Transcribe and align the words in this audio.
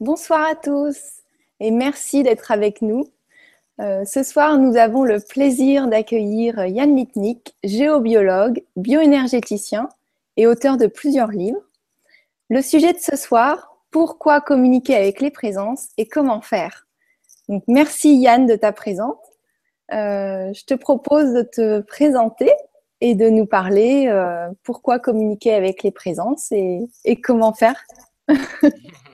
Bonsoir 0.00 0.46
à 0.46 0.54
tous 0.54 0.96
et 1.58 1.72
merci 1.72 2.22
d'être 2.22 2.52
avec 2.52 2.82
nous. 2.82 3.08
Euh, 3.80 4.04
ce 4.04 4.22
soir, 4.22 4.56
nous 4.56 4.76
avons 4.76 5.02
le 5.02 5.18
plaisir 5.18 5.88
d'accueillir 5.88 6.66
Yann 6.66 6.94
Litnik, 6.94 7.56
géobiologue, 7.64 8.62
bioénergéticien 8.76 9.88
et 10.36 10.46
auteur 10.46 10.76
de 10.76 10.86
plusieurs 10.86 11.32
livres. 11.32 11.60
Le 12.48 12.62
sujet 12.62 12.92
de 12.92 13.00
ce 13.00 13.16
soir, 13.16 13.76
pourquoi 13.90 14.40
communiquer 14.40 14.94
avec 14.94 15.20
les 15.20 15.32
présences 15.32 15.88
et 15.96 16.06
comment 16.06 16.42
faire? 16.42 16.86
Merci 17.66 18.18
Yann 18.18 18.46
de 18.46 18.54
ta 18.54 18.70
présence. 18.70 19.16
Euh, 19.92 20.52
je 20.52 20.64
te 20.64 20.74
propose 20.74 21.32
de 21.32 21.42
te 21.42 21.80
présenter 21.80 22.52
et 23.00 23.16
de 23.16 23.28
nous 23.30 23.46
parler 23.46 24.06
euh, 24.06 24.48
pourquoi 24.62 25.00
communiquer 25.00 25.54
avec 25.54 25.82
les 25.82 25.90
présences 25.90 26.52
et 26.52 27.20
comment 27.20 27.52
faire. 27.52 27.84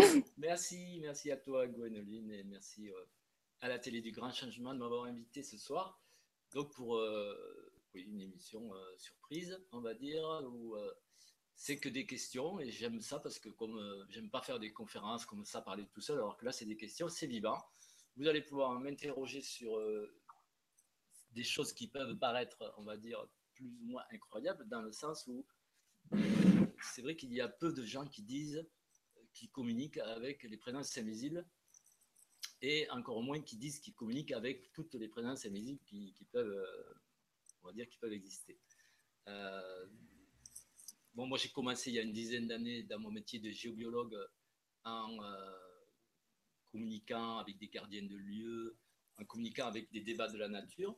merci, 0.38 0.98
merci 1.00 1.30
à 1.30 1.36
toi 1.36 1.66
Gwenoline 1.66 2.30
et 2.30 2.44
merci 2.44 2.90
euh, 2.90 3.04
à 3.60 3.68
la 3.68 3.78
télé 3.78 4.00
du 4.00 4.12
Grand 4.12 4.32
Changement 4.32 4.74
de 4.74 4.78
m'avoir 4.78 5.04
invité 5.04 5.42
ce 5.42 5.58
soir. 5.58 6.00
Donc 6.52 6.72
pour 6.74 6.96
euh, 6.96 7.72
une 7.94 8.20
émission 8.20 8.74
euh, 8.74 8.96
surprise, 8.96 9.60
on 9.72 9.80
va 9.80 9.94
dire, 9.94 10.24
où 10.52 10.76
c'est 11.54 11.78
que 11.78 11.88
des 11.88 12.06
questions 12.06 12.60
et 12.60 12.70
j'aime 12.70 13.00
ça 13.00 13.18
parce 13.18 13.38
que 13.38 13.48
comme 13.50 14.06
j'aime 14.08 14.30
pas 14.30 14.40
faire 14.40 14.58
des 14.58 14.72
conférences 14.72 15.26
comme 15.26 15.44
ça, 15.44 15.60
parler 15.60 15.86
tout 15.92 16.00
seul, 16.00 16.16
alors 16.16 16.36
que 16.36 16.44
là 16.44 16.52
c'est 16.52 16.64
des 16.64 16.76
questions, 16.76 17.08
c'est 17.08 17.26
vivant. 17.26 17.58
Vous 18.16 18.26
allez 18.26 18.42
pouvoir 18.42 18.78
m'interroger 18.78 19.42
sur 19.42 19.78
des 21.32 21.44
choses 21.44 21.72
qui 21.72 21.86
peuvent 21.86 22.16
paraître, 22.16 22.74
on 22.78 22.82
va 22.82 22.96
dire, 22.96 23.26
plus 23.54 23.66
ou 23.66 23.84
moins 23.84 24.04
incroyables, 24.10 24.66
dans 24.68 24.82
le 24.82 24.92
sens 24.92 25.26
où 25.26 25.44
c'est 26.82 27.02
vrai 27.02 27.14
qu'il 27.14 27.32
y 27.32 27.40
a 27.40 27.48
peu 27.48 27.72
de 27.72 27.84
gens 27.84 28.06
qui 28.06 28.22
disent 28.22 28.66
qui 29.32 29.48
communiquent 29.48 29.98
avec 29.98 30.42
les 30.42 30.56
présences 30.56 30.96
invisibles 30.98 31.46
et 32.62 32.88
encore 32.90 33.22
moins 33.22 33.40
qui 33.40 33.56
disent 33.56 33.80
qu'ils 33.80 33.94
communiquent 33.94 34.32
avec 34.32 34.72
toutes 34.72 34.94
les 34.94 35.08
présences 35.08 35.46
invisibles 35.46 35.80
qui, 35.86 36.14
peuvent, 36.30 36.52
euh, 36.52 36.94
on 37.62 37.68
va 37.68 37.72
dire, 37.72 37.88
qui 37.88 37.98
peuvent 37.98 38.12
exister. 38.12 38.58
Euh, 39.28 39.86
bon, 41.14 41.26
moi, 41.26 41.38
j'ai 41.38 41.48
commencé 41.48 41.90
il 41.90 41.94
y 41.94 41.98
a 41.98 42.02
une 42.02 42.12
dizaine 42.12 42.48
d'années 42.48 42.82
dans 42.82 42.98
mon 42.98 43.10
métier 43.10 43.38
de 43.38 43.50
géobiologue 43.50 44.16
en 44.84 45.22
euh, 45.22 45.58
communiquant 46.70 47.38
avec 47.38 47.58
des 47.58 47.68
gardiens 47.68 48.02
de 48.02 48.16
lieux, 48.16 48.76
en 49.18 49.24
communiquant 49.24 49.66
avec 49.66 49.90
des 49.90 50.00
débats 50.00 50.28
de 50.28 50.38
la 50.38 50.48
nature, 50.48 50.96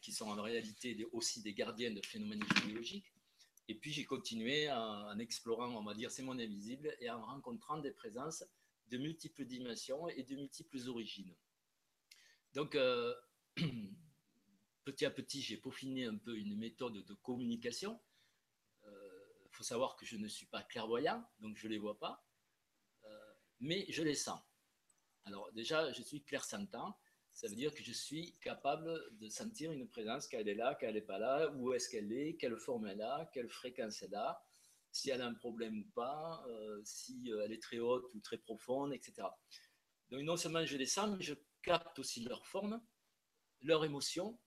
qui 0.00 0.12
sont 0.12 0.26
en 0.26 0.42
réalité 0.42 1.06
aussi 1.12 1.42
des 1.42 1.52
gardiens 1.52 1.92
de 1.92 2.00
phénomènes 2.04 2.42
géologiques. 2.62 3.13
Et 3.68 3.74
puis 3.74 3.92
j'ai 3.92 4.04
continué 4.04 4.70
en, 4.70 5.18
explorant, 5.18 5.68
on 5.74 5.82
va 5.82 5.94
dire, 5.94 6.10
ces 6.10 6.22
mondes 6.22 6.40
invisibles 6.40 6.94
et 7.00 7.10
en 7.10 7.24
rencontrant 7.24 7.78
des 7.78 7.92
présences 7.92 8.44
de 8.88 8.98
multiples 8.98 9.44
dimensions 9.46 10.08
et 10.08 10.22
de 10.22 10.34
multiples 10.36 10.88
origines. 10.88 11.34
Donc, 12.52 12.74
euh, 12.74 13.14
petit 14.84 15.06
à 15.06 15.10
petit, 15.10 15.40
j'ai 15.40 15.56
peaufiné 15.56 16.04
un 16.04 16.16
peu 16.16 16.36
une 16.36 16.56
méthode 16.56 17.04
de 17.04 17.14
communication. 17.14 17.98
Il 18.82 18.88
euh, 18.90 19.48
faut 19.50 19.64
savoir 19.64 19.96
que 19.96 20.04
je 20.04 20.16
ne 20.16 20.28
suis 20.28 20.46
pas 20.46 20.62
clairvoyant, 20.62 21.24
donc 21.40 21.56
je 21.56 21.66
ne 21.66 21.72
les 21.72 21.78
vois 21.78 21.98
pas, 21.98 22.24
euh, 23.04 23.34
mais 23.60 23.86
je 23.88 24.02
les 24.02 24.14
sens. 24.14 24.40
Alors 25.24 25.50
déjà, 25.52 25.90
je 25.92 26.02
suis 26.02 26.22
clairsentant, 26.22 26.98
ça 27.34 27.48
veut 27.48 27.56
dire 27.56 27.74
que 27.74 27.82
je 27.82 27.92
suis 27.92 28.36
capable 28.40 29.10
de 29.18 29.28
sentir 29.28 29.72
une 29.72 29.88
présence, 29.88 30.28
qu'elle 30.28 30.48
est 30.48 30.54
là, 30.54 30.76
qu'elle 30.76 30.94
n'est 30.94 31.00
pas 31.00 31.18
là, 31.18 31.50
où 31.56 31.72
est-ce 31.72 31.90
qu'elle 31.90 32.12
est, 32.12 32.36
quelle 32.36 32.56
forme 32.56 32.86
elle 32.86 33.02
a, 33.02 33.28
quelle 33.34 33.50
fréquence 33.50 34.02
elle 34.02 34.14
a, 34.14 34.40
si 34.92 35.10
elle 35.10 35.20
a 35.20 35.26
un 35.26 35.34
problème 35.34 35.80
ou 35.80 35.84
pas, 35.94 36.44
euh, 36.46 36.80
si 36.84 37.32
euh, 37.32 37.42
elle 37.44 37.52
est 37.52 37.60
très 37.60 37.80
haute 37.80 38.14
ou 38.14 38.20
très 38.20 38.38
profonde, 38.38 38.94
etc. 38.94 39.26
Donc 40.10 40.22
non 40.22 40.36
seulement 40.36 40.64
je 40.64 40.76
les 40.76 40.86
sens, 40.86 41.10
mais 41.18 41.24
je 41.24 41.34
capte 41.60 41.98
aussi 41.98 42.22
leur 42.22 42.46
forme, 42.46 42.80
leur 43.62 43.84
émotion 43.84 44.38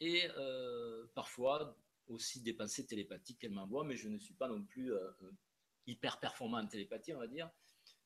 et 0.00 0.26
euh, 0.38 1.06
parfois 1.14 1.76
aussi 2.06 2.40
des 2.40 2.54
pensées 2.54 2.86
télépathiques 2.86 3.38
qu'elle 3.38 3.52
m'envoie, 3.52 3.84
mais 3.84 3.96
je 3.96 4.08
ne 4.08 4.18
suis 4.18 4.34
pas 4.34 4.48
non 4.48 4.64
plus 4.64 4.92
hyper 5.86 6.18
performant 6.18 6.58
en 6.58 6.66
télépathie, 6.66 7.12
on 7.12 7.18
va 7.18 7.26
dire. 7.26 7.50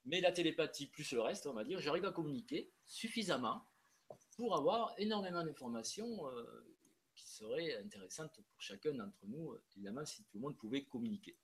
Mais 0.05 0.21
la 0.21 0.33
télépathie 0.33 0.89
plus 0.89 1.13
le 1.13 1.21
reste, 1.21 1.47
on 1.47 1.55
va 1.55 1.65
dire, 1.65 1.81
j'arrive 1.81 2.05
à 2.05 2.13
communiquer 2.13 2.73
suffisamment 2.85 3.65
pour 4.37 4.57
avoir 4.57 4.95
énormément 4.99 5.45
d'informations 5.45 6.29
euh, 6.29 6.67
qui 7.15 7.29
seraient 7.29 7.77
intéressantes 7.77 8.35
pour 8.35 8.61
chacun 8.61 8.95
d'entre 8.95 9.27
nous, 9.27 9.57
évidemment, 9.77 10.05
si 10.05 10.25
tout 10.25 10.39
le 10.39 10.41
monde 10.41 10.57
pouvait 10.57 10.85
communiquer. 10.85 11.37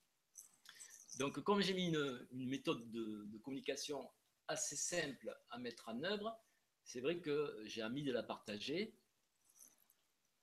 Donc, 1.19 1.41
comme 1.41 1.61
j'ai 1.61 1.75
mis 1.75 1.89
une, 1.89 2.49
méthode 2.49 2.91
de, 2.91 3.39
communication 3.43 4.09
assez 4.49 4.77
simple 4.77 5.37
à 5.51 5.59
mettre 5.59 5.89
en 5.89 6.03
œuvre, 6.03 6.37
c'est 6.85 7.01
vrai 7.01 7.21
que 7.21 7.63
j'ai 7.65 7.83
envie 7.83 8.03
de 8.03 8.13
la 8.13 8.23
partager 8.23 8.95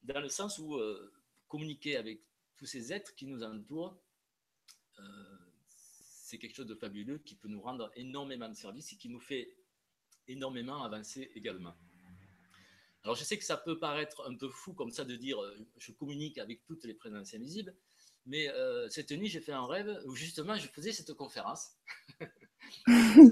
dans 0.03 0.21
le 0.21 0.29
sens 0.29 0.59
où 0.59 0.75
euh, 0.75 1.11
communiquer 1.47 1.97
avec 1.97 2.21
tous 2.55 2.65
ces 2.65 2.93
êtres 2.93 3.13
qui 3.15 3.25
nous 3.25 3.43
entourent, 3.43 3.99
euh, 4.99 5.03
c'est 6.27 6.37
quelque 6.37 6.55
chose 6.55 6.67
de 6.67 6.75
fabuleux 6.75 7.19
qui 7.19 7.35
peut 7.35 7.47
nous 7.47 7.61
rendre 7.61 7.91
énormément 7.95 8.49
de 8.49 8.53
service 8.53 8.93
et 8.93 8.97
qui 8.97 9.09
nous 9.09 9.19
fait 9.19 9.55
énormément 10.27 10.83
avancer 10.83 11.31
également. 11.35 11.75
Alors 13.03 13.15
je 13.15 13.23
sais 13.23 13.37
que 13.37 13.43
ça 13.43 13.57
peut 13.57 13.79
paraître 13.79 14.27
un 14.27 14.35
peu 14.35 14.49
fou 14.49 14.73
comme 14.73 14.91
ça 14.91 15.05
de 15.05 15.15
dire 15.15 15.41
euh, 15.41 15.57
je 15.77 15.91
communique 15.91 16.37
avec 16.37 16.65
toutes 16.65 16.83
les 16.83 16.93
présences 16.93 17.33
invisibles, 17.33 17.75
mais 18.25 18.49
euh, 18.49 18.89
cette 18.89 19.11
nuit 19.11 19.27
j'ai 19.27 19.39
fait 19.39 19.53
un 19.53 19.65
rêve 19.65 20.01
où 20.05 20.15
justement 20.15 20.55
je 20.57 20.67
faisais 20.67 20.91
cette 20.91 21.13
conférence. 21.13 21.71
il 22.87 23.31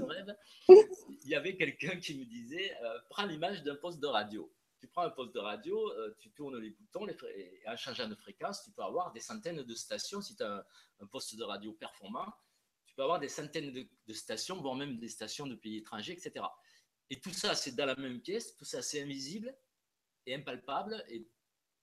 y 1.24 1.34
avait 1.34 1.56
quelqu'un 1.56 1.98
qui 2.00 2.18
me 2.18 2.24
disait 2.24 2.74
euh, 2.82 2.98
prends 3.10 3.26
l'image 3.26 3.62
d'un 3.64 3.76
poste 3.76 4.00
de 4.00 4.06
radio. 4.06 4.50
Tu 4.80 4.88
prends 4.88 5.02
un 5.02 5.10
poste 5.10 5.34
de 5.34 5.40
radio, 5.40 5.90
tu 6.18 6.30
tournes 6.30 6.58
les 6.58 6.70
boutons 6.70 7.08
et 7.08 7.62
en 7.66 7.76
changeant 7.76 8.08
de 8.08 8.14
fréquence, 8.14 8.62
tu 8.62 8.70
peux 8.70 8.82
avoir 8.82 9.10
des 9.12 9.20
centaines 9.20 9.62
de 9.62 9.74
stations. 9.74 10.20
Si 10.20 10.36
tu 10.36 10.42
as 10.42 10.66
un, 11.00 11.06
poste 11.06 11.34
de 11.34 11.42
radio 11.42 11.72
performant, 11.72 12.30
tu 12.84 12.94
peux 12.94 13.02
avoir 13.02 13.18
des 13.18 13.28
centaines 13.28 13.72
de 13.72 14.12
stations, 14.12 14.60
voire 14.60 14.74
même 14.74 14.98
des 14.98 15.08
stations 15.08 15.46
de 15.46 15.54
pays 15.54 15.78
étrangers, 15.78 16.12
etc. 16.12 16.44
Et 17.10 17.20
tout 17.20 17.32
ça, 17.32 17.54
c'est 17.54 17.74
dans 17.74 17.86
la 17.86 17.96
même 17.96 18.20
pièce, 18.20 18.56
tout 18.56 18.64
ça, 18.64 18.82
c'est 18.82 19.02
invisible, 19.02 19.56
impalpable. 20.28 21.04
Et, 21.08 21.26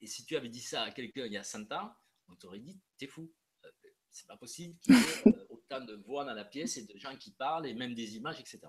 si 0.05 0.25
tu 0.25 0.35
avais 0.35 0.49
dit 0.49 0.61
ça 0.61 0.83
à 0.83 0.91
quelqu'un 0.91 1.25
il 1.25 1.31
y 1.31 1.37
a 1.37 1.43
100 1.43 1.71
ans, 1.71 1.93
on 2.27 2.35
t'aurait 2.35 2.59
dit, 2.59 2.77
t'es 2.97 3.07
fou. 3.07 3.33
Euh, 3.63 3.71
c'est 4.09 4.27
pas 4.27 4.35
possible 4.35 4.77
qu'il 4.79 4.95
y 4.95 4.97
ait 4.97 5.01
euh, 5.27 5.47
autant 5.49 5.79
de 5.79 5.95
voix 5.95 6.25
dans 6.25 6.33
la 6.33 6.43
pièce 6.43 6.75
et 6.75 6.83
de 6.83 6.97
gens 6.97 7.15
qui 7.15 7.31
parlent 7.31 7.65
et 7.65 7.73
même 7.73 7.93
des 7.93 8.17
images, 8.17 8.39
etc. 8.41 8.59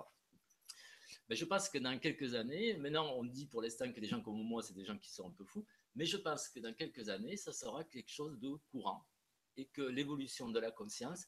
Mais 1.28 1.34
je 1.34 1.44
pense 1.44 1.68
que 1.68 1.78
dans 1.78 1.98
quelques 1.98 2.34
années, 2.34 2.76
maintenant 2.76 3.12
on 3.16 3.24
dit 3.24 3.46
pour 3.46 3.62
l'instant 3.62 3.90
que 3.92 3.98
les 3.98 4.06
gens 4.06 4.20
comme 4.20 4.40
moi, 4.42 4.62
c'est 4.62 4.74
des 4.74 4.84
gens 4.84 4.96
qui 4.96 5.10
sont 5.10 5.28
un 5.28 5.32
peu 5.32 5.44
fous, 5.44 5.66
mais 5.94 6.04
je 6.04 6.18
pense 6.18 6.48
que 6.48 6.60
dans 6.60 6.74
quelques 6.74 7.08
années, 7.08 7.36
ça 7.36 7.52
sera 7.52 7.82
quelque 7.84 8.10
chose 8.10 8.38
de 8.38 8.50
courant 8.70 9.04
et 9.56 9.66
que 9.66 9.82
l'évolution 9.82 10.48
de 10.48 10.58
la 10.58 10.70
conscience 10.70 11.26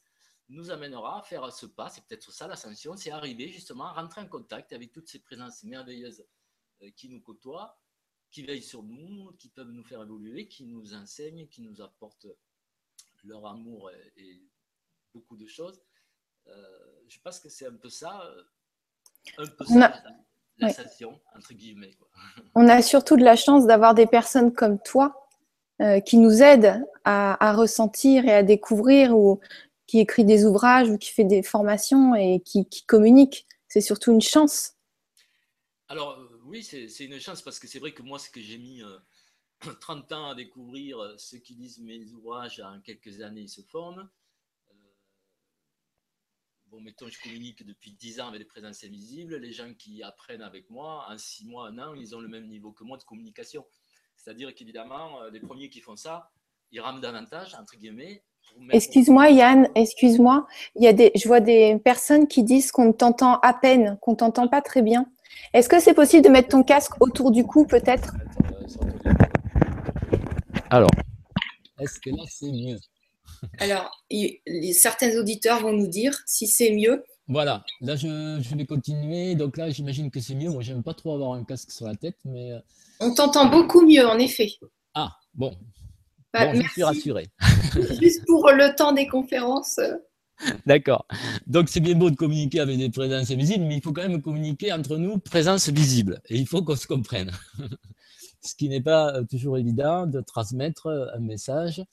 nous 0.49 0.71
amènera 0.71 1.19
à 1.19 1.23
faire 1.23 1.51
ce 1.51 1.65
pas, 1.65 1.89
c'est 1.89 2.05
peut-être 2.05 2.31
ça 2.31 2.47
l'ascension, 2.47 2.95
c'est 2.95 3.11
arriver 3.11 3.49
justement 3.49 3.85
à 3.85 3.93
rentrer 3.93 4.21
en 4.21 4.27
contact 4.27 4.73
avec 4.73 4.91
toutes 4.91 5.09
ces 5.09 5.19
présences 5.19 5.63
merveilleuses 5.63 6.25
euh, 6.81 6.89
qui 6.95 7.09
nous 7.09 7.21
côtoient 7.21 7.77
qui 8.31 8.43
veillent 8.43 8.63
sur 8.63 8.83
nous, 8.83 9.31
qui 9.39 9.49
peuvent 9.49 9.71
nous 9.71 9.83
faire 9.83 10.01
évoluer, 10.01 10.47
qui 10.47 10.65
nous 10.65 10.93
enseignent, 10.93 11.47
qui 11.47 11.61
nous 11.61 11.81
apportent 11.81 12.27
leur 13.23 13.45
amour 13.45 13.89
et, 14.17 14.41
beaucoup 15.13 15.37
de 15.37 15.47
choses. 15.47 15.81
Euh, 16.47 16.51
je 17.07 17.17
pense 17.23 17.39
que 17.39 17.49
c'est 17.49 17.65
un 17.65 17.73
peu 17.73 17.89
ça, 17.89 18.21
euh, 18.21 18.43
un 19.39 19.47
peu 19.47 19.65
ça, 19.65 20.03
la, 20.59 20.69
entre 21.35 21.53
guillemets. 21.53 21.97
On 22.55 22.67
a 22.67 22.81
surtout 22.81 23.17
de 23.17 23.23
la 23.23 23.35
chance 23.35 23.65
d'avoir 23.65 23.95
des 23.95 24.05
personnes 24.05 24.53
comme 24.53 24.79
toi 24.79 25.27
euh, 25.81 25.99
qui 26.01 26.17
nous 26.17 26.43
aident 26.43 26.85
à, 27.03 27.53
ressentir 27.53 28.25
et 28.25 28.33
à 28.33 28.43
découvrir 28.43 29.17
ou 29.17 29.39
qui 29.87 29.99
écrit 29.99 30.25
des 30.25 30.45
ouvrages 30.45 30.89
ou 30.89 30.97
qui 30.97 31.11
fait 31.11 31.23
des 31.23 31.41
formations 31.41 32.13
et 32.13 32.41
qui, 32.41 32.67
communique. 32.85 33.47
C'est 33.69 33.81
surtout 33.81 34.11
une 34.11 34.21
chance. 34.21 34.73
Alors, 35.87 36.19
oui, 36.45 36.63
c'est 36.63 37.05
une 37.05 37.19
chance 37.19 37.41
parce 37.41 37.57
que 37.59 37.67
c'est 37.67 37.79
vrai 37.79 37.93
que 37.93 38.01
moi, 38.01 38.19
ce 38.19 38.29
que 38.29 38.41
j'ai 38.41 38.57
mis 38.57 38.83
30 39.79 40.11
euh, 40.11 40.15
ans 40.15 40.29
à 40.29 40.35
découvrir, 40.35 40.99
euh, 40.99 41.15
ceux 41.17 41.37
qui 41.37 41.55
lisent 41.55 41.79
mes 41.79 42.11
ouvrages, 42.11 42.59
en 42.59 42.81
quelques 42.81 43.21
années, 43.21 43.41
ils 43.41 43.49
se 43.49 43.61
forment. 43.61 44.09
Euh, 44.69 44.73
bon, 46.65 46.81
mettons, 46.81 47.07
je 47.07 47.21
communique 47.21 47.65
depuis 47.65 47.93
10 47.93 48.19
ans 48.19 48.27
avec 48.27 48.39
les 48.39 48.45
présences 48.45 48.83
invisibles. 48.83 49.37
Les 49.37 49.53
gens 49.53 49.73
qui 49.73 50.03
apprennent 50.03 50.41
avec 50.41 50.69
moi, 50.69 51.05
en 51.09 51.17
6 51.17 51.45
mois, 51.45 51.69
un 51.69 51.79
an, 51.79 51.93
ils 51.95 52.13
ont 52.13 52.19
le 52.19 52.27
même 52.27 52.47
niveau 52.47 52.73
que 52.73 52.83
moi 52.83 52.97
de 52.97 53.03
communication. 53.03 53.65
C'est-à-dire 54.17 54.53
qu'évidemment, 54.53 55.23
les 55.29 55.39
premiers 55.39 55.69
qui 55.69 55.79
font 55.79 55.95
ça, 55.95 56.29
ils 56.71 56.81
rament 56.81 56.99
davantage, 56.99 57.55
entre 57.55 57.77
guillemets. 57.77 58.25
Excuse-moi 58.71 59.29
Yann, 59.29 59.69
excuse-moi. 59.75 60.45
Il 60.75 60.83
y 60.83 60.87
a 60.87 60.93
des, 60.93 61.11
je 61.15 61.27
vois 61.27 61.39
des 61.39 61.77
personnes 61.83 62.27
qui 62.27 62.43
disent 62.43 62.71
qu'on 62.71 62.91
t'entend 62.91 63.39
à 63.39 63.53
peine, 63.53 63.97
qu'on 64.01 64.15
t'entend 64.15 64.47
pas 64.47 64.61
très 64.61 64.81
bien. 64.81 65.05
Est-ce 65.53 65.69
que 65.69 65.79
c'est 65.79 65.93
possible 65.93 66.23
de 66.23 66.29
mettre 66.29 66.49
ton 66.49 66.63
casque 66.63 66.93
autour 66.99 67.31
du 67.31 67.45
cou, 67.45 67.65
peut-être? 67.65 68.13
Alors, 70.69 70.89
est-ce 71.79 71.99
que 71.99 72.09
là, 72.09 72.23
c'est 72.27 72.51
mieux? 72.51 72.77
Alors, 73.59 73.91
certains 74.73 75.15
auditeurs 75.17 75.61
vont 75.61 75.73
nous 75.73 75.87
dire 75.87 76.19
si 76.25 76.47
c'est 76.47 76.71
mieux. 76.71 77.03
Voilà, 77.29 77.65
là 77.81 77.95
je, 77.97 78.55
vais 78.55 78.65
continuer. 78.65 79.35
Donc 79.35 79.57
là, 79.57 79.69
j'imagine 79.69 80.09
que 80.09 80.19
c'est 80.19 80.35
mieux. 80.35 80.49
Moi, 80.49 80.61
j'aime 80.61 80.83
pas 80.83 80.93
trop 80.93 81.13
avoir 81.13 81.33
un 81.33 81.43
casque 81.43 81.71
sur 81.71 81.85
la 81.85 81.95
tête, 81.95 82.17
mais. 82.25 82.51
Euh, 82.53 82.59
On 82.99 83.13
t'entend 83.13 83.49
beaucoup 83.49 83.85
mieux, 83.85 84.07
en 84.07 84.17
effet. 84.17 84.49
Ah, 84.93 85.11
bon. 85.33 85.55
Bah, 86.33 86.45
bon, 86.45 86.61
je 86.61 86.67
suis 86.69 86.83
rassuré. 86.83 87.27
Juste 88.01 88.25
pour 88.25 88.51
le 88.51 88.75
temps 88.75 88.91
des 88.91 89.07
conférences. 89.07 89.79
D'accord. 90.65 91.07
Donc 91.47 91.69
c'est 91.69 91.79
bien 91.79 91.95
beau 91.95 92.11
de 92.11 92.15
communiquer 92.15 92.59
avec 92.59 92.77
des 92.77 92.89
présences 92.89 93.31
invisibles, 93.31 93.65
mais 93.65 93.77
il 93.77 93.81
faut 93.81 93.93
quand 93.93 94.07
même 94.07 94.21
communiquer 94.21 94.71
entre 94.71 94.97
nous 94.97 95.17
présence 95.17 95.69
visible. 95.69 96.21
Et 96.29 96.37
il 96.37 96.47
faut 96.47 96.61
qu'on 96.61 96.75
se 96.75 96.87
comprenne. 96.87 97.31
Ce 98.41 98.53
qui 98.55 98.69
n'est 98.69 98.81
pas 98.81 99.15
euh, 99.15 99.23
toujours 99.23 99.57
évident 99.57 100.05
de 100.05 100.21
transmettre 100.21 100.87
un 101.13 101.19
message 101.19 101.83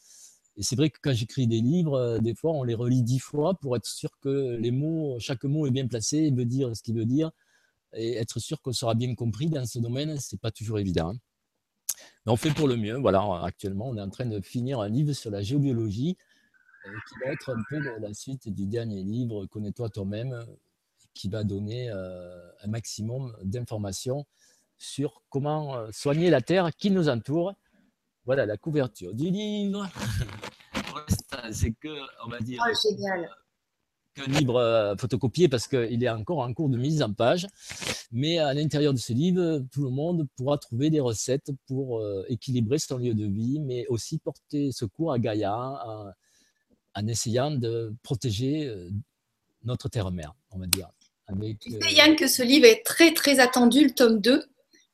et 0.57 0.63
c'est 0.63 0.77
vrai 0.77 0.91
que 0.91 0.99
quand 1.03 1.13
j'écris 1.13 1.47
des 1.47 1.61
livres, 1.61 1.95
euh, 1.95 2.19
des 2.19 2.35
fois, 2.35 2.53
on 2.53 2.63
les 2.63 2.75
relit 2.75 3.03
dix 3.03 3.19
fois 3.19 3.55
pour 3.55 3.77
être 3.77 3.87
sûr 3.87 4.11
que 4.21 4.57
les 4.57 4.71
mots, 4.71 5.17
chaque 5.19 5.45
mot 5.45 5.67
est 5.67 5.71
bien 5.71 5.87
placé 5.87 6.19
et 6.19 6.31
veut 6.31 6.45
dire 6.45 6.77
ce 6.77 6.83
qu'il 6.83 6.95
veut 6.95 7.07
dire. 7.07 7.31
Et 7.95 8.15
être 8.17 8.39
sûr 8.41 8.61
qu'on 8.63 8.73
sera 8.73 8.95
bien 8.95 9.15
compris 9.15 9.49
dans 9.49 9.67
ce 9.67 9.79
domaine, 9.79 10.17
c'est 10.21 10.41
pas 10.41 10.51
toujours 10.51 10.79
évident. 10.79 11.15
Mais 12.27 12.33
on 12.33 12.37
fait 12.37 12.53
pour 12.53 12.69
le 12.69 12.77
mieux. 12.77 12.97
Voilà, 12.97 13.23
actuellement, 13.45 13.89
on 13.89 13.97
est 13.97 14.01
en 14.01 14.11
train 14.11 14.27
de 14.27 14.41
finir 14.41 14.81
un 14.81 14.89
livre 14.89 15.13
sur 15.13 15.31
la 15.31 15.43
géobiologie 15.43 16.17
euh, 16.87 16.91
qui 17.09 17.15
va 17.25 17.33
être 17.33 17.51
un 17.55 17.63
peu 17.69 17.79
la 17.99 18.15
suite 18.15 18.49
du 18.49 18.67
dernier 18.67 19.03
livre, 19.03 19.47
Connais-toi 19.47 19.89
toi-même, 19.91 20.45
qui 21.13 21.29
va 21.29 21.45
donner 21.45 21.91
euh, 21.91 22.51
un 22.63 22.69
maximum 22.69 23.37
d'informations 23.43 24.27
sur 24.77 25.23
comment 25.29 25.91
soigner 25.93 26.31
la 26.31 26.41
Terre 26.41 26.71
qui 26.77 26.91
nous 26.91 27.09
entoure 27.09 27.55
voilà 28.27 28.47
la 28.47 28.57
couverture 28.57 29.15
du 29.15 29.31
livre. 29.31 29.87
c'est 31.53 31.73
que, 31.73 31.95
on 32.25 32.29
va 32.29 32.41
dire, 32.41 32.63
oh, 32.67 32.73
génial. 32.83 33.31
Livre 34.27 34.57
euh, 34.57 34.97
photocopié 34.97 35.49
parce 35.49 35.67
qu'il 35.67 36.03
est 36.03 36.09
encore 36.09 36.39
en 36.39 36.53
cours 36.53 36.69
de 36.69 36.77
mise 36.77 37.03
en 37.03 37.13
page. 37.13 37.47
Mais 38.13 38.39
à 38.39 38.55
l'intérieur 38.55 38.93
de 38.93 38.99
ce 38.99 39.13
livre, 39.13 39.65
tout 39.73 39.83
le 39.83 39.91
monde 39.91 40.27
pourra 40.37 40.59
trouver 40.59 40.91
des 40.91 41.01
recettes 41.01 41.51
pour 41.67 41.99
euh, 41.99 42.25
équilibrer 42.29 42.79
son 42.79 42.99
lieu 42.99 43.15
de 43.15 43.27
vie, 43.27 43.61
mais 43.61 43.87
aussi 43.89 44.19
porter 44.19 44.73
secours 44.73 45.13
à 45.13 45.19
Gaïa 45.19 45.57
en, 46.95 47.07
essayant 47.09 47.51
de 47.51 47.95
protéger 48.03 48.67
euh, 48.67 48.91
notre 49.65 49.89
terre-mère, 49.89 50.35
on 50.53 50.59
va 50.59 50.67
dire. 50.67 50.89
tu 51.61 51.71
sais, 51.71 51.93
Yann, 51.93 52.15
que 52.17 52.29
ce 52.29 52.43
livre 52.43 52.67
est 52.67 52.85
très, 52.85 53.13
très 53.13 53.41
attendu, 53.41 53.85
le 53.85 53.91
tome 53.91 54.21
2. 54.21 54.45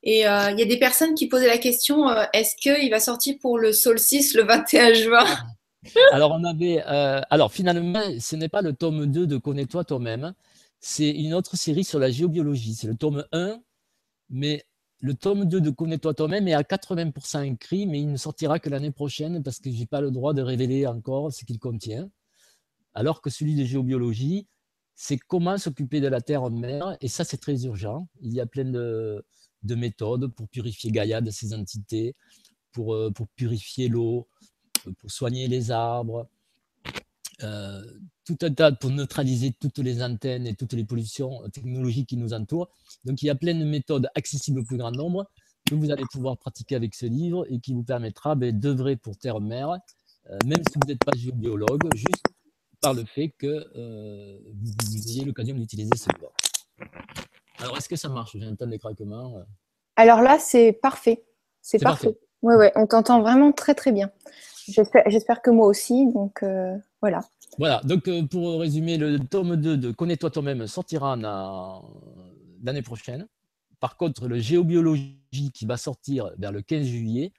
Et 0.02 0.26
euh, 0.26 0.50
il 0.50 0.58
y 0.58 0.62
a 0.62 0.66
des 0.66 0.78
personnes 0.78 1.14
qui 1.14 1.28
posaient 1.28 1.46
la 1.46 1.58
question 1.58 2.08
euh, 2.08 2.24
est-ce 2.32 2.56
qu'il 2.56 2.90
va 2.90 3.00
sortir 3.00 3.36
pour 3.40 3.58
le 3.58 3.72
solstice 3.72 4.34
le 4.34 4.44
21 4.44 4.94
juin? 4.94 5.24
Alors, 6.12 6.32
on 6.32 6.44
avait, 6.44 6.82
euh, 6.86 7.20
alors 7.30 7.52
finalement, 7.52 8.02
ce 8.18 8.36
n'est 8.36 8.48
pas 8.48 8.62
le 8.62 8.72
tome 8.74 9.06
2 9.06 9.26
de 9.26 9.36
Connais-toi 9.38 9.84
toi-même, 9.84 10.34
c'est 10.78 11.10
une 11.10 11.34
autre 11.34 11.56
série 11.56 11.84
sur 11.84 11.98
la 11.98 12.10
géobiologie. 12.10 12.74
C'est 12.74 12.86
le 12.86 12.96
tome 12.96 13.24
1, 13.32 13.60
mais 14.30 14.64
le 15.00 15.14
tome 15.14 15.46
2 15.46 15.60
de 15.60 15.70
Connais-toi 15.70 16.14
toi-même 16.14 16.48
est 16.48 16.54
à 16.54 16.62
80% 16.62 17.52
écrit, 17.54 17.86
mais 17.86 18.00
il 18.00 18.10
ne 18.10 18.16
sortira 18.16 18.58
que 18.58 18.68
l'année 18.68 18.90
prochaine 18.90 19.42
parce 19.42 19.58
que 19.58 19.70
je 19.70 19.78
n'ai 19.78 19.86
pas 19.86 20.00
le 20.00 20.10
droit 20.10 20.34
de 20.34 20.42
révéler 20.42 20.86
encore 20.86 21.32
ce 21.32 21.44
qu'il 21.44 21.58
contient. 21.58 22.10
Alors 22.94 23.22
que 23.22 23.30
celui 23.30 23.54
de 23.54 23.64
géobiologie, 23.64 24.46
c'est 24.94 25.16
comment 25.16 25.56
s'occuper 25.56 26.00
de 26.00 26.08
la 26.08 26.20
terre 26.20 26.42
en 26.42 26.50
mer, 26.50 26.96
et 27.00 27.08
ça, 27.08 27.24
c'est 27.24 27.38
très 27.38 27.64
urgent. 27.64 28.06
Il 28.20 28.34
y 28.34 28.40
a 28.40 28.46
plein 28.46 28.66
de, 28.66 29.24
de 29.62 29.74
méthodes 29.74 30.26
pour 30.34 30.48
purifier 30.48 30.90
Gaïa 30.90 31.22
de 31.22 31.30
ces 31.30 31.54
entités, 31.54 32.14
pour, 32.72 32.94
euh, 32.94 33.10
pour 33.10 33.28
purifier 33.28 33.88
l'eau, 33.88 34.28
pour 34.98 35.10
soigner 35.10 35.48
les 35.48 35.70
arbres, 35.70 36.28
euh, 37.42 37.82
tout 38.24 38.38
un 38.42 38.52
tas 38.52 38.72
pour 38.72 38.90
neutraliser 38.90 39.52
toutes 39.58 39.78
les 39.78 40.02
antennes 40.02 40.46
et 40.46 40.54
toutes 40.54 40.74
les 40.74 40.84
pollutions 40.84 41.48
technologiques 41.50 42.08
qui 42.08 42.16
nous 42.16 42.32
entourent. 42.32 42.68
Donc 43.04 43.22
il 43.22 43.26
y 43.26 43.30
a 43.30 43.34
plein 43.34 43.54
de 43.54 43.64
méthodes 43.64 44.08
accessibles 44.14 44.60
au 44.60 44.64
plus 44.64 44.76
grand 44.76 44.92
nombre 44.92 45.26
que 45.66 45.74
vous 45.74 45.90
allez 45.90 46.04
pouvoir 46.12 46.36
pratiquer 46.38 46.76
avec 46.76 46.94
ce 46.94 47.06
livre 47.06 47.44
et 47.50 47.58
qui 47.60 47.74
vous 47.74 47.82
permettra 47.82 48.34
ben, 48.34 48.58
d'œuvrer 48.58 48.96
pour 48.96 49.16
Terre-Mère, 49.16 49.78
euh, 50.30 50.38
même 50.44 50.62
si 50.68 50.74
vous 50.80 50.86
n'êtes 50.86 51.04
pas 51.04 51.16
géobiologue, 51.16 51.82
juste 51.94 52.24
par 52.80 52.94
le 52.94 53.04
fait 53.04 53.28
que 53.30 53.46
vous, 54.54 54.72
vous, 54.86 55.08
ayez 55.08 55.24
l'occasion 55.24 55.54
d'utiliser 55.54 55.96
ce 55.96 56.08
livre. 56.16 56.32
Alors, 57.60 57.76
est-ce 57.76 57.88
que 57.88 57.96
ça 57.96 58.08
marche? 58.08 58.36
J'entends 58.38 58.66
des 58.66 58.78
craquements. 58.78 59.36
Euh. 59.38 59.42
Alors 59.96 60.22
là, 60.22 60.38
c'est 60.38 60.72
parfait. 60.72 61.24
C'est 61.60 61.78
parfait. 61.78 62.18
Oui, 62.42 62.54
ouais, 62.54 62.72
on 62.74 62.86
t'entend 62.86 63.20
vraiment 63.20 63.52
très, 63.52 63.74
très 63.74 63.92
bien. 63.92 64.10
J'espère 64.68 65.42
que 65.42 65.50
moi 65.50 65.66
aussi. 65.66 66.10
Donc, 66.12 66.42
euh, 66.42 66.76
voilà. 67.00 67.20
Voilà. 67.58 67.80
Donc, 67.84 68.08
euh, 68.08 68.22
pour 68.26 68.60
résumer, 68.60 68.96
le 68.96 69.18
tome 69.18 69.56
2 69.56 69.76
de 69.76 69.90
Connais-toi 69.90 70.30
toi-même 70.30 70.66
sortira 70.66 71.16
l'année 72.62 72.82
prochaine. 72.82 73.26
Par 73.80 73.96
contre, 73.96 74.28
le 74.28 74.38
géobiologie 74.38 75.50
qui 75.54 75.66
va 75.66 75.76
sortir 75.76 76.30
vers 76.38 76.52
le 76.52 76.62
15 76.62 76.84
juillet 76.86 77.32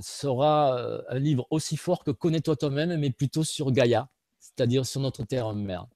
sera 0.00 0.78
un 1.08 1.18
livre 1.18 1.46
aussi 1.50 1.76
fort 1.76 2.04
que 2.04 2.10
Connais-toi 2.10 2.56
toi-même, 2.56 2.98
mais 2.98 3.10
plutôt 3.10 3.44
sur 3.44 3.70
Gaïa, 3.72 4.08
c'est-à-dire 4.38 4.84
sur 4.84 5.00
notre 5.00 5.24
terre 5.24 5.54
mère. 5.54 5.86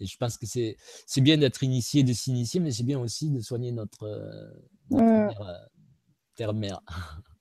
Et 0.00 0.06
je 0.06 0.16
pense 0.16 0.36
que 0.36 0.46
c'est 0.46 0.76
bien 1.20 1.38
d'être 1.38 1.62
initié, 1.62 2.02
de 2.02 2.12
s'initier, 2.12 2.60
mais 2.60 2.70
c'est 2.70 2.84
bien 2.84 2.98
aussi 2.98 3.30
de 3.30 3.40
soigner 3.40 3.72
notre, 3.72 4.04
euh, 4.04 4.50
mm. 4.90 5.00
euh, 5.00 5.52
terre-mère. 6.34 6.80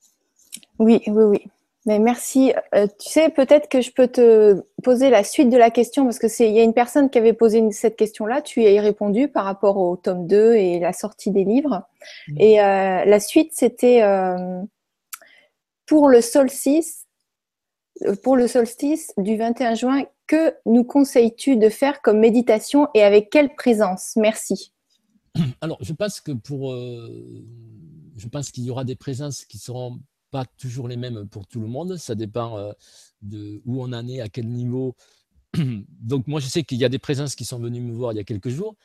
Oui, 0.79 1.01
oui, 1.07 1.23
oui. 1.23 1.41
Mais 1.85 1.99
merci. 1.99 2.51
Euh, 2.73 2.87
tu 2.99 3.09
sais, 3.09 3.29
peut-être 3.29 3.69
que 3.69 3.79
je 3.79 3.91
peux 3.91 4.07
te 4.07 4.63
poser 4.83 5.11
la 5.11 5.23
suite 5.23 5.49
de 5.49 5.57
la 5.57 5.69
question 5.69 6.03
parce 6.03 6.17
que 6.17 6.27
c'est 6.27 6.49
il 6.49 6.55
y 6.55 6.59
a 6.59 6.63
une 6.63 6.73
personne 6.73 7.11
qui 7.11 7.19
avait 7.19 7.33
posé 7.33 7.71
cette 7.71 7.95
question-là. 7.95 8.41
Tu 8.41 8.63
y 8.63 8.77
as 8.77 8.81
répondu 8.81 9.27
par 9.27 9.45
rapport 9.45 9.77
au 9.77 9.95
tome 9.95 10.25
2 10.25 10.55
et 10.55 10.79
la 10.79 10.93
sortie 10.93 11.29
des 11.29 11.43
livres. 11.43 11.83
Mm. 12.27 12.41
Et 12.41 12.55
la 12.57 13.19
suite, 13.19 13.51
c'était 13.53 14.01
pour 15.85 16.09
le 16.09 16.21
solstice, 16.21 17.05
pour 18.23 18.35
le 18.35 18.47
solstice 18.47 19.13
du 19.17 19.37
21 19.37 19.75
juin. 19.75 20.03
Que 20.27 20.55
nous 20.65 20.83
conseilles-tu 20.83 21.55
de 21.55 21.69
faire 21.69 22.01
comme 22.01 22.17
méditation 22.17 22.87
et 22.95 23.03
avec 23.03 23.29
quelle 23.29 23.53
présence? 23.53 24.13
Merci. 24.15 24.73
Alors, 25.61 25.77
je 25.81 25.93
pense 25.93 26.19
que 26.19 26.31
pour, 26.31 26.73
euh, 26.73 27.45
je 28.17 28.27
pense 28.27 28.51
qu'il 28.51 28.63
y 28.63 28.71
aura 28.71 28.83
des 28.83 28.95
présences 28.95 29.45
qui 29.45 29.59
seront 29.59 29.99
toujours 30.43 30.87
les 30.89 30.97
mêmes 30.97 31.27
pour 31.29 31.47
tout 31.47 31.61
le 31.61 31.67
monde. 31.67 31.95
Ça 31.95 32.15
dépend 32.15 32.57
euh, 32.57 32.73
de 33.21 33.61
où 33.65 33.81
on 33.81 33.93
en 33.93 34.07
est, 34.07 34.19
à 34.19 34.27
quel 34.27 34.47
niveau. 34.47 34.95
Donc, 36.01 36.27
moi, 36.27 36.41
je 36.41 36.47
sais 36.47 36.63
qu'il 36.63 36.79
y 36.79 36.85
a 36.85 36.89
des 36.89 36.99
présences 36.99 37.35
qui 37.35 37.45
sont 37.45 37.59
venues 37.59 37.79
me 37.79 37.93
voir 37.93 38.11
il 38.11 38.17
y 38.17 38.19
a 38.19 38.23
quelques 38.23 38.49
jours. 38.49 38.75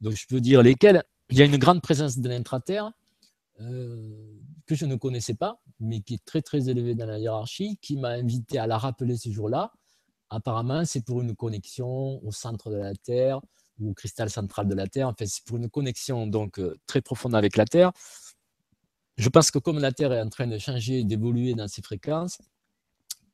Donc, 0.00 0.14
je 0.14 0.26
peux 0.26 0.40
dire 0.40 0.62
lesquelles. 0.62 1.02
Il 1.30 1.38
y 1.38 1.42
a 1.42 1.44
une 1.44 1.58
grande 1.58 1.80
présence 1.80 2.18
de 2.18 2.28
l'intraterre 2.28 2.90
euh, 3.60 4.36
que 4.66 4.74
je 4.74 4.84
ne 4.84 4.96
connaissais 4.96 5.34
pas, 5.34 5.62
mais 5.78 6.00
qui 6.00 6.14
est 6.14 6.24
très 6.24 6.42
très 6.42 6.68
élevée 6.68 6.96
dans 6.96 7.06
la 7.06 7.18
hiérarchie, 7.18 7.78
qui 7.80 7.96
m'a 7.96 8.08
invité 8.08 8.58
à 8.58 8.66
la 8.66 8.78
rappeler 8.78 9.16
ce 9.16 9.30
jour-là 9.30 9.72
Apparemment, 10.30 10.84
c'est 10.84 11.04
pour 11.04 11.20
une 11.20 11.34
connexion 11.34 12.24
au 12.24 12.30
centre 12.30 12.70
de 12.70 12.76
la 12.76 12.94
Terre 12.94 13.40
ou 13.80 13.90
au 13.90 13.94
cristal 13.94 14.30
central 14.30 14.68
de 14.68 14.74
la 14.74 14.86
Terre. 14.86 15.08
En 15.08 15.14
fait, 15.14 15.26
c'est 15.26 15.44
pour 15.44 15.56
une 15.56 15.68
connexion 15.68 16.28
donc 16.28 16.60
euh, 16.60 16.78
très 16.86 17.00
profonde 17.00 17.34
avec 17.34 17.56
la 17.56 17.64
Terre. 17.64 17.90
Je 19.20 19.28
pense 19.28 19.50
que 19.50 19.58
comme 19.58 19.78
la 19.78 19.92
Terre 19.92 20.14
est 20.14 20.22
en 20.22 20.30
train 20.30 20.46
de 20.46 20.56
changer, 20.56 21.04
d'évoluer 21.04 21.52
dans 21.52 21.68
ses 21.68 21.82
fréquences, 21.82 22.38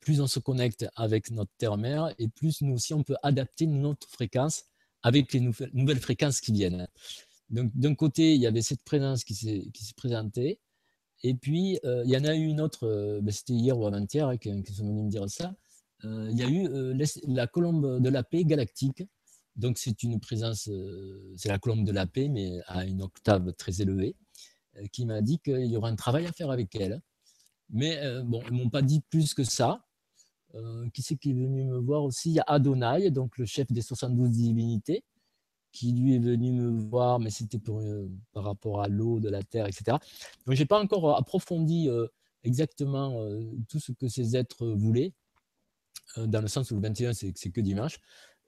plus 0.00 0.20
on 0.20 0.26
se 0.26 0.40
connecte 0.40 0.84
avec 0.96 1.30
notre 1.30 1.52
Terre-mère 1.58 2.12
et 2.18 2.26
plus 2.26 2.60
nous 2.62 2.74
aussi 2.74 2.92
on 2.92 3.04
peut 3.04 3.14
adapter 3.22 3.68
notre 3.68 4.08
fréquence 4.08 4.64
avec 5.04 5.32
les 5.32 5.48
nouvelles 5.74 6.00
fréquences 6.00 6.40
qui 6.40 6.50
viennent. 6.50 6.88
Donc 7.50 7.70
d'un 7.76 7.94
côté, 7.94 8.34
il 8.34 8.40
y 8.40 8.48
avait 8.48 8.62
cette 8.62 8.82
présence 8.82 9.22
qui 9.22 9.34
s'est 9.34 9.70
présentée, 9.96 10.58
et 11.22 11.34
puis 11.34 11.78
euh, 11.84 12.02
il 12.04 12.10
y 12.10 12.16
en 12.16 12.24
a 12.24 12.34
eu 12.34 12.46
une 12.46 12.60
autre, 12.60 12.88
euh, 12.88 13.20
ben, 13.20 13.30
c'était 13.30 13.52
hier 13.52 13.78
ou 13.78 13.86
avant-hier 13.86 14.26
hein, 14.26 14.38
qui, 14.38 14.48
sont 14.74 14.88
venus 14.88 15.04
me 15.04 15.08
dire 15.08 15.30
ça, 15.30 15.54
euh, 16.04 16.28
il 16.32 16.36
y 16.36 16.42
a 16.42 16.48
eu 16.48 16.68
la 17.28 17.46
colombe 17.46 18.02
de 18.02 18.08
la 18.08 18.24
paix 18.24 18.44
galactique. 18.44 19.04
Donc 19.54 19.78
c'est 19.78 20.02
une 20.02 20.18
présence, 20.18 20.68
c'est 21.36 21.48
la 21.48 21.60
colombe 21.60 21.84
de 21.84 21.92
la 21.92 22.06
paix, 22.06 22.28
mais 22.28 22.58
à 22.66 22.84
une 22.84 23.02
octave 23.02 23.52
très 23.52 23.80
élevée, 23.80 24.16
qui 24.92 25.06
m'a 25.06 25.20
dit 25.22 25.38
qu'il 25.38 25.66
y 25.66 25.76
aura 25.76 25.88
un 25.88 25.96
travail 25.96 26.26
à 26.26 26.32
faire 26.32 26.50
avec 26.50 26.74
elle. 26.76 27.00
Mais 27.70 28.00
bon, 28.22 28.42
ils 28.48 28.54
m'ont 28.54 28.70
pas 28.70 28.82
dit 28.82 29.00
plus 29.10 29.34
que 29.34 29.44
ça. 29.44 29.84
qui 30.92 31.02
c'est 31.02 31.16
qui 31.16 31.30
est 31.30 31.34
venu 31.34 31.64
me 31.64 31.78
voir 31.78 32.04
aussi? 32.04 32.30
Il 32.30 32.34
y 32.34 32.40
a 32.40 32.44
Adonai, 32.46 33.10
donc 33.10 33.38
le 33.38 33.46
chef 33.46 33.70
des 33.72 33.82
72 33.82 34.30
divinités, 34.30 35.04
qui 35.72 35.92
lui 35.92 36.14
est 36.14 36.20
venu 36.20 36.52
me 36.52 36.88
voir, 36.88 37.18
mais 37.18 37.30
c'était 37.30 37.58
par 38.32 38.44
rapport 38.44 38.82
à 38.82 38.88
l'eau, 38.88 39.18
de 39.20 39.28
la 39.28 39.42
terre, 39.42 39.66
etc. 39.66 39.98
Donc, 40.46 40.54
je 40.54 40.60
n'ai 40.60 40.66
pas 40.66 40.80
encore 40.80 41.16
approfondi 41.16 41.88
exactement 42.44 43.28
tout 43.68 43.80
ce 43.80 43.92
que 43.92 44.08
ces 44.08 44.36
êtres 44.36 44.66
voulaient. 44.66 45.12
Euh, 46.18 46.26
dans 46.26 46.40
le 46.40 46.48
sens 46.48 46.70
où 46.70 46.76
le 46.76 46.80
21, 46.82 47.12
c'est 47.12 47.32
que 47.32 47.60
dimanche. 47.60 47.98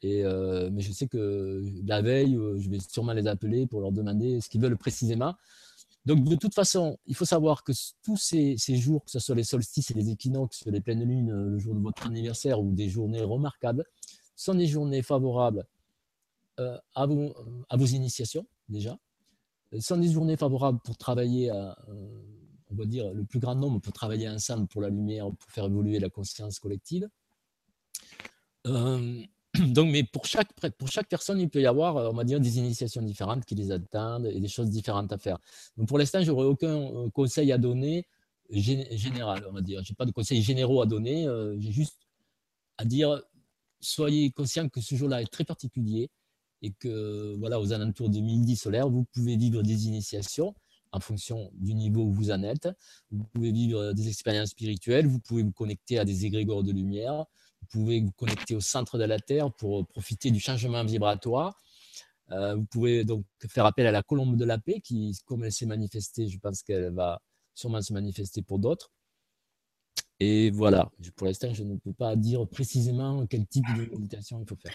Et, 0.02 0.24
euh, 0.24 0.70
mais 0.72 0.80
je 0.80 0.92
sais 0.92 1.08
que 1.08 1.64
la 1.84 2.02
veille, 2.02 2.36
euh, 2.36 2.58
je 2.58 2.70
vais 2.70 2.78
sûrement 2.78 3.12
les 3.12 3.26
appeler 3.26 3.66
pour 3.66 3.80
leur 3.80 3.92
demander 3.92 4.40
ce 4.40 4.48
qu'ils 4.48 4.60
veulent 4.60 4.76
précisément. 4.76 5.34
Donc, 6.06 6.24
de 6.24 6.36
toute 6.36 6.54
façon, 6.54 6.98
il 7.06 7.14
faut 7.14 7.24
savoir 7.24 7.64
que 7.64 7.72
tous 8.02 8.16
ces, 8.16 8.56
jours, 8.76 9.04
que 9.04 9.10
ce 9.10 9.18
soit 9.18 9.34
les 9.34 9.44
solstices 9.44 9.90
et 9.90 9.94
les 9.94 10.10
équinoxes, 10.10 10.64
les 10.66 10.80
pleines 10.80 11.04
lunes, 11.04 11.30
le 11.30 11.58
jour 11.58 11.74
de 11.74 11.80
votre 11.80 12.06
anniversaire 12.06 12.60
ou 12.60 12.72
des 12.72 12.88
journées 12.88 13.22
remarquables, 13.22 13.84
sont 14.34 14.54
des 14.54 14.66
journées 14.66 15.02
favorables 15.02 15.66
à, 16.56 17.06
vos, 17.06 17.34
à, 17.68 17.76
vos, 17.76 17.86
initiations, 17.86 18.46
déjà. 18.68 18.98
Sont 19.80 19.98
des 19.98 20.10
journées 20.10 20.36
favorables 20.36 20.80
pour 20.82 20.96
travailler, 20.96 21.50
on 22.70 22.74
va 22.74 22.86
dire, 22.86 23.12
le 23.12 23.24
plus 23.24 23.38
grand 23.38 23.54
nombre 23.54 23.80
peut 23.80 23.92
travailler 23.92 24.28
ensemble 24.28 24.66
pour 24.66 24.80
la 24.80 24.88
lumière, 24.88 25.26
pour 25.26 25.50
faire 25.50 25.66
évoluer 25.66 25.98
la 25.98 26.08
conscience 26.08 26.58
collective. 26.58 27.08
donc, 29.74 29.90
mais 29.90 30.04
pour 30.04 30.26
chaque, 30.26 30.48
pour 30.78 30.88
chaque 30.88 31.08
personne, 31.08 31.40
il 31.40 31.48
peut 31.48 31.60
y 31.60 31.66
avoir, 31.66 31.96
on 31.96 32.14
va 32.14 32.24
dire, 32.24 32.40
des 32.40 32.58
initiations 32.58 33.02
différentes 33.02 33.44
qui 33.44 33.54
les 33.54 33.70
attendent 33.70 34.26
et 34.26 34.40
des 34.40 34.48
choses 34.48 34.70
différentes 34.70 35.12
à 35.12 35.18
faire. 35.18 35.38
Donc, 35.76 35.88
pour 35.88 35.98
l'instant, 35.98 36.22
je 36.22 36.30
n'aurai 36.30 36.46
aucun 36.46 37.10
conseil 37.10 37.52
à 37.52 37.58
donner 37.58 38.06
général, 38.50 39.44
on 39.48 39.52
va 39.52 39.60
dire. 39.60 39.82
Je 39.84 39.92
n'ai 39.92 39.96
pas 39.96 40.06
de 40.06 40.12
conseils 40.12 40.42
généraux 40.42 40.82
à 40.82 40.86
donner. 40.86 41.26
J'ai 41.58 41.72
juste 41.72 41.98
à 42.78 42.84
dire, 42.84 43.20
soyez 43.80 44.30
conscient 44.30 44.68
que 44.68 44.80
ce 44.80 44.94
jour-là 44.94 45.22
est 45.22 45.30
très 45.30 45.44
particulier 45.44 46.10
et 46.62 46.72
que, 46.72 47.36
voilà, 47.38 47.60
aux 47.60 47.72
alentours 47.72 48.08
de 48.08 48.20
midi 48.20 48.56
solaire, 48.56 48.88
vous 48.88 49.04
pouvez 49.12 49.36
vivre 49.36 49.62
des 49.62 49.86
initiations 49.86 50.54
en 50.90 51.00
fonction 51.00 51.50
du 51.54 51.74
niveau 51.74 52.02
où 52.02 52.12
vous 52.12 52.30
en 52.30 52.42
êtes. 52.42 52.68
Vous 53.10 53.24
pouvez 53.24 53.52
vivre 53.52 53.92
des 53.92 54.08
expériences 54.08 54.50
spirituelles, 54.50 55.06
vous 55.06 55.20
pouvez 55.20 55.42
vous 55.42 55.52
connecter 55.52 55.98
à 55.98 56.04
des 56.04 56.24
égrégores 56.24 56.62
de 56.62 56.72
lumière, 56.72 57.26
vous 57.60 57.66
pouvez 57.80 58.00
vous 58.00 58.12
connecter 58.12 58.54
au 58.54 58.60
centre 58.60 58.98
de 58.98 59.04
la 59.04 59.18
Terre 59.18 59.52
pour 59.52 59.86
profiter 59.86 60.30
du 60.30 60.40
changement 60.40 60.84
vibratoire. 60.84 61.58
Euh, 62.30 62.56
vous 62.56 62.66
pouvez 62.66 63.04
donc 63.04 63.24
faire 63.48 63.66
appel 63.66 63.86
à 63.86 63.92
la 63.92 64.02
colombe 64.02 64.36
de 64.36 64.44
la 64.44 64.58
paix 64.58 64.80
qui, 64.80 65.16
comme 65.24 65.44
elle 65.44 65.52
s'est 65.52 65.66
manifestée, 65.66 66.28
je 66.28 66.38
pense 66.38 66.62
qu'elle 66.62 66.92
va 66.92 67.20
sûrement 67.54 67.80
se 67.80 67.92
manifester 67.92 68.42
pour 68.42 68.58
d'autres. 68.58 68.90
Et 70.20 70.50
voilà, 70.50 70.90
pour 71.14 71.28
l'instant, 71.28 71.54
je 71.54 71.62
ne 71.62 71.76
peux 71.76 71.92
pas 71.92 72.16
dire 72.16 72.44
précisément 72.48 73.24
quel 73.26 73.46
type 73.46 73.64
de 73.76 73.88
méditation 73.88 74.40
il 74.42 74.48
faut 74.48 74.56
faire. 74.56 74.72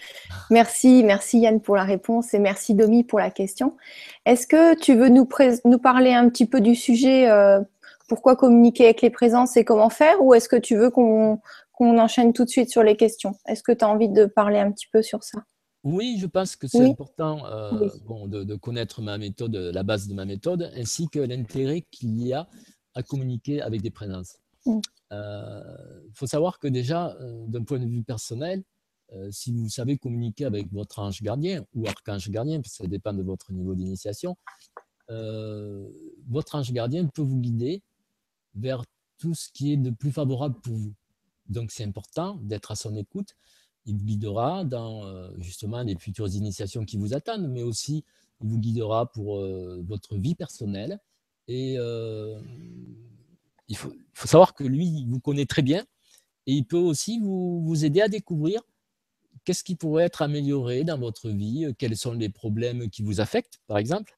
Merci, 0.50 1.02
merci 1.04 1.40
Yann 1.40 1.60
pour 1.60 1.76
la 1.76 1.84
réponse 1.84 2.32
et 2.32 2.38
merci 2.38 2.74
Domi 2.74 3.04
pour 3.04 3.18
la 3.18 3.30
question. 3.30 3.76
Est-ce 4.24 4.46
que 4.46 4.74
tu 4.80 4.94
veux 4.96 5.10
nous, 5.10 5.28
nous, 5.66 5.78
parler 5.78 6.14
un 6.14 6.30
petit 6.30 6.46
peu 6.46 6.62
du 6.62 6.74
sujet 6.74 7.28
euh, 7.28 7.60
pourquoi 8.08 8.36
communiquer 8.36 8.84
avec 8.84 9.02
les 9.02 9.10
présences 9.10 9.58
et 9.58 9.64
comment 9.64 9.90
faire 9.90 10.22
ou 10.22 10.32
est-ce 10.32 10.48
que 10.48 10.56
tu 10.56 10.76
veux 10.76 10.90
qu'on 10.90 11.40
enchaîne 11.80 12.32
tout 12.32 12.44
de 12.44 12.50
suite 12.50 12.70
sur 12.70 12.82
les 12.82 12.96
questions 12.96 13.34
Est-ce 13.46 13.62
que 13.62 13.72
tu 13.72 13.84
as 13.84 13.88
envie 13.88 14.08
de 14.08 14.26
parler 14.26 14.58
un 14.58 14.70
petit 14.70 14.86
peu 14.92 15.02
sur 15.02 15.22
ça? 15.22 15.42
Oui, 15.84 16.16
je 16.18 16.26
pense 16.26 16.56
que 16.56 16.66
c'est 16.66 16.82
important 16.82 17.44
euh, 17.44 17.90
de, 18.26 18.42
de, 18.42 18.54
connaître 18.54 19.02
ma 19.02 19.18
méthode, 19.18 19.54
la 19.54 19.82
base 19.82 20.08
de 20.08 20.14
ma 20.14 20.24
méthode, 20.24 20.72
ainsi 20.74 21.08
que 21.08 21.18
l'intérêt 21.18 21.82
qu'il 21.90 22.18
y 22.26 22.32
a 22.32 22.48
à 22.94 23.02
communiquer 23.02 23.60
avec 23.60 23.82
des 23.82 23.90
présences. 23.90 24.38
Il 24.64 24.76
mm. 24.76 24.80
euh, 25.12 25.62
faut 26.14 26.26
savoir 26.26 26.58
que 26.58 26.68
déjà, 26.68 27.14
euh, 27.20 27.44
d'un 27.48 27.64
point 27.64 27.78
de 27.78 27.86
vue 27.86 28.02
personnel, 28.02 28.62
si 29.30 29.52
vous 29.52 29.68
savez 29.68 29.96
communiquer 29.96 30.44
avec 30.44 30.72
votre 30.72 30.98
ange 30.98 31.22
gardien 31.22 31.64
ou 31.72 31.86
archange 31.86 32.30
gardien, 32.30 32.60
parce 32.60 32.78
que 32.78 32.84
ça 32.84 32.88
dépend 32.88 33.12
de 33.12 33.22
votre 33.22 33.52
niveau 33.52 33.76
d'initiation, 33.76 34.34
votre 35.08 36.56
ange 36.56 36.72
gardien 36.72 37.06
peut 37.06 37.22
vous 37.22 37.38
guider 37.38 37.80
vers 38.56 38.82
tout 39.18 39.34
ce 39.34 39.50
qui 39.52 39.72
est 39.72 39.76
de 39.76 39.90
plus 39.90 40.10
favorable 40.10 40.56
pour 40.62 40.74
vous. 40.74 40.94
Donc 41.48 41.70
c'est 41.70 41.84
important 41.84 42.36
d'être 42.42 42.70
à 42.70 42.76
son 42.76 42.96
écoute. 42.96 43.36
Il 43.86 43.96
vous 43.96 44.04
guidera 44.04 44.64
dans 44.64 45.30
justement 45.40 45.82
les 45.82 45.96
futures 45.96 46.28
initiations 46.34 46.84
qui 46.84 46.96
vous 46.96 47.14
attendent, 47.14 47.48
mais 47.48 47.62
aussi 47.62 48.04
il 48.40 48.48
vous 48.48 48.58
guidera 48.58 49.12
pour 49.12 49.40
votre 49.86 50.16
vie 50.16 50.34
personnelle. 50.34 51.00
Et 51.48 51.76
il 53.68 53.76
faut, 53.76 53.92
savoir 54.14 54.54
que 54.54 54.64
lui, 54.64 54.86
il 54.86 55.06
vous 55.08 55.20
connaît 55.20 55.46
très 55.46 55.62
bien 55.62 55.84
et 56.46 56.52
il 56.52 56.64
peut 56.64 56.76
aussi 56.76 57.18
vous, 57.20 57.84
aider 57.84 58.00
à 58.00 58.08
découvrir 58.08 58.60
qu'est-ce 59.44 59.64
qui 59.64 59.76
pourrait 59.76 60.04
être 60.04 60.22
amélioré 60.22 60.84
dans 60.84 60.98
votre 60.98 61.30
vie, 61.30 61.66
euh, 61.66 61.72
quels 61.76 61.96
sont 61.96 62.12
les 62.12 62.28
problèmes 62.28 62.88
qui 62.88 63.02
vous 63.02 63.20
affectent, 63.20 63.60
par 63.66 63.78
exemple. 63.78 64.16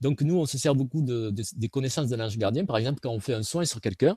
Donc 0.00 0.22
nous, 0.22 0.36
on 0.36 0.46
se 0.46 0.56
sert 0.56 0.74
beaucoup 0.74 1.02
de, 1.02 1.32
des 1.56 1.68
connaissances 1.68 2.08
de 2.08 2.16
l'ange 2.16 2.38
gardien, 2.38 2.64
par 2.64 2.78
exemple 2.78 3.00
quand 3.02 3.10
on 3.10 3.20
fait 3.20 3.34
un 3.34 3.42
soin 3.42 3.64
sur 3.64 3.80
quelqu'un 3.80 4.16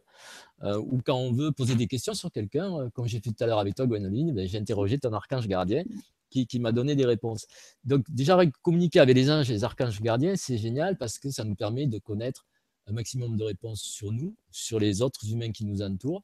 euh, 0.64 0.78
ou 0.78 1.02
quand 1.06 1.18
on 1.18 1.32
veut 1.32 1.52
poser 1.52 1.76
des 1.76 1.88
questions 1.88 2.14
sur 2.14 2.32
quelqu'un, 2.32 2.74
euh, 2.80 2.90
comme 2.92 3.08
j'ai 3.08 3.20
fait 3.20 3.32
tout 3.32 3.44
à 3.44 3.48
l'heure 3.48 3.60
avec 3.60 3.76
toi, 3.76 3.86
Gwenoline, 3.86 4.34
ben, 4.34 4.48
j'ai 4.48 4.58
interrogé 4.58 4.98
ton 4.98 5.12
archange 5.14 5.48
gardien 5.48 5.84
qui, 6.30 6.48
qui 6.48 6.60
m'a 6.60 6.72
donné 6.72 6.96
des 6.96 7.06
réponses. 7.06 7.46
Donc 7.84 8.06
déjà, 8.10 8.40
communiquer 8.62 9.00
avec 9.00 9.16
les 9.16 9.30
anges 9.30 9.50
et 9.52 9.54
les 9.54 9.64
archanges 9.64 10.02
gardiens, 10.02 10.36
c'est 10.36 10.58
génial 10.58 10.98
parce 10.98 11.20
que 11.20 11.30
ça 11.30 11.44
nous 11.44 11.56
permet 11.56 11.86
de 11.86 12.00
connaître 12.00 12.46
un 12.88 12.94
maximum 12.94 13.38
de 13.38 13.44
réponses 13.44 13.82
sur 13.82 14.12
nous, 14.12 14.36
sur 14.52 14.80
les 14.80 15.02
autres 15.02 15.30
humains 15.30 15.52
qui 15.52 15.66
nous 15.66 15.82
entourent, 15.82 16.24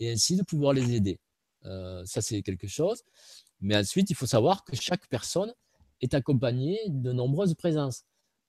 et 0.00 0.10
ainsi 0.10 0.36
de 0.36 0.42
pouvoir 0.42 0.72
les 0.72 0.94
aider. 0.94 1.18
Euh, 1.64 2.04
ça, 2.04 2.20
c'est 2.20 2.42
quelque 2.42 2.66
chose. 2.66 3.02
Mais 3.60 3.76
ensuite, 3.76 4.10
il 4.10 4.16
faut 4.16 4.26
savoir 4.26 4.64
que 4.64 4.76
chaque 4.76 5.06
personne 5.08 5.52
est 6.00 6.14
accompagnée 6.14 6.78
de 6.88 7.12
nombreuses 7.12 7.54
présences. 7.54 8.04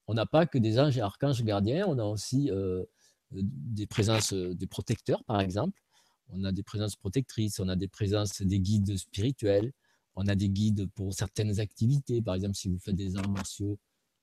On 0.07 0.13
n'a 0.13 0.25
pas 0.25 0.45
que 0.45 0.57
des 0.57 0.79
anges 0.79 0.97
et 0.97 1.01
archanges 1.01 1.43
gardiens, 1.43 1.85
on 1.87 1.97
a 1.97 2.03
aussi 2.03 2.49
euh, 2.51 2.83
des 3.31 3.87
présences 3.87 4.33
euh, 4.33 4.53
des 4.53 4.67
protecteurs, 4.67 5.23
par 5.25 5.39
exemple. 5.41 5.81
On 6.29 6.43
a 6.43 6.51
des 6.51 6.63
présences 6.63 6.95
protectrices, 6.95 7.59
on 7.59 7.67
a 7.69 7.75
des 7.75 7.87
présences 7.87 8.41
des 8.41 8.59
guides 8.59 8.97
spirituels, 8.97 9.71
on 10.15 10.27
a 10.27 10.35
des 10.35 10.49
guides 10.49 10.87
pour 10.95 11.13
certaines 11.13 11.59
activités. 11.59 12.21
Par 12.21 12.35
exemple, 12.35 12.55
si 12.55 12.69
vous 12.69 12.79
faites 12.79 12.95
des 12.95 13.15
arts 13.15 13.29
martiaux, 13.29 13.77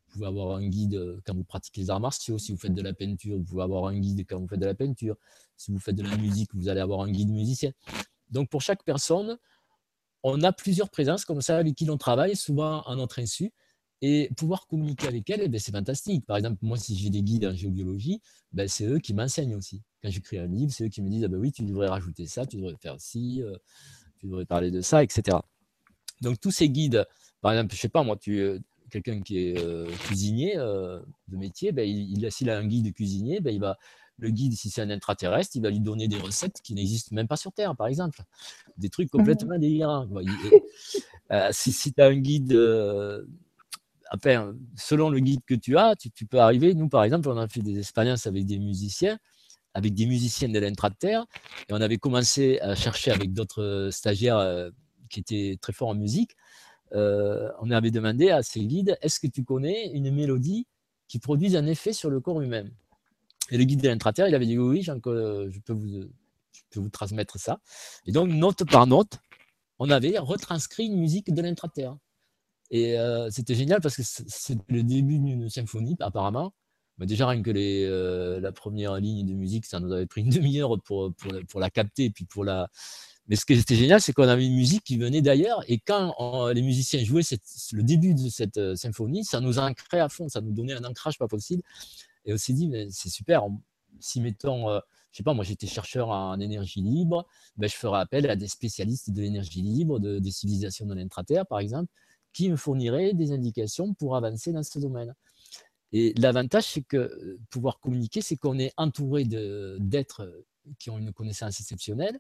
vous 0.07 0.13
pouvez 0.13 0.27
avoir 0.27 0.57
un 0.57 0.67
guide 0.67 0.95
euh, 0.95 1.21
quand 1.25 1.35
vous 1.35 1.45
pratiquez 1.45 1.83
les 1.83 1.91
arts 1.91 2.01
martiaux. 2.01 2.39
Si 2.39 2.53
vous 2.53 2.59
faites 2.59 2.75
de 2.75 2.83
la 2.83 2.93
peinture, 2.93 3.37
vous 3.37 3.45
pouvez 3.45 3.63
avoir 3.63 3.87
un 3.87 3.99
guide 3.99 4.25
quand 4.29 4.39
vous 4.39 4.49
faites 4.49 4.61
de 4.61 4.67
la 4.67 4.75
peinture. 4.75 5.17
Si 5.57 5.73
vous 5.73 5.79
faites 5.79 5.97
de 5.97 6.03
la 6.03 6.17
musique, 6.17 6.51
vous 6.55 6.69
allez 6.69 6.81
avoir 6.81 7.01
un 7.01 7.11
guide 7.11 7.31
musicien. 7.31 7.73
Donc 8.31 8.49
pour 8.51 8.63
chaque 8.63 8.85
personne, 8.85 9.39
on 10.23 10.43
a 10.43 10.53
plusieurs 10.53 10.91
présences 10.91 11.25
comme 11.25 11.41
ça 11.41 11.57
avec 11.57 11.75
qui 11.75 11.85
l'on 11.85 11.99
travaille, 11.99 12.37
souvent 12.37 12.83
en 12.87 12.97
notre 12.97 13.21
insu. 13.21 13.53
Et 14.03 14.29
pouvoir 14.37 14.67
communiquer 14.67 15.09
avec 15.09 15.31
elles, 15.31 15.49
ben, 15.49 15.61
c'est 15.61 15.73
fantastique. 15.73 16.27
Par 16.27 16.37
exemple, 16.37 16.59
moi, 16.61 16.77
si 16.77 16.97
j'ai 16.97 17.09
des 17.09 17.23
guides 17.23 17.47
en 17.47 17.55
géobiologie, 17.55 18.21
ben, 18.53 18.69
c'est 18.69 18.85
eux 18.85 18.99
qui 18.99 19.15
m'enseignent 19.15 19.55
aussi. 19.55 19.81
Quand 20.03 20.11
j'écris 20.11 20.39
un 20.39 20.47
livre, 20.47 20.73
c'est 20.73 20.85
eux 20.85 20.89
qui 20.89 21.01
me 21.03 21.09
disent 21.09 21.25
ah 21.25 21.29
ben 21.29 21.39
oui, 21.39 21.53
tu 21.53 21.63
devrais 21.63 21.89
rajouter 21.89 22.27
ça, 22.27 22.45
tu 22.45 22.57
devrais 22.57 22.77
faire 22.77 23.01
ci, 23.01 23.41
euh, 23.43 23.57
tu 24.19 24.27
devrais 24.27 24.45
parler 24.45 24.71
de 24.73 24.81
ça, 24.81 25.05
etc. 25.05 25.39
Donc 26.21 26.41
tous 26.41 26.51
ces 26.51 26.69
guides, 26.69 27.07
par 27.41 27.53
exemple, 27.53 27.75
je 27.75 27.81
sais 27.81 27.89
pas 27.89 28.03
moi, 28.03 28.17
tu, 28.17 28.41
euh, 28.41 28.59
quelqu'un 28.93 29.21
qui 29.23 29.39
est 29.39 29.59
euh, 29.59 29.91
cuisinier 30.05 30.57
euh, 30.57 31.01
de 31.29 31.37
métier, 31.37 31.73
ben, 31.73 31.89
il, 31.89 32.31
s'il 32.31 32.51
a 32.51 32.59
un 32.59 32.67
guide 32.67 32.93
cuisinier, 32.95 33.41
ben, 33.41 33.53
il 33.53 33.61
va, 33.61 33.79
le 34.19 34.31
guide, 34.31 34.53
si 34.53 34.71
c'est 34.71 34.83
un 34.83 34.91
intraterrestre, 34.91 35.57
il 35.57 35.63
va 35.63 35.71
lui 35.71 35.81
donner 35.81 36.07
des 36.07 36.19
recettes 36.19 36.61
qui 36.63 36.75
n'existent 36.75 37.15
même 37.17 37.27
pas 37.27 37.37
sur 37.37 37.53
Terre, 37.53 37.75
par 37.75 37.87
exemple. 37.89 38.23
Des 38.77 38.91
trucs 38.91 39.11
complètement 39.11 39.59
délirants. 39.59 40.07
Euh, 41.31 41.49
si, 41.51 41.73
si 41.73 41.95
tu 41.95 42.03
as 42.03 42.07
un 42.07 42.17
guide, 42.17 42.53
selon 44.77 45.11
le 45.11 45.21
guide 45.21 45.41
que 45.47 45.55
tu 45.55 45.77
as, 45.77 45.95
tu, 45.97 46.27
peux 46.27 46.39
arriver. 46.39 46.75
Nous, 46.75 46.89
par 46.89 47.05
exemple, 47.05 47.29
on 47.29 47.37
a 47.37 47.49
fait 47.49 47.61
des 47.61 47.79
expériences 47.79 48.27
avec 48.27 48.47
des 48.47 48.59
musiciens, 48.59 49.19
avec 49.75 49.95
des 49.95 50.07
musiciens 50.07 50.49
de 50.49 50.59
l'intra-terre, 50.59 51.25
et 51.69 51.73
on 51.73 51.81
avait 51.81 51.99
commencé 51.99 52.59
à 52.61 52.75
chercher 52.75 53.11
avec 53.11 53.33
d'autres 53.33 53.89
stagiaires 53.91 54.71
qui 55.09 55.21
étaient 55.21 55.59
très 55.61 55.73
forts 55.73 55.89
en 55.89 55.95
musique 55.95 56.37
euh, 56.95 57.51
on 57.61 57.71
avait 57.71 57.91
demandé 57.91 58.31
à 58.31 58.43
ces 58.43 58.65
guides, 58.65 58.99
est-ce 59.01 59.19
que 59.19 59.27
tu 59.27 59.45
connais 59.45 59.91
une 59.93 60.11
mélodie 60.11 60.67
qui 61.09 61.19
produise 61.19 61.57
un 61.57 61.67
effet 61.67 61.93
sur 61.93 62.11
le 62.11 62.21
corps 62.21 62.41
humain? 62.41 62.65
Et 63.51 63.59
le 63.59 63.65
guide 63.65 63.81
de 63.81 63.89
l'intraterre, 63.89 64.29
il 64.29 64.35
avait 64.35 64.47
dit 64.47 64.59
oui, 64.59 64.83
je 64.83 64.93
peux, 64.93 65.51
vous, 65.69 66.11
vous 66.75 66.89
transmettre 66.91 67.39
ça. 67.39 67.61
Et 68.07 68.13
donc, 68.13 68.29
note 68.29 68.65
par 68.65 68.87
note, 68.87 69.19
on 69.79 69.91
avait 69.91 70.19
retranscrit 70.19 70.87
une 70.87 70.99
musique 70.99 71.33
de 71.33 71.43
l'intraterre. 71.43 71.97
Et 72.73 72.99
euh, 72.99 73.31
c'était 73.31 73.55
génial 73.55 73.81
parce 73.81 73.97
que 73.97 74.03
c'est 74.03 74.59
le 74.69 74.83
début 74.83 75.21
d'une 75.21 75.49
symphonie, 75.49 75.97
apparemment. 76.01 76.53
Mais 76.99 77.07
déjà, 77.07 77.29
rien 77.29 77.43
que 77.43 77.51
les, 77.51 77.85
euh, 77.85 78.41
la 78.41 78.51
première 78.53 78.97
ligne 78.97 79.25
de 79.25 79.35
musique, 79.35 79.67
ça 79.67 79.79
nous 79.79 79.93
avait 79.93 80.07
pris 80.07 80.23
une 80.23 80.31
demi-heure 80.31 80.77
pour, 80.85 81.15
pour, 81.49 81.61
la 81.61 81.71
capter 81.71 82.11
puis 82.11 82.25
pour 82.25 82.45
la, 82.45 82.69
mais 83.29 83.37
ce 83.37 83.47
qui 83.47 83.53
était 83.53 83.77
génial, 83.77 84.01
c'est 84.01 84.13
qu'on 84.13 84.27
avait 84.27 84.47
une 84.47 84.57
musique 84.57 84.83
qui 84.85 84.99
venait 84.99 85.23
d'ailleurs, 85.23 85.63
et 85.69 85.79
quand 85.79 86.49
les 86.49 86.63
musiciens 86.63 87.03
jouaient 87.05 87.23
le 87.73 87.83
début 87.83 88.15
de 88.15 88.29
cette 88.29 88.57
euh, 88.57 88.75
symphonie, 88.75 89.25
ça 89.25 89.41
nous 89.41 89.59
ancrait 89.59 90.01
à 90.01 90.09
fond, 90.09 90.29
ça 90.29 90.41
nous 90.41 90.53
donnait 90.53 90.75
un 90.75 90.85
ancrage 90.85 91.19
pas 91.19 91.29
possible. 91.29 91.63
Et 92.25 92.33
on 92.33 92.37
s'est 92.37 92.53
dit, 92.53 92.71
c'est 92.91 93.09
super, 93.09 93.45
si 94.01 94.21
mettons, 94.21 94.69
euh, 94.71 94.81
je 95.13 95.19
sais 95.19 95.23
pas, 95.23 95.35
moi 95.35 95.45
j'étais 95.45 95.67
chercheur 95.67 96.09
en 96.09 96.39
énergie 96.41 96.83
libre, 96.83 97.27
ben, 97.57 97.69
je 97.69 97.77
ferais 97.77 98.01
appel 98.01 98.29
à 98.29 98.35
des 98.35 98.49
spécialistes 98.49 99.11
de 99.11 99.21
l'énergie 99.21 99.63
libre, 99.63 100.01
de, 100.01 100.19
des 100.19 100.31
civilisations 100.31 100.87
de 100.87 100.95
l'intraterre, 100.95 101.47
par 101.47 101.61
exemple, 101.61 101.93
qui 102.33 102.51
me 102.51 102.57
fourniraient 102.57 103.13
des 103.13 103.33
indications 103.33 103.95
pour 103.95 104.17
avancer 104.17 104.53
dans 104.53 104.63
ce 104.63 104.79
domaine. 104.79 105.15
Et 105.93 106.15
l'avantage, 106.17 106.65
c'est 106.65 106.83
que 106.83 106.97
euh, 106.97 107.39
pouvoir 107.51 107.79
communiquer, 107.81 108.23
c'est 108.23 108.37
qu'on 108.37 108.59
est 108.59 108.73
entouré 108.77 109.25
d'êtres 109.25 110.45
qui 110.79 110.91
ont 110.91 110.99
une 110.99 111.13
connaissance 111.13 111.61
exceptionnelle, 111.61 112.19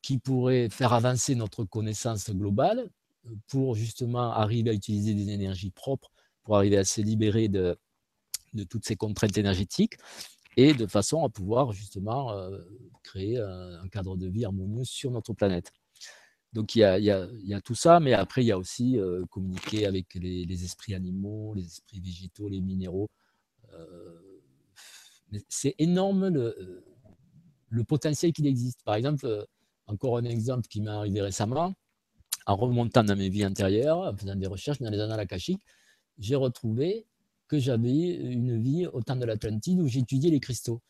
qui 0.00 0.18
pourrait 0.18 0.68
faire 0.68 0.92
avancer 0.92 1.34
notre 1.34 1.64
connaissance 1.64 2.30
globale 2.30 2.90
euh, 3.26 3.30
pour 3.48 3.74
justement 3.74 4.32
arriver 4.32 4.70
à 4.70 4.72
utiliser 4.72 5.14
des 5.14 5.30
énergies 5.30 5.70
propres, 5.70 6.10
pour 6.42 6.56
arriver 6.56 6.76
à 6.76 6.84
se 6.84 7.00
libérer 7.00 7.48
de, 7.48 7.78
de 8.54 8.64
toutes 8.64 8.84
ces 8.84 8.96
contraintes 8.96 9.36
énergétiques 9.38 9.94
et 10.56 10.74
de 10.74 10.86
façon 10.86 11.24
à 11.24 11.28
pouvoir 11.28 11.72
justement 11.72 12.32
euh, 12.32 12.58
créer 13.02 13.38
un, 13.38 13.88
cadre 13.88 14.16
de 14.16 14.28
vie 14.28 14.44
harmonieux 14.44 14.84
sur 14.84 15.10
notre 15.10 15.32
planète. 15.32 15.72
Donc 16.52 16.74
il 16.74 16.80
y, 16.80 17.10
a, 17.10 17.60
tout 17.62 17.74
ça, 17.74 17.98
mais 17.98 18.12
après 18.12 18.42
il 18.42 18.46
y 18.46 18.52
a 18.52 18.58
aussi 18.58 18.98
communiquer 19.30 19.86
avec 19.86 20.14
les, 20.14 20.64
esprits 20.64 20.94
animaux, 20.94 21.54
les 21.54 21.64
esprits 21.64 22.00
végétaux, 22.00 22.48
les 22.48 22.60
minéraux. 22.60 23.08
C'est 25.48 25.74
énorme 25.78 26.28
le, 26.28 27.84
potentiel 27.88 28.32
qu'il 28.34 28.46
existe. 28.46 28.82
Par 28.84 28.96
exemple, 28.96 29.46
encore 29.86 30.18
un 30.18 30.24
exemple 30.24 30.68
qui 30.68 30.82
m'est 30.82 30.90
arrivé 30.90 31.22
récemment, 31.22 31.74
en 32.46 32.56
remontant 32.56 33.04
dans 33.04 33.16
mes 33.16 33.28
vies 33.28 33.46
antérieures, 33.46 34.00
en 34.00 34.16
faisant 34.16 34.36
des 34.36 34.46
recherches 34.46 34.80
dans 34.80 34.90
les 34.90 35.00
annales 35.00 35.20
akashiques, 35.20 35.62
j'ai 36.18 36.34
retrouvé 36.34 37.06
que 37.48 37.58
j'avais 37.58 38.14
une 38.14 38.60
vie 38.60 38.86
au 38.86 39.02
temps 39.02 39.16
de 39.16 39.24
l'Atlantide 39.24 39.80
où 39.80 39.86
j'étudiais 39.86 40.30
les 40.30 40.40
cristaux. 40.40 40.80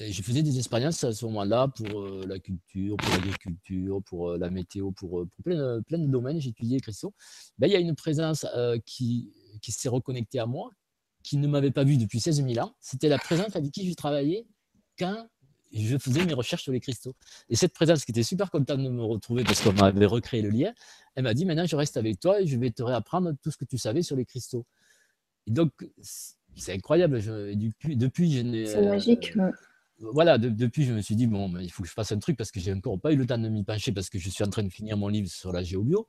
Et 0.00 0.12
je 0.12 0.22
faisais 0.22 0.42
des 0.42 0.58
expériences 0.58 1.02
à 1.02 1.12
ce 1.12 1.24
moment-là 1.26 1.68
pour 1.68 2.00
euh, 2.00 2.24
la 2.28 2.38
culture, 2.38 2.96
pour 2.96 3.10
l'agriculture, 3.10 4.00
pour 4.04 4.30
euh, 4.30 4.38
la 4.38 4.48
météo, 4.48 4.92
pour, 4.92 5.20
euh, 5.20 5.28
plein, 5.42 5.56
de, 5.56 5.80
plein, 5.80 5.98
de 5.98 6.06
domaines. 6.06 6.40
J'étudiais 6.40 6.76
les 6.76 6.80
cristaux. 6.80 7.12
Ben, 7.58 7.66
il 7.66 7.72
y 7.72 7.76
a 7.76 7.80
une 7.80 7.96
présence 7.96 8.46
qui, 8.86 9.32
qui 9.60 9.72
s'est 9.72 9.88
reconnectée 9.88 10.38
à 10.38 10.46
moi, 10.46 10.70
qui 11.24 11.36
ne 11.36 11.48
m'avait 11.48 11.72
pas 11.72 11.82
vu 11.82 11.96
depuis 11.96 12.20
16 12.20 12.44
000 12.46 12.64
ans. 12.64 12.74
C'était 12.80 13.08
la 13.08 13.18
présence 13.18 13.56
avec 13.56 13.72
qui 13.72 13.88
je 13.88 13.94
travaillais 13.94 14.46
quand 14.98 15.26
je 15.72 15.98
faisais 15.98 16.24
mes 16.24 16.32
recherches 16.32 16.62
sur 16.62 16.72
les 16.72 16.80
cristaux. 16.80 17.14
Et 17.48 17.56
cette 17.56 17.74
présence 17.74 18.04
qui 18.04 18.12
était 18.12 18.22
super 18.22 18.50
contente 18.50 18.82
de 18.82 18.88
me 18.88 19.02
retrouver 19.02 19.44
parce 19.44 19.60
qu'on 19.60 19.72
m'avait 19.72 20.06
recréé 20.06 20.42
le 20.42 20.50
lien, 20.50 20.72
elle 21.14 21.24
m'a 21.24 21.34
dit 21.34 21.44
maintenant 21.44 21.66
je 21.66 21.76
reste 21.76 21.96
avec 21.96 22.20
toi 22.20 22.40
et 22.40 22.46
je 22.46 22.56
vais 22.56 22.70
te 22.70 22.82
réapprendre 22.82 23.32
tout 23.42 23.50
ce 23.50 23.56
que 23.58 23.64
tu 23.64 23.76
savais 23.76 24.02
sur 24.02 24.16
les 24.16 24.24
cristaux. 24.24 24.64
Et 25.46 25.50
donc 25.50 25.72
c'est 26.54 26.72
incroyable. 26.72 27.20
Je, 27.20 27.54
depuis, 27.54 27.96
depuis, 27.96 28.32
je 28.32 28.40
n'ai. 28.40 28.66
C'est 28.66 28.82
magique. 28.82 29.32
Euh, 29.36 29.50
voilà, 30.00 30.38
depuis, 30.38 30.84
je 30.84 30.92
me 30.92 31.00
suis 31.00 31.16
dit, 31.16 31.26
bon, 31.26 31.56
il 31.58 31.70
faut 31.70 31.82
que 31.82 31.88
je 31.88 31.94
fasse 31.94 32.12
un 32.12 32.18
truc 32.18 32.36
parce 32.36 32.52
que 32.52 32.60
j'ai 32.60 32.72
encore 32.72 33.00
pas 33.00 33.12
eu 33.12 33.16
le 33.16 33.26
temps 33.26 33.38
de 33.38 33.48
m'y 33.48 33.64
pencher 33.64 33.92
parce 33.92 34.08
que 34.08 34.18
je 34.18 34.30
suis 34.30 34.44
en 34.44 34.50
train 34.50 34.62
de 34.62 34.68
finir 34.68 34.96
mon 34.96 35.08
livre 35.08 35.28
sur 35.28 35.52
la 35.52 35.62
géobio. 35.62 36.08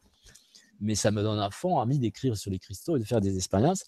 Mais 0.79 0.95
ça 0.95 1.11
me 1.11 1.21
donne 1.23 1.39
à 1.39 1.49
fond 1.49 1.77
envie 1.77 1.99
d'écrire 1.99 2.37
sur 2.37 2.51
les 2.51 2.59
cristaux 2.59 2.97
et 2.97 2.99
de 2.99 3.03
faire 3.03 3.19
des 3.19 3.35
expériences. 3.35 3.85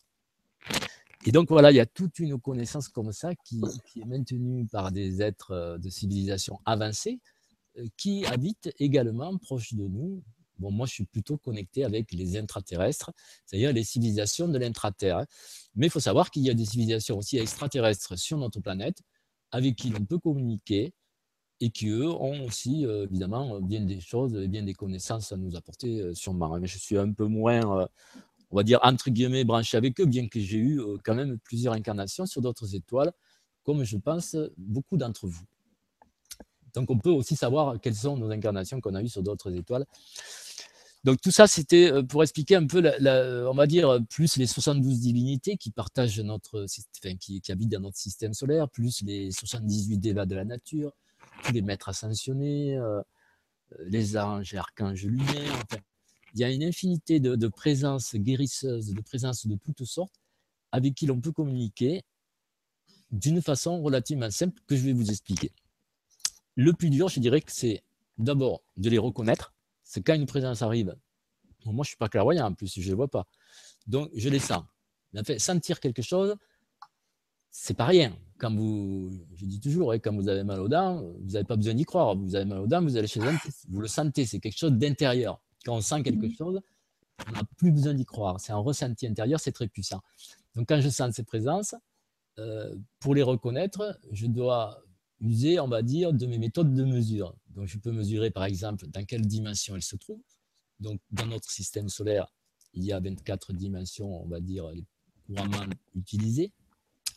Et 1.25 1.31
donc 1.31 1.49
voilà, 1.49 1.71
il 1.71 1.75
y 1.75 1.79
a 1.79 1.85
toute 1.85 2.17
une 2.17 2.39
connaissance 2.39 2.89
comme 2.89 3.11
ça 3.11 3.35
qui, 3.35 3.61
est 3.95 4.05
maintenue 4.05 4.65
par 4.65 4.91
des 4.91 5.21
êtres 5.21 5.51
euh, 5.51 5.77
de 5.77 5.87
civilisation 5.89 6.59
avancée 6.65 7.19
euh, 7.77 7.85
qui 7.95 8.25
habitent 8.25 8.73
également 8.79 9.37
proche 9.37 9.73
de 9.73 9.87
nous. 9.87 10.23
Bon, 10.57 10.71
moi, 10.71 10.87
je 10.87 10.93
suis 10.93 11.05
plutôt 11.05 11.37
connecté 11.37 11.83
avec 11.83 12.11
les 12.11 12.37
intraterrestres, 12.37 13.11
c'est-à-dire 13.45 13.71
les 13.71 13.83
civilisations 13.83 14.47
de 14.47 14.57
l'intraterre. 14.57 15.19
Hein. 15.19 15.25
Mais 15.75 15.87
il 15.87 15.89
faut 15.89 15.99
savoir 15.99 16.31
qu'il 16.31 16.43
y 16.43 16.49
a 16.49 16.53
des 16.55 16.65
civilisations 16.65 17.17
aussi 17.17 17.37
extraterrestres 17.37 18.17
sur 18.17 18.37
notre 18.37 18.59
planète 18.59 19.01
avec 19.51 19.75
qui 19.75 19.89
l'on 19.89 20.05
peut 20.05 20.19
communiquer 20.19 20.93
et 21.59 21.69
qui, 21.69 21.89
eux, 21.89 22.09
ont 22.09 22.45
aussi, 22.45 22.85
euh, 22.85 23.05
évidemment, 23.05 23.61
bien 23.61 23.81
des 23.81 23.99
choses, 23.99 24.33
bien 24.47 24.63
des 24.63 24.73
connaissances 24.73 25.31
à 25.31 25.37
nous 25.37 25.55
apporter 25.55 26.13
sûrement. 26.15 26.59
Mais 26.59 26.67
je 26.67 26.77
suis 26.77 26.97
un 26.97 27.11
peu 27.11 27.25
moins 27.25 27.87
on 28.51 28.57
va 28.57 28.63
dire, 28.63 28.79
entre 28.83 29.09
guillemets, 29.09 29.43
branché 29.43 29.77
avec 29.77 29.99
eux, 29.99 30.05
bien 30.05 30.27
que 30.27 30.39
j'ai 30.39 30.57
eu 30.57 30.79
euh, 30.79 30.97
quand 31.03 31.15
même 31.15 31.39
plusieurs 31.39 31.73
incarnations 31.73 32.25
sur 32.25 32.41
d'autres 32.41 32.75
étoiles, 32.75 33.11
comme 33.63 33.83
je 33.83 33.97
pense 33.97 34.35
beaucoup 34.57 34.97
d'entre 34.97 35.27
vous. 35.27 35.43
Donc 36.73 36.89
on 36.89 36.97
peut 36.97 37.09
aussi 37.09 37.35
savoir 37.35 37.79
quelles 37.81 37.95
sont 37.95 38.17
nos 38.17 38.29
incarnations 38.29 38.79
qu'on 38.79 38.95
a 38.95 39.01
eues 39.01 39.09
sur 39.09 39.23
d'autres 39.23 39.53
étoiles. 39.53 39.85
Donc 41.03 41.19
tout 41.19 41.31
ça, 41.31 41.47
c'était 41.47 41.91
euh, 41.91 42.03
pour 42.03 42.21
expliquer 42.21 42.55
un 42.55 42.67
peu, 42.67 42.83
on 43.49 43.53
va 43.55 43.65
dire, 43.67 43.99
plus 44.09 44.37
les 44.37 44.45
72 44.45 44.99
divinités 44.99 45.57
qui 45.57 45.71
partagent 45.71 46.19
notre, 46.19 46.65
enfin, 46.97 47.15
qui, 47.15 47.41
habitent 47.49 47.71
dans 47.71 47.79
notre 47.79 47.97
système 47.97 48.33
solaire, 48.33 48.69
plus 48.69 49.01
les 49.01 49.31
78 49.31 49.97
dévas 49.97 50.25
de 50.25 50.35
la 50.35 50.45
nature, 50.45 50.93
tous 51.43 51.53
les 51.53 51.63
maîtres 51.63 51.89
ascensionnés, 51.89 52.77
euh, 52.77 53.01
les 53.85 54.17
anges 54.17 54.53
et 54.53 54.57
archanges 54.57 55.05
lumières, 55.05 55.55
enfin, 55.55 55.81
il 56.33 56.39
y 56.39 56.43
a 56.43 56.51
une 56.51 56.63
infinité 56.63 57.19
de, 57.19 57.47
présences 57.47 58.15
guérisseuses, 58.15 58.93
de 58.93 59.01
présences 59.01 59.47
de 59.47 59.55
toutes 59.55 59.83
sortes, 59.83 60.15
avec 60.71 60.93
qui 60.93 61.05
l'on 61.05 61.19
peut 61.19 61.31
communiquer 61.31 62.03
d'une 63.11 63.41
façon 63.41 63.81
relativement 63.81 64.31
simple 64.31 64.61
que 64.67 64.75
je 64.75 64.85
vais 64.85 64.93
vous 64.93 65.09
expliquer. 65.09 65.51
Le 66.55 66.71
plus 66.73 66.89
dur, 66.89 67.09
je 67.09 67.19
dirais 67.19 67.41
c'est 67.47 67.83
d'abord 68.17 68.61
de 68.77 68.89
les 68.89 68.97
reconnaître. 68.97 69.53
C'est 69.91 70.01
quand 70.01 70.15
une 70.15 70.25
présence 70.25 70.61
arrive. 70.61 70.95
moi, 71.65 71.73
je 71.73 71.79
ne 71.79 71.83
suis 71.83 71.97
pas 71.97 72.07
clairvoyant 72.07 72.47
en 72.47 72.53
plus, 72.53 72.73
je 72.73 72.79
ne 72.79 72.85
les 72.85 72.93
vois 72.93 73.09
pas. 73.09 73.27
Donc, 73.87 74.09
je 74.15 74.29
les 74.29 74.39
sens. 74.39 74.63
En 75.17 75.23
fait, 75.25 75.37
sentir 75.37 75.81
quelque 75.81 76.01
chose, 76.01 76.37
c'est 77.49 77.73
pas 77.73 77.87
rien. 77.87 78.17
Quand 78.37 78.55
vous, 78.55 79.11
je 79.35 79.45
dis 79.45 79.59
toujours, 79.59 79.91
hein, 79.91 79.99
quand 79.99 80.15
vous 80.15 80.29
avez 80.29 80.45
mal 80.45 80.61
aux 80.61 80.69
dents, 80.69 81.01
vous 81.01 81.31
n'avez 81.31 81.43
pas 81.43 81.57
besoin 81.57 81.73
d'y 81.73 81.83
croire. 81.83 82.15
Vous 82.15 82.35
avez 82.35 82.45
mal 82.45 82.59
aux 82.59 82.67
dents, 82.67 82.81
vous 82.81 82.95
allez 82.95 83.07
chez 83.07 83.19
un 83.19 83.37
vous 83.67 83.81
le 83.81 83.89
sentez, 83.89 84.25
c'est 84.25 84.39
quelque 84.39 84.57
chose 84.57 84.71
d'intérieur. 84.71 85.41
Quand 85.65 85.75
on 85.75 85.81
sent 85.81 86.03
quelque 86.03 86.27
mhm. 86.27 86.35
chose, 86.35 86.61
on 87.27 87.31
n'a 87.33 87.43
plus 87.57 87.73
besoin 87.73 87.93
d'y 87.93 88.05
croire. 88.05 88.39
C'est 88.39 88.53
un 88.53 88.59
ressenti 88.59 89.07
intérieur, 89.07 89.41
c'est 89.41 89.51
très 89.51 89.67
puissant. 89.67 89.99
Donc 90.55 90.69
quand 90.69 90.79
je 90.79 90.87
sens 90.87 91.15
ces 91.15 91.23
présences, 91.23 91.75
euh, 92.39 92.73
pour 93.01 93.13
les 93.13 93.23
reconnaître, 93.23 93.99
je 94.09 94.27
dois 94.27 94.81
user, 95.21 95.59
on 95.59 95.67
va 95.67 95.81
dire, 95.81 96.13
de 96.13 96.25
mes 96.25 96.37
méthodes 96.37 96.73
de 96.73 96.83
mesure. 96.83 97.35
Donc 97.49 97.67
je 97.67 97.77
peux 97.77 97.91
mesurer 97.91 98.31
par 98.31 98.45
exemple 98.45 98.87
dans 98.87 99.05
quelle 99.05 99.25
dimension 99.25 99.75
elles 99.75 99.83
se 99.83 99.95
trouvent. 99.95 100.21
Donc 100.79 100.99
dans 101.11 101.27
notre 101.27 101.49
système 101.49 101.89
solaire, 101.89 102.33
il 102.73 102.83
y 102.83 102.93
a 102.93 102.99
24 102.99 103.53
dimensions, 103.53 104.23
on 104.23 104.27
va 104.27 104.39
dire, 104.39 104.71
couramment 105.25 105.65
utilisées. 105.95 106.51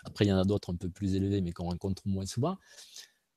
Après, 0.05 0.25
il 0.27 0.29
y 0.29 0.33
en 0.33 0.39
a 0.39 0.45
d'autres 0.45 0.73
un 0.73 0.77
peu 0.77 0.91
plus 0.91 1.15
élevées, 1.15 1.41
mais 1.41 1.53
qu'on 1.53 1.69
rencontre 1.69 2.03
moins 2.07 2.27
souvent. 2.27 2.57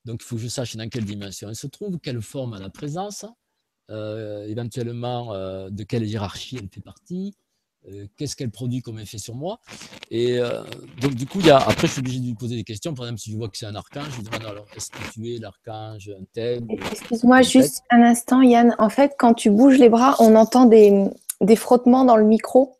Donc, 0.06 0.22
il 0.22 0.26
faut 0.26 0.36
que 0.36 0.42
je 0.42 0.48
sache 0.48 0.76
dans 0.76 0.88
quelle 0.90 1.06
dimension 1.06 1.50
elles 1.50 1.56
se 1.56 1.68
trouvent, 1.68 2.00
quelle 2.00 2.22
forme 2.22 2.54
a 2.54 2.60
la 2.60 2.70
présence, 2.70 3.26
euh, 3.90 4.46
éventuellement 4.48 5.34
euh, 5.34 5.70
de 5.70 5.84
quelle 5.84 6.06
hiérarchie 6.06 6.58
elle 6.58 6.70
fait 6.70 6.82
partie, 6.82 7.36
qu'est-ce 8.18 8.36
qu'elle 8.36 8.52
produit 8.52 8.82
comme 8.82 9.00
effet 9.00 9.18
sur 9.18 9.36
moi. 9.36 9.60
Et 10.12 10.40
donc, 11.02 11.16
du 11.16 11.26
coup, 11.26 11.40
il 11.40 11.48
y 11.48 11.52
a, 11.52 11.58
après, 11.58 11.88
je 11.88 11.94
suis 11.94 12.00
obligé 12.00 12.20
de 12.20 12.26
lui 12.26 12.36
poser 12.36 12.56
des 12.56 12.64
questions. 12.64 12.94
Par 12.94 13.06
exemple, 13.06 13.22
si 13.22 13.32
je 13.32 13.38
vois 13.38 13.50
que 13.50 13.58
c'est 13.58 13.66
un 13.66 13.76
archange, 13.76 14.10
je 14.12 14.18
lui 14.18 14.24
demande 14.24 14.46
alors, 14.46 14.66
est-ce 14.76 14.90
que 14.92 15.12
tu 15.14 15.34
es 15.34 15.38
l'archange 15.38 16.10
un 16.10 16.24
tel 16.34 16.66
Excuse-moi 16.92 17.42
juste 17.42 17.84
un 17.90 18.02
instant, 18.02 18.42
Yann. 18.42 18.76
En 18.80 18.90
fait, 18.90 19.14
quand 19.18 19.34
tu 19.34 19.50
bouges 19.50 19.78
les 19.78 19.90
bras, 19.90 20.16
on 20.20 20.36
entend 20.36 20.66
des, 20.66 21.06
des 21.42 21.56
frottements 21.56 22.06
dans 22.06 22.18
le 22.18 22.26
micro. 22.26 22.78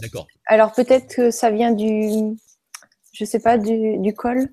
D'accord. 0.00 0.26
Alors, 0.46 0.72
peut-être 0.72 1.14
que 1.14 1.30
ça 1.30 1.50
vient 1.50 1.72
du, 1.72 2.36
je 3.12 3.24
sais 3.24 3.40
pas, 3.40 3.58
du, 3.58 3.98
du 3.98 4.14
col 4.14 4.48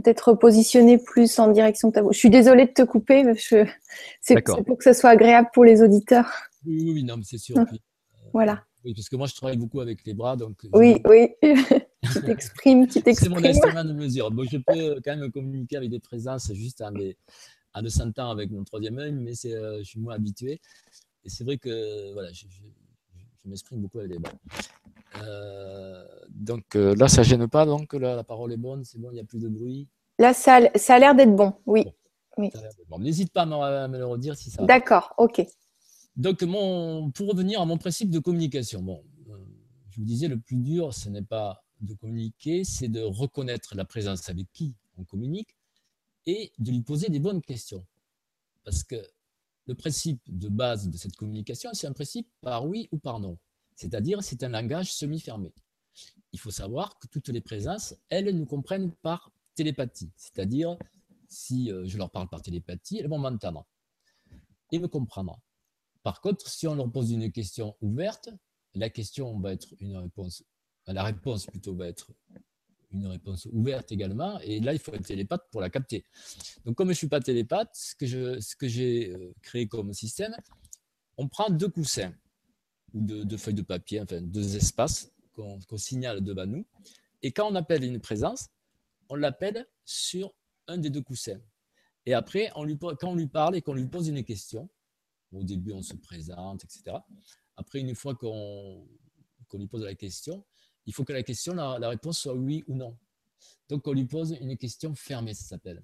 peut-être 0.00 0.32
positionner 0.34 0.98
plus 0.98 1.38
en 1.38 1.48
direction 1.48 1.88
de 1.88 1.94
ta 1.94 2.02
bouche. 2.02 2.14
Je 2.14 2.20
suis 2.20 2.30
désolée 2.30 2.66
de 2.66 2.72
te 2.72 2.82
couper, 2.82 3.24
mais 3.24 3.34
c'est 3.36 4.42
pour 4.66 4.78
que 4.78 4.84
ce 4.84 4.92
soit 4.92 5.10
agréable 5.10 5.48
pour 5.52 5.64
les 5.64 5.82
auditeurs. 5.82 6.30
Oui, 6.66 6.90
oui, 6.92 7.04
non, 7.04 7.16
mais 7.16 7.24
c'est 7.24 7.38
sûr. 7.38 7.56
Hum. 7.56 7.66
voilà. 8.32 8.64
Oui, 8.84 8.94
parce 8.94 9.08
que 9.08 9.16
moi, 9.16 9.26
je 9.26 9.34
travaille 9.34 9.56
beaucoup 9.56 9.80
avec 9.80 10.04
les 10.06 10.14
bras, 10.14 10.36
donc. 10.36 10.66
Oui, 10.72 11.00
oui. 11.04 11.28
tu 12.12 12.22
t'exprimes, 12.22 12.86
tu 12.86 13.02
t'exprimes. 13.02 13.34
C'est 13.34 13.40
mon 13.40 13.48
instrument 13.48 13.84
de 13.84 13.92
mesure. 13.92 14.30
Bon, 14.30 14.44
je 14.44 14.56
peux 14.56 15.00
quand 15.04 15.16
même 15.16 15.30
communiquer 15.30 15.76
avec 15.76 15.90
des 15.90 16.00
présences 16.00 16.52
juste 16.54 16.80
en, 16.80 16.90
les, 16.90 17.16
en 17.74 17.82
le 17.82 17.88
sentant 17.88 18.30
avec 18.30 18.50
mon 18.50 18.64
troisième 18.64 18.98
œil, 18.98 19.12
mais 19.12 19.32
euh, 19.46 19.78
je 19.78 19.84
suis 19.84 20.00
moins 20.00 20.14
habitué. 20.14 20.60
Et 21.24 21.28
c'est 21.28 21.44
vrai 21.44 21.58
que 21.58 22.12
voilà, 22.14 22.32
je, 22.32 22.46
m'exprime 23.44 23.80
beaucoup 23.80 23.98
avec 23.98 24.12
les 24.12 24.18
bras. 24.18 24.32
Euh, 25.22 26.04
donc 26.30 26.76
euh, 26.76 26.94
là, 26.94 27.08
ça 27.08 27.22
gêne 27.22 27.48
pas, 27.48 27.66
donc 27.66 27.92
là, 27.92 28.16
la 28.16 28.24
parole 28.24 28.52
est 28.52 28.56
bonne, 28.56 28.84
c'est 28.84 28.98
bon, 28.98 29.10
il 29.10 29.14
n'y 29.14 29.20
a 29.20 29.24
plus 29.24 29.40
de 29.40 29.48
bruit. 29.48 29.88
Là, 30.18 30.32
ça, 30.32 30.56
a 30.56 30.98
l'air 30.98 31.14
d'être 31.14 31.34
bon, 31.34 31.54
oui. 31.66 31.86
N'hésite 32.98 33.32
pas 33.32 33.42
à 33.42 33.88
me, 33.88 33.98
le 33.98 34.06
redire 34.06 34.36
si 34.36 34.50
ça. 34.50 34.62
D'accord, 34.62 35.14
ok. 35.18 35.44
Donc, 36.16 36.42
mon, 36.42 37.10
pour 37.10 37.28
revenir 37.28 37.60
à 37.60 37.66
mon 37.66 37.78
principe 37.78 38.10
de 38.10 38.18
communication, 38.18 38.82
bon, 38.82 39.02
euh, 39.28 39.38
je 39.90 40.00
vous 40.00 40.06
disais, 40.06 40.28
le 40.28 40.38
plus 40.38 40.56
dur, 40.56 40.92
ce 40.92 41.08
n'est 41.08 41.22
pas 41.22 41.64
de 41.80 41.94
communiquer, 41.94 42.64
c'est 42.64 42.88
de 42.88 43.00
reconnaître 43.00 43.74
la 43.74 43.84
présence 43.84 44.28
avec 44.28 44.46
qui 44.52 44.74
on 44.96 45.04
communique 45.04 45.56
et 46.26 46.52
de 46.58 46.70
lui 46.70 46.82
poser 46.82 47.08
des 47.08 47.20
bonnes 47.20 47.40
questions. 47.40 47.86
Parce 48.64 48.82
que 48.82 48.96
le 49.66 49.74
principe 49.74 50.20
de 50.26 50.48
base 50.48 50.88
de 50.88 50.96
cette 50.96 51.16
communication, 51.16 51.70
c'est 51.72 51.86
un 51.86 51.92
principe 51.92 52.28
par 52.40 52.66
oui 52.66 52.88
ou 52.92 52.98
par 52.98 53.20
non. 53.20 53.38
C'est-à-dire, 53.76 54.22
c'est 54.22 54.42
un 54.42 54.50
langage 54.50 54.92
semi-fermé. 54.92 55.54
Il 56.32 56.38
faut 56.38 56.50
savoir 56.50 56.98
que 56.98 57.06
toutes 57.06 57.28
les 57.28 57.40
présences, 57.40 57.94
elles 58.08 58.36
nous 58.36 58.46
comprennent 58.46 58.92
par 59.02 59.32
télépathie. 59.54 60.10
C'est-à-dire, 60.16 60.76
si 61.28 61.70
euh, 61.70 61.86
je 61.86 61.96
leur 61.96 62.10
parle 62.10 62.28
par 62.28 62.42
télépathie, 62.42 62.98
elles 62.98 63.08
vont 63.08 63.18
m'entendre 63.18 63.66
et 64.72 64.78
me 64.78 64.88
comprendre. 64.88 65.40
Par 66.02 66.20
contre, 66.20 66.48
si 66.48 66.66
on 66.66 66.74
leur 66.74 66.90
pose 66.90 67.10
une 67.10 67.30
question 67.30 67.76
ouverte, 67.80 68.30
la 68.74 68.90
question 68.90 69.38
va 69.38 69.52
être 69.52 69.74
une 69.80 69.96
réponse, 69.96 70.44
la 70.86 71.04
réponse 71.04 71.46
plutôt 71.46 71.74
va 71.74 71.88
être 71.88 72.10
une 72.92 73.06
réponse 73.06 73.46
ouverte 73.52 73.92
également. 73.92 74.40
Et 74.40 74.60
là, 74.60 74.72
il 74.72 74.78
faut 74.78 74.92
être 74.92 75.06
télépathe 75.06 75.42
pour 75.50 75.60
la 75.60 75.70
capter. 75.70 76.04
Donc, 76.64 76.76
comme 76.76 76.88
je 76.88 76.92
ne 76.92 76.96
suis 76.96 77.08
pas 77.08 77.20
télépathe, 77.20 77.70
ce 77.74 77.94
que, 77.94 78.40
ce 78.40 78.56
que 78.56 78.68
j'ai 78.68 79.10
euh, 79.10 79.34
créé 79.42 79.68
comme 79.68 79.92
système, 79.92 80.34
on 81.16 81.28
prend 81.28 81.50
deux 81.50 81.68
coussins 81.68 82.12
ou 82.92 83.00
de, 83.00 83.36
feuilles 83.36 83.54
de 83.54 83.62
papier, 83.62 84.00
enfin 84.00 84.20
deux 84.20 84.56
espaces 84.56 85.12
qu'on 85.32 85.76
signale 85.76 86.22
devant 86.22 86.46
nous. 86.46 86.66
Et 87.22 87.32
quand 87.32 87.50
on 87.50 87.54
appelle 87.54 87.84
une 87.84 88.00
présence, 88.00 88.48
on 89.08 89.14
l'appelle 89.14 89.66
sur 89.84 90.34
un 90.66 90.78
des 90.78 90.90
deux 90.90 91.02
coussins. 91.02 91.40
Et 92.06 92.14
après, 92.14 92.50
on 92.56 92.64
lui, 92.64 92.78
quand 92.78 93.04
on 93.04 93.14
lui 93.14 93.28
parle 93.28 93.56
et 93.56 93.62
qu'on 93.62 93.74
lui 93.74 93.86
pose 93.86 94.08
une 94.08 94.24
question, 94.24 94.68
Au 95.32 95.44
début, 95.44 95.72
on 95.72 95.82
se 95.82 95.94
présente, 95.94 96.64
etc. 96.64 96.96
Après, 97.56 97.80
une 97.80 97.94
fois 97.94 98.14
qu'on 98.14 98.86
lui 99.54 99.66
pose 99.66 99.84
la 99.84 99.94
question, 99.94 100.44
il 100.86 100.94
faut 100.94 101.04
que 101.04 101.12
la 101.12 101.22
question, 101.22 101.54
la, 101.54 101.88
réponse 101.88 102.18
soit 102.18 102.34
oui 102.34 102.64
ou 102.66 102.74
non. 102.74 102.96
Donc, 103.68 103.86
on 103.86 103.92
lui 103.92 104.06
pose 104.06 104.36
une 104.40 104.56
question 104.56 104.94
fermée, 104.94 105.34
ça 105.34 105.44
s'appelle. 105.44 105.82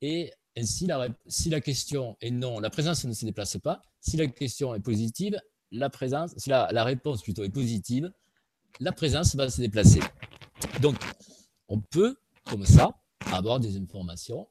Et 0.00 0.32
ainsi, 0.56 0.88
si 1.26 1.48
la 1.48 1.60
question 1.60 2.16
est 2.20 2.30
non, 2.30 2.60
la 2.60 2.68
présence 2.68 3.04
ne 3.04 3.12
se 3.12 3.24
déplace 3.24 3.56
pas. 3.58 3.80
Si 4.00 4.16
la 4.16 4.26
question 4.26 4.74
est 4.74 4.80
positive, 4.80 5.40
la 5.70 5.88
présence, 5.88 6.34
si 6.36 6.50
la, 6.50 6.68
la 6.72 6.84
réponse 6.84 7.22
plutôt 7.22 7.44
est 7.44 7.50
positive, 7.50 8.12
la 8.80 8.92
présence 8.92 9.34
va 9.36 9.48
se 9.48 9.60
déplacer. 9.60 10.00
Donc, 10.80 10.96
on 11.68 11.80
peut, 11.80 12.16
comme 12.44 12.66
ça, 12.66 12.90
avoir 13.32 13.60
des 13.60 13.76
informations 13.76 14.48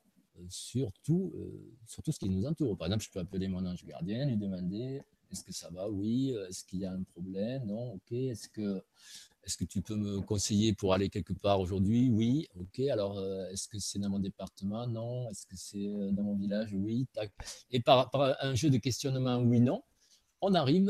sur 0.50 0.92
tout, 1.04 1.32
euh, 1.36 1.76
sur 1.86 2.04
tout 2.04 2.12
ce 2.12 2.20
qui 2.20 2.30
nous 2.30 2.46
entoure. 2.46 2.78
Par 2.78 2.88
exemple, 2.88 3.04
je 3.04 3.12
peux 3.12 3.20
appeler 3.20 3.48
mon 3.48 3.66
ange 3.66 3.86
gardien, 3.86 4.26
lui 4.26 4.38
demander 4.38 5.02
est-ce 5.32 5.44
que 5.44 5.54
ça 5.54 5.70
va? 5.70 5.90
Oui. 5.90 6.36
Est-ce 6.50 6.66
qu'il 6.66 6.80
y 6.80 6.86
a 6.86 6.92
un 6.92 7.04
problème? 7.04 7.66
Non. 7.66 7.94
Ok. 7.94 8.12
Est-ce 8.12 8.50
que, 8.50 8.84
est 9.44 9.58
que 9.58 9.64
tu 9.66 9.82
peux 9.82 9.96
me 9.96 10.20
conseiller 10.22 10.74
pour 10.74 10.94
aller 10.94 11.10
quelque 11.10 11.34
part 11.34 11.60
aujourd'hui? 11.62 12.10
Oui. 12.10 12.48
Ok. 12.56 12.80
Alors, 12.80 13.18
euh, 13.18 13.48
est-ce 13.50 13.68
que 13.68 13.80
c'est 13.80 14.00
dans 14.00 14.10
mon 14.10 14.20
département? 14.20 14.86
Non. 14.88 15.30
Est-ce 15.30 15.46
que 15.46 15.56
c'est 15.56 16.12
dans 16.12 16.24
mon 16.24 16.36
village? 16.36 16.74
Oui. 16.74 17.08
Et 17.70 17.80
par, 17.80 18.10
un 18.42 18.56
jeu 18.56 18.70
de 18.70 18.78
questionnement 18.78 19.38
oui-non, 19.38 19.84
on 20.42 20.54
arrive 20.54 20.90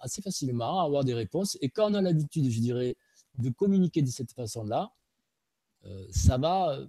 assez 0.00 0.22
facilement 0.22 0.80
à 0.80 0.84
avoir 0.84 1.04
des 1.04 1.14
réponses. 1.14 1.56
Et 1.60 1.68
quand 1.68 1.90
on 1.92 1.94
a 1.94 2.02
l'habitude, 2.02 2.50
je 2.50 2.60
dirais, 2.60 2.96
de 3.38 3.50
communiquer 3.50 4.02
de 4.02 4.08
cette 4.08 4.32
façon-là, 4.32 4.92
euh, 5.86 6.06
ça 6.10 6.38
va 6.38 6.70
euh, 6.70 6.86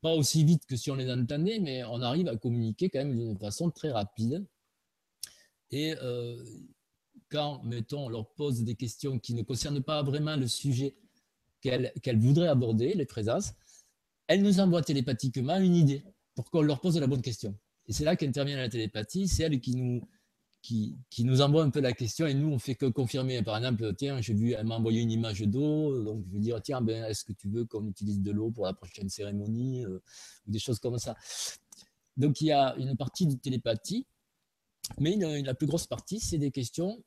pas 0.00 0.14
aussi 0.14 0.44
vite 0.44 0.66
que 0.66 0.76
si 0.76 0.90
on 0.90 0.94
les 0.94 1.10
entendait, 1.10 1.58
mais 1.58 1.84
on 1.84 2.00
arrive 2.00 2.28
à 2.28 2.36
communiquer 2.36 2.90
quand 2.90 2.98
même 2.98 3.16
d'une 3.16 3.38
façon 3.38 3.70
très 3.70 3.90
rapide. 3.90 4.46
Et 5.70 5.94
euh, 6.02 6.44
quand, 7.30 7.62
mettons, 7.64 8.06
on 8.06 8.08
leur 8.08 8.28
pose 8.34 8.62
des 8.62 8.76
questions 8.76 9.18
qui 9.18 9.34
ne 9.34 9.42
concernent 9.42 9.82
pas 9.82 10.02
vraiment 10.02 10.36
le 10.36 10.46
sujet 10.46 10.96
qu'elles 11.60 12.18
voudraient 12.18 12.48
aborder, 12.48 12.94
les 12.94 13.06
présences, 13.06 13.52
elles 14.28 14.42
nous 14.42 14.60
envoient 14.60 14.82
télépathiquement 14.82 15.56
une 15.58 15.74
idée 15.74 16.04
pour 16.34 16.50
qu'on 16.50 16.62
leur 16.62 16.80
pose 16.80 16.98
la 16.98 17.06
bonne 17.06 17.22
question. 17.22 17.56
Et 17.86 17.92
c'est 17.92 18.04
là 18.04 18.16
qu'intervient 18.16 18.56
la 18.56 18.68
télépathie, 18.68 19.26
c'est 19.26 19.44
elle 19.44 19.60
qui 19.60 19.74
nous, 19.74 20.08
qui, 21.10 21.24
nous 21.24 21.40
envoie 21.42 21.62
un 21.62 21.70
peu 21.70 21.80
la 21.80 21.92
question 21.92 22.26
et 22.26 22.34
nous, 22.34 22.48
on 22.48 22.58
fait 22.58 22.74
que 22.74 22.86
confirmer. 22.86 23.42
Par 23.42 23.56
exemple, 23.56 23.94
tiens, 23.94 24.20
j'ai 24.20 24.34
vu, 24.34 24.52
elle 24.52 24.66
m'a 24.66 24.76
envoyé 24.76 25.00
une 25.00 25.10
image 25.10 25.40
d'eau, 25.42 26.02
donc 26.02 26.24
je 26.26 26.32
vais 26.32 26.40
dire, 26.40 26.60
tiens, 26.62 26.80
ben, 26.80 27.04
est-ce 27.04 27.24
que 27.24 27.32
tu 27.32 27.48
veux 27.48 27.64
qu'on 27.64 27.86
utilise 27.86 28.20
de 28.20 28.32
l'eau 28.32 28.50
pour 28.50 28.66
la 28.66 28.72
prochaine 28.72 29.08
cérémonie 29.08 29.84
euh, 29.84 30.02
ou 30.46 30.50
des 30.50 30.58
choses 30.58 30.78
comme 30.78 30.98
ça. 30.98 31.16
Donc, 32.16 32.40
il 32.40 32.48
y 32.48 32.52
a 32.52 32.74
une 32.76 32.96
partie 32.96 33.26
de 33.26 33.34
télépathie, 33.34 34.06
mais 34.98 35.16
la 35.42 35.54
plus 35.54 35.66
grosse 35.66 35.86
partie, 35.86 36.18
c'est 36.20 36.38
des 36.38 36.50
questions 36.50 37.02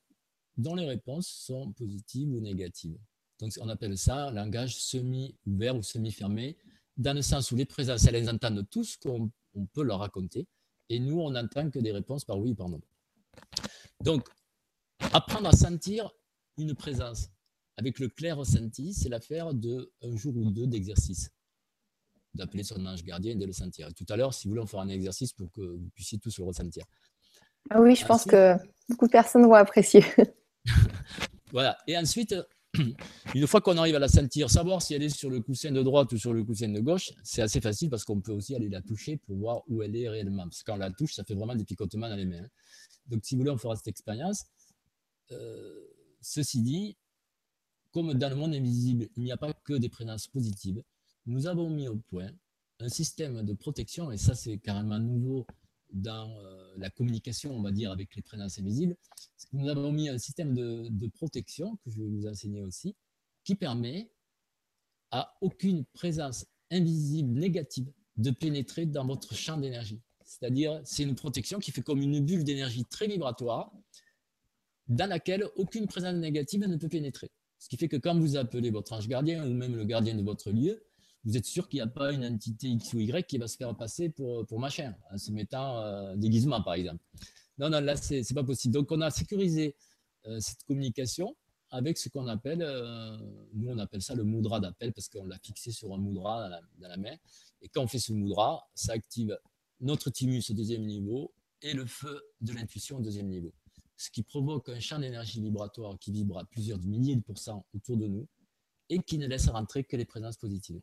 dont 0.56 0.74
les 0.74 0.86
réponses 0.86 1.28
sont 1.28 1.72
positives 1.72 2.32
ou 2.32 2.40
négatives. 2.40 2.98
Donc, 3.40 3.52
on 3.60 3.68
appelle 3.68 3.96
ça 3.98 4.30
langage 4.30 4.76
semi-ouvert 4.76 5.76
ou 5.76 5.82
semi-fermé, 5.82 6.56
dans 6.96 7.14
le 7.14 7.22
sens 7.22 7.50
où 7.50 7.56
les 7.56 7.64
présences, 7.64 8.06
elles 8.06 8.28
entendent 8.28 8.66
tout 8.70 8.84
ce 8.84 8.98
qu'on 8.98 9.30
peut 9.72 9.82
leur 9.82 9.98
raconter, 9.98 10.46
et 10.88 10.98
nous, 10.98 11.20
on 11.20 11.30
n'entend 11.30 11.70
que 11.70 11.78
des 11.78 11.92
réponses 11.92 12.24
par 12.24 12.38
oui 12.38 12.50
ou 12.50 12.54
par 12.54 12.68
non. 12.68 12.80
Donc, 14.02 14.28
apprendre 15.12 15.48
à 15.48 15.52
sentir 15.52 16.10
une 16.56 16.74
présence 16.74 17.30
avec 17.76 17.98
le 17.98 18.08
clair 18.08 18.36
ressenti, 18.36 18.92
c'est 18.92 19.08
l'affaire 19.08 19.54
d'un 19.54 20.16
jour 20.16 20.36
ou 20.36 20.50
deux 20.50 20.66
d'exercice. 20.66 21.30
D'appeler 22.34 22.62
son 22.62 22.84
ange 22.86 23.02
gardien 23.02 23.32
et 23.32 23.36
de 23.36 23.46
le 23.46 23.52
sentir. 23.52 23.88
tout 23.94 24.06
à 24.08 24.16
l'heure, 24.16 24.34
si 24.34 24.46
vous 24.46 24.52
voulez, 24.52 24.62
on 24.62 24.66
fera 24.66 24.82
un 24.82 24.88
exercice 24.88 25.32
pour 25.32 25.50
que 25.50 25.62
vous 25.62 25.88
puissiez 25.94 26.18
tous 26.18 26.38
le 26.38 26.44
ressentir. 26.44 26.84
Ah 27.70 27.80
oui, 27.80 27.96
je 27.96 28.06
pense 28.06 28.24
que 28.24 28.54
beaucoup 28.88 29.06
de 29.06 29.12
personnes 29.12 29.44
vont 29.44 29.54
apprécier. 29.54 30.04
voilà. 31.52 31.76
Et 31.86 31.96
ensuite, 31.96 32.34
une 33.34 33.46
fois 33.46 33.60
qu'on 33.60 33.76
arrive 33.76 33.96
à 33.96 33.98
la 33.98 34.08
sentir, 34.08 34.48
savoir 34.48 34.80
si 34.80 34.94
elle 34.94 35.02
est 35.02 35.08
sur 35.08 35.28
le 35.28 35.40
coussin 35.40 35.72
de 35.72 35.82
droite 35.82 36.12
ou 36.12 36.18
sur 36.18 36.32
le 36.32 36.44
coussin 36.44 36.68
de 36.68 36.80
gauche, 36.80 37.10
c'est 37.24 37.42
assez 37.42 37.60
facile 37.60 37.90
parce 37.90 38.04
qu'on 38.04 38.20
peut 38.20 38.32
aussi 38.32 38.54
aller 38.54 38.68
la 38.68 38.80
toucher 38.80 39.16
pour 39.16 39.36
voir 39.36 39.62
où 39.68 39.82
elle 39.82 39.96
est 39.96 40.08
réellement. 40.08 40.44
Parce 40.44 40.62
que 40.62 40.70
quand 40.70 40.74
on 40.74 40.78
la 40.78 40.90
touche, 40.90 41.14
ça 41.14 41.24
fait 41.24 41.34
vraiment 41.34 41.54
des 41.54 41.64
picotements 41.64 42.08
dans 42.08 42.16
les 42.16 42.26
mains. 42.26 42.44
Hein. 42.44 42.48
Donc, 43.06 43.24
si 43.24 43.34
vous 43.34 43.40
voulez, 43.40 43.50
on 43.50 43.58
fera 43.58 43.74
cette 43.74 43.88
expérience. 43.88 44.44
Euh, 45.32 45.80
ceci 46.20 46.62
dit, 46.62 46.96
comme 47.92 48.14
dans 48.14 48.28
le 48.28 48.36
monde 48.36 48.54
invisible, 48.54 49.08
il 49.16 49.24
n'y 49.24 49.32
a 49.32 49.36
pas 49.36 49.52
que 49.52 49.74
des 49.74 49.88
présences 49.88 50.28
positives, 50.28 50.82
nous 51.26 51.46
avons 51.46 51.70
mis 51.70 51.88
au 51.88 51.96
point 51.96 52.30
un 52.78 52.88
système 52.88 53.42
de 53.42 53.52
protection, 53.52 54.10
et 54.10 54.16
ça 54.16 54.34
c'est 54.34 54.58
carrément 54.58 54.98
nouveau 54.98 55.46
dans 55.92 56.30
euh, 56.38 56.74
la 56.76 56.90
communication, 56.90 57.54
on 57.54 57.62
va 57.62 57.70
dire, 57.70 57.90
avec 57.90 58.14
les 58.16 58.22
présences 58.22 58.58
invisibles. 58.58 58.96
Nous 59.52 59.68
avons 59.68 59.92
mis 59.92 60.08
un 60.08 60.18
système 60.18 60.54
de, 60.54 60.88
de, 60.90 61.08
protection, 61.08 61.76
que 61.84 61.90
je 61.90 61.98
vais 61.98 62.08
vous 62.08 62.26
enseigner 62.26 62.62
aussi, 62.62 62.94
qui 63.44 63.54
permet 63.54 64.10
à 65.10 65.34
aucune 65.40 65.84
présence 65.86 66.46
invisible 66.70 67.32
négative 67.32 67.90
de 68.16 68.30
pénétrer 68.30 68.86
dans 68.86 69.06
votre 69.06 69.34
champ 69.34 69.56
d'énergie. 69.56 70.00
C'est-à-dire, 70.24 70.80
c'est 70.84 71.02
une 71.02 71.16
protection 71.16 71.58
qui 71.58 71.72
fait 71.72 71.82
comme 71.82 72.00
une 72.00 72.20
bulle 72.24 72.44
d'énergie 72.44 72.84
très 72.84 73.08
vibratoire 73.08 73.72
dans 74.86 75.08
laquelle 75.08 75.44
aucune 75.56 75.86
présence 75.86 76.14
négative 76.14 76.60
ne 76.66 76.76
peut 76.76 76.88
pénétrer. 76.88 77.30
Ce 77.58 77.68
qui 77.68 77.76
fait 77.76 77.88
que 77.88 77.96
quand 77.96 78.18
vous 78.18 78.36
appelez 78.36 78.70
votre 78.70 78.92
ange 78.92 79.08
gardien 79.08 79.46
ou 79.46 79.52
même 79.52 79.76
le 79.76 79.84
gardien 79.84 80.14
de 80.14 80.22
votre 80.22 80.50
lieu, 80.50 80.82
vous 81.24 81.36
êtes 81.36 81.44
sûr 81.44 81.68
qu'il 81.68 81.78
n'y 81.78 81.82
a 81.82 81.86
pas 81.86 82.12
une 82.12 82.24
entité 82.24 82.68
X 82.68 82.94
ou 82.94 83.00
Y 83.00 83.26
qui 83.26 83.38
va 83.38 83.46
se 83.46 83.56
faire 83.56 83.76
passer 83.76 84.08
pour, 84.08 84.46
pour 84.46 84.58
machin, 84.58 84.94
en 85.10 85.18
se 85.18 85.30
mettant 85.32 85.78
euh, 85.78 86.16
déguisement, 86.16 86.62
par 86.62 86.74
exemple. 86.74 87.02
Non, 87.58 87.68
non, 87.68 87.80
là, 87.80 87.96
ce 87.96 88.14
n'est 88.14 88.34
pas 88.34 88.44
possible. 88.44 88.72
Donc, 88.72 88.90
on 88.90 89.00
a 89.00 89.10
sécurisé 89.10 89.76
euh, 90.26 90.40
cette 90.40 90.64
communication 90.64 91.36
avec 91.70 91.98
ce 91.98 92.08
qu'on 92.08 92.26
appelle, 92.26 92.62
euh, 92.62 93.16
nous, 93.54 93.68
on 93.68 93.78
appelle 93.78 94.02
ça 94.02 94.14
le 94.14 94.24
moudra 94.24 94.60
d'appel 94.60 94.92
parce 94.92 95.08
qu'on 95.08 95.26
l'a 95.26 95.38
fixé 95.38 95.70
sur 95.70 95.94
un 95.94 95.98
moudra 95.98 96.42
dans 96.42 96.48
la, 96.48 96.60
dans 96.78 96.88
la, 96.88 96.96
main. 96.96 97.16
Et 97.62 97.68
quand 97.68 97.82
on 97.82 97.86
fait 97.86 97.98
ce 97.98 98.12
moudra, 98.12 98.68
ça 98.74 98.94
active 98.94 99.38
notre 99.80 100.10
thymus 100.10 100.50
au 100.50 100.54
deuxième 100.54 100.84
niveau 100.84 101.32
et 101.62 101.74
le 101.74 101.86
feu 101.86 102.22
de 102.40 102.52
l'intuition 102.52 102.96
au 102.96 103.00
deuxième 103.00 103.28
niveau. 103.28 103.52
Ce 103.96 104.10
qui 104.10 104.22
provoque 104.22 104.68
un 104.70 104.80
champ 104.80 104.98
d'énergie 104.98 105.40
vibratoire 105.40 105.98
qui 105.98 106.10
vibre 106.10 106.38
à 106.38 106.44
plusieurs 106.44 106.80
milliers 106.80 107.16
de 107.16 107.20
pourcents 107.20 107.66
autour 107.74 107.98
de 107.98 108.06
nous 108.06 108.26
et 108.88 108.98
qui 108.98 109.18
ne 109.18 109.26
laisse 109.26 109.48
rentrer 109.48 109.84
que 109.84 109.96
les 109.96 110.06
présences 110.06 110.38
positives. 110.38 110.80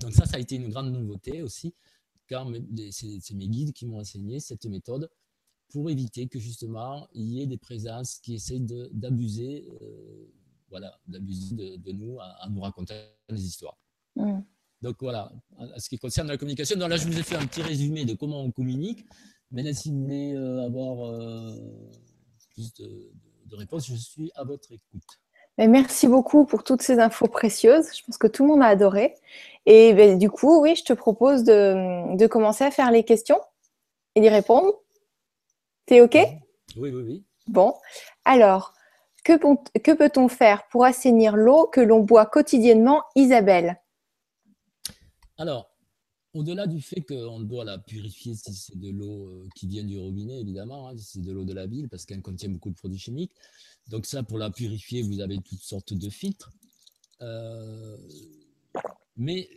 Donc 0.00 0.12
ça, 0.12 0.26
ça 0.26 0.36
a 0.36 0.40
été 0.40 0.56
une 0.56 0.68
grande 0.68 0.92
nouveauté 0.92 1.42
aussi, 1.42 1.74
car 2.26 2.46
c'est 2.90 3.34
mes 3.34 3.48
guides 3.48 3.72
qui 3.72 3.86
m'ont 3.86 3.98
enseigné 3.98 4.40
cette 4.40 4.66
méthode 4.66 5.10
pour 5.70 5.90
éviter 5.90 6.28
que 6.28 6.38
justement 6.38 7.08
il 7.12 7.24
y 7.24 7.42
ait 7.42 7.46
des 7.46 7.58
présences 7.58 8.18
qui 8.20 8.34
essayent 8.34 8.64
d'abuser 8.92 9.68
euh, 9.82 10.32
voilà, 10.70 10.98
d'abuser 11.06 11.78
de, 11.78 11.92
nous 11.92 12.18
à, 12.20 12.48
nous 12.50 12.60
raconter 12.60 12.94
des 13.28 13.44
histoires. 13.44 13.78
Mmh. 14.16 14.40
Donc 14.82 14.96
voilà, 15.00 15.32
à 15.58 15.80
ce 15.80 15.88
qui 15.88 15.98
concerne 15.98 16.28
la 16.28 16.36
communication. 16.36 16.78
Donc 16.78 16.90
là, 16.90 16.96
je 16.96 17.06
vous 17.06 17.18
ai 17.18 17.22
fait 17.22 17.34
un 17.34 17.46
petit 17.46 17.62
résumé 17.62 18.04
de 18.04 18.14
comment 18.14 18.42
on 18.42 18.52
communique. 18.52 19.04
Mais 19.50 19.62
là, 19.62 19.72
si 19.72 19.90
vous 19.90 20.02
voulez 20.02 20.34
euh, 20.34 20.64
avoir 20.64 21.08
euh, 21.08 21.90
plus 22.50 22.72
de, 22.74 23.10
réponses, 23.52 23.88
je 23.88 23.96
suis 23.96 24.30
à 24.34 24.44
votre 24.44 24.70
écoute. 24.72 25.20
Merci 25.66 26.06
beaucoup 26.06 26.44
pour 26.44 26.62
toutes 26.62 26.82
ces 26.82 27.00
infos 27.00 27.26
précieuses. 27.26 27.88
Je 27.96 28.04
pense 28.04 28.16
que 28.16 28.28
tout 28.28 28.44
le 28.44 28.50
monde 28.50 28.62
a 28.62 28.66
adoré. 28.66 29.16
Et 29.66 29.92
ben, 29.92 30.16
du 30.16 30.30
coup, 30.30 30.60
oui, 30.62 30.76
je 30.76 30.84
te 30.84 30.92
propose 30.92 31.42
de, 31.42 32.26
commencer 32.28 32.64
à 32.64 32.70
faire 32.70 32.90
les 32.92 33.02
questions 33.02 33.40
et 34.14 34.20
d'y 34.20 34.28
répondre. 34.28 34.72
T'es 35.86 36.00
OK? 36.00 36.14
Oui, 36.76 36.90
oui, 36.90 37.02
oui. 37.02 37.24
Bon, 37.48 37.74
alors, 38.24 38.72
que, 39.24 39.32
que 39.78 39.92
peut-on 39.92 40.28
faire 40.28 40.68
pour 40.68 40.84
assainir 40.84 41.34
l'eau 41.34 41.66
que 41.66 41.80
l'on 41.80 42.00
boit 42.00 42.26
quotidiennement, 42.26 43.02
Isabelle? 43.16 43.80
Alors, 45.38 45.67
au-delà 46.38 46.68
du 46.68 46.80
fait 46.80 47.00
qu'on 47.00 47.40
doit 47.40 47.64
la 47.64 47.78
purifier 47.78 48.34
si 48.36 48.54
c'est 48.54 48.78
de 48.78 48.90
l'eau 48.90 49.26
euh, 49.26 49.48
qui 49.56 49.66
vient 49.66 49.82
du 49.82 49.98
robinet, 49.98 50.40
évidemment, 50.40 50.88
hein, 50.88 50.96
si 50.96 51.04
c'est 51.04 51.20
de 51.20 51.32
l'eau 51.32 51.44
de 51.44 51.52
la 51.52 51.66
ville, 51.66 51.88
parce 51.88 52.06
qu'elle 52.06 52.22
contient 52.22 52.48
beaucoup 52.48 52.70
de 52.70 52.76
produits 52.76 52.98
chimiques. 52.98 53.32
Donc 53.88 54.06
ça, 54.06 54.22
pour 54.22 54.38
la 54.38 54.50
purifier, 54.50 55.02
vous 55.02 55.20
avez 55.20 55.38
toutes 55.38 55.62
sortes 55.62 55.94
de 55.94 56.08
filtres. 56.08 56.52
Euh, 57.22 57.96
mais 59.16 59.48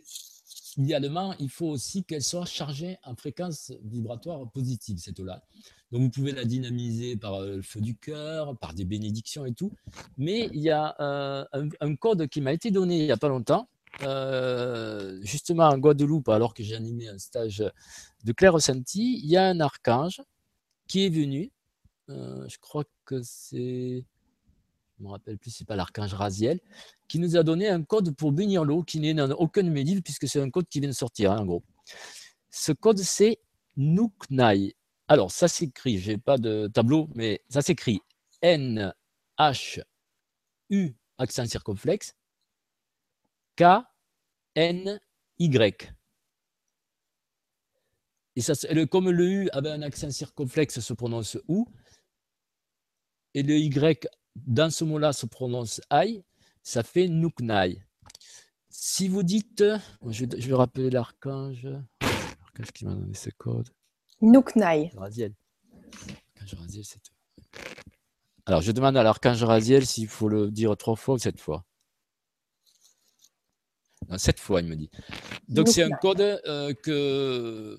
idéalement, 0.76 1.36
il 1.38 1.50
faut 1.50 1.68
aussi 1.68 2.02
qu'elle 2.02 2.22
soit 2.22 2.46
chargée 2.46 2.98
en 3.04 3.14
fréquence 3.14 3.72
vibratoire 3.84 4.50
positive, 4.50 4.98
cette 4.98 5.20
eau-là. 5.20 5.44
Donc 5.92 6.02
vous 6.02 6.10
pouvez 6.10 6.32
la 6.32 6.44
dynamiser 6.44 7.16
par 7.16 7.34
euh, 7.34 7.56
le 7.56 7.62
feu 7.62 7.80
du 7.80 7.94
cœur, 7.94 8.58
par 8.58 8.74
des 8.74 8.84
bénédictions 8.84 9.46
et 9.46 9.52
tout. 9.52 9.70
Mais 10.18 10.50
il 10.52 10.62
y 10.62 10.70
a 10.70 10.96
un, 11.52 11.94
code 11.94 12.26
qui 12.26 12.40
m'a 12.40 12.52
été 12.52 12.72
donné 12.72 12.98
il 12.98 13.04
n'y 13.04 13.12
a 13.12 13.16
pas 13.16 13.28
longtemps, 13.28 13.68
euh, 14.02 15.18
justement 15.22 15.68
en 15.68 15.78
Guadeloupe, 15.78 16.28
alors 16.28 16.54
que 16.54 16.62
j'ai 16.62 16.74
animé 16.74 17.08
un 17.08 17.18
stage 17.18 17.64
de 18.24 18.32
Claire 18.32 18.54
Ressenti, 18.54 19.20
il 19.22 19.28
y 19.28 19.36
a 19.36 19.46
un 19.46 19.60
archange 19.60 20.22
qui 20.88 21.06
est 21.06 21.10
venu. 21.10 21.52
Euh, 22.08 22.46
je 22.48 22.58
crois 22.58 22.84
que 23.04 23.22
c'est. 23.22 24.04
Je 24.98 25.02
ne 25.02 25.08
me 25.08 25.12
rappelle 25.12 25.38
plus, 25.38 25.50
c'est 25.50 25.64
pas 25.66 25.76
l'archange 25.76 26.14
Raziel, 26.14 26.60
qui 27.08 27.18
nous 27.18 27.36
a 27.36 27.42
donné 27.42 27.68
un 27.68 27.82
code 27.82 28.14
pour 28.14 28.32
bénir 28.32 28.64
l'eau 28.64 28.82
qui 28.82 29.00
n'est 29.00 29.14
dans 29.14 29.30
aucun 29.32 29.64
médive, 29.64 30.02
puisque 30.02 30.28
c'est 30.28 30.40
un 30.40 30.50
code 30.50 30.68
qui 30.68 30.80
vient 30.80 30.88
de 30.88 30.94
sortir, 30.94 31.32
hein, 31.32 31.38
en 31.38 31.46
gros. 31.46 31.62
Ce 32.50 32.72
code, 32.72 32.98
c'est 32.98 33.38
Nuknai. 33.76 34.76
Alors, 35.08 35.30
ça 35.30 35.48
s'écrit, 35.48 35.98
je 35.98 36.12
n'ai 36.12 36.18
pas 36.18 36.38
de 36.38 36.68
tableau, 36.72 37.08
mais 37.14 37.42
ça 37.48 37.62
s'écrit 37.62 38.00
N, 38.42 38.94
H, 39.38 39.82
U, 40.70 40.92
accent 41.18 41.46
circonflexe, 41.46 42.14
K, 43.56 43.64
N, 44.54 45.00
Y. 45.38 45.92
Et 48.34 48.40
ça, 48.40 48.54
comme 48.90 49.10
le 49.10 49.28
U 49.28 49.50
avait 49.50 49.70
un 49.70 49.82
accent 49.82 50.10
circonflexe, 50.10 50.80
se 50.80 50.92
prononce 50.94 51.38
OU, 51.48 51.66
et 53.34 53.42
le 53.42 53.56
Y 53.56 54.08
dans 54.36 54.70
ce 54.70 54.84
mot-là 54.84 55.12
se 55.12 55.26
prononce 55.26 55.80
AI, 55.90 56.24
ça 56.62 56.82
fait 56.82 57.08
Nuknai. 57.08 57.82
Si 58.70 59.08
vous 59.08 59.22
dites, 59.22 59.62
je, 60.08 60.24
vais 60.24 60.54
rappeler 60.54 60.90
l'archange, 60.90 61.64
l'archange 62.00 62.72
qui 62.72 62.86
m'a 62.86 62.94
donné 62.94 63.14
ce 63.14 63.30
code. 63.30 63.68
Nuknai. 64.20 64.92
Raziel. 64.96 65.34
Raziel, 66.56 66.84
c'est 66.84 67.00
Alors, 68.46 68.62
je 68.62 68.72
demande 68.72 68.96
à 68.96 69.02
l'archange 69.02 69.42
Raziel 69.44 69.86
s'il 69.86 70.08
faut 70.08 70.28
le 70.28 70.50
dire 70.50 70.76
trois 70.76 70.96
fois 70.96 71.14
ou 71.16 71.18
sept 71.18 71.38
fois. 71.38 71.64
Non, 74.12 74.18
sept 74.18 74.38
fois, 74.38 74.60
il 74.60 74.66
me 74.66 74.76
dit. 74.76 74.90
Donc, 75.48 75.68
c'est 75.68 75.82
un 75.82 75.90
code 75.90 76.20
euh, 76.20 76.74
que, 76.82 77.78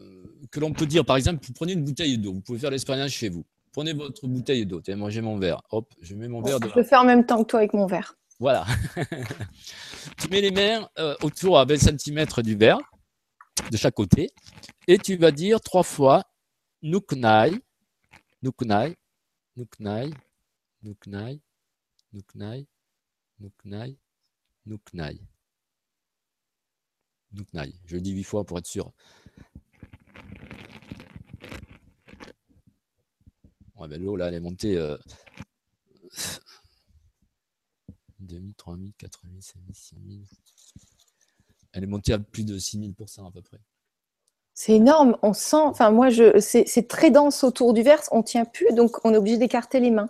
que 0.51 0.59
l'on 0.59 0.73
peut 0.73 0.87
dire, 0.87 1.05
par 1.05 1.15
exemple, 1.15 1.45
vous 1.45 1.53
prenez 1.53 1.73
une 1.73 1.83
bouteille 1.83 2.17
d'eau, 2.17 2.33
vous 2.33 2.41
pouvez 2.41 2.57
faire 2.57 2.71
l'expérience 2.71 3.11
chez 3.11 3.29
vous. 3.29 3.45
Prenez 3.71 3.93
votre 3.93 4.27
bouteille 4.27 4.65
d'eau. 4.65 4.81
Moi, 4.95 5.11
j'ai 5.11 5.21
mon 5.21 5.37
verre. 5.37 5.61
Hop, 5.69 5.93
je 6.01 6.15
mets 6.15 6.27
mon 6.27 6.41
verre. 6.41 6.57
Je 6.61 6.75
le 6.75 6.83
fais 6.83 6.95
en 6.95 7.05
même 7.05 7.25
temps 7.25 7.43
que 7.43 7.49
toi 7.49 7.59
avec 7.59 7.73
mon 7.73 7.85
verre. 7.85 8.15
Voilà. 8.39 8.65
tu 10.17 10.27
mets 10.29 10.41
les 10.41 10.49
mains 10.49 10.89
euh, 10.97 11.15
autour 11.21 11.59
à 11.59 11.65
20 11.65 11.99
cm 11.99 12.25
du 12.43 12.55
verre, 12.55 12.79
de 13.71 13.77
chaque 13.77 13.93
côté, 13.93 14.31
et 14.87 14.97
tu 14.97 15.15
vas 15.17 15.31
dire 15.31 15.61
trois 15.61 15.83
fois 15.83 16.23
Nuknai, 16.81 17.51
Nuknai, 18.41 18.95
Nuknai, 19.55 20.11
Nuknai, 20.81 21.41
Nuknai, 22.11 22.67
Nuknai, 23.39 23.97
Nuknai. 24.65 25.19
Nuknai. 27.33 27.73
Je 27.85 27.95
le 27.95 28.01
dis 28.01 28.11
huit 28.11 28.23
fois 28.23 28.43
pour 28.43 28.57
être 28.57 28.67
sûr. 28.67 28.91
Ben, 33.87 34.01
l'eau, 34.01 34.15
là, 34.15 34.27
elle 34.27 34.35
est 34.35 34.39
montée. 34.39 34.77
Euh... 34.77 34.97
2000, 38.19 38.53
3000, 38.55 38.93
4000, 38.97 39.41
5000, 39.41 39.75
6000. 39.75 40.25
Elle 41.73 41.83
est 41.83 41.87
montée 41.87 42.13
à 42.13 42.19
plus 42.19 42.45
de 42.45 42.57
6000% 42.57 43.27
à 43.27 43.31
peu 43.31 43.41
près. 43.41 43.59
C'est 44.53 44.73
énorme. 44.73 45.17
On 45.21 45.33
sent, 45.33 45.57
enfin, 45.57 45.91
moi, 45.91 46.09
je, 46.09 46.39
c'est 46.39 46.87
très 46.87 47.11
dense 47.11 47.43
autour 47.43 47.73
du 47.73 47.81
verre. 47.81 48.01
On 48.11 48.19
ne 48.19 48.23
tient 48.23 48.45
plus, 48.45 48.71
donc 48.73 49.03
on 49.03 49.13
est 49.13 49.17
obligé 49.17 49.37
d'écarter 49.37 49.79
les 49.79 49.91
mains. 49.91 50.09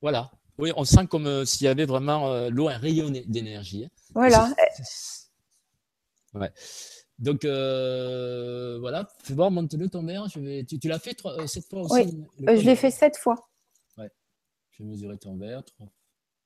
Voilà. 0.00 0.30
Oui, 0.58 0.72
on 0.76 0.84
sent 0.84 1.06
comme 1.06 1.26
euh, 1.26 1.44
s'il 1.44 1.66
y 1.66 1.68
avait 1.68 1.84
vraiment 1.86 2.28
euh, 2.28 2.50
l'eau, 2.50 2.68
un 2.68 2.78
rayon 2.78 3.10
d'énergie. 3.10 3.84
Hein. 3.84 3.90
Voilà. 4.14 4.50
Ouais. 6.34 6.50
Donc 7.18 7.44
euh, 7.44 8.78
voilà, 8.80 9.08
fais 9.22 9.34
voir, 9.34 9.50
monte-le 9.50 9.88
ton 9.88 10.04
verre. 10.04 10.28
Je 10.28 10.40
vais... 10.40 10.64
Tu, 10.64 10.88
l'as 10.88 10.98
fait 10.98 11.14
trois, 11.14 11.46
sept 11.46 11.68
fois 11.68 11.82
aussi 11.82 12.24
Oui, 12.40 12.60
je 12.60 12.64
l'ai 12.64 12.76
fait 12.76 12.90
sept 12.90 13.16
fois. 13.16 13.48
Ouais. 13.96 14.10
Je 14.70 14.82
vais 14.82 14.88
mesurer 14.88 15.18
ton 15.18 15.36
verre. 15.36 15.64
3, 15.64 15.92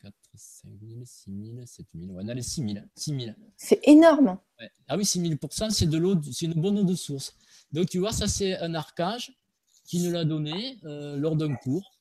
4, 0.03 0.15
5 0.35 0.71
000, 0.87 1.01
6 1.05 1.55
000, 1.55 1.67
7 1.67 1.87
000. 1.95 2.13
Ouais, 2.13 2.23
on 2.25 2.29
a 2.29 2.35
les 2.35 2.43
6 2.43 2.73
000. 2.75 2.85
6 2.95 3.21
000. 3.21 3.37
C'est 3.57 3.81
énorme. 3.85 4.39
Ouais. 4.61 4.71
Ah 4.89 4.97
oui, 4.97 5.05
6 5.05 5.21
000 5.21 5.35
c'est 5.71 5.89
de 5.89 5.99
l'eau, 5.99 6.21
c'est 6.31 6.47
une 6.47 6.61
bonne 6.61 6.79
eau 6.79 6.85
de 6.85 6.95
source. 6.95 7.35
Donc 7.73 7.89
tu 7.89 7.99
vois, 7.99 8.13
ça 8.13 8.27
c'est 8.27 8.59
un 8.59 8.75
arcage 8.75 9.33
qui 9.85 10.01
nous 10.01 10.11
l'a 10.11 10.25
donné 10.25 10.79
euh, 10.85 11.17
lors 11.17 11.37
d'un 11.37 11.55
cours. 11.55 11.93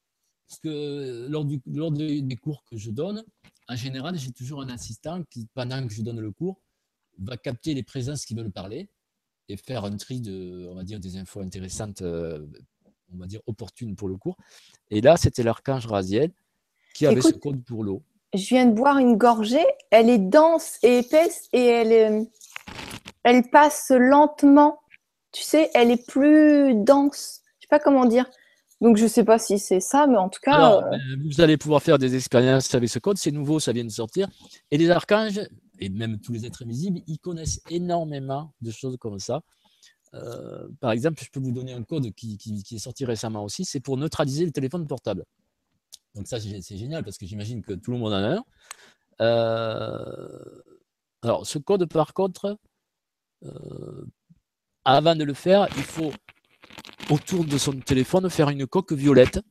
Parce 0.48 0.60
que 0.60 0.70
euh, 0.70 1.28
lors, 1.30 1.46
du, 1.46 1.62
lors 1.66 1.92
des 1.92 2.38
cours 2.42 2.64
que 2.66 2.78
je 2.78 2.92
donne, 2.92 3.24
en 3.68 3.76
général, 3.76 4.18
j'ai 4.18 4.32
toujours 4.32 4.62
un 4.62 4.70
assistant 4.70 5.24
qui, 5.30 5.48
pendant 5.54 5.86
que 5.88 5.94
je 5.94 6.02
donne 6.02 6.20
le 6.20 6.32
cours, 6.32 6.62
va 7.20 7.38
capter 7.38 7.74
les 7.74 7.84
présences 7.84 8.26
qui 8.26 8.36
veulent 8.36 8.52
parler 8.52 8.90
et 9.50 9.58
faire 9.58 9.86
un 9.86 9.96
tri 9.98 10.22
de, 10.22 10.68
on 10.70 10.76
va 10.76 10.84
dire, 10.84 11.00
des 11.00 11.18
infos 11.18 11.42
intéressantes, 11.42 12.02
euh, 12.02 12.46
on 13.14 13.18
va 13.18 13.28
dire 13.28 13.42
opportunes 13.46 13.96
pour 13.96 14.08
le 14.08 14.18
cours. 14.18 14.38
Et 14.90 15.02
là, 15.02 15.18
c'était 15.18 15.44
l'archange 15.44 15.86
Raziel 15.86 16.32
qui 16.94 17.06
avait 17.06 17.22
ce 17.22 17.34
code 17.34 17.64
pour 17.64 17.84
l'eau. 17.84 18.02
Je 18.34 18.48
viens 18.48 18.66
de 18.66 18.74
boire 18.74 18.98
une 18.98 19.16
gorgée, 19.16 19.66
elle 19.92 20.10
est 20.10 20.18
dense 20.18 20.78
et 20.84 21.00
épaisse 21.00 21.48
et 21.54 21.66
elle, 21.66 22.14
euh, 22.14 22.24
elle 23.24 23.50
passe 23.50 23.92
lentement. 23.96 24.80
Tu 25.32 25.44
sais, 25.44 25.70
elle 25.74 25.92
est 25.92 26.08
plus 26.08 26.74
dense. 26.76 27.42
Je 27.60 27.66
sais 27.66 27.70
pas 27.70 27.80
comment 27.80 28.06
dire. 28.06 28.30
Donc, 28.82 28.98
je 28.98 29.04
ne 29.04 29.08
sais 29.08 29.24
pas 29.24 29.40
si 29.40 29.58
c'est 29.58 29.80
ça, 29.80 30.06
mais 30.06 30.18
en 30.18 30.30
tout 30.30 30.42
cas. 30.42 30.78
Euh, 30.78 30.90
ben, 30.90 31.00
vous 31.26 31.40
allez 31.40 31.58
pouvoir 31.58 31.82
faire 31.82 31.98
des 31.98 32.16
expériences 32.16 32.74
avec 32.76 32.90
ce 32.90 33.00
code. 33.00 33.18
C'est 33.18 33.32
nouveau, 33.32 33.60
ça 33.60 33.72
vient 33.72 33.86
de 33.86 33.90
sortir. 33.90 34.28
Et 34.70 34.78
les 34.78 34.90
archanges, 34.90 35.40
et 35.80 35.90
même 35.90 36.20
tous 36.20 36.34
les 36.34 36.46
êtres 36.46 36.64
invisibles, 36.64 37.02
ils 37.08 37.20
connaissent 37.20 37.62
énormément 37.70 38.54
de 38.62 38.72
choses 38.72 38.98
comme 38.98 39.20
ça. 39.20 39.42
Euh, 40.14 40.68
par 40.80 40.92
exemple, 40.92 41.22
je 41.24 41.30
peux 41.30 41.40
vous 41.40 41.52
donner 41.52 41.74
un 41.74 41.84
code 41.84 42.12
qui, 42.14 42.38
est 42.72 42.78
sorti 42.78 43.06
récemment 43.06 43.44
aussi, 43.44 43.66
c'est 43.66 43.80
pour 43.80 43.98
neutraliser 43.98 44.46
le 44.46 44.52
téléphone 44.52 44.88
portable. 44.88 45.26
Donc 46.14 46.28
ça, 46.28 46.40
c'est 46.40 46.78
génial 46.78 47.04
parce 47.04 47.18
que 47.18 47.26
j'imagine 47.26 47.62
que 47.62 47.74
tout 47.74 47.92
le 47.92 47.98
monde 47.98 48.14
en 48.14 48.24
a 48.24 48.36
un. 48.36 48.44
Euh, 49.22 50.62
alors, 51.22 51.46
ce 51.46 51.58
code, 51.58 51.86
par 51.88 52.14
contre, 52.14 52.58
euh, 53.44 54.06
avant 54.86 55.16
de 55.16 55.24
le 55.24 55.34
faire, 55.34 55.68
il 55.76 55.84
faut, 55.84 56.14
autour 57.10 57.44
de 57.44 57.58
son 57.58 57.74
téléphone, 57.74 58.30
faire 58.30 58.50
une 58.50 58.66
coque 58.66 58.94
violette, 58.94 59.42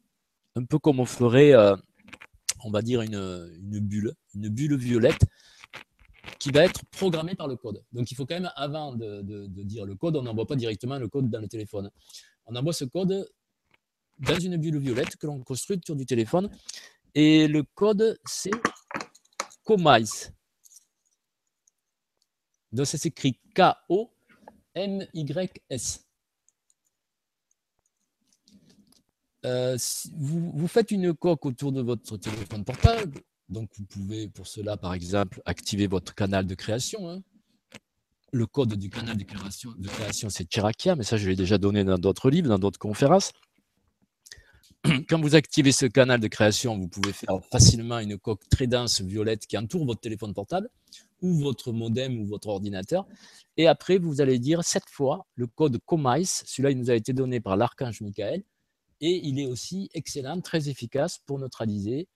un 0.55 0.65
peu 0.65 0.79
comme 0.79 1.01
on 1.01 1.05
ferait, 1.05 1.53
on 2.65 2.71
va 2.71 2.81
dire, 2.81 3.03
une, 3.03 3.51
une 3.61 3.81
bulle, 3.81 4.15
une 4.35 4.49
bulle 4.49 4.77
violette 4.77 5.27
qui 6.39 6.51
va 6.51 6.65
être 6.65 6.85
programmé 6.91 7.35
par 7.35 7.49
le 7.49 7.57
code. 7.57 7.83
Donc 7.93 8.11
il 8.11 8.15
faut 8.15 8.27
quand 8.27 8.35
même, 8.35 8.51
avant 8.57 8.95
de, 8.95 9.47
dire 9.65 9.85
le 9.85 9.95
code, 9.95 10.17
on 10.17 10.23
n'envoie 10.23 10.47
pas 10.47 10.57
directement 10.57 10.99
le 10.99 11.09
code 11.09 11.31
dans 11.31 11.41
le 11.41 11.49
téléphone. 11.49 11.91
On 12.47 12.55
envoie 12.57 12.73
ce 12.73 12.85
code 12.85 13.29
dans 14.19 14.39
une 14.39 14.57
bulle 14.57 14.79
violette 14.79 15.17
que 15.17 15.27
l'on 15.27 15.43
construit 15.43 15.77
autour 15.77 15.97
du 15.97 16.07
téléphone. 16.07 16.51
Et 17.15 17.49
le 17.49 17.63
code, 17.63 18.19
c'est 18.25 18.51
COMYS. 19.65 20.33
Donc 22.73 22.87
ça 22.87 22.99
s'écrit 22.99 23.39
K-O-M-Y-S. 23.55 24.15
Euh, 29.45 29.77
vous, 30.17 30.69
faites 30.69 30.91
une 30.91 31.13
coque 31.15 31.45
autour 31.45 31.71
de 31.71 31.83
votre 31.83 32.17
téléphone 32.17 32.65
portable, 32.65 33.21
donc, 33.49 33.71
vous 33.77 33.85
pouvez 33.85 34.29
pour 34.29 34.47
cela, 34.47 34.77
par 34.77 34.95
exemple, 34.95 35.43
activer 35.45 35.87
votre 35.87 36.15
canal 36.15 36.47
de 36.47 36.55
création. 36.55 37.09
Hein. 37.11 37.23
Le 38.33 38.47
code 38.47 38.75
du 38.75 38.91
canal 38.91 39.17
de 39.17 39.25
création, 39.25 40.29
c'est 40.29 40.49
Chirakia, 40.49 40.97
mais 40.97 41.05
ça, 41.05 41.17
je 41.17 41.29
l'ai 41.29 41.37
déjà 41.37 41.59
donné 41.59 41.85
dans 41.85 41.99
d'autres 41.99 42.31
livres, 42.31 42.49
dans 42.49 42.59
d'autres 42.59 42.79
conférences. 42.79 43.33
Quand 45.09 45.21
vous 45.21 45.35
activez 45.35 45.73
ce 45.73 45.87
canal 45.87 46.21
de 46.21 46.27
création, 46.27 46.77
vous 46.79 46.89
pouvez 46.89 47.13
faire 47.13 47.39
facilement 47.53 47.99
une 47.99 48.19
coque 48.19 48.49
très 48.49 48.67
dense 48.67 49.01
violette 49.03 49.47
qui 49.47 49.57
entoure 49.57 49.85
votre 49.87 50.01
téléphone 50.01 50.35
portable 50.35 50.69
ou 51.23 51.39
votre 51.39 51.73
modem 51.73 52.21
ou 52.21 52.27
votre 52.27 52.49
ordinateur. 52.49 53.07
Et 53.57 53.67
après, 53.67 53.99
vous 53.99 54.21
allez 54.21 54.39
dire 54.39 54.65
cette 54.65 54.89
fois 54.89 55.27
le 55.37 55.47
code 55.47 55.79
COMICE. 55.85 56.45
Celui-là, 56.47 56.71
il 56.71 56.79
nous 56.79 56.91
a 56.91 56.95
été 56.95 57.13
donné 57.13 57.41
par 57.41 57.57
l'archange 57.57 58.01
Michael. 58.01 58.43
Et 59.01 59.21
il 59.27 59.39
est 59.39 59.47
aussi 59.47 59.91
excellent, 59.95 60.41
très 60.41 60.69
efficace 60.69 61.21
pour 61.27 61.39
neutraliser 61.39 62.09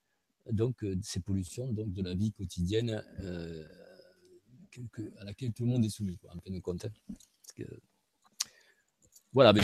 donc 0.52 0.82
euh, 0.84 0.96
ces 1.02 1.20
pollutions 1.20 1.66
donc, 1.72 1.92
de 1.92 2.02
la 2.02 2.14
vie 2.14 2.32
quotidienne 2.32 3.02
euh, 3.22 3.64
à 5.20 5.24
laquelle 5.24 5.52
tout 5.52 5.64
le 5.64 5.70
monde 5.70 5.84
est 5.84 5.90
soumis, 5.90 6.18
en 6.28 6.40
fin 6.40 6.50
de 6.50 6.60
compte. 6.60 6.84
Hein. 6.84 7.64
voilà, 9.32 9.52
mais 9.52 9.60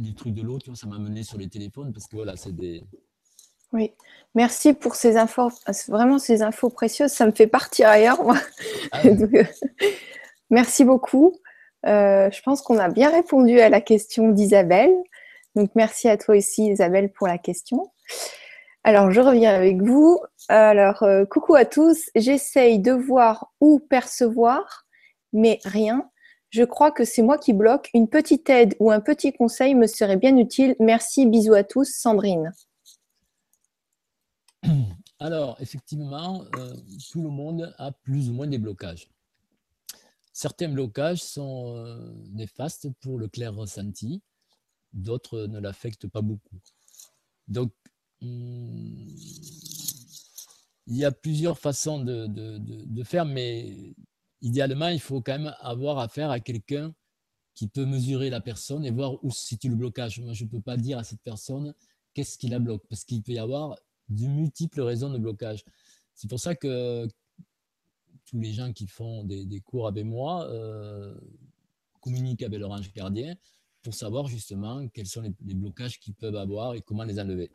les, 0.00 0.14
trucs 0.14 0.34
de 0.34 0.42
l'eau, 0.42 0.58
ça 0.74 0.86
m'a 0.86 0.98
mené 0.98 1.22
sur 1.22 1.38
les 1.38 1.48
téléphones 1.48 1.92
parce 1.92 2.06
que 2.06 2.16
voilà, 2.16 2.36
c'est 2.36 2.54
des. 2.54 2.84
Oui, 3.72 3.92
merci 4.34 4.72
pour 4.72 4.94
ces 4.94 5.16
infos, 5.16 5.50
vraiment 5.88 6.18
ces 6.18 6.42
infos 6.42 6.70
précieuses. 6.70 7.10
Ça 7.10 7.26
me 7.26 7.32
fait 7.32 7.48
partir 7.48 7.88
ailleurs, 7.88 8.22
moi. 8.22 8.38
Ah 8.92 9.02
euh, 9.06 9.44
merci 10.50 10.84
beaucoup. 10.84 11.36
je 11.82 12.42
pense 12.42 12.62
qu'on 12.62 12.78
a 12.78 12.88
bien 12.88 13.10
répondu 13.10 13.58
à 13.58 13.68
la 13.68 13.80
question 13.80 14.30
d'Isabelle. 14.30 14.94
Donc, 15.56 15.70
merci 15.74 16.08
à 16.08 16.16
toi 16.16 16.36
aussi, 16.36 16.68
Isabelle, 16.68 17.10
pour 17.10 17.26
la 17.26 17.38
question. 17.38 17.90
Alors, 18.86 19.10
je 19.10 19.20
reviens 19.20 19.52
avec 19.52 19.82
vous. 19.82 20.20
Alors, 20.46 21.02
euh, 21.02 21.24
coucou 21.24 21.56
à 21.56 21.64
tous. 21.64 22.08
J'essaye 22.14 22.78
de 22.78 22.92
voir 22.92 23.52
ou 23.60 23.80
percevoir, 23.80 24.86
mais 25.32 25.58
rien. 25.64 26.08
Je 26.50 26.62
crois 26.62 26.92
que 26.92 27.04
c'est 27.04 27.22
moi 27.22 27.36
qui 27.36 27.52
bloque. 27.52 27.90
Une 27.94 28.08
petite 28.08 28.48
aide 28.48 28.76
ou 28.78 28.92
un 28.92 29.00
petit 29.00 29.32
conseil 29.32 29.74
me 29.74 29.88
serait 29.88 30.16
bien 30.16 30.36
utile. 30.36 30.76
Merci, 30.78 31.26
bisous 31.26 31.54
à 31.54 31.64
tous. 31.64 31.96
Sandrine. 31.96 32.52
Alors, 35.18 35.56
effectivement, 35.58 36.44
euh, 36.56 36.72
tout 37.10 37.24
le 37.24 37.30
monde 37.30 37.74
a 37.78 37.90
plus 37.90 38.30
ou 38.30 38.34
moins 38.34 38.46
des 38.46 38.58
blocages. 38.58 39.10
Certains 40.32 40.68
blocages 40.68 41.24
sont 41.24 41.74
euh, 41.74 42.14
néfastes 42.30 42.86
pour 43.00 43.18
le 43.18 43.26
clair 43.26 43.52
ressenti, 43.52 44.22
d'autres 44.92 45.48
ne 45.48 45.58
l'affectent 45.58 46.06
pas 46.06 46.22
beaucoup. 46.22 46.60
Donc, 47.48 47.72
il 48.20 49.16
y 50.86 51.04
a 51.04 51.12
plusieurs 51.12 51.58
façons 51.58 52.02
de, 52.02 53.02
faire, 53.04 53.24
mais 53.24 53.94
idéalement, 54.40 54.88
il 54.88 55.00
faut 55.00 55.20
quand 55.20 55.38
même 55.38 55.54
avoir 55.60 55.98
affaire 55.98 56.30
à 56.30 56.40
quelqu'un 56.40 56.94
qui 57.54 57.68
peut 57.68 57.86
mesurer 57.86 58.28
la 58.30 58.40
personne 58.40 58.84
et 58.84 58.90
voir 58.90 59.24
où 59.24 59.30
se 59.30 59.46
situe 59.46 59.68
le 59.70 59.76
blocage. 59.76 60.20
Moi, 60.20 60.34
je 60.34 60.44
ne 60.44 60.50
peux 60.50 60.60
pas 60.60 60.76
dire 60.76 60.98
à 60.98 61.04
cette 61.04 61.22
personne 61.22 61.74
qu'est-ce 62.12 62.36
qui 62.38 62.48
la 62.48 62.58
bloque, 62.58 62.86
parce 62.88 63.04
qu'il 63.04 63.22
peut 63.22 63.32
y 63.32 63.38
avoir 63.38 63.76
de 64.08 64.26
multiples 64.26 64.82
raisons 64.82 65.10
de 65.10 65.18
blocage. 65.18 65.64
C'est 66.14 66.28
pour 66.28 66.40
ça 66.40 66.54
que 66.54 67.08
tous 68.26 68.38
les 68.40 68.52
gens 68.52 68.72
qui 68.72 68.86
font 68.86 69.24
des, 69.24 69.60
cours 69.60 69.86
avec 69.86 70.04
moi 70.04 70.46
euh, 70.48 71.18
communiquent 72.00 72.42
avec 72.42 72.58
leur 72.58 72.70
ange 72.70 72.92
gardien 72.92 73.34
pour 73.82 73.94
savoir 73.94 74.26
justement 74.26 74.86
quels 74.88 75.06
sont 75.06 75.22
les, 75.22 75.54
blocages 75.54 76.00
qu'ils 76.00 76.14
peuvent 76.14 76.36
avoir 76.36 76.74
et 76.74 76.82
comment 76.82 77.04
les 77.04 77.20
enlever. 77.20 77.50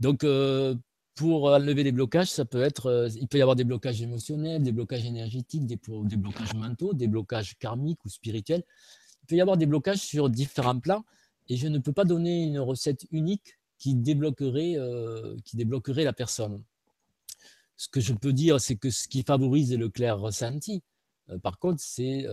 Donc, 0.00 0.22
euh, 0.24 0.74
pour 1.14 1.44
enlever 1.46 1.82
les 1.82 1.92
blocages, 1.92 2.30
ça 2.30 2.44
peut 2.44 2.62
être, 2.62 2.86
euh, 2.86 3.08
il 3.20 3.26
peut 3.26 3.38
y 3.38 3.42
avoir 3.42 3.56
des 3.56 3.64
blocages 3.64 4.00
émotionnels, 4.00 4.62
des 4.62 4.72
blocages 4.72 5.04
énergétiques, 5.04 5.66
des, 5.66 5.78
des, 6.04 6.16
blocages 6.16 6.54
mentaux, 6.54 6.94
des 6.94 7.08
blocages 7.08 7.58
karmiques 7.58 8.04
ou 8.04 8.08
spirituels. 8.08 8.62
Il 9.22 9.26
peut 9.26 9.36
y 9.36 9.40
avoir 9.40 9.56
des 9.56 9.66
blocages 9.66 9.98
sur 9.98 10.30
différents 10.30 10.78
plans 10.78 11.04
et 11.48 11.56
je 11.56 11.66
ne 11.66 11.78
peux 11.78 11.92
pas 11.92 12.04
donner 12.04 12.44
une 12.44 12.60
recette 12.60 13.06
unique 13.10 13.58
qui 13.78 13.94
débloquerait, 13.94 14.74
euh, 14.76 15.36
qui 15.44 15.56
débloquerait 15.56 16.04
la 16.04 16.12
personne. 16.12 16.62
Ce 17.76 17.88
que 17.88 18.00
je 18.00 18.12
peux 18.12 18.32
dire, 18.32 18.60
c'est 18.60 18.76
que 18.76 18.90
ce 18.90 19.08
qui 19.08 19.22
favorise 19.22 19.76
le 19.76 19.88
clair 19.88 20.18
ressenti, 20.18 20.82
par 21.42 21.58
contre, 21.58 21.80
c'est 21.80 22.26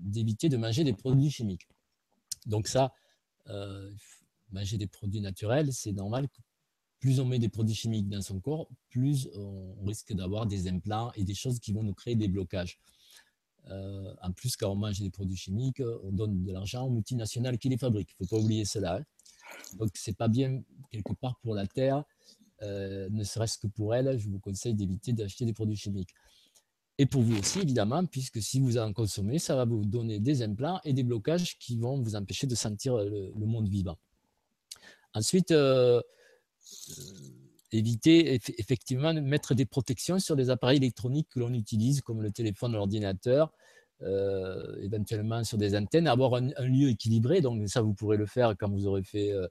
d'éviter 0.00 0.50
de 0.50 0.56
manger 0.58 0.84
des 0.84 0.92
produits 0.92 1.30
chimiques. 1.30 1.66
Donc 2.44 2.66
ça, 2.66 2.92
manger 4.50 4.76
des 4.76 4.86
produits 4.86 5.22
naturels, 5.22 5.72
c'est 5.72 5.92
normal 5.92 6.28
plus 7.02 7.18
on 7.18 7.24
met 7.24 7.40
des 7.40 7.48
produits 7.48 7.74
chimiques 7.74 8.08
dans 8.08 8.22
son 8.22 8.38
corps, 8.38 8.68
plus 8.88 9.28
on 9.34 9.74
risque 9.84 10.14
d'avoir 10.14 10.46
des 10.46 10.68
implants 10.68 11.10
et 11.16 11.24
des 11.24 11.34
choses 11.34 11.58
qui 11.58 11.72
vont 11.72 11.82
nous 11.82 11.94
créer 11.94 12.14
des 12.14 12.28
blocages. 12.28 12.78
Euh, 13.70 14.14
en 14.22 14.30
plus, 14.30 14.56
quand 14.56 14.70
on 14.70 14.76
mange 14.76 15.00
des 15.00 15.10
produits 15.10 15.36
chimiques, 15.36 15.82
on 16.04 16.12
donne 16.12 16.44
de 16.44 16.52
l'argent 16.52 16.86
aux 16.86 16.90
multinationales 16.90 17.58
qui 17.58 17.68
les 17.68 17.76
fabriquent. 17.76 18.14
Il 18.20 18.22
ne 18.22 18.26
faut 18.28 18.36
pas 18.36 18.42
oublier 18.42 18.64
cela. 18.64 18.98
Hein. 18.98 19.04
Donc, 19.80 19.90
ce 19.96 20.10
n'est 20.10 20.14
pas 20.14 20.28
bien 20.28 20.62
quelque 20.92 21.12
part 21.14 21.36
pour 21.42 21.56
la 21.56 21.66
Terre, 21.66 22.04
euh, 22.62 23.08
ne 23.10 23.24
serait-ce 23.24 23.58
que 23.58 23.66
pour 23.66 23.96
elle, 23.96 24.16
je 24.16 24.28
vous 24.28 24.38
conseille 24.38 24.74
d'éviter 24.74 25.12
d'acheter 25.12 25.44
des 25.44 25.52
produits 25.52 25.76
chimiques. 25.76 26.14
Et 26.98 27.06
pour 27.06 27.22
vous 27.22 27.36
aussi, 27.36 27.58
évidemment, 27.58 28.06
puisque 28.06 28.40
si 28.40 28.60
vous 28.60 28.78
en 28.78 28.92
consommez, 28.92 29.40
ça 29.40 29.56
va 29.56 29.64
vous 29.64 29.84
donner 29.84 30.20
des 30.20 30.40
implants 30.42 30.80
et 30.84 30.92
des 30.92 31.02
blocages 31.02 31.58
qui 31.58 31.76
vont 31.78 32.00
vous 32.00 32.14
empêcher 32.14 32.46
de 32.46 32.54
sentir 32.54 32.96
le, 32.96 33.32
monde 33.34 33.68
vivant. 33.68 33.98
Ensuite, 35.14 35.50
euh, 35.50 36.00
euh, 36.90 37.02
éviter 37.74 38.34
effectivement 38.58 39.14
de 39.14 39.20
mettre 39.20 39.54
des 39.54 39.64
protections 39.64 40.18
sur 40.18 40.36
les 40.36 40.50
appareils 40.50 40.76
électroniques 40.76 41.28
que 41.30 41.40
l'on 41.40 41.54
utilise, 41.54 42.02
comme 42.02 42.20
le 42.20 42.30
téléphone, 42.30 42.72
l'ordinateur, 42.72 43.50
euh, 44.02 44.76
éventuellement 44.82 45.42
sur 45.42 45.56
des 45.56 45.74
antennes, 45.74 46.06
avoir 46.06 46.34
un, 46.34 46.50
lieu 46.66 46.90
équilibré. 46.90 47.40
Donc 47.40 47.66
ça, 47.68 47.80
vous 47.80 47.94
pourrez 47.94 48.18
le 48.18 48.26
faire 48.26 48.54
quand 48.58 48.68
vous 48.68 48.86
aurez 48.86 49.02
fait, 49.02 49.32
euh, 49.32 49.48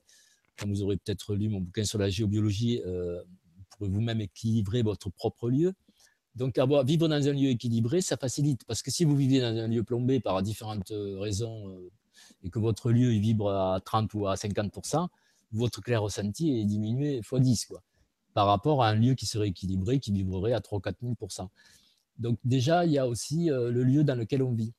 quand 0.57 0.67
vous 0.67 0.83
aurez 0.83 0.97
peut-être 0.97 1.33
lu 1.33 1.49
mon 1.49 1.61
bouquin 1.61 1.83
sur 1.83 1.97
la 1.97 2.09
géobiologie, 2.09 2.81
vous 2.85 3.63
pourrez 3.71 3.89
vous-même 3.89 4.21
équilibrer 4.21 4.83
votre 4.83 5.09
propre 5.09 5.49
lieu. 5.49 5.73
Donc 6.35 6.59
vivre 6.85 7.07
dans 7.07 7.27
un 7.27 7.33
lieu 7.33 7.49
équilibré, 7.49 8.01
ça 8.01 8.17
facilite, 8.17 8.63
parce 8.65 8.83
que 8.83 8.91
si 8.91 9.03
vous 9.03 9.15
vivez 9.15 9.41
dans 9.41 9.57
un 9.57 9.67
lieu 9.67 9.83
plombé 9.83 10.19
par 10.19 10.41
différentes 10.43 10.93
raisons 10.93 11.75
et 12.43 12.49
que 12.51 12.59
votre 12.59 12.91
lieu 12.91 13.09
vibre 13.09 13.49
à 13.49 13.79
30 13.83 14.13
ou 14.13 14.27
à 14.27 14.35
50 14.35 14.71
votre 15.51 15.81
clair 15.81 16.01
ressenti 16.01 16.59
est 16.59 16.65
diminué 16.65 17.17
x 17.17 17.33
10 17.33 17.65
quoi, 17.65 17.83
par 18.33 18.47
rapport 18.47 18.83
à 18.83 18.89
un 18.89 18.95
lieu 18.95 19.15
qui 19.15 19.25
serait 19.25 19.49
équilibré, 19.49 19.99
qui 19.99 20.11
vibrerait 20.11 20.53
à 20.53 20.61
3 20.61 20.81
4 20.81 20.97
000% 21.01 21.47
Donc 22.17 22.37
déjà, 22.43 22.85
il 22.85 22.91
y 22.93 22.97
a 22.97 23.07
aussi 23.07 23.51
euh, 23.51 23.71
le 23.71 23.83
lieu 23.83 24.03
dans 24.03 24.15
lequel 24.15 24.43
on 24.43 24.53
vit. 24.53 24.73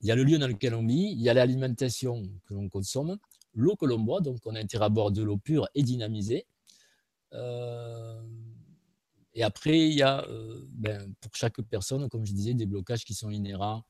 Il 0.00 0.06
y 0.06 0.12
a 0.12 0.14
le 0.14 0.22
lieu 0.22 0.38
dans 0.38 0.46
lequel 0.46 0.74
on 0.74 0.86
vit, 0.86 1.12
il 1.12 1.20
y 1.20 1.28
a 1.28 1.34
l'alimentation 1.34 2.22
que 2.46 2.54
l'on 2.54 2.68
consomme, 2.68 3.18
l'eau 3.54 3.74
que 3.74 3.84
l'on 3.84 3.98
boit, 3.98 4.20
donc 4.20 4.38
on 4.44 4.54
a 4.54 4.60
intérêt 4.60 4.86
à 4.86 4.88
boire 4.88 5.10
de 5.10 5.22
l'eau 5.22 5.38
pure 5.38 5.68
et 5.74 5.82
dynamisée. 5.82 6.46
Euh, 7.32 8.22
et 9.34 9.42
après, 9.42 9.88
il 9.88 9.94
y 9.94 10.02
a 10.02 10.24
euh, 10.28 10.66
ben, 10.70 11.14
pour 11.20 11.34
chaque 11.34 11.60
personne, 11.62 12.08
comme 12.08 12.24
je 12.24 12.32
disais, 12.32 12.54
des 12.54 12.66
blocages 12.66 13.04
qui 13.04 13.14
sont 13.14 13.30
inhérents 13.30 13.82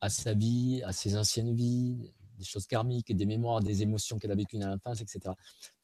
à 0.00 0.08
sa 0.08 0.34
vie, 0.34 0.82
à 0.84 0.92
ses 0.92 1.16
anciennes 1.16 1.54
vies, 1.54 2.10
des 2.40 2.46
choses 2.46 2.66
karmiques, 2.66 3.14
des 3.14 3.26
mémoires, 3.26 3.60
des 3.60 3.82
émotions 3.82 4.18
qu'elle 4.18 4.32
a 4.32 4.34
vécues 4.34 4.58
dans 4.58 4.68
l'enfance, 4.68 5.00
etc. 5.00 5.20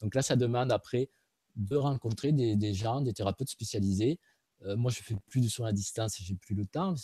Donc 0.01 0.15
là, 0.15 0.23
ça 0.23 0.37
demande 0.37 0.73
après 0.73 1.09
de 1.55 1.77
rencontrer 1.77 2.33
des, 2.33 2.75
gens, 2.75 3.01
des 3.01 3.13
thérapeutes 3.13 3.49
spécialisés. 3.49 4.19
Euh, 4.65 4.77
moi, 4.77 4.91
je 4.91 5.03
fais 5.03 5.15
plus 5.29 5.41
de 5.41 5.49
soins 5.49 5.69
à 5.69 5.73
distance, 5.73 6.17
j'ai 6.21 6.35
plus 6.35 6.55
le 6.55 6.67
temps, 6.67 6.95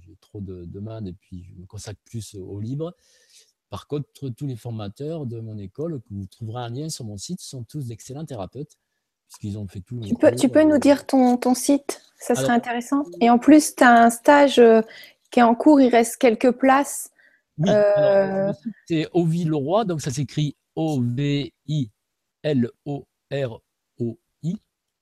j'ai 0.00 0.16
trop 0.20 0.40
de 0.40 0.64
demandes 0.64 1.06
et 1.06 1.12
puis 1.12 1.44
je 1.44 1.54
me 1.54 1.66
consacre 1.66 2.00
plus 2.04 2.34
au 2.34 2.60
libre. 2.60 2.94
Par 3.70 3.86
contre, 3.86 4.08
tous 4.30 4.46
les 4.46 4.56
formateurs 4.56 5.26
de 5.26 5.40
mon 5.40 5.58
école, 5.58 6.00
que 6.00 6.08
vous 6.10 6.26
trouverez 6.26 6.62
un 6.62 6.70
lien 6.70 6.88
sur 6.88 7.04
mon 7.04 7.18
site, 7.18 7.40
sont 7.40 7.64
tous 7.64 7.86
d'excellents 7.86 8.24
thérapeutes, 8.24 8.78
puisqu'ils 9.26 9.58
ont 9.58 9.68
fait 9.68 9.80
tout. 9.80 10.00
Tu 10.00 10.14
peux, 10.14 10.34
tu 10.34 10.48
peux 10.48 10.64
nous 10.64 10.76
euh, 10.76 10.78
dire 10.78 11.06
ton, 11.06 11.36
ton 11.36 11.54
site? 11.54 12.02
Ça 12.18 12.34
serait 12.34 12.52
intéressant. 12.52 13.04
Et 13.20 13.30
en 13.30 13.38
plus, 13.38 13.76
tu 13.76 13.84
as 13.84 14.04
un 14.04 14.10
stage 14.10 14.58
euh, 14.58 14.80
qui 15.30 15.40
est 15.40 15.42
en 15.42 15.54
cours, 15.54 15.80
il 15.80 15.88
reste 15.88 16.16
quelques 16.16 16.50
places. 16.50 17.10
Oui, 17.58 17.70
euh, 17.70 18.52
c'est 18.86 19.08
Ovi 19.12 19.44
Leroy, 19.44 19.84
donc 19.84 20.00
ça 20.00 20.10
s'écrit 20.10 20.56
O-V-I-L-O-R-O-I. 20.76 21.50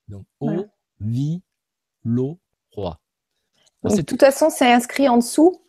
Donc 0.07 0.25
Ovi 0.39 1.43
Leroy. 2.03 2.99
de 3.83 4.01
toute 4.01 4.19
façon, 4.19 4.49
c'est 4.49 4.71
inscrit 4.71 5.07
en 5.07 5.17
dessous, 5.17 5.61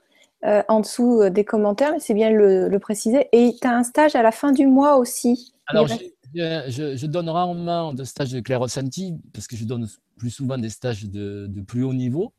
euh, 0.45 0.63
en 0.69 0.81
dessous 0.81 1.21
euh, 1.21 1.31
des 1.31 1.45
commentaires, 1.45 1.93
mais 1.93 2.01
c'est 2.01 2.15
bien 2.15 2.31
le, 2.31 2.69
le 2.69 2.79
préciser. 2.79 3.29
Et 3.33 3.55
tu 3.61 3.67
as 3.67 3.77
un 3.77 3.83
stage 3.83 4.15
à 4.15 4.23
la 4.23 4.33
fin 4.33 4.53
du 4.53 4.67
mois 4.67 4.97
aussi. 4.97 5.53
Alors, 5.67 5.87
je, 5.87 7.07
donne 7.07 7.29
rarement 7.29 7.93
de 7.93 8.05
stage 8.05 8.33
de 8.33 8.41
clair 8.41 8.61
ressenti 8.61 9.15
parce 9.35 9.47
que 9.47 9.57
je 9.57 9.65
donne 9.65 9.87
plus 10.17 10.31
souvent 10.31 10.57
des 10.57 10.71
stages 10.71 11.05
de 11.05 11.61
plus 11.67 11.85
haut 11.85 11.93
niveau. 11.93 12.33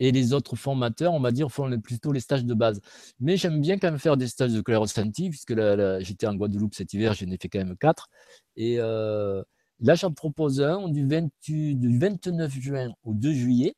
Et 0.00 0.12
les 0.12 0.32
autres 0.32 0.56
formateurs, 0.56 1.14
on 1.14 1.20
va 1.20 1.32
dire, 1.32 1.50
font 1.50 1.70
plutôt 1.80 2.12
les 2.12 2.20
stages 2.20 2.44
de 2.44 2.54
base. 2.54 2.80
Mais 3.20 3.36
j'aime 3.36 3.60
bien 3.60 3.78
quand 3.78 3.90
même 3.90 3.98
faire 3.98 4.16
des 4.16 4.28
stages 4.28 4.52
de 4.52 4.60
clair 4.60 4.80
ressenti, 4.80 5.30
puisque 5.30 5.54
j'étais 6.00 6.26
en 6.26 6.34
Guadeloupe 6.34 6.74
cet 6.74 6.92
hiver, 6.92 7.14
j'en 7.14 7.30
ai 7.30 7.38
fait 7.38 7.48
quand 7.48 7.58
même 7.58 7.76
quatre. 7.76 8.08
Et 8.56 8.76
euh, 8.78 9.42
là, 9.80 9.94
j'en 9.94 10.12
propose 10.12 10.60
un 10.60 10.88
du, 10.88 11.06
29 11.06 12.52
juin 12.60 12.92
au 13.04 13.14
2 13.14 13.32
juillet. 13.32 13.74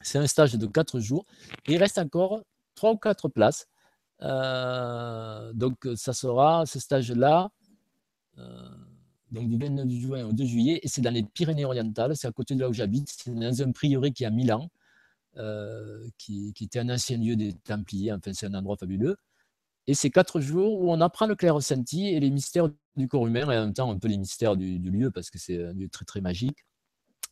C'est 0.00 0.18
un 0.18 0.26
stage 0.26 0.54
de 0.54 0.66
quatre 0.66 1.00
jours. 1.00 1.26
Il 1.68 1.76
reste 1.76 1.98
encore 1.98 2.42
trois 2.74 2.92
ou 2.92 2.96
quatre 2.96 3.28
places. 3.28 3.66
Euh, 4.22 5.52
donc, 5.52 5.86
ça 5.96 6.12
sera 6.12 6.64
ce 6.66 6.80
stage-là. 6.80 7.50
Euh, 8.38 8.68
donc 9.32 9.48
du 9.48 9.56
29 9.56 9.88
juin 9.88 10.26
au 10.26 10.32
2 10.32 10.44
juillet, 10.44 10.80
et 10.82 10.88
c'est 10.88 11.00
dans 11.00 11.12
les 11.12 11.22
Pyrénées-Orientales, 11.22 12.14
c'est 12.16 12.28
à 12.28 12.32
côté 12.32 12.54
de 12.54 12.60
là 12.60 12.68
où 12.68 12.72
j'habite, 12.72 13.08
c'est 13.08 13.34
dans 13.34 13.62
un 13.62 13.72
prieuré 13.72 14.12
qui 14.12 14.24
est 14.24 14.26
à 14.26 14.30
Milan, 14.30 14.68
euh, 15.38 16.06
qui, 16.18 16.52
était 16.60 16.78
un 16.78 16.90
ancien 16.90 17.16
lieu 17.16 17.36
des 17.36 17.54
Templiers. 17.54 18.12
Enfin, 18.12 18.32
c'est 18.34 18.46
un 18.46 18.54
endroit 18.54 18.76
fabuleux. 18.76 19.16
Et 19.86 19.94
c'est 19.94 20.10
quatre 20.10 20.40
jours 20.40 20.80
où 20.80 20.92
on 20.92 21.00
apprend 21.00 21.26
le 21.26 21.34
clair 21.34 21.54
ressenti 21.54 22.08
et 22.08 22.20
les 22.20 22.30
mystères 22.30 22.68
du 22.96 23.08
corps 23.08 23.26
humain 23.26 23.40
et 23.50 23.58
en 23.58 23.64
même 23.64 23.74
temps 23.74 23.90
un 23.90 23.98
peu 23.98 24.08
les 24.08 24.18
mystères 24.18 24.56
du, 24.56 24.78
lieu 24.78 25.10
parce 25.10 25.30
que 25.30 25.38
c'est 25.38 25.64
un 25.64 25.72
lieu 25.72 25.88
très 25.88 26.04
très 26.04 26.20
magique. 26.20 26.58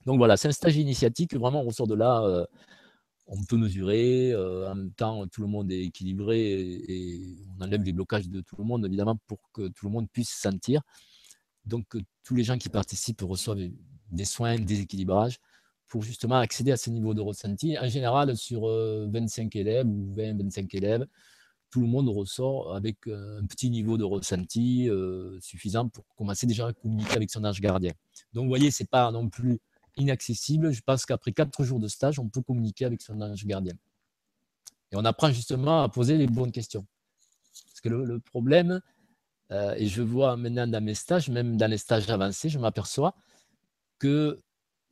Donc 0.07 0.19
voilà, 0.19 0.37
c'est 0.37 0.49
un 0.49 0.53
stage 0.53 0.77
initiatique. 0.77 1.35
Vraiment, 1.35 1.61
on 1.61 1.65
ressort 1.67 1.87
de 1.87 1.95
là, 1.95 2.23
euh, 2.23 2.47
on 3.27 3.45
peut 3.45 3.59
mesurer. 3.59 4.33
Euh, 4.33 4.71
en 4.71 4.75
même 4.75 4.93
temps, 4.93 5.27
tout 5.29 5.43
le 5.43 5.49
monde 5.49 5.71
est 5.71 5.83
équilibré 5.83 6.41
et, 6.53 7.37
on 7.59 7.65
enlève 7.65 7.83
les 7.83 7.93
blocages 7.93 8.29
de 8.29 8.41
tout 8.41 8.57
le 8.57 8.65
monde, 8.65 8.87
évidemment, 8.87 9.19
pour 9.27 9.39
que 9.53 9.69
tout 9.69 9.87
le 9.87 9.93
monde 9.93 10.09
puisse 10.11 10.31
sentir. 10.31 10.81
Donc, 11.67 11.85
tous 12.25 12.35
les 12.35 12.45
gens 12.45 12.59
qui 12.59 12.71
participent 12.71 13.21
reçoivent 13.23 13.61
des 14.11 14.25
soins, 14.25 14.59
des 14.59 14.81
équilibrages 14.81 15.39
pour 15.91 16.03
justement 16.03 16.37
accéder 16.37 16.71
à 16.73 16.77
ce 16.77 16.89
niveau 16.89 17.13
de 17.13 17.21
ressenti. 17.21 17.77
En 17.77 17.89
général, 17.89 18.35
sur 18.37 18.63
25 18.63 19.55
euh, 19.55 19.59
élèves 19.59 19.87
ou 19.87 20.15
20-25 20.17 20.77
élèves, 20.77 21.07
tout 21.69 21.81
le 21.81 21.89
monde 21.89 22.09
ressort 22.09 22.75
avec 22.75 23.07
euh, 23.09 23.41
un 23.41 23.47
petit 23.47 23.71
niveau 23.71 23.99
de 23.99 24.05
ressenti 24.05 24.89
euh, 24.89 25.39
suffisant 25.41 25.89
pour 25.89 26.05
commencer 26.17 26.47
déjà 26.47 26.69
à 26.69 26.73
communiquer 26.73 27.17
avec 27.17 27.31
son 27.31 27.45
ange 27.45 27.61
gardien. 27.61 27.93
Donc, 28.33 28.45
vous 28.45 28.49
voyez, 28.49 28.71
ce 28.71 28.83
n'est 28.83 28.87
pas 28.87 29.11
non 29.11 29.29
plus 29.29 29.59
inaccessible. 29.97 30.71
Je 30.71 30.81
pense 30.81 31.05
qu'après 31.05 31.33
quatre 31.33 31.63
jours 31.65 31.81
de 31.81 31.89
stage, 31.89 32.21
on 32.21 32.29
peut 32.29 32.41
communiquer 32.41 32.85
avec 32.85 33.03
son 33.03 33.21
ange 33.21 33.45
gardien. 33.45 33.75
Et 34.93 34.97
on 34.97 35.05
apprend 35.05 35.33
justement 35.33 35.83
à 35.83 35.89
poser 35.89 36.17
les 36.17 36.29
bonnes 36.29 36.53
questions. 36.53 36.87
Parce 37.67 37.81
que 37.81 37.89
le, 37.89 38.21
problème, 38.21 38.81
et 39.51 39.87
je 39.87 40.03
vois 40.03 40.37
maintenant 40.37 40.67
dans 40.67 40.83
mes 40.83 40.95
stages, 40.95 41.29
même 41.29 41.57
dans 41.57 41.69
les 41.69 41.79
stages 41.79 42.09
avancés, 42.11 42.49
je 42.49 42.59
m'aperçois 42.59 43.15
que 43.99 44.39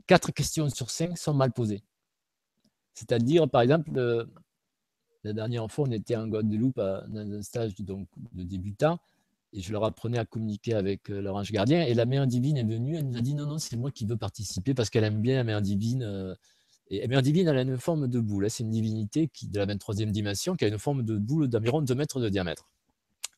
4 0.06 0.32
questions 0.32 0.68
sur 0.70 0.90
5 0.90 1.18
sont 1.18 1.34
mal 1.34 1.52
posées. 1.52 1.82
C'est-à-dire, 2.94 3.48
par 3.48 3.62
exemple, 3.62 4.26
la 5.24 5.32
dernière 5.32 5.70
fois, 5.70 5.86
on 5.88 5.90
était 5.90 6.16
en 6.16 6.26
Guadeloupe 6.26 6.76
dans 6.76 7.32
un 7.32 7.42
stage 7.42 7.74
donc, 7.76 8.08
de 8.32 8.42
débutant 8.42 8.98
et 9.52 9.60
je 9.60 9.72
leur 9.72 9.84
apprenais 9.84 10.18
à 10.18 10.24
communiquer 10.24 10.74
avec 10.74 11.08
leur 11.08 11.36
ange 11.36 11.52
gardien. 11.52 11.82
Et 11.82 11.94
la 11.94 12.06
mère 12.06 12.26
divine 12.26 12.56
est 12.56 12.64
venue, 12.64 12.96
elle 12.96 13.08
nous 13.08 13.16
a 13.16 13.20
dit 13.20 13.34
non, 13.34 13.46
non, 13.46 13.58
c'est 13.58 13.76
moi 13.76 13.90
qui 13.90 14.04
veux 14.04 14.16
participer 14.16 14.74
parce 14.74 14.90
qu'elle 14.90 15.04
aime 15.04 15.20
bien 15.20 15.36
la 15.36 15.44
mère 15.44 15.62
divine. 15.62 16.36
Et 16.90 17.00
la 17.00 17.06
mère 17.06 17.22
divine, 17.22 17.48
elle 17.48 17.58
a 17.58 17.62
une 17.62 17.78
forme 17.78 18.08
de 18.08 18.20
boule. 18.20 18.46
Hein. 18.46 18.48
C'est 18.48 18.62
une 18.62 18.70
divinité 18.70 19.28
qui, 19.28 19.48
de 19.48 19.58
la 19.58 19.66
23e 19.66 20.10
dimension 20.10 20.56
qui 20.56 20.64
a 20.64 20.68
une 20.68 20.78
forme 20.78 21.02
de 21.02 21.16
boule 21.16 21.48
d'environ 21.48 21.82
2 21.82 21.94
mètres 21.94 22.20
de 22.20 22.28
diamètre. 22.28 22.68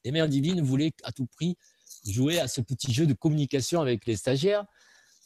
Et 0.05 0.13
mère 0.13 0.29
divine 0.29 0.61
voulait 0.63 0.93
à 1.05 1.13
tout 1.13 1.27
prix 1.27 1.57
jouer 2.07 2.39
à 2.41 2.49
ce 2.49 2.61
petit 2.61 2.93
jeu 2.93 3.07
de 3.07 3.13
communication 3.13 3.81
avec 3.81 4.07
les 4.07 4.17
stagiaires. 4.17 4.65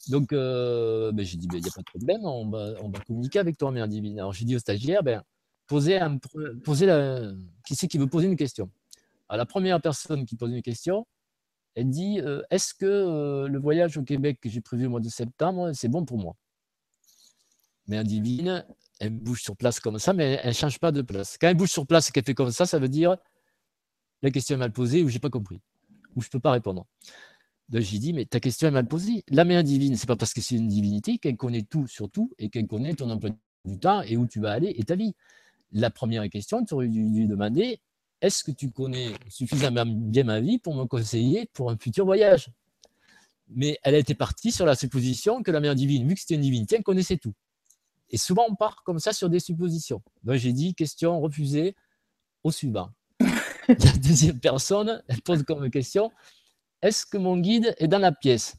Donc, 0.09 0.31
ben, 0.31 1.19
j'ai 1.19 1.37
dit, 1.37 1.47
ben, 1.47 1.57
il 1.57 1.63
n'y 1.63 1.69
a 1.69 1.71
pas 1.71 1.81
de 1.81 1.85
problème, 1.85 2.25
on 2.25 2.49
va, 2.49 2.99
communiquer 3.05 3.39
avec 3.39 3.57
toi, 3.57 3.71
mère 3.71 3.87
divine. 3.87 4.19
Alors, 4.19 4.33
j'ai 4.33 4.45
dit 4.45 4.55
aux 4.55 4.59
stagiaires, 4.59 5.03
ben, 5.03 5.23
posez, 5.67 5.97
un, 5.97 6.19
la, 6.81 7.31
qui 7.65 7.75
c'est 7.75 7.87
qui 7.87 7.97
veut 7.97 8.07
poser 8.07 8.27
une 8.27 8.35
question 8.35 8.69
à 9.29 9.37
la 9.37 9.45
première 9.45 9.81
personne 9.81 10.25
qui 10.25 10.35
pose 10.35 10.51
une 10.51 10.61
question, 10.61 11.07
elle 11.75 11.89
dit 11.89 12.19
euh, 12.21 12.41
Est-ce 12.49 12.73
que 12.73 12.85
euh, 12.85 13.47
le 13.47 13.59
voyage 13.59 13.97
au 13.97 14.03
Québec 14.03 14.39
que 14.41 14.49
j'ai 14.49 14.61
prévu 14.61 14.85
au 14.85 14.89
mois 14.89 14.99
de 14.99 15.09
septembre, 15.09 15.71
c'est 15.73 15.89
bon 15.89 16.05
pour 16.05 16.17
moi? 16.17 16.35
Mais 17.87 18.03
divine, 18.03 18.65
elle 18.99 19.11
bouge 19.11 19.43
sur 19.43 19.55
place 19.55 19.79
comme 19.79 19.99
ça, 19.99 20.13
mais 20.13 20.39
elle 20.41 20.49
ne 20.49 20.53
change 20.53 20.79
pas 20.79 20.91
de 20.91 21.01
place. 21.01 21.37
Quand 21.39 21.47
elle 21.47 21.57
bouge 21.57 21.71
sur 21.71 21.85
place 21.85 22.09
et 22.09 22.11
qu'elle 22.11 22.23
fait 22.23 22.33
comme 22.33 22.51
ça, 22.51 22.65
ça 22.65 22.79
veut 22.79 22.89
dire 22.89 23.17
la 24.21 24.31
question 24.31 24.55
est 24.55 24.59
mal 24.59 24.71
posée 24.71 25.03
ou 25.03 25.09
j'ai 25.09 25.19
pas 25.19 25.29
compris, 25.29 25.61
ou 26.15 26.21
je 26.21 26.27
ne 26.27 26.31
peux 26.31 26.39
pas 26.39 26.51
répondre. 26.51 26.87
Donc 27.69 27.81
j'ai 27.81 27.97
dit, 27.97 28.13
mais 28.13 28.25
ta 28.25 28.39
question 28.39 28.67
est 28.67 28.71
mal 28.71 28.87
posée. 28.87 29.23
La 29.29 29.43
mère 29.43 29.63
divine, 29.63 29.95
c'est 29.95 30.07
pas 30.07 30.15
parce 30.15 30.33
que 30.33 30.41
c'est 30.41 30.55
une 30.55 30.67
divinité 30.67 31.17
qu'elle 31.17 31.37
connaît 31.37 31.63
tout 31.63 31.87
sur 31.87 32.09
tout 32.09 32.31
et 32.37 32.49
qu'elle 32.49 32.67
connaît 32.67 32.93
ton 32.93 33.09
emploi 33.09 33.31
du 33.65 33.79
temps 33.79 34.01
et 34.03 34.17
où 34.17 34.27
tu 34.27 34.39
vas 34.39 34.51
aller 34.51 34.73
et 34.77 34.83
ta 34.83 34.95
vie. 34.95 35.15
La 35.71 35.89
première 35.89 36.29
question, 36.29 36.63
tu 36.63 36.73
aurais 36.73 36.87
dû 36.87 37.03
lui 37.03 37.27
demander 37.27 37.79
est-ce 38.21 38.43
que 38.43 38.51
tu 38.51 38.71
connais 38.71 39.09
suffisamment 39.29 39.85
bien 39.85 40.23
ma 40.23 40.39
vie 40.39 40.59
pour 40.59 40.75
me 40.75 40.85
conseiller 40.85 41.49
pour 41.53 41.71
un 41.71 41.77
futur 41.77 42.05
voyage? 42.05 42.49
Mais 43.49 43.77
elle 43.83 43.95
était 43.95 44.15
partie 44.15 44.51
sur 44.51 44.65
la 44.65 44.75
supposition 44.75 45.43
que 45.43 45.51
la 45.51 45.59
mère 45.59 45.75
divine, 45.75 46.07
vu 46.07 46.15
que 46.15 46.21
c'était 46.21 46.35
une 46.35 46.41
divinité, 46.41 46.77
elle 46.77 46.83
connaissait 46.83 47.17
tout. 47.17 47.33
Et 48.09 48.17
souvent, 48.17 48.45
on 48.49 48.55
part 48.55 48.83
comme 48.83 48.99
ça 48.99 49.13
sur 49.13 49.29
des 49.29 49.39
suppositions. 49.39 50.01
Donc, 50.23 50.37
j'ai 50.37 50.53
dit 50.53 50.73
question 50.73 51.19
refusée 51.19 51.75
au 52.43 52.51
suivant. 52.51 52.89
la 53.67 53.91
deuxième 53.97 54.39
personne, 54.39 55.03
elle 55.07 55.21
pose 55.21 55.43
comme 55.43 55.69
question 55.69 56.11
Est-ce 56.85 57.07
que 57.07 57.17
mon 57.17 57.35
guide 57.37 57.73
est 57.79 57.87
dans 57.87 57.97
la 57.97 58.11
pièce? 58.11 58.57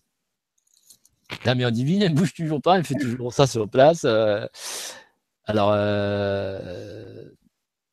La 1.44 1.54
mère 1.54 1.70
divine, 1.70 2.02
elle 2.02 2.12
bouge 2.12 2.34
toujours 2.34 2.60
pas, 2.60 2.76
elle 2.76 2.84
fait 2.84 2.96
toujours 2.96 3.32
ça 3.32 3.46
sur 3.46 3.70
place. 3.70 4.02
Euh. 4.04 4.44
alors, 5.44 5.70
euh, 5.72 7.30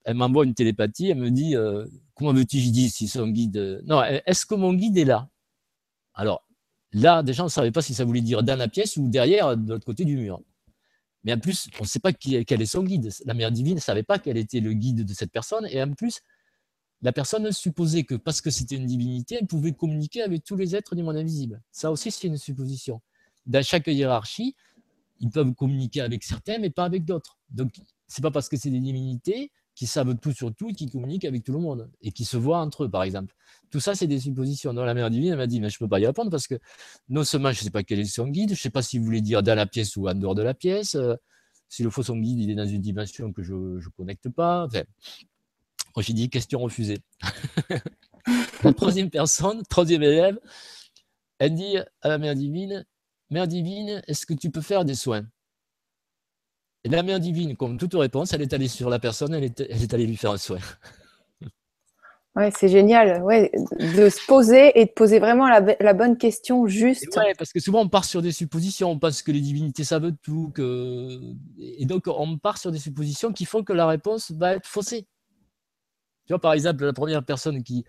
elle 0.06 0.16
m'envoie 0.16 0.46
une 0.46 0.56
télépathie, 0.56 1.12
elle 1.12 1.20
me 1.20 1.30
dit 1.30 1.56
euh, 1.56 1.86
Comment 2.16 2.34
veux-tu? 2.34 2.58
Je 2.58 2.72
dis 2.72 2.90
si 2.90 3.08
son 3.08 3.28
guide. 3.28 3.84
Non, 3.86 4.04
est-ce 4.04 4.48
que 4.48 4.56
mon 4.56 4.74
guide 4.74 4.98
est 4.98 5.06
là? 5.06 5.30
Alors, 6.16 6.48
là, 6.94 7.22
déjà, 7.22 7.44
on 7.44 7.46
ne 7.46 7.52
savait 7.52 7.72
pas 7.72 7.84
si 7.84 7.94
ça 7.94 8.04
voulait 8.04 8.22
dire 8.22 8.42
dans 8.42 8.58
la 8.58 8.68
pièce 8.68 8.98
ou 8.98 9.08
derrière, 9.08 9.56
de 9.56 9.74
l'autre 9.74 9.86
côté 9.86 10.04
du 10.04 10.18
mur. 10.18 10.42
Mais 11.24 11.34
en 11.34 11.40
plus, 11.40 11.70
on 11.80 11.84
ne 11.84 11.88
sait 11.88 12.00
pas 12.00 12.12
qui, 12.12 12.44
quel 12.46 12.60
est 12.60 12.66
son 12.66 12.82
guide. 12.82 13.12
La 13.26 13.36
mère 13.36 13.52
divine 13.52 13.76
ne 13.76 13.80
savait 13.80 14.02
pas 14.02 14.18
quel 14.18 14.38
était 14.38 14.62
le 14.62 14.74
guide 14.74 15.06
de 15.06 15.14
cette 15.14 15.32
personne. 15.32 15.68
Et 15.70 15.82
en 15.82 15.94
plus, 15.94 16.22
la 17.04 17.12
personne 17.12 17.52
supposait 17.52 18.06
que 18.06 18.16
parce 18.16 18.40
que 18.42 18.50
c'était 18.50 18.78
une 18.78 18.86
divinité, 18.86 19.38
elle 19.40 19.48
pouvait 19.48 19.74
communiquer 19.74 20.24
avec 20.24 20.44
tous 20.44 20.56
les 20.56 20.74
êtres 20.76 20.96
du 20.96 21.04
monde 21.04 21.18
invisible. 21.18 21.62
Ça 21.70 21.92
aussi, 21.92 22.10
c'est 22.10 22.28
une 22.28 22.38
supposition. 22.38 23.02
Dans 23.46 23.62
chaque 23.62 23.88
hiérarchie, 23.88 24.56
ils 25.20 25.30
peuvent 25.30 25.54
communiquer 25.54 26.00
avec 26.00 26.24
certains, 26.24 26.60
mais 26.60 26.70
pas 26.70 26.86
avec 26.86 27.04
d'autres. 27.04 27.38
Donc, 27.50 27.74
c'est 28.08 28.22
pas 28.22 28.32
parce 28.32 28.48
que 28.48 28.56
c'est 28.56 28.70
des 28.70 28.80
divinités 28.80 29.52
qui 29.76 29.86
savent 29.86 30.16
tout 30.18 30.32
sur 30.32 30.54
tout 30.56 30.70
et 30.70 30.74
qui 30.74 30.90
communiquent 30.90 31.26
avec 31.26 31.44
tout 31.44 31.52
le 31.52 31.60
monde 31.60 31.92
et 32.02 32.12
qui 32.12 32.24
se 32.24 32.38
voient 32.38 32.60
entre 32.60 32.86
eux, 32.86 32.90
par 32.90 33.04
exemple. 33.04 33.36
Tout 33.70 33.82
ça, 33.82 33.96
c'est 33.96 34.08
des 34.08 34.20
suppositions. 34.20 34.74
Dans 34.74 34.86
la 34.86 34.94
mère 34.94 35.10
divine, 35.10 35.36
m'a 35.36 35.48
dit, 35.48 35.60
mais 35.60 35.70
je 35.70 35.76
ne 35.76 35.80
peux 35.86 35.90
pas 35.90 36.00
y 36.00 36.06
répondre 36.06 36.32
parce 36.32 36.48
que 36.48 36.56
non 37.10 37.26
seulement 37.26 37.52
je 37.52 37.60
ne 37.60 37.64
sais 37.66 37.72
pas 37.72 37.84
quel 37.84 38.00
est 38.00 38.06
son 38.06 38.28
guide, 38.28 38.50
je 38.50 38.54
ne 38.54 38.58
sais 38.60 38.70
pas 38.70 38.82
s'il 38.82 39.02
voulait 39.02 39.22
dire 39.22 39.44
dans 39.44 39.56
la 39.56 39.66
pièce 39.66 39.98
ou 39.98 40.08
en 40.08 40.14
dehors 40.14 40.36
de 40.36 40.44
la 40.44 40.54
pièce. 40.54 40.96
Euh, 40.96 41.16
si 41.68 41.84
le 41.84 41.90
faux 41.90 42.04
son 42.04 42.18
guide, 42.18 42.40
il 42.40 42.52
est 42.52 42.56
dans 42.56 42.68
une 42.68 42.82
dimension 42.82 43.34
que 43.34 43.42
je 43.42 43.56
ne 43.56 43.90
connecte 43.98 44.30
pas. 44.30 44.68
J'ai 46.02 46.14
dit 46.14 46.30
question 46.30 46.60
refusée. 46.60 47.00
la 48.64 48.74
troisième 48.74 49.10
personne, 49.10 49.64
troisième 49.70 50.04
élève, 50.04 50.40
elle 51.40 51.56
dit 51.56 51.78
à 52.02 52.10
la 52.10 52.18
mère 52.18 52.36
divine, 52.36 52.86
Mère 53.34 53.48
divine, 53.48 54.04
est-ce 54.08 54.28
que 54.28 54.36
tu 54.36 54.52
peux 54.52 54.62
faire 54.62 54.86
des 54.86 54.94
soins? 54.94 55.24
Et 56.84 56.90
la 56.90 57.02
mère 57.02 57.20
divine, 57.20 57.58
comme 57.58 57.80
toute 57.80 57.96
réponse, 57.96 58.32
elle 58.32 58.44
est 58.44 58.54
allée 58.54 58.68
sur 58.68 58.92
la 58.92 59.00
personne, 59.00 59.34
elle 59.34 59.46
est, 59.46 59.94
allée 59.94 60.06
lui 60.06 60.18
faire 60.18 60.32
un 60.32 60.38
soin. 60.38 60.60
Ouais, 62.36 62.50
c'est 62.58 62.68
génial, 62.68 63.22
ouais, 63.22 63.52
de 63.54 64.10
se 64.10 64.26
poser 64.26 64.72
et 64.80 64.86
de 64.86 64.90
poser 64.90 65.20
vraiment 65.20 65.48
la, 65.48 65.94
bonne 65.94 66.18
question 66.18 66.66
juste. 66.66 67.16
Ouais, 67.16 67.36
parce 67.38 67.54
que 67.54 67.60
souvent 67.60 67.82
on 67.82 67.90
part 67.90 68.06
sur 68.06 68.24
des 68.24 68.32
suppositions, 68.32 68.90
on 68.90 68.98
pense 68.98 69.22
que 69.22 69.32
les 69.32 69.40
divinités 69.40 69.84
savent 69.84 70.12
tout, 70.24 70.50
que... 70.50 71.20
et 71.60 71.86
donc 71.86 72.06
on 72.08 72.40
part 72.40 72.58
sur 72.58 72.72
des 72.72 72.80
suppositions 72.80 73.32
qui 73.34 73.46
font 73.46 73.64
que 73.64 73.72
la 73.72 73.86
réponse 73.86 74.32
va 74.32 74.56
être 74.56 74.66
faussée. 74.66 75.06
Tu 76.26 76.34
vois, 76.34 76.40
par 76.40 76.54
exemple, 76.54 76.86
la 76.86 76.94
première 76.94 77.24
personne 77.24 77.64
qui, 77.64 77.84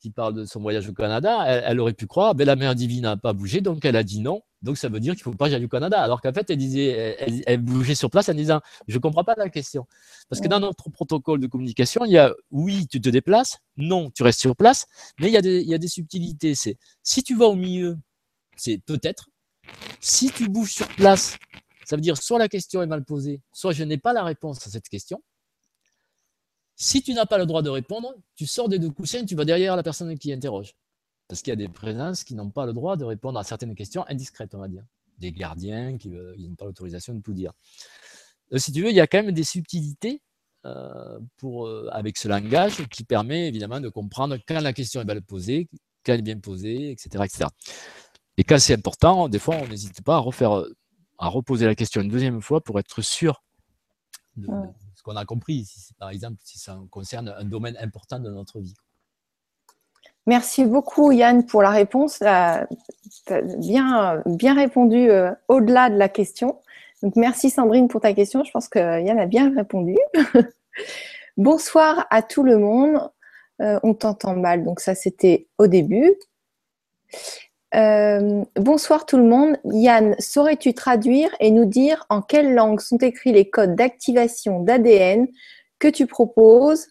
qui 0.00 0.10
parle 0.10 0.34
de 0.34 0.44
son 0.44 0.60
voyage 0.60 0.88
au 0.88 0.92
Canada, 0.92 1.44
elle, 1.46 1.80
aurait 1.80 1.92
pu 1.92 2.06
croire, 2.06 2.34
ben, 2.34 2.44
la 2.44 2.56
mère 2.56 2.74
divine 2.74 3.02
n'a 3.02 3.16
pas 3.16 3.32
bougé, 3.32 3.60
donc 3.60 3.84
elle 3.84 3.96
a 3.96 4.02
dit 4.02 4.20
non. 4.20 4.42
Donc 4.62 4.76
ça 4.76 4.88
veut 4.88 4.98
dire 4.98 5.14
qu'il 5.14 5.20
ne 5.20 5.32
faut 5.32 5.36
pas 5.36 5.54
aller 5.54 5.64
au 5.64 5.68
Canada. 5.68 6.00
Alors 6.00 6.20
qu'en 6.20 6.32
fait, 6.32 6.50
elle, 6.50 6.56
disait, 6.56 7.16
elle, 7.46 7.60
bougeait 7.60 7.94
sur 7.94 8.10
place 8.10 8.28
en 8.28 8.34
disant, 8.34 8.60
je 8.88 8.94
ne 8.94 9.00
comprends 9.00 9.22
pas 9.22 9.34
la 9.36 9.48
question. 9.48 9.86
Parce 10.28 10.40
que 10.40 10.48
dans 10.48 10.60
notre 10.60 10.90
protocole 10.90 11.40
de 11.40 11.46
communication, 11.46 12.04
il 12.04 12.12
y 12.12 12.18
a 12.18 12.34
oui, 12.50 12.86
tu 12.88 13.00
te 13.00 13.08
déplaces, 13.08 13.58
non, 13.76 14.10
tu 14.10 14.22
restes 14.22 14.40
sur 14.40 14.56
place, 14.56 14.86
mais 15.20 15.28
il 15.28 15.32
y 15.32 15.36
a 15.36 15.42
des, 15.42 15.60
il 15.60 15.68
y 15.68 15.74
a 15.74 15.78
des 15.78 15.88
subtilités. 15.88 16.54
C'est 16.54 16.76
si 17.02 17.22
tu 17.22 17.36
vas 17.36 17.46
au 17.46 17.54
milieu, 17.54 17.98
c'est 18.56 18.78
peut-être. 18.78 19.28
Si 20.00 20.30
tu 20.30 20.48
bouges 20.48 20.72
sur 20.72 20.88
place, 20.88 21.36
ça 21.84 21.96
veut 21.96 22.02
dire 22.02 22.16
soit 22.16 22.38
la 22.38 22.48
question 22.48 22.82
est 22.82 22.86
mal 22.86 23.04
posée, 23.04 23.40
soit 23.52 23.72
je 23.72 23.84
n'ai 23.84 23.98
pas 23.98 24.12
la 24.12 24.24
réponse 24.24 24.66
à 24.66 24.70
cette 24.70 24.88
question. 24.88 25.22
Si 26.80 27.02
tu 27.02 27.12
n'as 27.12 27.26
pas 27.26 27.38
le 27.38 27.46
droit 27.46 27.60
de 27.60 27.70
répondre, 27.70 28.14
tu 28.36 28.46
sors 28.46 28.68
des 28.68 28.78
deux 28.78 28.90
coussins, 28.90 29.24
tu 29.24 29.34
vas 29.34 29.44
derrière 29.44 29.74
la 29.74 29.82
personne 29.82 30.16
qui 30.16 30.32
interroge. 30.32 30.76
Parce 31.26 31.42
qu'il 31.42 31.50
y 31.50 31.52
a 31.52 31.56
des 31.56 31.68
présences 31.68 32.22
qui 32.22 32.36
n'ont 32.36 32.50
pas 32.50 32.66
le 32.66 32.72
droit 32.72 32.96
de 32.96 33.04
répondre 33.04 33.36
à 33.36 33.42
certaines 33.42 33.74
questions 33.74 34.04
indiscrètes, 34.06 34.54
on 34.54 34.58
va 34.58 34.68
dire. 34.68 34.84
Des 35.18 35.32
gardiens 35.32 35.98
qui 35.98 36.08
n'ont 36.08 36.54
pas 36.56 36.66
l'autorisation 36.66 37.14
de 37.14 37.20
tout 37.20 37.32
dire. 37.32 37.52
Euh, 38.52 38.58
si 38.58 38.70
tu 38.70 38.82
veux, 38.82 38.90
il 38.90 38.94
y 38.94 39.00
a 39.00 39.08
quand 39.08 39.24
même 39.24 39.32
des 39.32 39.42
subtilités 39.42 40.22
euh, 40.66 41.18
euh, 41.42 41.88
avec 41.90 42.16
ce 42.16 42.28
langage 42.28 42.86
qui 42.86 43.02
permet 43.02 43.48
évidemment 43.48 43.80
de 43.80 43.88
comprendre 43.88 44.38
quand 44.46 44.60
la 44.60 44.72
question 44.72 45.00
est 45.00 45.04
mal 45.04 45.20
posée, 45.20 45.68
quand 46.06 46.12
elle 46.12 46.20
est 46.20 46.22
bien 46.22 46.38
posée, 46.38 46.92
etc. 46.92 47.24
etc. 47.24 47.46
Et 48.36 48.44
quand 48.44 48.58
c'est 48.60 48.74
important, 48.74 49.28
des 49.28 49.40
fois, 49.40 49.56
on 49.56 49.66
n'hésite 49.66 50.02
pas 50.02 50.14
à 50.14 50.20
refaire, 50.20 50.62
à 51.18 51.26
reposer 51.26 51.66
la 51.66 51.74
question 51.74 52.02
une 52.02 52.08
deuxième 52.08 52.40
fois 52.40 52.60
pour 52.60 52.78
être 52.78 53.02
sûr 53.02 53.42
de, 54.36 54.46
qu'on 55.08 55.16
a 55.16 55.24
compris, 55.24 55.66
par 55.98 56.10
exemple, 56.10 56.36
si 56.44 56.58
ça 56.58 56.78
concerne 56.90 57.34
un 57.38 57.44
domaine 57.44 57.76
important 57.80 58.18
de 58.18 58.30
notre 58.30 58.60
vie. 58.60 58.74
Merci 60.26 60.66
beaucoup 60.66 61.10
Yann 61.10 61.46
pour 61.46 61.62
la 61.62 61.70
réponse. 61.70 62.20
As 62.20 62.66
bien, 63.58 64.22
bien 64.26 64.54
répondu 64.54 65.10
euh, 65.10 65.30
au-delà 65.48 65.88
de 65.88 65.96
la 65.96 66.10
question. 66.10 66.60
Donc 67.02 67.16
merci 67.16 67.48
Sandrine 67.48 67.88
pour 67.88 68.02
ta 68.02 68.12
question. 68.12 68.44
Je 68.44 68.50
pense 68.50 68.68
que 68.68 68.78
Yann 68.78 69.18
a 69.18 69.24
bien 69.24 69.54
répondu. 69.54 69.96
Bonsoir 71.38 72.06
à 72.10 72.20
tout 72.20 72.42
le 72.42 72.58
monde. 72.58 73.10
Euh, 73.62 73.80
on 73.82 73.94
t'entend 73.94 74.36
mal, 74.36 74.62
donc 74.64 74.80
ça 74.80 74.94
c'était 74.94 75.48
au 75.56 75.66
début. 75.66 76.12
Euh, 77.74 78.44
bonsoir 78.56 79.04
tout 79.04 79.18
le 79.18 79.24
monde. 79.24 79.56
Yann, 79.64 80.14
saurais-tu 80.18 80.72
traduire 80.72 81.30
et 81.38 81.50
nous 81.50 81.66
dire 81.66 82.06
en 82.08 82.22
quelle 82.22 82.54
langue 82.54 82.80
sont 82.80 82.96
écrits 82.98 83.32
les 83.32 83.50
codes 83.50 83.74
d'activation 83.74 84.62
d'ADN 84.62 85.28
que 85.78 85.88
tu 85.88 86.06
proposes? 86.06 86.88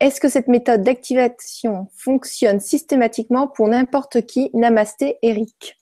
Est-ce 0.00 0.20
que 0.20 0.28
cette 0.28 0.48
méthode 0.48 0.82
d'activation 0.82 1.88
fonctionne 1.94 2.60
systématiquement 2.60 3.48
pour 3.48 3.68
n'importe 3.68 4.26
qui? 4.26 4.50
Namasté, 4.54 5.18
Eric. 5.22 5.76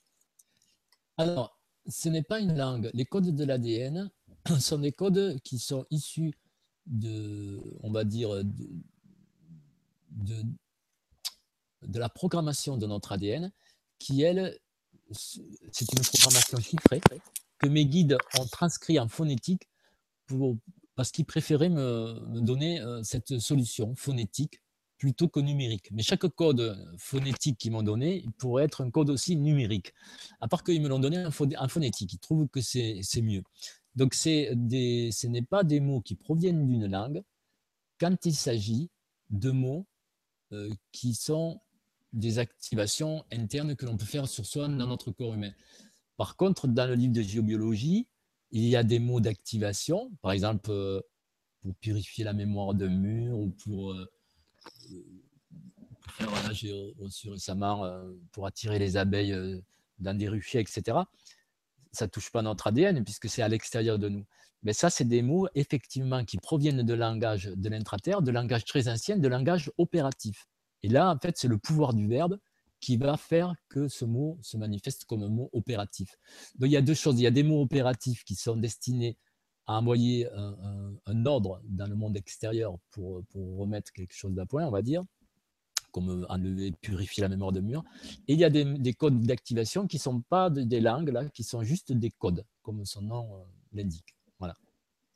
Alors, 1.17 1.57
ce 1.87 2.09
n'est 2.09 2.23
pas 2.23 2.39
une 2.39 2.57
langue. 2.57 2.89
Les 2.93 3.05
codes 3.05 3.33
de 3.33 3.45
l'ADN 3.45 4.09
sont 4.59 4.79
des 4.79 4.91
codes 4.91 5.39
qui 5.43 5.59
sont 5.59 5.85
issus 5.91 6.33
de, 6.85 7.61
on 7.83 7.91
va 7.91 8.03
dire, 8.03 8.43
de, 10.11 10.35
de 11.83 11.99
la 11.99 12.09
programmation 12.09 12.77
de 12.77 12.85
notre 12.85 13.13
ADN 13.13 13.51
elle, 14.11 14.57
c'est 15.11 15.91
une 15.91 16.01
programmation 16.01 16.59
chiffrée 16.59 17.01
que 17.59 17.67
mes 17.67 17.85
guides 17.85 18.17
ont 18.39 18.45
transcrit 18.47 18.99
en 18.99 19.07
phonétique 19.07 19.67
parce 20.95 21.11
qu'ils 21.11 21.25
préféraient 21.25 21.69
me, 21.69 22.39
donner 22.41 22.79
euh, 22.81 23.03
cette 23.03 23.39
solution 23.39 23.95
phonétique 23.95 24.61
plutôt 24.97 25.27
que 25.27 25.39
numérique. 25.39 25.89
Mais 25.91 26.03
chaque 26.03 26.27
code 26.29 26.77
phonétique 26.97 27.57
qu'ils 27.57 27.71
m'ont 27.71 27.83
donné 27.83 28.25
pourrait 28.37 28.63
être 28.63 28.81
un 28.81 28.89
code 28.89 29.09
aussi 29.09 29.35
numérique. 29.35 29.93
À 30.39 30.47
part 30.47 30.63
qu'ils 30.63 30.81
me 30.81 30.87
l'ont 30.87 30.99
donné 30.99 31.25
en, 31.25 31.31
phonétique, 31.31 32.13
ils 32.13 32.19
trouvent 32.19 32.47
que 32.47 32.61
c'est 32.61 33.21
mieux. 33.21 33.43
Donc 33.95 34.15
des, 34.23 35.09
ce 35.11 35.27
n'est 35.27 35.41
pas 35.41 35.63
des 35.63 35.79
mots 35.79 36.01
qui 36.01 36.15
proviennent 36.15 36.65
d'une 36.65 36.87
langue 36.87 37.23
quand 37.99 38.25
il 38.25 38.35
s'agit 38.35 38.89
de 39.29 39.51
mots 39.51 39.85
euh, 40.51 40.69
qui 40.91 41.13
sont 41.13 41.59
des 42.15 42.39
activations 42.39 43.23
internes 43.31 43.75
que 43.75 43.85
l'on 43.85 43.97
peut 43.97 44.05
faire 44.05 44.27
sur 44.27 44.45
soi 44.45 44.67
dans 44.67 44.87
notre 44.87 45.11
corps 45.11 45.33
humain. 45.33 45.51
Par 46.17 46.37
contre, 46.37 46.67
dans 46.67 46.87
le 46.87 46.95
livre 46.95 47.13
de 47.13 47.21
géobiologie, 47.21 48.07
il 48.51 48.63
y 48.63 48.75
a 48.75 48.83
des 48.83 48.99
mots 48.99 49.19
d'activation, 49.19 50.11
par 50.21 50.31
exemple 50.31 50.71
euh, 50.71 51.01
pour 51.61 51.75
purifier 51.75 52.23
la 52.23 52.33
mémoire 52.33 52.73
d'un 52.73 52.89
mur 52.89 53.37
ou 53.37 53.49
pour, 53.49 53.91
euh, 53.91 54.07
là 56.21 56.53
j'ai 56.53 56.71
reçu 56.99 57.29
récemment, 57.29 57.83
euh, 57.83 58.13
pour 58.31 58.45
attirer 58.47 58.79
les 58.79 58.95
abeilles 58.95 59.61
dans 59.99 60.17
des 60.17 60.29
ruchers, 60.29 60.59
etc. 60.59 60.99
Ça 61.91 62.05
ne 62.05 62.09
touche 62.09 62.31
pas 62.31 62.41
notre 62.41 62.67
ADN 62.67 63.03
puisque 63.03 63.27
c'est 63.27 63.41
à 63.41 63.49
l'extérieur 63.49 63.99
de 63.99 64.07
nous. 64.07 64.25
Mais 64.63 64.73
ça, 64.73 64.89
c'est 64.89 65.05
des 65.05 65.21
mots 65.21 65.47
effectivement 65.53 66.25
qui 66.25 66.37
proviennent 66.37 66.81
de 66.81 66.93
langage 66.93 67.51
de 67.55 67.69
l'intraterre, 67.69 68.21
de 68.21 68.31
langage 68.31 68.65
très 68.65 68.87
ancien, 68.87 69.17
de 69.17 69.27
langage 69.27 69.71
opératif. 69.77 70.47
Et 70.85 70.87
là, 70.87 71.11
en 71.11 71.17
fait, 71.17 71.35
c'est 71.35 71.47
le 71.47 71.57
pouvoir 71.57 71.95
du 71.95 72.07
verbe 72.07 72.37
qui 72.79 72.95
va 72.95 73.17
faire 73.17 73.55
que 73.69 73.87
ce 73.87 74.05
mot 74.05 74.37
se 74.43 74.55
manifeste 74.55 75.05
comme 75.05 75.23
un 75.23 75.29
mot 75.29 75.49
opératif. 75.51 76.19
Donc 76.59 76.69
il 76.69 76.73
y 76.73 76.77
a 76.77 76.83
deux 76.83 76.93
choses. 76.93 77.19
Il 77.19 77.23
y 77.23 77.27
a 77.27 77.31
des 77.31 77.41
mots 77.41 77.63
opératifs 77.63 78.23
qui 78.23 78.35
sont 78.35 78.55
destinés 78.55 79.17
à 79.65 79.79
envoyer 79.79 80.29
un, 80.31 81.25
ordre 81.25 81.59
dans 81.63 81.87
le 81.87 81.95
monde 81.95 82.15
extérieur 82.15 82.77
pour, 82.91 83.25
pour 83.31 83.57
remettre 83.57 83.91
quelque 83.93 84.13
chose 84.13 84.35
d'à 84.35 84.45
point, 84.45 84.63
on 84.67 84.69
va 84.69 84.83
dire, 84.83 85.03
comme 85.89 86.23
enlever, 86.29 86.71
purifier 86.73 87.21
la 87.21 87.29
mémoire 87.29 87.51
de 87.51 87.61
mur. 87.61 87.83
Et 88.27 88.33
il 88.33 88.39
y 88.39 88.43
a 88.43 88.51
des, 88.51 88.63
des 88.63 88.93
codes 88.93 89.23
d'activation 89.23 89.87
qui 89.87 89.95
ne 89.95 90.01
sont 90.01 90.21
pas 90.21 90.51
des 90.51 90.81
langues, 90.81 91.09
là, 91.09 91.27
qui 91.29 91.43
sont 91.43 91.63
juste 91.63 91.93
des 91.93 92.11
codes, 92.11 92.45
comme 92.61 92.85
son 92.85 93.01
nom 93.01 93.37
euh, 93.37 93.43
l'indique. 93.73 94.15
Voilà. 94.37 94.55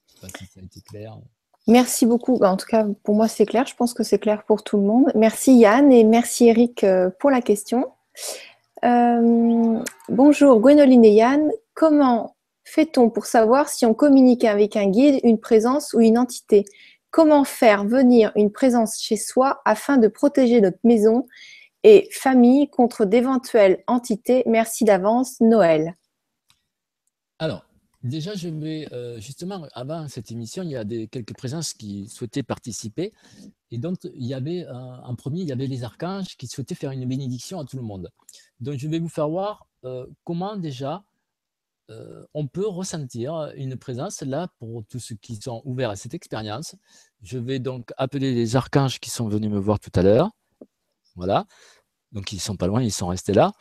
Je 0.07 0.13
ne 0.15 0.31
sais 0.31 0.31
pas 0.31 0.39
si 0.39 0.45
ça 0.47 0.61
a 0.61 0.63
été 0.63 0.81
clair. 0.81 1.19
Merci 1.69 2.07
beaucoup. 2.07 2.43
En 2.43 2.57
tout 2.57 2.65
cas, 2.65 2.83
pour 3.03 3.13
moi, 3.13 3.27
c'est 3.27 3.45
clair. 3.45 3.67
Je 3.67 3.75
pense 3.75 3.93
que 3.93 4.01
c'est 4.01 4.17
clair 4.17 4.43
pour 4.43 4.63
tout 4.63 4.77
le 4.77 4.83
monde. 4.83 5.11
Merci 5.13 5.53
Yann 5.55 5.91
et 5.91 6.03
merci 6.03 6.47
Eric 6.47 6.83
euh, 6.83 7.11
pour 7.19 7.29
la 7.29 7.41
question. 7.41 7.91
Euh, 8.83 9.79
bonjour 10.07 10.59
Gwénoline 10.59 11.05
et 11.05 11.11
Yann. 11.11 11.51
Comment 11.75 12.35
fait-on 12.63 13.11
pour 13.11 13.27
savoir 13.27 13.69
si 13.69 13.85
on 13.85 13.93
communique 13.93 14.45
avec 14.45 14.75
un 14.77 14.87
guide, 14.87 15.19
une 15.23 15.39
présence 15.39 15.93
ou 15.93 15.99
une 15.99 16.17
entité? 16.17 16.65
Comment 17.11 17.43
faire 17.43 17.85
venir 17.85 18.31
une 18.35 18.51
présence 18.51 18.99
chez 18.99 19.15
soi 19.15 19.61
afin 19.63 19.97
de 19.97 20.07
protéger 20.07 20.61
notre 20.61 20.79
maison 20.83 21.27
et 21.83 22.09
famille 22.11 22.67
contre 22.71 23.05
d'éventuelles 23.05 23.83
entités? 23.85 24.41
Merci 24.47 24.85
d'avance, 24.85 25.39
Noël. 25.39 25.95
Alors, 27.37 27.63
Déjà, 28.03 28.33
je 28.33 28.47
vais 28.47 28.87
euh, 28.93 29.19
justement, 29.19 29.67
avant 29.73 30.07
cette 30.07 30.31
émission, 30.31 30.63
il 30.63 30.69
y 30.69 30.75
a 30.77 30.85
des, 30.85 31.07
quelques 31.07 31.35
présences 31.35 31.73
qui 31.73 32.07
souhaitaient 32.07 32.43
participer. 32.43 33.13
Et 33.71 33.77
donc, 33.77 33.97
il 34.03 34.25
y 34.25 34.33
avait 34.33 34.65
en 34.69 35.15
premier, 35.15 35.41
il 35.41 35.47
y 35.47 35.51
avait 35.51 35.67
les 35.67 35.83
archanges 35.83 36.37
qui 36.37 36.47
souhaitaient 36.47 36.75
faire 36.75 36.91
une 36.91 37.05
bénédiction 37.05 37.59
à 37.59 37.65
tout 37.65 37.75
le 37.75 37.83
monde. 37.83 38.09
Donc, 38.61 38.77
je 38.77 38.87
vais 38.87 38.99
vous 38.99 39.09
faire 39.09 39.27
voir 39.27 39.67
euh, 39.83 40.05
comment 40.23 40.55
déjà 40.55 41.03
euh, 41.89 42.25
on 42.33 42.47
peut 42.47 42.67
ressentir 42.67 43.51
une 43.55 43.75
présence 43.75 44.21
là 44.21 44.47
pour 44.59 44.83
tous 44.85 44.99
ceux 44.99 45.15
qui 45.15 45.35
sont 45.35 45.61
ouverts 45.65 45.89
à 45.89 45.95
cette 45.95 46.13
expérience. 46.13 46.75
Je 47.21 47.37
vais 47.37 47.59
donc 47.59 47.91
appeler 47.97 48.33
les 48.33 48.55
archanges 48.55 48.99
qui 48.99 49.09
sont 49.09 49.27
venus 49.27 49.49
me 49.49 49.59
voir 49.59 49.79
tout 49.79 49.91
à 49.95 50.03
l'heure. 50.03 50.29
Voilà. 51.15 51.45
Donc, 52.11 52.31
ils 52.31 52.35
ne 52.37 52.41
sont 52.41 52.55
pas 52.55 52.67
loin, 52.67 52.81
ils 52.81 52.91
sont 52.91 53.07
restés 53.07 53.33
là. 53.33 53.51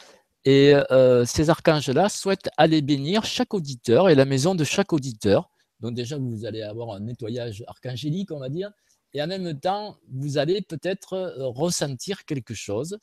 Et 0.51 0.75
euh, 0.91 1.27
ces 1.27 1.51
archanges-là 1.51 2.09
souhaitent 2.09 2.49
aller 2.57 2.81
bénir 2.81 3.23
chaque 3.27 3.53
auditeur 3.53 4.09
et 4.09 4.15
la 4.15 4.25
maison 4.25 4.55
de 4.55 4.65
chaque 4.65 4.95
auditeur. 4.95 5.51
Donc 5.81 5.93
déjà, 5.93 6.17
vous 6.17 6.47
allez 6.47 6.63
avoir 6.63 6.97
un 6.97 7.01
nettoyage 7.01 7.63
archangélique, 7.67 8.31
on 8.33 8.39
va 8.39 8.49
dire, 8.49 8.71
et 9.13 9.21
en 9.21 9.27
même 9.27 9.61
temps, 9.61 9.99
vous 10.11 10.39
allez 10.39 10.63
peut-être 10.63 11.13
euh, 11.13 11.49
ressentir 11.49 12.25
quelque 12.25 12.55
chose. 12.55 12.97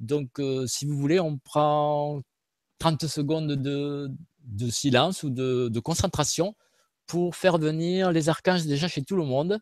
Donc, 0.00 0.40
euh, 0.40 0.66
si 0.66 0.86
vous 0.86 0.96
voulez, 0.96 1.20
on 1.20 1.38
prend 1.38 2.20
30 2.80 3.06
secondes 3.06 3.52
de, 3.52 4.10
silence 4.68 5.22
ou 5.22 5.30
de, 5.30 5.78
concentration 5.78 6.56
pour 7.06 7.36
faire 7.36 7.58
venir 7.58 8.10
les 8.10 8.28
archanges 8.28 8.66
déjà 8.66 8.88
chez 8.88 9.04
tout 9.04 9.14
le 9.14 9.24
monde. 9.24 9.60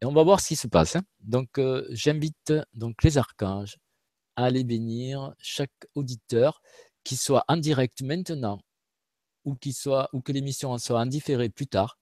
Et 0.00 0.06
on 0.06 0.12
va 0.14 0.22
voir 0.22 0.40
ce 0.40 0.48
qui 0.48 0.56
se 0.56 0.68
passe. 0.68 0.96
Hein. 0.96 1.02
Donc, 1.20 1.60
j'invite 1.90 2.54
donc 2.72 3.02
les 3.02 3.18
archanges 3.18 3.76
aller 4.36 4.64
bénir 4.64 5.34
chaque 5.38 5.86
auditeur, 5.94 6.62
qui 7.04 7.16
soit 7.16 7.44
en 7.48 7.56
direct 7.56 8.02
maintenant 8.02 8.60
ou, 9.44 9.56
soit, 9.72 10.08
ou 10.12 10.20
que 10.20 10.32
l'émission 10.32 10.76
soit 10.78 11.00
en 11.00 11.06
différé 11.06 11.48
plus 11.48 11.66
tard. 11.66 11.98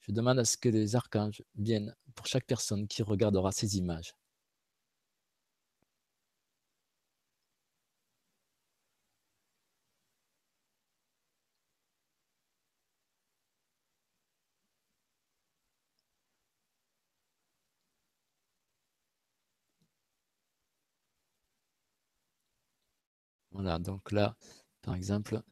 Je 0.00 0.12
demande 0.12 0.38
à 0.38 0.44
ce 0.44 0.56
que 0.56 0.68
les 0.68 0.96
archanges 0.96 1.42
viennent 1.54 1.94
pour 2.14 2.26
chaque 2.26 2.46
personne 2.46 2.86
qui 2.88 3.02
regardera 3.02 3.52
ces 3.52 3.76
images. 3.76 4.14
Donc 23.78 24.12
là, 24.12 24.34
par 24.80 24.94
exemple, 24.94 25.42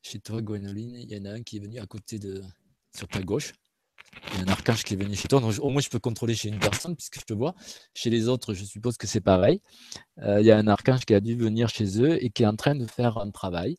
chez 0.00 0.20
toi, 0.20 0.40
Gwenoline, 0.40 0.94
il 0.94 1.12
y 1.12 1.20
en 1.20 1.26
a 1.26 1.34
un 1.34 1.42
qui 1.42 1.58
est 1.58 1.60
venu 1.60 1.78
à 1.78 1.86
côté 1.86 2.18
de, 2.18 2.42
sur 2.96 3.08
ta 3.08 3.20
gauche. 3.20 3.52
Il 4.32 4.38
y 4.38 4.40
a 4.40 4.44
un 4.44 4.48
archange 4.48 4.84
qui 4.84 4.94
est 4.94 4.96
venu 4.96 5.14
chez 5.14 5.28
toi. 5.28 5.40
Donc, 5.40 5.54
au 5.60 5.68
moins, 5.68 5.82
je 5.82 5.90
peux 5.90 5.98
contrôler 5.98 6.34
chez 6.34 6.48
une 6.48 6.58
personne 6.58 6.96
puisque 6.96 7.20
je 7.20 7.24
te 7.24 7.34
vois. 7.34 7.54
Chez 7.94 8.08
les 8.08 8.28
autres, 8.28 8.54
je 8.54 8.64
suppose 8.64 8.96
que 8.96 9.06
c'est 9.06 9.20
pareil. 9.20 9.60
Euh, 10.20 10.40
il 10.40 10.46
y 10.46 10.50
a 10.50 10.56
un 10.56 10.66
archange 10.66 11.04
qui 11.04 11.14
a 11.14 11.20
dû 11.20 11.36
venir 11.36 11.68
chez 11.68 12.00
eux 12.00 12.22
et 12.24 12.30
qui 12.30 12.42
est 12.42 12.46
en 12.46 12.56
train 12.56 12.74
de 12.74 12.86
faire 12.86 13.18
un 13.18 13.30
travail. 13.30 13.76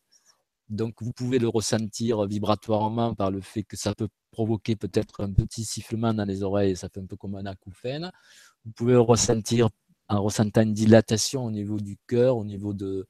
Donc, 0.70 1.02
vous 1.02 1.14
pouvez 1.14 1.40
le 1.40 1.48
ressentir 1.48 2.28
vibratoirement 2.28 3.16
par 3.16 3.32
le 3.32 3.42
fait 3.42 3.64
que 3.64 3.76
ça 3.76 3.96
peut 3.96 4.10
provoquer 4.32 4.76
peut-être 4.76 5.22
un 5.22 5.34
petit 5.34 5.66
sifflement 5.66 6.14
dans 6.14 6.26
les 6.26 6.44
oreilles. 6.44 6.76
Ça 6.76 6.90
fait 6.90 7.00
un 7.00 7.08
peu 7.08 7.16
comme 7.16 7.36
un 7.36 7.48
acouphène. 7.48 8.12
Vous 8.66 8.72
pouvez 8.72 8.94
le 8.94 9.02
ressentir 9.02 9.70
en 10.10 10.22
ressentant 10.22 10.62
une 10.62 10.74
dilatation 10.74 11.46
au 11.46 11.52
niveau 11.52 11.80
du 11.80 11.98
cœur, 12.08 12.38
au 12.38 12.46
niveau 12.46 12.74
de, 12.74 13.08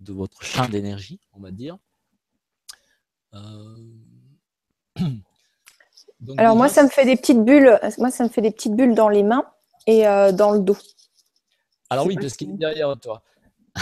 de 0.00 0.12
votre 0.12 0.42
champ 0.42 0.68
d'énergie, 0.68 1.20
on 1.32 1.40
va 1.40 1.50
dire. 1.50 1.78
Euh, 3.34 3.76
Alors 6.38 6.56
moi, 6.56 6.68
ça 6.68 6.82
me 6.82 6.88
fait 6.88 7.04
des 7.04 7.16
petites 7.16 7.44
bulles. 7.44 7.78
Moi, 7.98 8.10
ça 8.10 8.24
me 8.24 8.28
fait 8.28 8.40
des 8.40 8.50
petites 8.50 8.74
bulles 8.74 8.94
dans 8.94 9.08
les 9.08 9.22
mains 9.22 9.44
et 9.86 10.06
euh, 10.06 10.32
dans 10.32 10.52
le 10.52 10.60
dos. 10.60 10.76
Alors 11.90 12.06
oui, 12.06 12.16
parce 12.16 12.36
qu'il 12.36 12.50
est 12.50 12.56
derrière 12.56 12.94
toi. 12.98 13.22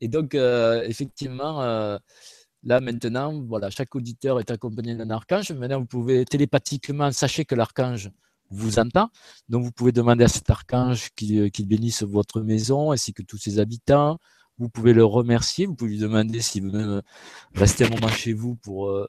et 0.00 0.08
donc, 0.08 0.34
euh, 0.34 0.82
effectivement, 0.82 1.62
là 1.62 2.80
maintenant, 2.80 3.42
voilà, 3.48 3.70
chaque 3.70 3.94
auditeur 3.94 4.38
est 4.40 4.50
accompagné 4.50 4.94
d'un 4.94 5.10
archange. 5.10 5.52
Maintenant, 5.52 5.80
vous 5.80 5.86
pouvez 5.86 6.24
télépathiquement, 6.24 7.10
sachez 7.12 7.44
que 7.44 7.54
l'archange 7.54 8.10
vous 8.50 8.78
entend. 8.78 9.10
Donc, 9.48 9.64
vous 9.64 9.72
pouvez 9.72 9.92
demander 9.92 10.24
à 10.24 10.28
cet 10.28 10.48
archange 10.50 11.10
qu'il 11.14 11.66
bénisse 11.66 12.02
votre 12.02 12.40
maison 12.40 12.92
ainsi 12.92 13.12
que 13.12 13.22
tous 13.22 13.38
ses 13.38 13.58
habitants. 13.58 14.18
Vous 14.58 14.68
pouvez 14.68 14.92
le 14.92 15.04
remercier. 15.04 15.66
Vous 15.66 15.74
pouvez 15.74 15.90
lui 15.92 15.98
demander 15.98 16.40
s'il 16.40 16.64
veut 16.64 16.70
même 16.70 17.02
rester 17.54 17.84
un 17.84 17.90
moment 17.90 18.08
chez 18.08 18.32
vous 18.32 18.56
pour, 18.56 18.88
euh, 18.88 19.06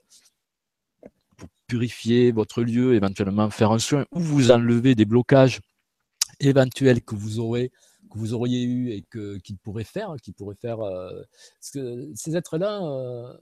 pour 1.38 1.50
purifier 1.68 2.32
votre 2.32 2.62
lieu, 2.64 2.96
éventuellement 2.96 3.50
faire 3.50 3.72
un 3.72 3.80
soin 3.80 4.06
ou 4.12 4.20
vous 4.20 4.52
enlever 4.52 4.96
des 4.96 5.06
blocages 5.06 5.62
éventuels 6.40 7.02
que 7.02 7.16
vous 7.16 7.40
auriez 7.40 8.64
eu 8.64 8.90
et 8.92 9.04
qu'il 9.42 9.58
pourrait 9.58 9.84
faire, 9.84 10.16
faire. 10.60 10.80
Euh, 10.82 11.24
ces 11.62 12.36
êtres-là, 12.36 12.84
euh, 12.84 13.38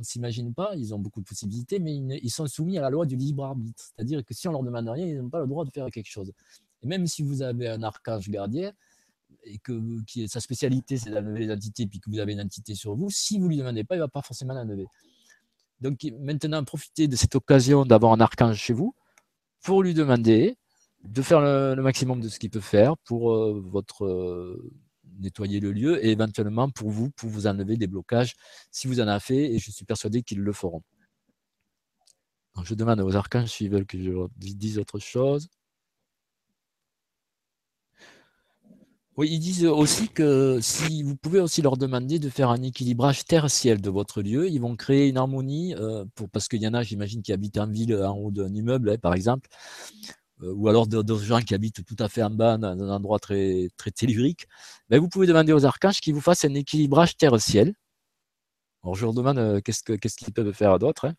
on 0.00 0.02
ne 0.02 0.06
s'imagine 0.06 0.54
pas, 0.54 0.72
ils 0.76 0.94
ont 0.94 0.98
beaucoup 0.98 1.20
de 1.20 1.26
possibilités, 1.26 1.78
mais 1.78 1.94
ils, 1.94 2.30
sont 2.30 2.46
soumis 2.46 2.78
à 2.78 2.80
la 2.80 2.88
loi 2.88 3.04
du 3.04 3.16
libre 3.16 3.44
arbitre. 3.44 3.84
C'est-à-dire 3.84 4.24
que 4.24 4.32
si 4.32 4.48
on 4.48 4.52
leur 4.52 4.62
demande 4.62 4.88
rien, 4.88 5.04
ils 5.04 5.18
n'ont 5.18 5.28
pas 5.28 5.40
le 5.40 5.46
droit 5.46 5.66
de 5.66 5.70
faire 5.70 5.90
quelque 5.90 6.08
chose. 6.08 6.32
Et 6.82 6.86
même 6.86 7.06
si 7.06 7.22
vous 7.22 7.42
avez 7.42 7.68
un 7.68 7.82
archange 7.82 8.30
gardien, 8.30 8.72
et 9.44 9.58
que 9.58 9.78
sa 10.26 10.40
spécialité 10.40 10.96
c'est 10.96 11.10
d'enlever 11.10 11.40
les 11.40 11.52
entités, 11.52 11.86
puis 11.86 12.00
que 12.00 12.08
vous 12.08 12.18
avez 12.18 12.32
une 12.32 12.40
entité 12.40 12.74
sur 12.74 12.94
vous, 12.96 13.10
si 13.10 13.38
vous 13.38 13.44
ne 13.44 13.50
lui 13.50 13.56
demandez 13.58 13.84
pas, 13.84 13.96
il 13.96 13.98
ne 13.98 14.04
va 14.04 14.08
pas 14.08 14.22
forcément 14.22 14.54
l'enlever. 14.54 14.86
Donc 15.82 16.02
maintenant, 16.18 16.64
profitez 16.64 17.06
de 17.06 17.14
cette 17.14 17.34
occasion 17.34 17.84
d'avoir 17.84 18.14
un 18.14 18.20
archange 18.20 18.56
chez 18.56 18.72
vous 18.72 18.94
pour 19.62 19.82
lui 19.82 19.92
demander 19.92 20.56
de 21.04 21.20
faire 21.20 21.42
le, 21.42 21.74
maximum 21.82 22.22
de 22.22 22.28
ce 22.30 22.38
qu'il 22.38 22.50
peut 22.50 22.60
faire 22.60 22.96
pour 23.04 23.32
euh, 23.32 23.62
votre 23.66 24.06
euh, 24.06 24.72
nettoyer 25.20 25.60
le 25.60 25.72
lieu 25.72 26.04
et 26.04 26.10
éventuellement 26.10 26.70
pour 26.70 26.90
vous, 26.90 27.10
pour 27.10 27.28
vous 27.30 27.46
enlever 27.46 27.76
des 27.76 27.86
blocages 27.86 28.34
si 28.70 28.86
vous 28.88 29.00
en 29.00 29.08
avez 29.08 29.20
fait 29.20 29.52
et 29.54 29.58
je 29.58 29.70
suis 29.70 29.84
persuadé 29.84 30.22
qu'ils 30.22 30.40
le 30.40 30.52
feront. 30.52 30.82
je 32.64 32.74
demande 32.74 33.00
aux 33.00 33.16
archanges 33.16 33.50
s'ils 33.50 33.70
veulent 33.70 33.86
que 33.86 34.02
je 34.02 34.10
leur 34.10 34.28
dise 34.36 34.78
autre 34.78 34.98
chose. 34.98 35.48
Oui, 39.20 39.28
ils 39.32 39.38
disent 39.38 39.66
aussi 39.66 40.08
que 40.08 40.60
si 40.62 41.02
vous 41.02 41.14
pouvez 41.14 41.40
aussi 41.40 41.60
leur 41.60 41.76
demander 41.76 42.18
de 42.18 42.30
faire 42.30 42.48
un 42.48 42.62
équilibrage 42.62 43.26
terre-ciel 43.26 43.80
de 43.80 43.90
votre 43.90 44.22
lieu, 44.22 44.48
ils 44.48 44.60
vont 44.60 44.76
créer 44.76 45.08
une 45.08 45.18
harmonie, 45.18 45.74
euh, 45.74 46.06
pour, 46.14 46.30
parce 46.30 46.48
qu'il 46.48 46.62
y 46.62 46.66
en 46.66 46.72
a, 46.72 46.82
j'imagine, 46.82 47.20
qui 47.20 47.32
habitent 47.32 47.58
en 47.58 47.66
ville, 47.66 47.94
en 47.96 48.16
haut 48.16 48.30
d'un 48.30 48.54
immeuble, 48.54 48.88
hein, 48.88 48.96
par 48.96 49.12
exemple, 49.12 49.50
ou 50.42 50.68
alors 50.68 50.86
d'autres 50.86 51.22
gens 51.22 51.40
qui 51.40 51.54
habitent 51.54 51.84
tout 51.84 51.96
à 51.98 52.08
fait 52.08 52.22
en 52.22 52.30
bas, 52.30 52.58
dans 52.58 52.68
un 52.68 52.90
endroit 52.90 53.18
très, 53.18 53.68
très 53.76 53.90
tellurique, 53.90 54.46
ben, 54.88 55.00
vous 55.00 55.08
pouvez 55.08 55.26
demander 55.26 55.52
aux 55.52 55.64
archanges 55.64 56.00
qu'ils 56.00 56.14
vous 56.14 56.20
fassent 56.20 56.44
un 56.44 56.54
équilibrage 56.54 57.16
terre-ciel. 57.16 57.74
Alors 58.82 58.94
je 58.94 59.04
leur 59.04 59.14
demande 59.14 59.60
qu'est-ce 59.62 60.16
qu'ils 60.16 60.32
peuvent 60.32 60.52
faire 60.52 60.78
d'autre. 60.78 61.06
Hein. 61.06 61.14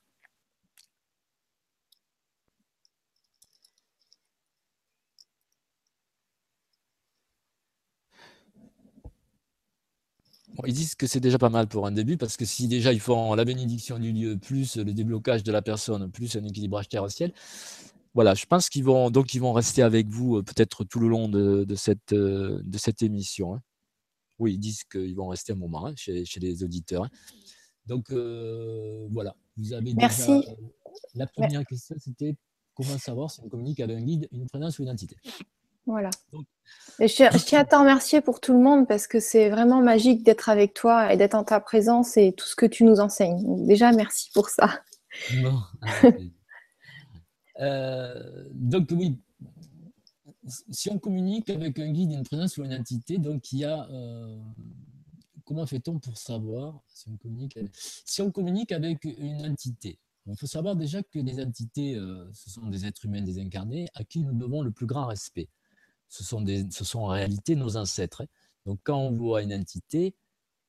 ils 10.67 10.73
disent 10.73 10.95
que 10.95 11.07
c'est 11.07 11.19
déjà 11.19 11.37
pas 11.37 11.49
mal 11.49 11.67
pour 11.67 11.87
un 11.87 11.91
début, 11.91 12.17
parce 12.17 12.37
que 12.37 12.45
si 12.45 12.67
déjà 12.67 12.93
ils 12.93 12.99
font 12.99 13.33
la 13.33 13.45
bénédiction 13.45 13.99
du 13.99 14.11
lieu, 14.11 14.37
plus 14.37 14.77
le 14.77 14.93
déblocage 14.93 15.43
de 15.43 15.51
la 15.51 15.61
personne, 15.61 16.09
plus 16.11 16.35
un 16.35 16.43
équilibrage 16.43 16.89
terre-ciel, 16.89 17.33
voilà, 18.13 18.33
je 18.33 18.45
pense 18.45 18.69
qu'ils 18.69 18.83
vont 18.83 19.09
donc 19.09 19.33
ils 19.33 19.39
vont 19.39 19.53
rester 19.53 19.81
avec 19.81 20.07
vous 20.07 20.37
euh, 20.37 20.43
peut-être 20.43 20.83
tout 20.83 20.99
le 20.99 21.07
long 21.07 21.29
de, 21.29 21.75
cette, 21.75 22.13
euh, 22.13 22.61
de 22.63 22.77
cette 22.77 23.01
émission. 23.01 23.55
Hein. 23.55 23.61
Oui, 24.39 24.53
ils 24.53 24.59
disent 24.59 24.83
qu'ils 24.83 25.15
vont 25.15 25.27
rester 25.27 25.53
un 25.53 25.55
moment 25.55 25.87
hein, 25.87 25.93
chez, 25.95 26.25
les 26.37 26.63
auditeurs. 26.63 27.05
Hein. 27.05 27.09
Donc 27.85 28.11
euh, 28.11 29.07
voilà, 29.11 29.35
vous 29.57 29.73
avez 29.73 29.93
Merci. 29.93 30.45
la 31.15 31.27
première 31.27 31.65
question, 31.65 31.95
c'était 31.99 32.35
comment 32.73 32.97
savoir 32.97 33.31
si 33.31 33.39
on 33.41 33.49
communique 33.49 33.79
avec 33.79 33.97
un 33.97 34.01
guide, 34.01 34.27
une 34.31 34.47
présence 34.47 34.79
ou 34.79 34.83
une 34.83 34.89
entité? 34.89 35.15
Voilà. 35.87 36.09
je, 36.99 37.37
tiens 37.45 37.59
à 37.59 37.65
te 37.65 37.75
remercier 37.75 38.21
pour 38.21 38.39
tout 38.39 38.53
le 38.53 38.59
monde 38.59 38.87
parce 38.87 39.07
que 39.07 39.19
c'est 39.19 39.49
vraiment 39.49 39.81
magique 39.81 40.23
d'être 40.23 40.49
avec 40.49 40.73
toi 40.73 41.11
et 41.11 41.17
d'être 41.17 41.33
en 41.33 41.43
ta 41.43 41.59
présence 41.59 42.17
et 42.17 42.33
tout 42.33 42.45
ce 42.45 42.55
que 42.55 42.67
tu 42.67 42.83
nous 42.83 42.99
enseignes. 42.99 43.65
déjà, 43.65 43.91
merci 43.91 44.29
pour 44.33 44.49
ça. 44.49 44.81
Euh, 47.59 48.47
donc 48.53 48.89
oui, 48.91 49.19
si 50.69 50.89
on 50.89 50.99
communique 50.99 51.49
avec 51.49 51.79
un 51.79 51.91
guide, 51.91 52.11
une 52.11 52.23
présence 52.23 52.57
ou 52.57 52.63
une 52.63 52.73
entité, 52.73 53.17
donc 53.17 53.51
il 53.51 53.65
a... 53.65 53.89
Euh, 53.89 54.39
comment 55.43 55.65
fait-on 55.65 55.99
pour 55.99 56.17
savoir 56.17 56.81
si 56.87 57.09
on 57.09 57.17
communique 57.17 57.57
avec, 57.57 57.71
si 57.73 58.21
on 58.21 58.31
communique 58.31 58.71
avec 58.71 59.03
une 59.03 59.45
entité? 59.45 59.99
Il 60.27 60.37
faut 60.37 60.47
savoir 60.47 60.75
déjà 60.75 61.01
que 61.01 61.19
les 61.19 61.39
entités, 61.43 61.95
euh, 61.95 62.29
ce 62.33 62.49
sont 62.49 62.67
des 62.67 62.85
êtres 62.85 63.05
humains 63.05 63.21
désincarnés 63.21 63.87
à 63.95 64.03
qui 64.03 64.19
nous 64.19 64.33
devons 64.33 64.61
le 64.61 64.71
plus 64.71 64.85
grand 64.85 65.07
respect 65.07 65.49
ce 66.11 66.25
sont, 66.25 66.41
des, 66.41 66.69
ce 66.69 66.83
sont 66.83 66.99
en 66.99 67.07
réalité 67.07 67.55
nos 67.55 67.77
ancêtres. 67.77 68.21
Hein. 68.21 68.27
Donc 68.65 68.79
quand 68.83 68.99
on 68.99 69.11
voit 69.11 69.41
une 69.41 69.53
entité, 69.53 70.13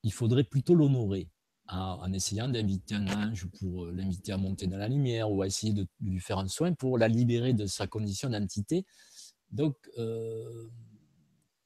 il 0.03 0.13
faudrait 0.13 0.45
plutôt 0.45 0.73
l'honorer 0.73 1.29
en 1.67 2.11
essayant 2.11 2.49
d'inviter 2.49 2.95
un 2.95 3.07
ange 3.07 3.47
pour 3.59 3.85
euh, 3.85 3.91
l'inviter 3.91 4.31
à 4.31 4.37
monter 4.37 4.67
dans 4.67 4.77
la 4.77 4.87
lumière 4.87 5.31
ou 5.31 5.41
à 5.41 5.47
essayer 5.47 5.73
de, 5.73 5.87
lui 6.01 6.19
faire 6.19 6.37
un 6.37 6.47
soin 6.47 6.73
pour 6.73 6.97
la 6.97 7.07
libérer 7.07 7.53
de 7.53 7.65
sa 7.67 7.87
condition 7.87 8.29
d'entité. 8.29 8.85
Donc 9.51 9.75
euh, 9.97 10.69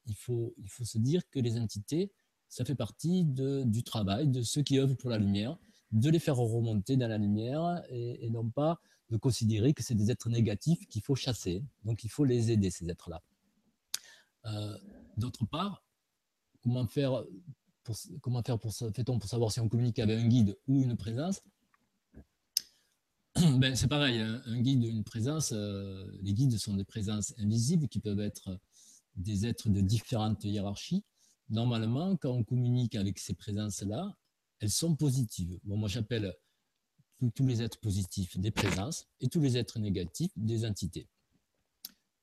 il, 0.06 0.14
faut, 0.14 0.54
il 0.58 0.68
faut 0.68 0.84
se 0.84 0.98
dire 0.98 1.22
que 1.30 1.40
les 1.40 1.58
entités, 1.58 2.12
ça 2.48 2.64
fait 2.64 2.76
partie 2.76 3.24
de, 3.24 3.64
du 3.64 3.82
travail 3.82 4.28
de 4.28 4.42
ceux 4.42 4.62
qui 4.62 4.78
œuvrent 4.78 4.96
pour 4.96 5.10
la 5.10 5.18
lumière, 5.18 5.58
de 5.90 6.10
les 6.10 6.18
faire 6.18 6.36
remonter 6.36 6.96
dans 6.96 7.08
la 7.08 7.18
lumière 7.18 7.82
et, 7.90 8.30
non 8.30 8.48
pas 8.48 8.80
de 9.10 9.16
considérer 9.16 9.72
que 9.72 9.82
c'est 9.82 9.94
des 9.94 10.10
êtres 10.10 10.28
négatifs 10.28 10.86
qu'il 10.88 11.02
faut 11.02 11.14
chasser. 11.14 11.64
Donc 11.84 12.04
il 12.04 12.10
faut 12.10 12.24
les 12.24 12.50
aider, 12.50 12.70
ces 12.70 12.88
êtres-là. 12.88 13.22
Euh, 14.44 14.78
d'autre 15.16 15.46
part, 15.46 15.82
comment 16.62 16.86
faire 16.86 17.24
comment 18.20 18.42
faire 18.42 18.58
pour, 18.58 18.74
fait-on 18.74 19.18
pour 19.18 19.28
savoir 19.28 19.52
si 19.52 19.60
on 19.60 19.68
communique 19.68 19.98
avec 19.98 20.18
un 20.18 20.26
guide 20.26 20.58
ou 20.66 20.82
une 20.82 20.96
présence? 20.96 21.42
Ben, 23.58 23.76
C'est 23.76 23.88
pareil, 23.88 24.18
un, 24.20 24.60
guide 24.60 24.84
ou 24.84 24.88
une 24.88 25.04
présence, 25.04 25.52
euh, 25.52 26.10
les 26.22 26.32
guides 26.32 26.58
sont 26.58 26.74
des 26.74 26.84
présences 26.84 27.34
invisibles 27.38 27.88
qui 27.88 28.00
peuvent 28.00 28.20
être 28.20 28.58
des 29.14 29.46
êtres 29.46 29.68
de 29.68 29.80
différentes 29.80 30.44
hiérarchies. 30.44 31.04
Normalement, 31.50 32.16
quand 32.16 32.30
on 32.30 32.44
communique 32.44 32.94
avec 32.94 33.18
ces 33.18 33.34
présences-là, 33.34 34.16
elles 34.60 34.70
sont 34.70 34.96
positives. 34.96 35.58
Moi, 35.64 35.88
j'appelle 35.88 36.34
tous 37.34 37.46
les 37.46 37.62
êtres 37.62 37.80
positifs 37.80 38.38
des 38.38 38.50
présences 38.50 39.06
et 39.20 39.28
tous 39.28 39.40
les 39.40 39.56
êtres 39.56 39.78
négatifs 39.78 40.32
des 40.36 40.64
entités. 40.64 41.08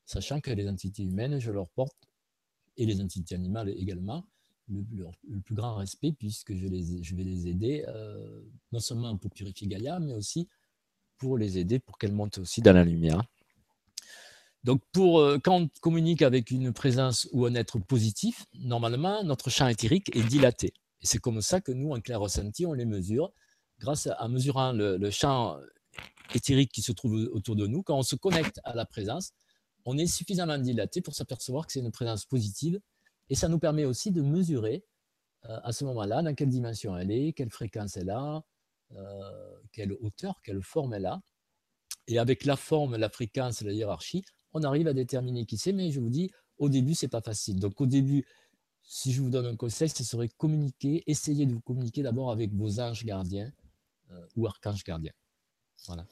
Sachant 0.06 0.40
que 0.40 0.52
les 0.52 0.68
entités 0.68 1.04
humaines, 1.04 1.40
je 1.40 1.52
leur 1.52 1.70
porte 1.70 2.08
et 2.78 2.86
les 2.86 3.02
entités 3.02 3.36
animales 3.36 3.70
également, 3.70 4.26
le, 4.70 5.40
plus 5.44 5.56
grand 5.56 5.76
respect, 5.76 6.12
puisque 6.12 6.54
je, 6.54 6.68
vais 6.68 7.24
les 7.24 7.48
aider, 7.48 7.86
euh, 7.88 8.42
non 8.72 8.80
seulement 8.80 9.18
pour 9.18 9.32
purifier 9.32 9.68
Gaïa, 9.68 10.00
mais 10.00 10.14
aussi 10.14 10.48
pour 11.18 11.38
les 11.38 11.58
aider 11.58 11.80
pour 11.80 11.98
qu'elles 11.98 12.14
montent 12.14 12.40
aussi 12.40 12.62
dans 12.62 12.74
la 12.74 12.84
lumière. 12.84 13.22
Donc, 14.64 14.82
pour, 14.92 15.20
euh, 15.20 15.38
quand 15.38 15.56
on 15.56 15.70
communique 15.82 16.24
avec 16.24 16.50
une 16.50 16.74
présence 16.74 17.30
ou 17.32 17.46
un 17.46 17.54
être 17.54 17.80
positif, 17.80 18.46
normalement, 18.56 19.24
notre 19.24 19.50
champ 19.50 19.68
éthérique 19.68 20.16
est 20.16 20.24
dilaté. 20.24 20.74
Et 21.02 21.06
c'est 21.06 21.20
comme 21.20 21.42
ça 21.42 21.62
que 21.62 21.72
nous, 21.72 21.92
en 21.92 22.02
clair 22.02 22.20
ressenti, 22.20 22.66
on 22.66 22.74
les 22.74 22.86
mesure. 22.86 23.32
Grâce 23.80 24.08
à, 24.08 24.28
mesurant 24.28 24.72
le, 24.72 24.98
le 24.98 25.12
champ 25.12 25.58
éthérique 26.34 26.72
qui 26.72 26.82
se 26.82 26.92
trouve 26.92 27.30
autour 27.32 27.56
de 27.56 27.68
nous, 27.68 27.84
quand 27.84 27.98
on 27.98 28.04
se 28.04 28.16
connecte 28.16 28.60
à 28.64 28.74
la 28.74 28.86
présence, 28.86 29.34
on 29.86 29.98
est 29.98 30.08
suffisamment 30.08 30.58
dilaté 30.58 31.02
pour 31.02 31.14
s'apercevoir 31.14 31.68
que 31.68 31.74
c'est 31.74 31.80
une 31.80 31.92
présence 31.92 32.26
positive. 32.26 32.80
Et 33.30 33.36
ça 33.36 33.48
nous 33.48 33.60
permet 33.60 33.86
aussi 33.86 34.12
de 34.12 34.22
mesurer 34.22 34.86
euh, 35.50 35.60
à 35.64 35.72
ce 35.72 35.84
moment-là 35.86 36.22
dans 36.22 36.34
quelle 36.34 36.50
dimension 36.50 36.98
elle 36.98 37.12
est, 37.12 37.34
quelle 37.34 37.50
fréquence 37.50 37.98
elle 37.98 38.10
a, 38.10 38.44
euh, 38.96 39.56
quelle 39.72 39.94
hauteur, 39.94 40.42
quelle 40.44 40.62
forme 40.62 40.94
elle 40.94 41.06
a. 41.06 41.22
Et 42.08 42.20
avec 42.20 42.46
la 42.46 42.56
forme, 42.56 42.96
la 42.96 43.10
fréquence, 43.10 43.62
la 43.62 43.72
hiérarchie, 43.72 44.24
on 44.54 44.64
arrive 44.64 44.88
à 44.88 44.94
déterminer 44.94 45.46
qui 45.46 45.58
c'est. 45.58 45.74
Mais 45.74 45.92
je 45.92 46.00
vous 46.00 46.10
dis, 46.10 46.32
au 46.58 46.70
début, 46.70 46.94
c'est 46.94 47.08
pas 47.08 47.22
facile. 47.22 47.60
Donc 47.60 47.82
au 47.82 47.86
début, 47.86 48.26
si 48.84 49.12
je 49.12 49.22
vous 49.22 49.30
donne 49.30 49.48
un 49.48 49.56
conseil, 49.56 49.90
ce 49.90 50.04
serait 50.04 50.30
communiquer, 50.30 51.04
essayer 51.08 51.46
de 51.46 51.54
vous 51.54 51.62
communiquer 51.62 52.04
d'abord 52.04 52.32
avec 52.32 52.54
vos 52.54 52.80
anges 52.80 53.04
gardiens 53.04 53.52
euh, 54.12 54.26
ou 54.36 54.48
archanges 54.48 54.84
gardiens. 54.84 55.14
Voilà. 55.88 56.06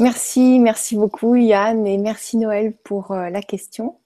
Merci, 0.00 0.58
merci 0.58 0.96
beaucoup 0.96 1.36
Yann 1.36 1.86
et 1.86 1.98
merci 1.98 2.36
Noël 2.36 2.76
pour 2.82 3.14
la 3.14 3.42
question. 3.42 4.00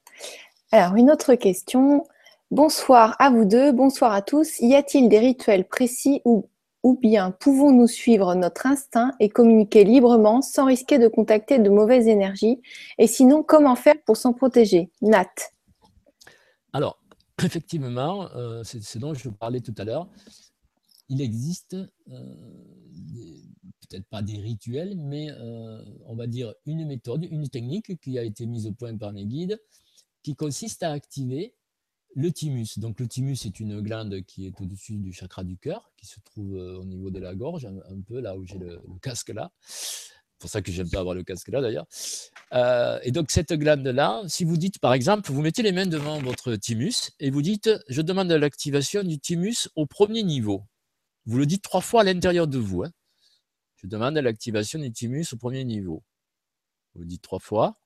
Alors, 0.70 0.96
une 0.96 1.10
autre 1.10 1.34
question. 1.34 2.04
Bonsoir 2.50 3.16
à 3.18 3.30
vous 3.30 3.46
deux, 3.46 3.72
bonsoir 3.72 4.12
à 4.12 4.20
tous. 4.20 4.60
Y 4.60 4.74
a-t-il 4.74 5.08
des 5.08 5.18
rituels 5.18 5.66
précis 5.66 6.20
ou, 6.26 6.50
ou 6.82 6.98
bien 6.98 7.30
pouvons-nous 7.30 7.86
suivre 7.86 8.34
notre 8.34 8.66
instinct 8.66 9.12
et 9.18 9.30
communiquer 9.30 9.84
librement 9.84 10.42
sans 10.42 10.66
risquer 10.66 10.98
de 10.98 11.08
contacter 11.08 11.58
de 11.58 11.70
mauvaises 11.70 12.06
énergies? 12.06 12.60
Et 12.98 13.06
sinon, 13.06 13.42
comment 13.42 13.76
faire 13.76 13.94
pour 14.04 14.18
s'en 14.18 14.34
protéger? 14.34 14.90
Nat. 15.00 15.30
Alors, 16.74 16.98
effectivement, 17.42 18.28
euh, 18.36 18.62
c'est 18.62 18.82
ce 18.82 18.98
dont 18.98 19.14
je 19.14 19.30
parlais 19.30 19.60
tout 19.60 19.74
à 19.78 19.84
l'heure. 19.84 20.06
Il 21.08 21.22
existe 21.22 21.76
euh, 22.12 22.34
peut-être 23.88 24.06
pas 24.10 24.20
des 24.20 24.36
rituels, 24.36 24.98
mais 24.98 25.30
euh, 25.30 25.82
on 26.04 26.14
va 26.14 26.26
dire 26.26 26.52
une 26.66 26.86
méthode, 26.86 27.26
une 27.30 27.48
technique 27.48 27.98
qui 28.02 28.18
a 28.18 28.22
été 28.22 28.44
mise 28.44 28.66
au 28.66 28.72
point 28.72 28.94
par 28.98 29.12
les 29.12 29.24
guides, 29.24 29.58
qui 30.22 30.34
consiste 30.34 30.82
à 30.82 30.92
activer 30.92 31.54
le 32.14 32.32
thymus. 32.32 32.78
Donc 32.78 33.00
le 33.00 33.06
thymus 33.06 33.46
est 33.46 33.60
une 33.60 33.80
glande 33.80 34.22
qui 34.22 34.46
est 34.46 34.60
au-dessus 34.60 34.96
du 34.96 35.12
chakra 35.12 35.44
du 35.44 35.56
cœur, 35.56 35.90
qui 35.96 36.06
se 36.06 36.20
trouve 36.20 36.56
euh, 36.56 36.78
au 36.78 36.84
niveau 36.84 37.10
de 37.10 37.18
la 37.18 37.34
gorge, 37.34 37.66
un, 37.66 38.00
peu 38.06 38.20
là 38.20 38.36
où 38.36 38.44
j'ai 38.44 38.58
le, 38.58 38.80
casque 39.00 39.30
là. 39.30 39.52
C'est 39.60 40.40
pour 40.40 40.50
ça 40.50 40.62
que 40.62 40.70
j'aime 40.70 40.88
pas 40.88 41.00
avoir 41.00 41.14
le 41.14 41.24
casque 41.24 41.48
là 41.48 41.60
d'ailleurs. 41.60 41.86
Euh, 42.52 42.98
et 43.02 43.10
donc 43.10 43.30
cette 43.30 43.52
glande-là, 43.52 44.22
si 44.26 44.44
vous 44.44 44.56
dites 44.56 44.78
par 44.78 44.94
exemple, 44.94 45.30
vous 45.30 45.42
mettez 45.42 45.62
les 45.62 45.72
mains 45.72 45.86
devant 45.86 46.20
votre 46.20 46.54
thymus 46.56 47.10
et 47.20 47.30
vous 47.30 47.42
dites, 47.42 47.70
je 47.88 48.02
demande 48.02 48.30
l'activation 48.30 49.02
du 49.02 49.18
thymus 49.18 49.68
au 49.74 49.86
premier 49.86 50.22
niveau. 50.22 50.64
Vous 51.26 51.38
le 51.38 51.46
dites 51.46 51.62
trois 51.62 51.80
fois 51.80 52.00
à 52.02 52.04
l'intérieur 52.04 52.46
de 52.46 52.58
vous. 52.58 52.84
Hein. 52.84 52.90
Je 53.76 53.86
demande 53.86 54.16
l'activation 54.16 54.78
du 54.78 54.90
thymus 54.90 55.32
au 55.32 55.36
premier 55.36 55.64
niveau. 55.64 56.02
Vous 56.94 57.04
dites 57.04 57.22
trois 57.22 57.38
fois. 57.38 57.78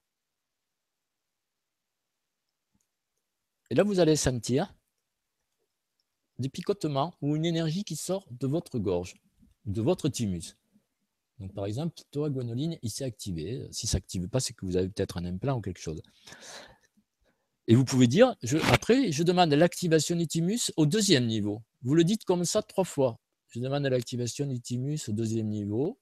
Et 3.73 3.75
là, 3.75 3.85
vous 3.85 4.01
allez 4.01 4.17
sentir 4.17 4.75
des 6.39 6.51
picotements 6.51 7.15
ou 7.23 7.37
une 7.37 7.47
énergie 7.47 7.85
qui 7.85 7.97
sort 7.97 8.27
de 8.31 8.47
votre 8.47 8.79
gorge, 8.79 9.15
de 9.65 9.81
votre 9.81 10.11
thymus. 10.11 10.59
Donc, 11.39 11.55
par 11.55 11.65
exemple, 11.65 11.95
toi, 12.11 12.29
guanoline, 12.29 12.77
il 12.83 12.91
s'est 12.91 13.05
activé. 13.05 13.67
Si 13.71 13.87
ça 13.87 13.93
s'active 13.93 14.29
pas, 14.29 14.41
c'est 14.41 14.53
que 14.53 14.67
vous 14.67 14.77
avez 14.77 14.91
peut-être 14.91 15.17
un 15.17 15.25
implant 15.25 15.57
ou 15.57 15.63
quelque 15.63 15.81
chose. 15.81 16.03
Et 17.67 17.75
vous 17.75 17.87
pouvez 17.87 18.09
dire, 18.09 18.37
après, 18.71 19.11
je 19.11 19.23
demande 19.23 19.55
l'activation 19.55 20.17
du 20.17 20.29
thymus 20.29 20.71
au 20.77 20.85
deuxième 20.85 21.25
niveau. 21.25 21.63
Vous 21.81 21.95
le 21.95 22.05
dites 22.05 22.27
comme 22.27 22.45
ça 22.45 22.61
trois 22.61 22.85
fois. 22.85 23.21
Je 23.49 23.59
demande 23.59 23.87
l'activation 23.87 24.45
du 24.45 24.61
thymus 24.61 25.09
au 25.09 25.13
deuxième 25.13 25.49
niveau. 25.49 25.99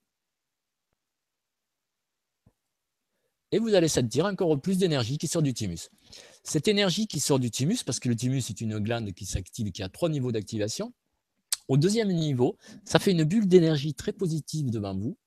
Et 3.51 3.59
vous 3.59 3.73
allez 3.75 3.89
sentir 3.89 4.25
encore 4.25 4.59
plus 4.61 4.77
d'énergie 4.77 5.17
qui 5.17 5.27
sort 5.27 5.41
du 5.41 5.53
thymus. 5.53 5.89
Cette 6.43 6.67
énergie 6.67 7.07
qui 7.07 7.19
sort 7.19 7.39
du 7.39 7.51
thymus, 7.51 7.83
parce 7.85 7.99
que 7.99 8.07
le 8.07 8.15
thymus 8.15 8.49
est 8.49 8.61
une 8.61 8.79
glande 8.79 9.11
qui 9.11 9.25
s'active, 9.25 9.71
qui 9.71 9.83
a 9.83 9.89
trois 9.89 10.09
niveaux 10.09 10.31
d'activation, 10.31 10.93
au 11.67 11.77
deuxième 11.77 12.11
niveau, 12.11 12.57
ça 12.85 12.99
fait 12.99 13.11
une 13.11 13.23
bulle 13.23 13.47
d'énergie 13.47 13.93
très 13.93 14.13
positive 14.13 14.71
devant 14.71 14.97
vous. 14.97 15.17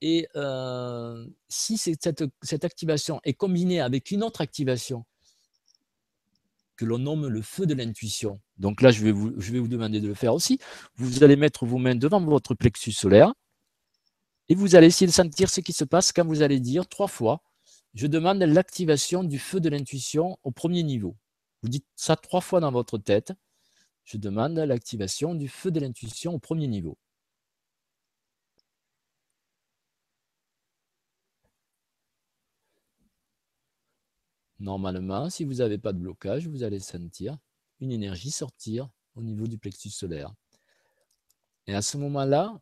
Et 0.00 0.28
euh, 0.36 1.26
si 1.48 1.76
cette, 1.76 2.64
activation 2.64 3.20
est 3.24 3.34
combinée 3.34 3.80
avec 3.80 4.10
une 4.10 4.22
autre 4.22 4.40
activation 4.40 5.04
que 6.76 6.84
l'on 6.84 6.98
nomme 6.98 7.26
le 7.26 7.42
feu 7.42 7.66
de 7.66 7.74
l'intuition, 7.74 8.40
donc 8.56 8.82
là 8.82 8.92
je 8.92 9.02
vais 9.04 9.10
vous 9.10 9.68
demander 9.68 10.00
de 10.00 10.06
le 10.06 10.14
faire 10.14 10.32
aussi, 10.34 10.60
vous 10.94 11.24
allez 11.24 11.34
mettre 11.34 11.66
vos 11.66 11.78
mains 11.78 11.96
devant 11.96 12.20
votre 12.20 12.54
plexus 12.54 12.92
solaire 12.92 13.34
et 14.48 14.54
vous 14.54 14.76
allez 14.76 14.86
essayer 14.86 15.08
de 15.08 15.12
sentir 15.12 15.50
ce 15.50 15.60
qui 15.60 15.72
se 15.72 15.84
passe 15.84 16.12
quand 16.12 16.24
vous 16.24 16.42
allez 16.42 16.60
dire 16.60 16.86
trois 16.86 17.08
fois, 17.08 17.42
je 17.98 18.06
demande 18.06 18.40
l'activation 18.40 19.24
du 19.24 19.40
feu 19.40 19.58
de 19.58 19.68
l'intuition 19.68 20.38
au 20.44 20.52
premier 20.52 20.84
niveau. 20.84 21.16
Vous 21.62 21.68
dites 21.68 21.84
ça 21.96 22.14
trois 22.14 22.40
fois 22.40 22.60
dans 22.60 22.70
votre 22.70 22.96
tête, 22.96 23.32
je 24.04 24.18
demande 24.18 24.56
l'activation 24.56 25.34
du 25.34 25.48
feu 25.48 25.72
de 25.72 25.80
l'intuition 25.80 26.32
au 26.32 26.38
premier 26.38 26.68
niveau. 26.68 26.96
Normalement, 34.60 35.28
si 35.28 35.44
vous 35.44 35.54
n'avez 35.54 35.78
pas 35.78 35.92
de 35.92 35.98
blocage, 35.98 36.46
vous 36.46 36.62
allez 36.62 36.78
sentir 36.78 37.36
une 37.80 37.90
énergie 37.90 38.30
sortir 38.30 38.88
au 39.16 39.24
niveau 39.24 39.48
du 39.48 39.58
plexus 39.58 39.90
solaire. 39.90 40.32
Et 41.66 41.74
à 41.74 41.82
ce 41.82 41.96
moment-là, 41.96 42.60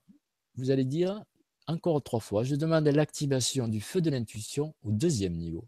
vous 0.55 0.70
allez 0.70 0.87
dire 0.87 1.22
encore 1.66 2.02
trois 2.02 2.20
fois, 2.20 2.44
je 2.44 2.54
demande 2.54 2.86
l'activation 2.88 3.68
du 3.68 3.80
feu 3.80 4.00
de 4.00 4.10
l'intuition 4.10 4.74
au 4.82 4.92
deuxième 4.92 5.34
niveau. 5.34 5.66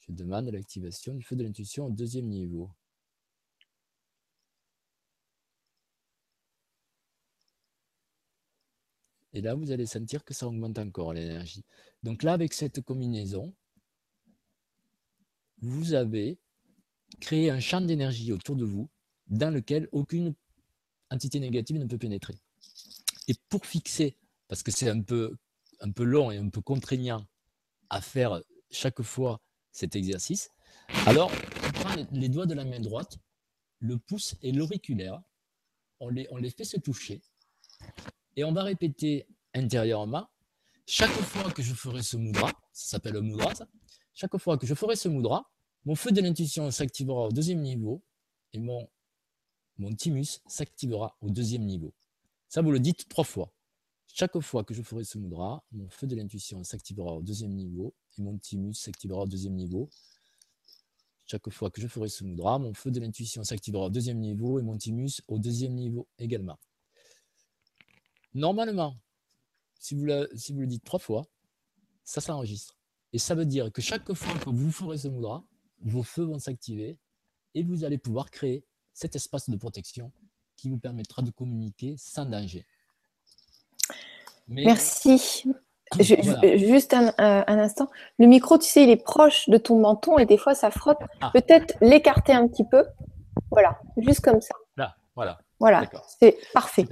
Je 0.00 0.12
demande 0.12 0.48
l'activation 0.48 1.14
du 1.14 1.22
feu 1.22 1.36
de 1.36 1.44
l'intuition 1.44 1.86
au 1.86 1.90
deuxième 1.90 2.26
niveau. 2.26 2.70
Et 9.32 9.40
là, 9.40 9.54
vous 9.54 9.70
allez 9.70 9.86
sentir 9.86 10.24
que 10.24 10.34
ça 10.34 10.46
augmente 10.46 10.78
encore 10.78 11.14
l'énergie. 11.14 11.64
Donc 12.02 12.22
là, 12.22 12.34
avec 12.34 12.52
cette 12.52 12.82
combinaison, 12.82 13.54
vous 15.62 15.94
avez 15.94 16.38
créé 17.20 17.50
un 17.50 17.60
champ 17.60 17.80
d'énergie 17.80 18.32
autour 18.32 18.56
de 18.56 18.64
vous 18.64 18.90
dans 19.28 19.50
lequel 19.50 19.88
aucune 19.92 20.34
entité 21.10 21.40
négative 21.40 21.78
ne 21.78 21.86
peut 21.86 21.98
pénétrer. 21.98 22.34
Et 23.28 23.34
pour 23.48 23.64
fixer, 23.64 24.18
parce 24.52 24.62
que 24.62 24.70
c'est 24.70 24.90
un 24.90 25.00
peu, 25.00 25.34
long 25.96 26.30
et 26.30 26.36
un 26.36 26.50
peu 26.50 26.60
contraignant 26.60 27.26
à 27.88 28.02
faire 28.02 28.42
chaque 28.70 29.00
fois 29.00 29.40
cet 29.70 29.96
exercice, 29.96 30.50
alors 31.06 31.32
on 31.64 31.72
prend 31.72 31.94
les 32.12 32.28
doigts 32.28 32.44
de 32.44 32.52
la 32.52 32.66
main 32.66 32.78
droite, 32.78 33.16
le 33.78 33.96
pouce 33.96 34.34
et 34.42 34.52
l'auriculaire, 34.52 35.22
on 36.00 36.10
les, 36.10 36.50
fait 36.50 36.64
se 36.64 36.76
toucher, 36.78 37.22
et 38.36 38.44
on 38.44 38.52
va 38.52 38.62
répéter 38.64 39.26
intérieurement, 39.54 40.28
chaque 40.86 41.08
fois 41.08 41.50
que 41.50 41.62
je 41.62 41.72
ferai 41.72 42.02
ce 42.02 42.18
mudra, 42.18 42.52
ça 42.74 42.90
s'appelle 42.90 43.16
un 43.16 43.22
mudra, 43.22 43.54
ça, 43.54 43.66
chaque 44.12 44.36
fois 44.36 44.58
que 44.58 44.66
je 44.66 44.74
ferai 44.74 44.96
ce 44.96 45.08
mudra, 45.08 45.50
mon 45.86 45.94
feu 45.94 46.12
de 46.12 46.20
l'intuition 46.20 46.70
s'activera 46.70 47.28
au 47.28 47.32
deuxième 47.32 47.62
niveau 47.62 48.04
et 48.52 48.58
mon 48.58 48.86
thymus 49.96 50.42
s'activera 50.46 51.16
au 51.22 51.30
deuxième 51.30 51.64
niveau. 51.64 51.94
Ça, 52.50 52.60
vous 52.60 52.70
le 52.70 52.80
dites 52.80 53.08
trois 53.08 53.24
fois. 53.24 53.50
Chaque 54.14 54.38
fois 54.40 54.62
que 54.62 54.74
je 54.74 54.82
ferai 54.82 55.04
ce 55.04 55.16
mudra, 55.16 55.64
mon 55.72 55.88
feu 55.88 56.06
de 56.06 56.14
l'intuition 56.14 56.62
s'activera 56.64 57.14
au 57.14 57.22
deuxième 57.22 57.54
niveau 57.54 57.94
et 58.18 58.22
mon 58.22 58.36
thymus 58.36 58.74
s'activera 58.74 59.22
au 59.22 59.26
deuxième 59.26 59.54
niveau. 59.54 59.88
Chaque 61.24 61.48
fois 61.48 61.70
que 61.70 61.80
je 61.80 61.88
ferai 61.88 62.10
ce 62.10 62.22
mudra, 62.22 62.58
mon 62.58 62.74
feu 62.74 62.90
de 62.90 63.00
l'intuition 63.00 63.42
s'activera 63.42 63.86
au 63.86 63.90
deuxième 63.90 64.18
niveau 64.18 64.58
et 64.58 64.62
mon 64.62 64.76
thymus 64.76 65.22
au 65.28 65.38
deuxième 65.38 65.72
niveau 65.72 66.06
également. 66.18 66.58
Normalement, 68.34 68.98
si 69.78 69.94
vous, 69.94 70.06
si 70.34 70.52
vous 70.52 70.60
le 70.60 70.66
dites 70.66 70.84
trois 70.84 71.00
fois, 71.00 71.26
ça 72.04 72.20
s'enregistre. 72.20 72.76
Et 73.14 73.18
ça 73.18 73.34
veut 73.34 73.46
dire 73.46 73.72
que 73.72 73.80
chaque 73.80 74.12
fois 74.12 74.38
que 74.40 74.50
vous 74.50 74.70
ferez 74.70 74.98
ce 74.98 75.08
mudra, 75.08 75.42
vos 75.80 76.02
feux 76.02 76.24
vont 76.24 76.38
s'activer 76.38 76.98
et 77.54 77.62
vous 77.62 77.82
allez 77.82 77.96
pouvoir 77.96 78.30
créer 78.30 78.66
cet 78.92 79.16
espace 79.16 79.48
de 79.48 79.56
protection 79.56 80.12
qui 80.56 80.68
vous 80.68 80.78
permettra 80.78 81.22
de 81.22 81.30
communiquer 81.30 81.96
sans 81.96 82.26
danger. 82.26 82.66
Merci. 84.48 85.44
juste 85.98 86.94
un, 86.94 87.12
instant. 87.46 87.88
Le 88.18 88.26
micro, 88.26 88.58
tu 88.58 88.68
sais, 88.68 88.84
il 88.84 88.90
est 88.90 89.02
proche 89.02 89.48
de 89.48 89.58
ton 89.58 89.78
menton 89.78 90.18
et 90.18 90.26
des 90.26 90.38
fois, 90.38 90.54
ça 90.54 90.70
frotte. 90.70 90.98
Ah. 91.20 91.30
Peut-être 91.32 91.74
l'écarter 91.80 92.32
un 92.32 92.48
petit 92.48 92.64
peu. 92.64 92.84
Voilà, 93.50 93.78
juste 93.98 94.20
comme 94.20 94.40
ça. 94.40 94.54
Là, 94.76 94.94
voilà. 95.14 95.38
Voilà, 95.60 95.84
c'est 96.18 96.38
parfait. 96.52 96.86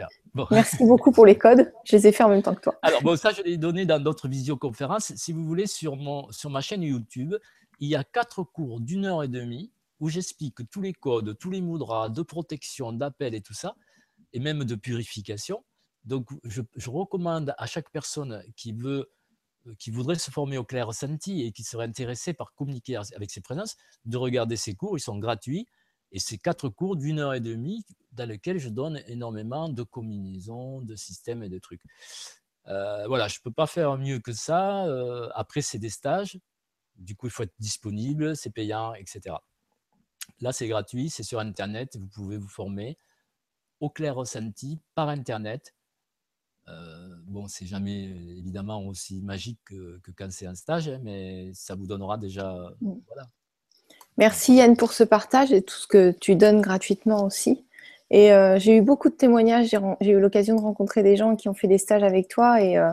Merci 0.52 0.84
beaucoup 0.84 1.10
pour 1.10 1.26
les 1.26 1.36
codes. 1.36 1.72
Je 1.84 1.96
les 1.96 2.06
ai 2.06 2.12
fait 2.12 2.22
en 2.22 2.28
même 2.28 2.42
temps 2.42 2.54
que 2.54 2.60
toi. 2.60 2.78
Alors, 2.82 3.02
bon, 3.02 3.16
ça, 3.16 3.32
je 3.32 3.42
l'ai 3.42 3.56
donné 3.56 3.84
dans 3.84 4.00
d'autres 4.00 4.28
visioconférences. 4.28 5.12
Si 5.16 5.32
vous 5.32 5.44
voulez, 5.44 5.66
sur, 5.66 5.96
mon, 5.96 6.30
sur 6.30 6.50
ma 6.50 6.60
chaîne 6.60 6.82
YouTube, 6.82 7.34
il 7.80 7.88
y 7.88 7.96
a 7.96 8.04
quatre 8.04 8.44
cours 8.44 8.80
d'une 8.80 9.06
heure 9.06 9.24
et 9.24 9.28
demie 9.28 9.72
où 9.98 10.08
j'explique 10.08 10.58
tous 10.70 10.80
les 10.80 10.92
codes, 10.92 11.36
tous 11.38 11.50
les 11.50 11.60
moudras 11.60 12.08
de 12.10 12.22
protection, 12.22 12.92
d'appel 12.92 13.34
et 13.34 13.40
tout 13.40 13.54
ça, 13.54 13.74
et 14.32 14.38
même 14.38 14.64
de 14.64 14.74
purification. 14.74 15.64
Donc, 16.04 16.28
je, 16.44 16.62
recommande 16.88 17.54
à 17.58 17.66
chaque 17.66 17.90
personne 17.90 18.42
qui 18.56 18.72
veut 18.72 19.10
qui 19.78 19.90
voudrait 19.90 20.14
se 20.14 20.30
former 20.30 20.56
au 20.56 20.64
clair 20.64 20.86
ressenti 20.86 21.42
et 21.42 21.52
qui 21.52 21.64
serait 21.64 21.84
intéressé 21.84 22.32
par 22.32 22.54
communiquer 22.54 22.96
avec 22.96 23.30
ses 23.30 23.42
présences, 23.42 23.76
de 24.06 24.16
regarder 24.16 24.56
ces 24.56 24.74
cours. 24.74 24.96
Ils 24.96 25.02
sont 25.02 25.18
gratuits. 25.18 25.66
Et 26.12 26.18
c'est 26.18 26.38
quatre 26.38 26.68
cours 26.68 26.96
d'une 26.96 27.18
heure 27.20 27.34
et 27.34 27.40
demie 27.40 27.84
dans 28.12 28.28
lesquels 28.28 28.58
je 28.58 28.68
donne 28.68 29.02
énormément 29.06 29.68
de 29.68 29.82
combinaisons, 29.82 30.80
de 30.80 30.96
systèmes 30.96 31.42
et 31.42 31.48
de 31.48 31.58
trucs. 31.58 31.82
Euh, 32.66 33.06
voilà, 33.06 33.28
je 33.28 33.38
ne 33.38 33.42
peux 33.42 33.52
pas 33.52 33.66
faire 33.66 33.96
mieux 33.96 34.18
que 34.18 34.32
ça. 34.32 34.86
Euh, 34.86 35.28
après, 35.34 35.62
c'est 35.62 35.78
des 35.78 35.90
stages. 35.90 36.38
Du 36.96 37.14
coup, 37.14 37.26
il 37.26 37.30
faut 37.30 37.44
être 37.44 37.54
disponible, 37.58 38.36
c'est 38.36 38.50
payant, 38.50 38.94
etc. 38.94 39.36
Là, 40.40 40.52
c'est 40.52 40.68
gratuit, 40.68 41.10
c'est 41.10 41.22
sur 41.22 41.38
Internet, 41.38 41.96
vous 41.96 42.08
pouvez 42.08 42.36
vous 42.36 42.48
former 42.48 42.98
au 43.80 43.88
clair 43.88 44.14
ressenti 44.14 44.80
par 44.94 45.08
Internet. 45.08 45.74
Euh, 46.70 47.16
bon, 47.26 47.46
c'est 47.48 47.66
jamais 47.66 48.04
évidemment 48.38 48.86
aussi 48.86 49.20
magique 49.22 49.58
que, 49.66 50.00
quand 50.16 50.30
c'est 50.30 50.46
un 50.46 50.54
stage, 50.54 50.88
hein, 50.88 51.00
mais 51.02 51.50
ça 51.54 51.74
vous 51.74 51.86
donnera 51.86 52.18
déjà. 52.18 52.56
Mm. 52.80 52.92
Merci 54.18 54.54
Yann 54.56 54.76
pour 54.76 54.92
ce 54.92 55.04
partage 55.04 55.52
et 55.52 55.62
tout 55.62 55.76
ce 55.76 55.86
que 55.86 56.10
tu 56.10 56.36
donnes 56.36 56.60
gratuitement 56.60 57.24
aussi. 57.24 57.64
Et 58.10 58.32
euh, 58.32 58.58
j'ai 58.58 58.76
eu 58.76 58.82
beaucoup 58.82 59.08
de 59.08 59.14
témoignages, 59.14 59.68
j'ai 60.00 60.10
eu 60.10 60.20
l'occasion 60.20 60.56
de 60.56 60.60
rencontrer 60.60 61.02
des 61.02 61.16
gens 61.16 61.36
qui 61.36 61.48
ont 61.48 61.54
fait 61.54 61.68
des 61.68 61.78
stages 61.78 62.02
avec 62.02 62.28
toi 62.28 62.60
et 62.60 62.76
euh, 62.76 62.90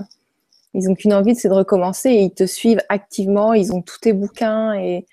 ils 0.74 0.88
n'ont 0.88 0.96
qu'une 0.96 1.14
envie, 1.14 1.36
c'est 1.36 1.50
de 1.50 1.54
recommencer 1.54 2.10
et 2.12 2.22
ils 2.22 2.34
te 2.34 2.46
suivent 2.46 2.82
activement, 2.88 3.54
ils 3.54 3.74
ont 3.74 3.82
tous 3.82 4.00
tes 4.00 4.14
bouquins 4.14 4.74
et, 4.74 5.06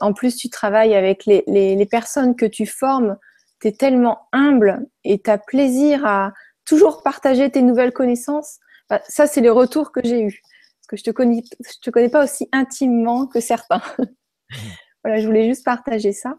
en 0.00 0.12
plus 0.12 0.34
tu 0.36 0.48
travailles 0.48 0.94
avec 0.94 1.26
les, 1.26 1.86
personnes 1.88 2.34
que 2.34 2.46
tu 2.46 2.66
formes, 2.66 3.16
tu 3.60 3.68
es 3.68 3.72
tellement 3.72 4.22
humble 4.32 4.86
et 5.04 5.20
tu 5.20 5.30
as 5.30 5.38
plaisir 5.38 6.04
à 6.04 6.32
toujours 6.64 7.02
partager 7.02 7.50
tes 7.50 7.62
nouvelles 7.62 7.92
connaissances. 7.92 8.58
Bah, 8.88 9.00
ça, 9.08 9.26
c'est 9.26 9.40
le 9.40 9.52
retour 9.52 9.92
que 9.92 10.00
j'ai 10.04 10.22
eu. 10.22 10.42
Parce 10.80 10.86
que 10.88 10.96
je 10.96 11.04
te 11.04 11.10
connais, 11.10 11.42
te 11.82 11.90
connais 11.90 12.08
pas 12.08 12.24
aussi 12.24 12.48
intimement 12.52 13.26
que 13.26 13.40
certains. 13.40 13.82
voilà, 15.04 15.20
je 15.20 15.26
voulais 15.26 15.46
juste 15.46 15.64
partager 15.64 16.12
ça. 16.12 16.34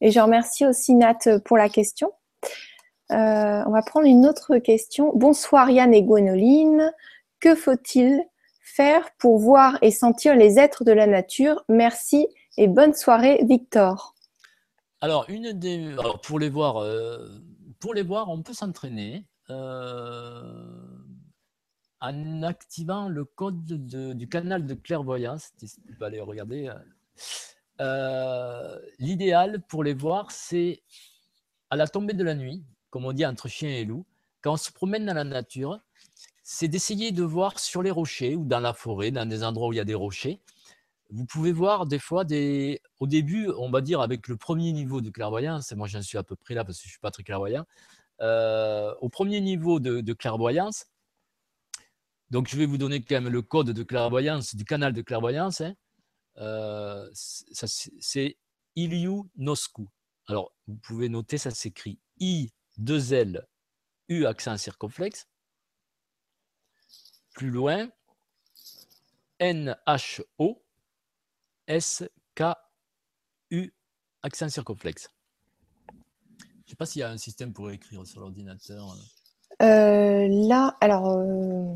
Et 0.00 0.10
je 0.10 0.20
remercie 0.20 0.66
aussi 0.66 0.94
Nat 0.94 1.18
pour 1.44 1.56
la 1.56 1.68
question. 1.68 2.12
Euh, 3.10 3.62
on 3.66 3.70
va 3.70 3.82
prendre 3.82 4.06
une 4.06 4.26
autre 4.26 4.58
question. 4.58 5.12
Bonsoir 5.14 5.70
Yann 5.70 5.92
et 5.92 6.02
Gwenoline. 6.02 6.92
Que 7.40 7.54
faut-il 7.54 8.22
faire 8.60 9.10
pour 9.18 9.38
voir 9.38 9.78
et 9.82 9.90
sentir 9.90 10.34
les 10.34 10.58
êtres 10.58 10.84
de 10.84 10.92
la 10.92 11.06
nature? 11.06 11.64
Merci 11.68 12.26
et 12.56 12.68
bonne 12.68 12.94
soirée, 12.94 13.40
Victor. 13.44 14.14
Alors, 15.00 15.26
une 15.28 15.52
des... 15.52 15.94
pour, 16.22 16.38
les 16.38 16.48
voir, 16.48 16.76
euh, 16.78 17.28
pour 17.80 17.92
les 17.92 18.02
voir, 18.02 18.30
on 18.30 18.42
peut 18.42 18.54
s'entraîner 18.54 19.26
euh, 19.50 20.78
en 22.00 22.42
activant 22.42 23.08
le 23.08 23.24
code 23.24 23.64
du 23.64 24.28
canal 24.28 24.66
de 24.66 24.74
clairvoyance. 24.74 25.52
Tu 25.58 25.66
peux 25.98 26.04
aller 26.04 26.20
regarder. 26.20 26.72
Euh, 27.80 28.78
l'idéal 28.98 29.62
pour 29.68 29.82
les 29.84 29.94
voir, 29.94 30.30
c'est 30.30 30.82
à 31.70 31.76
la 31.76 31.88
tombée 31.88 32.12
de 32.12 32.24
la 32.24 32.34
nuit, 32.34 32.64
comme 32.90 33.04
on 33.04 33.12
dit 33.12 33.24
entre 33.24 33.48
chien 33.48 33.70
et 33.70 33.84
loup, 33.84 34.04
quand 34.42 34.52
on 34.52 34.56
se 34.56 34.70
promène 34.70 35.06
dans 35.06 35.14
la 35.14 35.24
nature, 35.24 35.80
c'est 36.42 36.68
d'essayer 36.68 37.12
de 37.12 37.22
voir 37.22 37.58
sur 37.58 37.82
les 37.82 37.90
rochers 37.90 38.36
ou 38.36 38.44
dans 38.44 38.60
la 38.60 38.74
forêt, 38.74 39.10
dans 39.10 39.26
des 39.26 39.44
endroits 39.44 39.68
où 39.68 39.72
il 39.72 39.76
y 39.76 39.80
a 39.80 39.84
des 39.84 39.94
rochers. 39.94 40.40
Vous 41.10 41.24
pouvez 41.24 41.52
voir 41.52 41.86
des 41.86 41.98
fois, 41.98 42.24
au 43.00 43.06
début, 43.06 43.48
on 43.56 43.70
va 43.70 43.80
dire 43.80 44.00
avec 44.00 44.28
le 44.28 44.36
premier 44.36 44.72
niveau 44.72 45.00
de 45.00 45.10
clairvoyance, 45.10 45.70
et 45.72 45.76
moi 45.76 45.86
j'en 45.86 46.02
suis 46.02 46.18
à 46.18 46.22
peu 46.22 46.36
près 46.36 46.54
là 46.54 46.64
parce 46.64 46.78
que 46.78 46.82
je 46.84 46.88
ne 46.88 46.92
suis 46.92 47.00
pas 47.00 47.10
très 47.10 47.22
clairvoyant, 47.22 47.64
euh, 48.20 48.94
au 49.00 49.08
premier 49.08 49.40
niveau 49.40 49.80
de, 49.80 50.12
clairvoyance, 50.12 50.86
donc 52.30 52.48
je 52.48 52.56
vais 52.56 52.66
vous 52.66 52.78
donner 52.78 53.04
quand 53.04 53.20
même 53.20 53.28
le 53.28 53.42
code 53.42 53.70
de 53.70 53.82
clairvoyance, 53.82 54.54
du 54.54 54.64
canal 54.64 54.92
de 54.92 55.02
clairvoyance, 55.02 55.60
hein. 55.60 55.74
euh, 56.38 57.08
c'est 57.12 58.38
Iliu 58.76 59.22
Nosku. 59.36 59.88
Alors, 60.28 60.54
vous 60.66 60.76
pouvez 60.76 61.08
noter, 61.08 61.36
ça 61.36 61.50
s'écrit 61.50 61.98
I, 62.20 62.50
2 62.78 63.14
L, 63.14 63.46
U 64.08 64.26
accent 64.26 64.56
circonflexe, 64.56 65.26
plus 67.34 67.50
loin, 67.50 67.90
N-H-O, 69.38 70.62
S-K-U, 71.66 73.74
accent 74.22 74.48
circonflexe. 74.48 75.11
Sais 76.72 76.76
pas 76.76 76.86
s'il 76.86 77.00
y 77.00 77.02
a 77.02 77.10
un 77.10 77.18
système 77.18 77.52
pour 77.52 77.70
écrire 77.70 78.06
sur 78.06 78.20
l'ordinateur. 78.20 78.96
Euh, 79.60 80.26
là, 80.48 80.74
alors, 80.80 81.18
euh, 81.18 81.74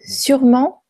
sûrement. 0.00 0.82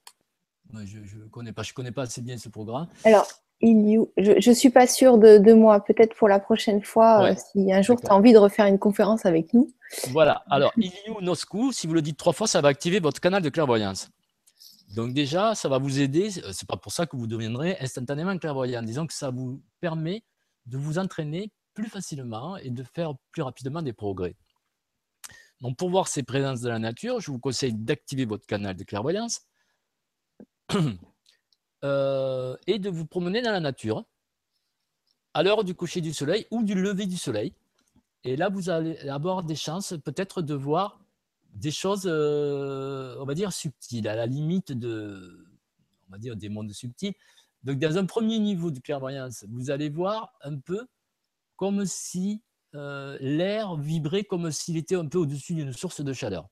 je 0.72 0.96
ne 1.18 1.28
connais, 1.28 1.52
pas, 1.52 1.62
je 1.62 1.74
connais 1.74 1.92
pas 1.92 2.04
assez 2.04 2.22
bien 2.22 2.38
ce 2.38 2.48
programme. 2.48 2.88
Alors, 3.04 3.28
je 3.60 4.48
ne 4.48 4.54
suis 4.54 4.70
pas 4.70 4.86
sûre 4.86 5.18
de, 5.18 5.52
moi. 5.52 5.84
Peut-être 5.84 6.16
pour 6.16 6.26
la 6.26 6.40
prochaine 6.40 6.82
fois, 6.82 7.32
euh, 7.32 7.34
si 7.36 7.70
un 7.70 7.82
jour 7.82 8.00
tu 8.00 8.06
as 8.06 8.14
envie 8.14 8.32
de 8.32 8.38
refaire 8.38 8.64
une 8.64 8.78
conférence 8.78 9.26
avec 9.26 9.52
nous. 9.52 9.70
Voilà. 10.12 10.42
Alors, 10.48 10.72
Iliu 10.78 11.20
Nosku, 11.20 11.70
si 11.70 11.86
vous 11.86 11.92
le 11.92 12.00
dites 12.00 12.16
trois 12.16 12.32
fois, 12.32 12.46
ça 12.46 12.62
va 12.62 12.68
activer 12.68 12.98
votre 12.98 13.20
canal 13.20 13.42
de 13.42 13.50
clairvoyance. 13.50 14.08
Donc 14.96 15.12
déjà, 15.12 15.54
ça 15.54 15.68
va 15.68 15.76
vous 15.76 16.00
aider. 16.00 16.30
C'est 16.30 16.66
pas 16.66 16.78
pour 16.78 16.92
ça 16.92 17.04
que 17.04 17.14
vous 17.14 17.26
deviendrez 17.26 17.76
instantanément 17.78 18.38
clairvoyant. 18.38 18.80
Disons 18.80 19.06
que 19.06 19.12
ça 19.12 19.28
vous 19.28 19.60
permet 19.82 20.22
de 20.64 20.78
vous 20.78 20.96
entraîner 20.98 21.52
plus 21.74 21.88
facilement 21.88 22.56
et 22.56 22.70
de 22.70 22.82
faire 22.82 23.14
plus 23.32 23.42
rapidement 23.42 23.82
des 23.82 23.92
progrès. 23.92 24.36
Donc 25.60 25.76
pour 25.76 25.90
voir 25.90 26.08
ces 26.08 26.22
présences 26.22 26.60
de 26.60 26.68
la 26.68 26.78
nature, 26.78 27.20
je 27.20 27.30
vous 27.30 27.38
conseille 27.38 27.74
d'activer 27.74 28.24
votre 28.24 28.46
canal 28.46 28.76
de 28.76 28.84
clairvoyance 28.84 29.42
euh, 31.84 32.56
et 32.66 32.78
de 32.78 32.90
vous 32.90 33.06
promener 33.06 33.42
dans 33.42 33.52
la 33.52 33.60
nature 33.60 34.04
à 35.34 35.42
l'heure 35.42 35.64
du 35.64 35.74
coucher 35.74 36.00
du 36.00 36.14
soleil 36.14 36.46
ou 36.50 36.62
du 36.62 36.74
lever 36.74 37.06
du 37.06 37.16
soleil. 37.16 37.52
Et 38.22 38.36
là, 38.36 38.48
vous 38.48 38.70
allez 38.70 38.96
avoir 39.08 39.42
des 39.42 39.56
chances 39.56 39.94
peut-être 40.04 40.40
de 40.40 40.54
voir 40.54 41.00
des 41.54 41.70
choses, 41.70 42.06
euh, 42.06 43.16
on 43.20 43.24
va 43.24 43.34
dire, 43.34 43.52
subtiles, 43.52 44.08
à 44.08 44.16
la 44.16 44.26
limite 44.26 44.72
de, 44.72 45.46
on 46.08 46.12
va 46.12 46.18
dire, 46.18 46.36
des 46.36 46.48
mondes 46.48 46.72
subtils. 46.72 47.14
Donc, 47.62 47.78
dans 47.78 47.98
un 47.98 48.06
premier 48.06 48.38
niveau 48.38 48.70
de 48.70 48.80
clairvoyance, 48.80 49.44
vous 49.48 49.70
allez 49.70 49.88
voir 49.88 50.32
un 50.42 50.58
peu 50.58 50.86
comme 51.56 51.84
si 51.86 52.42
euh, 52.74 53.16
l'air 53.20 53.76
vibrait 53.76 54.24
comme 54.24 54.50
s'il 54.50 54.76
était 54.76 54.96
un 54.96 55.06
peu 55.06 55.18
au-dessus 55.18 55.54
d'une 55.54 55.72
source 55.72 56.00
de 56.00 56.12
chaleur. 56.12 56.48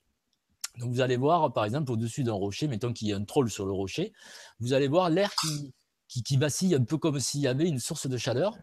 Donc, 0.79 0.91
vous 0.91 1.01
allez 1.01 1.17
voir, 1.17 1.53
par 1.53 1.65
exemple, 1.65 1.93
au-dessus 1.93 2.25
d'un 2.25 2.33
rocher, 2.33 2.67
mettons 2.67 2.93
qu'il 2.93 3.09
y 3.09 3.13
a 3.13 3.17
un 3.17 3.25
troll 3.25 3.51
sur 3.51 3.67
le 3.67 3.73
rocher, 3.73 4.13
vous 4.59 4.73
allez 4.73 4.89
voir 4.89 5.11
l'air 5.11 5.35
qui, 5.41 5.75
qui, 6.09 6.23
qui 6.23 6.37
vacille 6.37 6.75
un 6.75 6.85
peu 6.85 6.97
comme 6.97 7.21
s'il 7.21 7.41
y 7.41 7.47
avait 7.47 7.69
une 7.69 7.79
source 7.79 8.07
de 8.07 8.17
chaleur. 8.17 8.57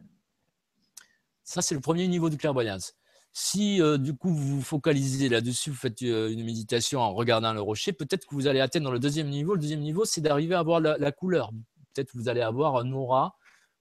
Ça, 1.44 1.62
c'est 1.62 1.76
le 1.76 1.82
premier 1.82 2.08
niveau 2.08 2.30
de 2.30 2.36
clairvoyance. 2.36 2.96
Si 3.32 3.82
euh, 3.82 3.98
du 3.98 4.16
coup 4.16 4.30
vous 4.34 4.58
vous 4.58 4.62
focalisez 4.62 5.30
là-dessus, 5.30 5.70
vous 5.70 5.76
faites 5.76 6.02
euh, 6.02 6.32
une 6.32 6.44
méditation 6.44 7.00
en 7.00 7.14
regardant 7.14 7.54
le 7.54 7.62
rocher, 7.62 7.94
peut-être 7.94 8.26
que 8.26 8.34
vous 8.34 8.48
allez 8.48 8.60
atteindre 8.60 8.92
le 8.92 9.00
deuxième 9.00 9.30
niveau. 9.30 9.54
Le 9.54 9.62
deuxième 9.62 9.82
niveau, 9.82 10.06
c'est 10.06 10.22
d'arriver 10.22 10.56
à 10.56 10.64
voir 10.64 10.80
la, 10.80 11.12
couleur. 11.12 11.52
Peut-être 11.94 12.12
que 12.12 12.18
vous 12.18 12.30
allez 12.30 12.42
avoir 12.42 12.78
un 12.78 12.92
aura 12.92 13.36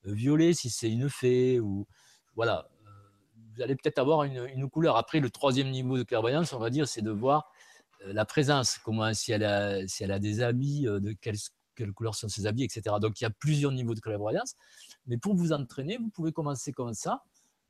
violet 0.05 0.53
si 0.53 0.71
c'est 0.71 0.91
une 0.91 1.09
fée 1.09 1.61
ou 1.61 1.87
voilà. 2.39 2.68
Vous 3.57 3.62
allez 3.62 3.74
peut-être 3.74 3.99
avoir 3.99 4.22
une, 4.22 4.70
couleur. 4.70 4.97
Après, 4.97 5.18
le 5.18 5.28
troisième 5.28 5.70
niveau 5.70 5.99
de 5.99 6.05
clairvoyance, 6.05 6.53
on 6.53 6.61
va 6.61 6.70
dire, 6.70 6.86
c'est 6.86 7.03
de 7.03 7.11
voir 7.11 7.51
la 8.05 8.24
présence, 8.24 8.78
comment 8.78 9.12
si 9.12 9.32
elle 9.32 9.43
a, 9.43 9.89
si 9.89 10.05
elle 10.05 10.12
a 10.12 10.20
des 10.20 10.41
habits, 10.41 10.84
de 10.84 11.16
quelle, 11.20 11.34
quelle 11.74 11.93
couleur 11.93 12.14
sont 12.14 12.28
ses 12.28 12.47
habits, 12.47 12.62
etc. 12.62 12.95
Donc 13.01 13.20
il 13.20 13.24
y 13.24 13.26
a 13.26 13.30
plusieurs 13.30 13.72
niveaux 13.72 13.97
de 13.97 13.99
clairvoyance. 13.99 14.55
Mais 15.09 15.18
pour 15.18 15.34
vous 15.34 15.53
entraîner, 15.53 15.97
vous 15.97 16.11
pouvez 16.11 16.30
commencer 16.30 16.72
comme 16.72 16.95
ça. 16.95 17.24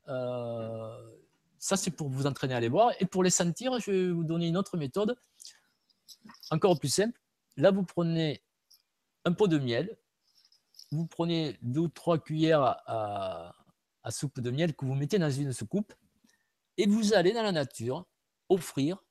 Ça, 0.05 1.75
c'est 1.75 1.89
pour 1.89 2.09
vous 2.09 2.27
entraîner 2.27 2.53
à 2.53 2.59
les 2.59 2.69
voir. 2.69 2.91
Et 2.99 3.05
pour 3.05 3.23
les 3.23 3.31
sentir, 3.31 3.79
je 3.79 3.89
vais 3.89 4.11
vous 4.11 4.23
donner 4.23 4.49
une 4.49 4.57
autre 4.57 4.77
méthode, 4.77 5.17
encore 6.51 6.77
plus 6.77 6.93
simple. 6.93 7.19
Là, 7.57 7.71
vous 7.71 7.83
prenez 7.83 8.43
un 9.25 9.33
pot 9.33 9.47
de 9.47 9.57
miel, 9.57 9.97
vous 10.91 11.07
prenez 11.07 11.57
deux 11.63 11.81
ou 11.81 11.87
trois 11.87 12.19
cuillères 12.19 12.61
à, 12.85 13.55
soupe 14.09 14.39
de 14.39 14.51
miel 14.51 14.75
que 14.75 14.85
vous 14.85 14.95
mettez 14.95 15.19
dans 15.19 15.29
une 15.29 15.53
soucoupe, 15.53 15.93
et 16.77 16.87
vous 16.87 17.13
allez 17.13 17.33
dans 17.33 17.43
la 17.43 17.51
nature 17.51 18.05
offrir 18.47 19.03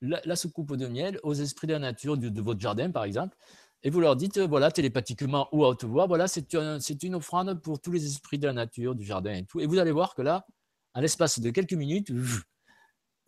la, 0.00 0.36
soucoupe 0.36 0.76
de 0.76 0.86
miel 0.86 1.18
aux 1.22 1.34
esprits 1.34 1.66
de 1.66 1.72
la 1.72 1.78
nature 1.78 2.16
de, 2.16 2.40
votre 2.40 2.60
jardin, 2.60 2.90
par 2.90 3.04
exemple, 3.04 3.36
et 3.82 3.90
vous 3.90 4.00
leur 4.00 4.16
dites, 4.16 4.38
voilà, 4.38 4.70
télépathiquement 4.70 5.48
ou 5.52 5.64
à 5.64 5.68
haute 5.68 5.84
voix, 5.84 6.06
voilà, 6.06 6.26
c'est 6.28 6.52
une 7.02 7.14
offrande 7.14 7.60
pour 7.62 7.80
tous 7.80 7.92
les 7.92 8.06
esprits 8.06 8.38
de 8.38 8.46
la 8.46 8.52
nature, 8.52 8.94
du 8.94 9.04
jardin 9.04 9.34
et 9.34 9.44
tout. 9.44 9.60
Et 9.60 9.66
vous 9.66 9.78
allez 9.78 9.92
voir 9.92 10.14
que 10.14 10.22
là, 10.22 10.46
à 10.94 11.00
l'espace 11.00 11.38
de 11.40 11.50
quelques 11.50 11.74
minutes, 11.74 12.10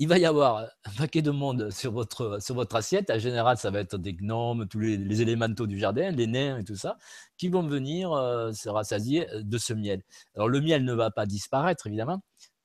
il 0.00 0.08
va 0.08 0.18
y 0.18 0.24
avoir 0.24 0.66
un 0.86 0.92
paquet 0.96 1.20
de 1.20 1.30
monde 1.30 1.70
sur 1.70 1.92
votre, 1.92 2.40
assiette. 2.74 3.10
En 3.10 3.18
général, 3.18 3.58
ça 3.58 3.70
va 3.70 3.80
être 3.80 3.98
des 3.98 4.14
gnomes, 4.14 4.66
tous 4.66 4.78
les, 4.78 5.20
élémentaux 5.20 5.66
du 5.66 5.78
jardin, 5.78 6.10
les 6.10 6.26
nains 6.26 6.56
et 6.58 6.64
tout 6.64 6.74
ça, 6.74 6.96
qui 7.36 7.48
vont 7.48 7.62
venir 7.62 8.10
euh, 8.12 8.50
se 8.52 8.70
rassasier 8.70 9.26
de 9.34 9.58
ce 9.58 9.74
miel. 9.74 10.02
Alors, 10.34 10.48
le 10.48 10.62
miel 10.62 10.86
ne 10.86 10.94
va 10.94 11.10
pas 11.10 11.26
disparaître, 11.26 11.86
évidemment. 11.86 12.22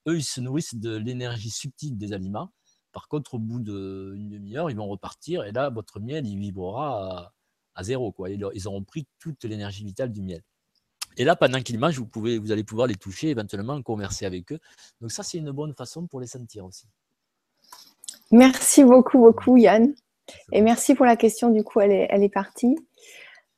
Eux, 0.08 0.16
ils 0.16 0.24
se 0.24 0.40
nourrissent 0.40 0.76
de 0.76 0.96
l'énergie 0.96 1.50
subtile 1.50 1.98
des 1.98 2.14
aliments. 2.14 2.52
Par 2.92 3.06
contre, 3.06 3.34
au 3.34 3.38
bout 3.38 3.60
d'une 3.60 4.30
demi-heure, 4.30 4.70
ils 4.70 4.76
vont 4.76 4.88
repartir 4.88 5.44
et 5.44 5.52
là, 5.52 5.68
votre 5.68 6.00
miel, 6.00 6.26
il 6.26 6.38
vibrera 6.38 7.34
à, 7.74 7.84
zéro. 7.84 8.12
Quoi. 8.12 8.30
ils 8.30 8.66
auront 8.66 8.82
pris 8.82 9.06
toute 9.18 9.44
l'énergie 9.44 9.84
vitale 9.84 10.10
du 10.10 10.22
miel. 10.22 10.42
Et 11.18 11.24
là, 11.24 11.36
pendant 11.36 11.60
qu'ils 11.60 11.78
mangent, 11.78 11.98
vous, 11.98 12.06
pouvez, 12.06 12.38
vous 12.38 12.50
allez 12.50 12.64
pouvoir 12.64 12.86
les 12.86 12.94
toucher, 12.94 13.28
éventuellement 13.28 13.82
converser 13.82 14.24
avec 14.24 14.52
eux. 14.52 14.60
Donc 15.02 15.12
ça, 15.12 15.22
c'est 15.22 15.36
une 15.36 15.50
bonne 15.50 15.74
façon 15.74 16.06
pour 16.06 16.20
les 16.20 16.26
sentir 16.26 16.64
aussi. 16.64 16.86
Merci 18.32 18.84
beaucoup, 18.84 19.18
beaucoup, 19.18 19.56
Yann. 19.56 19.94
Et 20.52 20.60
merci 20.60 20.94
pour 20.94 21.06
la 21.06 21.16
question. 21.16 21.50
Du 21.50 21.62
coup, 21.62 21.80
elle 21.80 21.92
est, 21.92 22.06
elle 22.10 22.22
est 22.22 22.28
partie. 22.28 22.76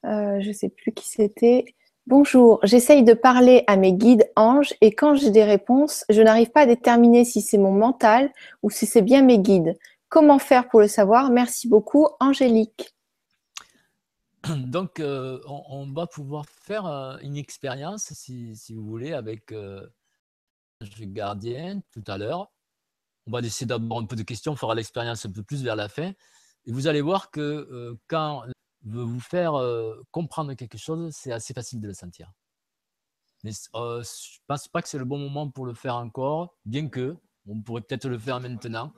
Euh, 0.05 0.41
je 0.41 0.49
ne 0.49 0.53
sais 0.53 0.69
plus 0.69 0.93
qui 0.93 1.09
c'était. 1.09 1.65
Bonjour, 2.07 2.61
j'essaye 2.63 3.03
de 3.03 3.13
parler 3.13 3.65
à 3.67 3.77
mes 3.77 3.93
guides 3.93 4.31
anges 4.35 4.73
et 4.81 4.95
quand 4.95 5.15
j'ai 5.15 5.31
des 5.31 5.45
réponses, 5.45 6.07
je 6.09 6.23
n'arrive 6.23 6.51
pas 6.51 6.63
à 6.63 6.67
déterminer 6.67 7.25
si 7.25 7.43
c'est 7.43 7.59
mon 7.59 7.73
mental 7.73 8.33
ou 8.63 8.71
si 8.71 8.87
c'est 8.87 9.03
bien 9.03 9.23
mes 9.23 9.39
guides. 9.39 9.79
Comment 10.09 10.39
faire 10.39 10.69
pour 10.69 10.81
le 10.81 10.89
savoir? 10.89 11.31
Merci 11.31 11.69
beaucoup, 11.69 12.09
Angélique. 12.21 12.95
Donc, 14.49 15.01
euh, 15.01 15.39
on, 15.47 15.93
va 15.93 16.07
pouvoir 16.07 16.47
faire 16.47 16.87
euh, 16.87 17.19
une 17.23 17.37
expérience, 17.37 18.11
si, 18.15 18.55
vous 18.71 18.87
voulez, 18.87 19.13
avec 19.13 19.51
le 19.51 19.91
gardien 20.81 21.81
tout 21.93 22.05
à 22.07 22.17
l'heure. 22.17 22.51
On 23.29 23.31
va 23.31 23.41
essayer 23.41 23.67
d'avoir 23.67 24.01
un 24.01 24.07
peu 24.07 24.17
de 24.17 24.25
questions, 24.25 24.53
on 24.53 24.57
fera 24.57 24.75
l'expérience 24.75 25.25
un 25.27 25.31
peu 25.31 25.45
plus 25.45 25.63
vers 25.63 25.77
la 25.77 25.89
fin. 25.89 26.13
Et 26.67 26.73
vous 26.73 26.89
allez 26.89 27.03
voir 27.03 27.31
que 27.31 27.97
quand 28.09 28.43
veut 28.83 29.03
vous 29.03 29.21
faire 29.21 29.53
comprendre 30.11 30.55
quelque 30.55 30.79
chose, 30.79 31.15
c'est 31.15 31.31
assez 31.31 31.55
facile 31.55 31.81
de 31.81 31.87
le 31.87 31.95
sentir. 31.95 32.33
Mais 33.45 33.53
je 33.53 33.69
ne 33.79 34.03
pense 34.49 34.67
pas 34.69 34.83
que 34.83 34.89
c'est 34.89 34.99
le 34.99 35.05
bon 35.05 35.19
moment 35.19 35.49
pour 35.49 35.67
le 35.67 35.75
faire 35.75 35.95
encore, 35.95 36.57
bien 36.65 36.89
que 36.89 37.17
on 37.47 37.63
pourrait 37.63 37.83
peut-être 37.83 38.09
le 38.09 38.19
faire 38.19 38.41
maintenant. 38.41 38.93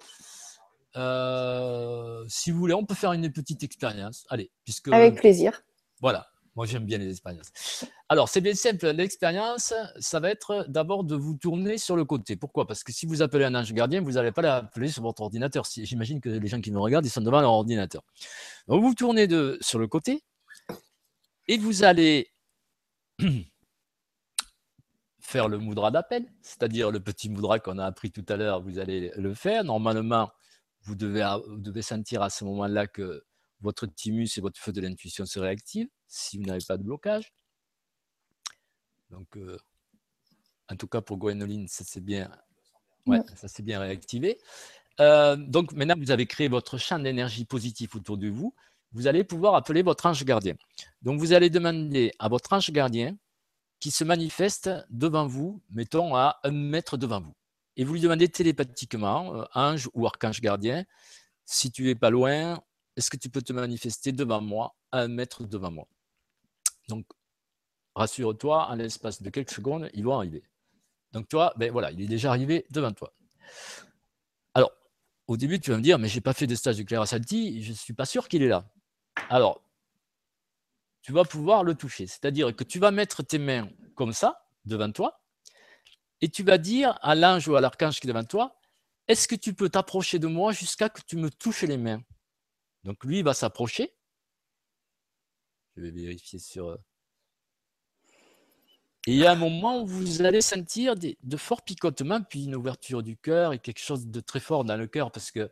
Euh, 0.97 2.25
si 2.29 2.51
vous 2.51 2.59
voulez, 2.59 2.75
on 2.75 2.85
peut 2.85 2.95
faire 2.95 3.13
une 3.13 3.31
petite 3.31 3.63
expérience. 3.63 4.27
Allez, 4.29 4.51
puisque. 4.65 4.89
Avec 4.89 5.17
plaisir. 5.17 5.63
Voilà. 6.01 6.27
Moi, 6.57 6.67
j'aime 6.67 6.85
bien 6.85 6.99
les 6.99 7.09
expériences. 7.09 7.85
Alors, 8.09 8.29
c'est 8.29 8.41
bien 8.41 8.55
simple. 8.55 8.91
L'expérience, 8.91 9.73
ça 10.01 10.21
va 10.21 10.31
être 10.31 10.67
d'abord 10.69 11.05
de 11.05 11.15
vous 11.15 11.35
tourner 11.35 11.79
sur 11.79 11.95
le 11.97 12.05
côté. 12.05 12.37
Pourquoi? 12.37 12.67
Parce 12.67 12.83
que 12.83 12.93
si 12.93 13.07
vous 13.07 13.23
appelez 13.23 13.45
un 13.45 13.55
ange 13.55 13.73
gardien, 13.73 14.01
vous 14.01 14.13
n'allez 14.13 14.33
pas 14.33 14.43
l'appeler 14.43 14.89
sur 14.89 15.03
votre 15.03 15.23
ordinateur. 15.23 15.65
J'imagine 15.65 16.21
que 16.21 16.29
les 16.29 16.49
gens 16.49 16.61
qui 16.61 16.73
me 16.73 16.81
regardent, 16.81 17.07
ils 17.07 17.11
sont 17.11 17.21
devant 17.21 17.41
leur 17.41 17.53
ordinateur. 17.53 18.03
Donc, 18.67 18.83
vous 18.83 18.95
tournez 18.95 19.29
de, 19.29 19.59
sur 19.61 19.79
le 19.79 19.87
côté 19.87 20.25
et 21.47 21.57
vous 21.57 21.85
allez 21.85 22.33
faire 25.21 25.49
le 25.49 25.59
moudra 25.59 25.93
d'appel, 25.93 26.27
c'est-à-dire 26.43 26.91
le 26.91 26.99
petit 26.99 27.31
moudra 27.31 27.61
qu'on 27.61 27.79
a 27.79 27.87
appris 27.87 28.11
tout 28.11 28.27
à 28.29 28.37
l'heure. 28.37 28.61
Vous 28.61 28.81
allez 28.81 29.13
le 29.17 29.35
faire. 29.35 29.63
Normalement, 29.63 30.31
vous 30.83 30.97
devez 30.97 31.83
sentir 31.83 32.23
à 32.23 32.31
ce 32.31 32.45
moment-là 32.45 32.89
que 32.89 33.23
votre 33.61 33.87
thymus 33.87 34.37
et 34.37 34.41
votre 34.41 34.59
feu 34.61 34.73
de 34.73 34.81
l'intuition 34.81 35.27
se 35.27 35.39
réactivent 35.39 35.89
si 36.07 36.39
vous 36.39 36.45
n'avez 36.45 36.65
pas 36.67 36.77
de 36.77 36.83
blocage. 36.83 37.33
Donc, 39.11 39.37
euh, 39.37 39.59
en 40.69 40.77
tout 40.77 40.87
cas 40.87 41.01
pour 41.01 41.19
Gwenoline, 41.19 41.69
ça 41.69 41.85
s'est 41.85 42.01
bien, 42.01 42.31
ouais, 43.07 43.21
ça 43.35 43.63
bien 43.63 43.81
réactivé. 43.81 44.39
Euh, 45.01 45.37
donc 45.37 45.73
maintenant, 45.73 45.97
vous 45.99 46.11
avez 46.11 46.27
créé 46.27 46.49
votre 46.49 46.79
champ 46.79 46.99
d'énergie 46.99 47.45
positif 47.45 47.97
autour 47.97 48.19
de 48.19 48.29
vous. 48.29 48.55
Vous 48.93 49.07
allez 49.07 49.25
pouvoir 49.25 49.55
appeler 49.55 49.83
votre 49.83 50.07
ange 50.07 50.25
gardien. 50.25 50.55
Donc, 51.03 51.21
vous 51.21 51.33
allez 51.33 51.49
demander 51.49 52.13
à 52.19 52.29
votre 52.29 52.53
ange 52.53 52.71
gardien 52.71 53.17
qui 53.79 53.91
se 53.91 54.05
manifeste 54.05 54.71
devant 54.91 55.27
vous, 55.27 55.63
mettons 55.71 56.15
à 56.15 56.41
un 56.45 56.51
mètre 56.51 56.97
devant 56.97 57.21
vous 57.21 57.35
et 57.81 57.85
vous 57.85 57.95
lui 57.95 58.01
demandez 58.01 58.29
télépathiquement, 58.29 59.35
euh, 59.35 59.45
ange 59.55 59.89
ou 59.95 60.07
archange 60.07 60.43
gardien, 60.43 60.85
si 61.47 61.71
tu 61.71 61.89
es 61.89 61.95
pas 61.95 62.11
loin, 62.11 62.63
est-ce 63.01 63.09
que 63.09 63.17
tu 63.17 63.31
peux 63.31 63.41
te 63.41 63.55
manifester 63.55 64.13
devant 64.13 64.43
moi, 64.43 64.77
à 64.93 65.01
un 65.01 65.09
mètre 65.09 65.45
devant 65.45 65.71
moi? 65.71 65.89
Donc, 66.89 67.07
rassure-toi, 67.95 68.69
en 68.69 68.75
l'espace 68.75 69.23
de 69.23 69.31
quelques 69.31 69.53
secondes, 69.53 69.89
ils 69.95 70.05
vont 70.05 70.15
arriver. 70.15 70.43
Donc, 71.13 71.27
toi, 71.27 71.55
ben 71.57 71.73
voilà, 71.73 71.91
il 71.93 72.03
est 72.03 72.07
déjà 72.07 72.29
arrivé 72.29 72.67
devant 72.71 72.93
toi. 72.93 73.15
Alors, 74.53 74.71
au 75.29 75.39
début, 75.39 75.59
tu 75.61 75.71
vas 75.71 75.79
me 75.79 75.83
dire, 75.83 75.99
mais 75.99 76.09
j'ai 76.09 76.21
pas 76.21 76.35
fait 76.35 76.47
de 76.47 76.55
stage 76.55 76.77
de 76.77 76.83
Claire 76.83 77.09
Salti, 77.09 77.63
je 77.63 77.73
suis 77.73 77.95
pas 77.95 78.05
sûr 78.05 78.29
qu'il 78.29 78.43
est 78.43 78.49
là. 78.49 78.71
Alors, 79.31 79.65
tu 81.01 81.13
vas 81.13 81.25
pouvoir 81.25 81.65
le 81.65 81.75
toucher. 81.75 82.07
C'est-à-dire 82.07 82.55
que 82.55 82.65
tu 82.65 82.79
vas 82.79 82.91
mettre 82.91 83.23
tes 83.23 83.39
mains 83.39 83.71
comme 83.95 84.13
ça, 84.13 84.47
devant 84.67 84.93
toi, 84.93 85.23
et 86.21 86.29
tu 86.29 86.43
vas 86.43 86.59
dire 86.59 86.99
à 87.01 87.15
l'ange 87.15 87.49
ou 87.49 87.57
à 87.57 87.63
l'archange 87.63 87.99
qui 87.99 88.07
est 88.07 88.13
devant 88.13 88.25
toi, 88.25 88.61
est-ce 89.09 89.27
que 89.27 89.37
tu 89.37 89.55
peux 89.55 89.71
t'approcher 89.71 90.19
de 90.19 90.27
moi 90.27 90.53
jusqu'à 90.53 90.91
que 90.91 91.01
tu 91.01 91.17
me 91.17 91.31
touches 91.31 91.63
les 91.63 91.79
mains? 91.79 92.03
Donc 92.85 93.05
lui, 93.05 93.23
va 93.23 93.35
s'approcher. 93.35 93.93
Je 95.77 95.83
vais 95.83 95.91
vérifier 95.91 96.39
sur... 96.39 96.69
Euh, 96.69 96.77
et 99.07 99.13
il 99.13 99.19
y 99.19 99.25
a 99.25 99.33
un 99.33 99.37
moment 99.37 99.83
où 99.83 99.87
vous 99.87 100.23
allez 100.23 100.43
sentir 100.43 100.95
de 100.95 101.37
forts 101.39 101.63
picotements, 101.63 102.23
puis 102.23 102.45
une 102.45 102.55
ouverture 102.55 103.03
du 103.03 103.17
cœur 103.17 103.55
et 103.55 103.59
quelque 103.59 103.81
chose 103.81 104.07
de 104.07 104.21
très 104.21 104.41
fort 104.41 104.65
dans 104.65 104.77
le 104.77 104.87
cœur, 104.87 105.11
parce 105.11 105.31
que 105.31 105.51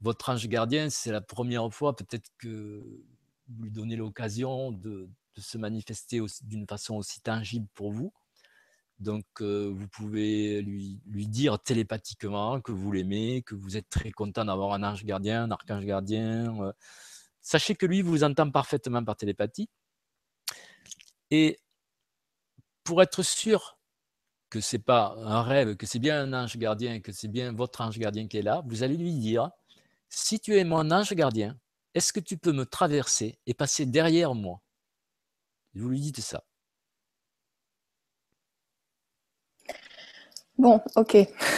votre 0.00 0.28
ange 0.30 0.46
gardien, 0.46 0.88
c'est 0.88 1.10
la 1.10 1.20
première 1.20 1.68
fois 1.72 1.96
peut-être 1.96 2.30
que 2.38 3.02
vous 3.48 3.62
lui 3.62 3.70
donnez 3.70 3.96
l'occasion 3.96 4.70
de, 4.70 5.08
se 5.36 5.58
manifester 5.58 6.20
d'une 6.42 6.66
façon 6.66 6.94
aussi 6.94 7.20
tangible 7.20 7.66
pour 7.74 7.92
vous. 7.92 8.12
Donc, 8.98 9.24
euh, 9.42 9.70
vous 9.74 9.88
pouvez 9.88 10.62
lui, 10.62 11.00
dire 11.28 11.58
télépathiquement 11.58 12.60
que 12.60 12.72
vous 12.72 12.92
l'aimez, 12.92 13.42
que 13.42 13.54
vous 13.54 13.76
êtes 13.76 13.88
très 13.90 14.10
content 14.10 14.44
d'avoir 14.44 14.72
un 14.72 14.82
ange 14.82 15.04
gardien, 15.04 15.44
un 15.44 15.50
archange 15.50 15.84
gardien. 15.84 16.62
Euh. 16.62 16.72
Sachez 17.42 17.74
que 17.76 17.86
lui 17.86 18.02
vous 18.02 18.24
entend 18.24 18.50
parfaitement 18.50 19.04
par 19.04 19.16
télépathie. 19.16 19.68
Et 21.30 21.58
pour 22.84 23.02
être 23.02 23.22
sûr 23.22 23.78
que 24.48 24.60
ce 24.60 24.76
n'est 24.76 24.82
pas 24.82 25.14
un 25.18 25.42
rêve, 25.42 25.76
que 25.76 25.86
c'est 25.86 25.98
bien 25.98 26.22
un 26.22 26.32
ange 26.32 26.56
gardien, 26.56 27.00
que 27.00 27.12
c'est 27.12 27.28
bien 27.28 27.52
votre 27.52 27.82
ange 27.82 27.98
gardien 27.98 28.28
qui 28.28 28.38
est 28.38 28.42
là, 28.42 28.62
vous 28.66 28.82
allez 28.82 28.96
lui 28.96 29.12
dire, 29.12 29.50
si 30.08 30.40
tu 30.40 30.56
es 30.56 30.64
mon 30.64 30.90
ange 30.90 31.12
gardien, 31.14 31.58
est-ce 31.94 32.12
que 32.12 32.20
tu 32.20 32.38
peux 32.38 32.52
me 32.52 32.64
traverser 32.64 33.38
et 33.46 33.54
passer 33.54 33.86
derrière 33.86 34.34
moi? 34.34 34.62
Vous 35.74 35.90
lui 35.90 36.00
dites 36.00 36.20
ça. 36.20 36.45
Bon, 40.58 40.80
ok. 40.96 41.16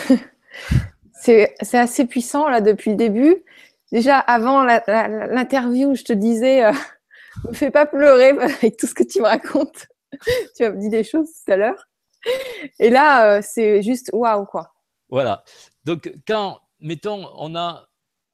c'est 1.12 1.56
assez 1.72 2.06
puissant 2.06 2.48
là 2.48 2.60
depuis 2.60 2.90
le 2.90 2.96
début. 2.96 3.44
Déjà, 3.92 4.18
avant 4.18 4.64
l'interview, 4.64 5.94
je 5.94 6.04
te 6.04 6.12
disais, 6.12 6.60
ne 6.62 6.76
euh, 7.48 7.52
fais 7.52 7.70
pas 7.70 7.86
pleurer 7.86 8.30
avec 8.40 8.76
tout 8.76 8.86
ce 8.86 8.94
que 8.94 9.04
tu 9.04 9.20
me 9.20 9.26
racontes. 9.26 9.86
tu 10.56 10.64
as 10.64 10.70
dit 10.70 10.88
des 10.88 11.04
choses 11.04 11.30
tout 11.44 11.52
à 11.52 11.56
l'heure. 11.56 11.88
Et 12.78 12.90
là, 12.90 13.36
euh, 13.36 13.40
c'est 13.42 13.82
juste 13.82 14.10
waouh, 14.12 14.44
quoi. 14.44 14.74
Voilà. 15.08 15.42
Donc, 15.84 16.12
quand, 16.26 16.60
mettons, 16.80 17.28
on 17.36 17.54
a 17.54 17.88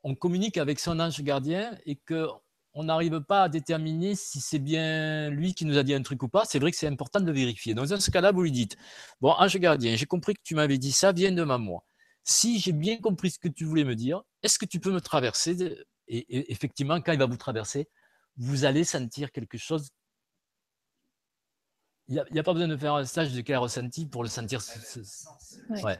on 0.04 0.14
communique 0.14 0.58
avec 0.58 0.78
son 0.78 1.00
ange 1.00 1.22
gardien 1.22 1.76
et 1.86 1.96
que 1.96 2.28
on 2.74 2.84
n'arrive 2.84 3.20
pas 3.20 3.44
à 3.44 3.48
déterminer 3.48 4.14
si 4.16 4.40
c'est 4.40 4.58
bien 4.58 5.30
lui 5.30 5.54
qui 5.54 5.64
nous 5.64 5.78
a 5.78 5.82
dit 5.82 5.94
un 5.94 6.02
truc 6.02 6.22
ou 6.22 6.28
pas, 6.28 6.44
c'est 6.44 6.58
vrai 6.58 6.70
que 6.72 6.76
c'est 6.76 6.88
important 6.88 7.20
de 7.20 7.32
vérifier. 7.32 7.72
Dans 7.72 7.86
ce 7.86 8.10
cas-là, 8.10 8.32
vous 8.32 8.42
lui 8.42 8.52
dites 8.52 8.76
Bon, 9.20 9.30
ange 9.30 9.56
gardien, 9.58 9.94
j'ai 9.96 10.06
compris 10.06 10.34
que 10.34 10.42
tu 10.42 10.54
m'avais 10.54 10.78
dit 10.78 10.92
ça, 10.92 11.12
viens 11.12 11.32
de 11.32 11.44
moi. 11.44 11.84
Si 12.24 12.58
j'ai 12.58 12.72
bien 12.72 12.98
compris 12.98 13.30
ce 13.30 13.38
que 13.38 13.48
tu 13.48 13.64
voulais 13.64 13.84
me 13.84 13.94
dire, 13.94 14.22
est-ce 14.42 14.58
que 14.58 14.64
tu 14.64 14.80
peux 14.80 14.90
me 14.90 15.00
traverser 15.00 15.56
et, 16.08 16.52
effectivement, 16.52 17.00
quand 17.00 17.12
il 17.12 17.18
va 17.18 17.26
vous 17.26 17.36
traverser, 17.36 17.88
vous 18.36 18.64
allez 18.64 18.84
sentir 18.84 19.30
quelque 19.30 19.56
chose? 19.56 19.90
Il 22.08 22.22
n'y 22.32 22.38
a, 22.38 22.42
pas 22.42 22.52
besoin 22.52 22.68
de 22.68 22.76
faire 22.76 22.94
un 22.94 23.04
stage 23.06 23.32
de 23.32 23.40
quel 23.40 23.56
ressenti 23.56 24.04
pour 24.04 24.22
le 24.22 24.28
sentir. 24.28 24.60
Ouais. 25.82 25.98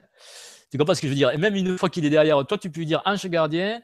Tu 0.70 0.76
comprends 0.76 0.94
ce 0.94 1.00
que 1.00 1.06
je 1.06 1.12
veux 1.12 1.16
dire? 1.16 1.30
Et 1.30 1.38
même 1.38 1.54
une 1.54 1.78
fois 1.78 1.88
qu'il 1.88 2.04
est 2.04 2.10
derrière 2.10 2.44
toi, 2.46 2.58
tu 2.58 2.70
peux 2.70 2.80
lui 2.80 2.86
dire 2.86 3.00
Ange 3.06 3.26
gardien, 3.26 3.80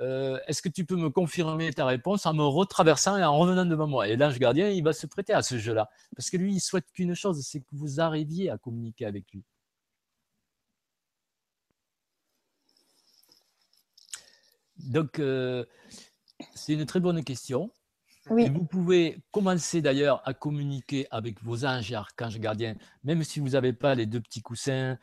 euh, 0.00 0.38
est-ce 0.46 0.60
que 0.60 0.68
tu 0.68 0.84
peux 0.84 0.96
me 0.96 1.08
confirmer 1.10 1.72
ta 1.72 1.86
réponse 1.86 2.26
en 2.26 2.34
me 2.34 2.44
retraversant 2.44 3.16
et 3.16 3.24
en 3.24 3.36
revenant 3.38 3.64
devant 3.64 3.86
moi? 3.86 4.08
Et 4.08 4.16
l'ange 4.16 4.38
gardien, 4.38 4.68
il 4.68 4.84
va 4.84 4.92
se 4.92 5.06
prêter 5.06 5.32
à 5.32 5.42
ce 5.42 5.58
jeu-là. 5.58 5.88
Parce 6.14 6.30
que 6.30 6.36
lui, 6.36 6.54
il 6.54 6.60
souhaite 6.60 6.90
qu'une 6.92 7.14
chose, 7.14 7.40
c'est 7.42 7.60
que 7.60 7.66
vous 7.72 8.00
arriviez 8.00 8.50
à 8.50 8.58
communiquer 8.58 9.06
avec 9.06 9.24
lui. 9.32 9.42
Donc, 14.78 15.18
euh, 15.18 15.64
c'est 16.54 16.74
une 16.74 16.84
très 16.84 17.00
bonne 17.00 17.24
question. 17.24 17.70
vous 18.28 18.64
pouvez 18.64 19.22
commencer 19.30 19.80
d'ailleurs 19.80 20.20
à 20.28 20.34
communiquer 20.34 21.06
avec 21.10 21.42
vos 21.42 21.64
anges 21.64 21.90
et 21.92 21.94
archanges 21.94 22.38
gardiens, 22.38 22.76
même 23.04 23.24
si 23.24 23.40
vous 23.40 23.50
n'avez 23.50 23.72
pas 23.72 23.94
les 23.94 24.04
deux 24.04 24.20
petits 24.20 24.42
coussins, 24.42 24.98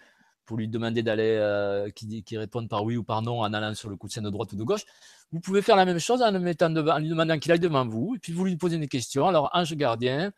pour 0.46 0.58
lui 0.58 0.68
demander 0.68 1.04
d'aller, 1.04 1.38
euh, 1.40 1.90
qui, 1.90 2.38
répondent 2.38 2.70
par 2.70 2.84
oui 2.84 2.98
ou 2.98 3.04
par 3.04 3.22
non 3.22 3.40
en 3.42 3.54
allant 3.54 3.74
sur 3.76 3.90
le 3.90 3.96
coussin 3.96 4.22
de 4.22 4.30
droite 4.30 4.52
ou 4.54 4.56
de 4.56 4.64
gauche. 4.64 4.84
Vous 5.32 5.40
pouvez 5.40 5.62
faire 5.62 5.76
la 5.76 5.86
même 5.86 6.00
chose 6.00 6.22
en, 6.22 6.32
lui 6.32 7.10
demandant 7.10 7.40
qu'il 7.40 7.52
aille 7.52 7.60
devant 7.60 7.88
vous, 7.88 8.16
et 8.16 8.20
puis 8.20 8.34
vous 8.34 8.46
lui 8.46 8.56
posez 8.58 8.76
une 8.76 8.88
question. 8.88 9.28
Alors, 9.28 9.50
ange 9.54 9.74
gardien, 9.76 10.32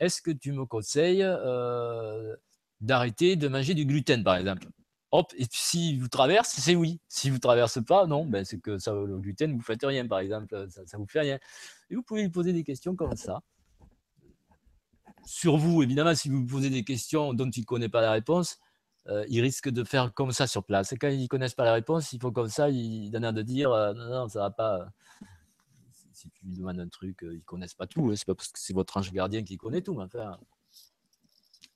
est-ce 0.00 0.22
que 0.22 0.30
tu 0.30 0.52
me 0.52 0.64
conseilles 0.64 1.22
euh, 1.22 2.34
d'arrêter 2.80 3.36
de 3.36 3.48
manger 3.48 3.74
du 3.74 3.84
gluten, 3.84 4.24
par 4.24 4.36
exemple? 4.36 4.66
Hop, 5.12 5.32
et 5.36 5.44
si 5.50 5.98
vous 5.98 6.08
traverse, 6.08 6.50
c'est 6.50 6.76
oui. 6.76 7.00
Si 7.08 7.30
vous 7.30 7.38
traverse 7.38 7.84
pas, 7.84 8.06
non, 8.06 8.24
ben 8.24 8.44
c'est 8.44 8.60
que 8.60 8.78
ça, 8.78 8.92
le 8.92 9.18
gluten, 9.18 9.52
vous 9.56 9.62
faites 9.62 9.82
rien, 9.82 10.06
par 10.06 10.20
exemple, 10.20 10.66
ça 10.68 10.82
ne 10.82 10.98
vous 10.98 11.08
fait 11.08 11.20
rien. 11.20 11.38
Et 11.90 11.96
vous 11.96 12.02
pouvez 12.02 12.22
lui 12.22 12.30
poser 12.30 12.52
des 12.52 12.62
questions 12.62 12.94
comme 12.94 13.16
ça. 13.16 13.42
Sur 15.26 15.56
vous, 15.56 15.82
évidemment, 15.82 16.14
si 16.14 16.28
vous 16.28 16.46
posez 16.46 16.70
des 16.70 16.84
questions 16.84 17.34
dont 17.34 17.50
il 17.50 17.60
ne 17.60 17.64
connaît 17.64 17.88
pas 17.88 18.00
la 18.00 18.12
réponse, 18.12 18.58
euh, 19.08 19.24
ils 19.28 19.40
risquent 19.40 19.70
de 19.70 19.84
faire 19.84 20.12
comme 20.12 20.32
ça 20.32 20.46
sur 20.46 20.64
place. 20.64 20.92
Et 20.92 20.96
quand 20.96 21.08
ils 21.08 21.22
ne 21.22 21.26
connaissent 21.26 21.54
pas 21.54 21.64
la 21.64 21.72
réponse, 21.72 22.12
il 22.12 22.20
faut 22.20 22.32
comme 22.32 22.48
ça, 22.48 22.68
ils 22.68 23.10
donnent 23.10 23.32
de 23.32 23.42
dire 23.42 23.72
euh, 23.72 23.94
non, 23.94 24.08
non, 24.08 24.28
ça 24.28 24.40
va 24.40 24.50
pas. 24.50 24.88
Si 26.12 26.28
tu 26.30 26.46
lui 26.46 26.56
demandes 26.56 26.80
un 26.80 26.88
truc, 26.88 27.22
euh, 27.22 27.32
ils 27.32 27.38
ne 27.38 27.44
connaissent 27.44 27.74
pas 27.74 27.86
tout. 27.86 28.10
Hein. 28.10 28.14
C'est 28.14 28.26
pas 28.26 28.34
parce 28.34 28.48
que 28.48 28.58
c'est 28.58 28.74
votre 28.74 28.96
ange 28.96 29.10
gardien 29.12 29.42
qui 29.42 29.56
connaît 29.56 29.80
tout. 29.80 29.94
Mais 29.94 30.04
enfin... 30.04 30.38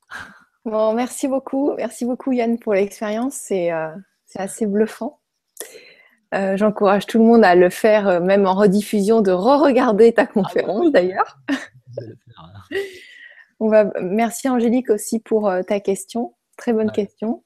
Bon, 0.67 0.95
merci 0.95 1.29
beaucoup. 1.29 1.75
Merci 1.77 2.07
beaucoup, 2.07 2.33
Yann, 2.33 2.59
pour 2.59 2.73
l'expérience. 2.73 3.35
C'est 3.35 3.71
assez 4.35 4.65
bluffant. 4.65 5.21
J'encourage 6.33 7.05
tout 7.05 7.19
le 7.19 7.25
monde 7.25 7.45
à 7.45 7.55
le 7.55 7.69
faire, 7.69 8.23
même 8.23 8.47
en 8.47 8.55
rediffusion, 8.55 9.21
de 9.21 9.31
re-regarder 9.31 10.15
ta 10.15 10.23
ah 10.23 10.27
conférence 10.27 10.91
d'ailleurs. 10.91 11.39
On 13.61 13.69
va... 13.69 13.91
Merci 14.01 14.49
Angélique 14.49 14.89
aussi 14.89 15.21
pour 15.21 15.53
ta 15.67 15.81
question. 15.81 16.35
Très 16.57 16.73
bonne 16.73 16.93
question. 16.93 17.43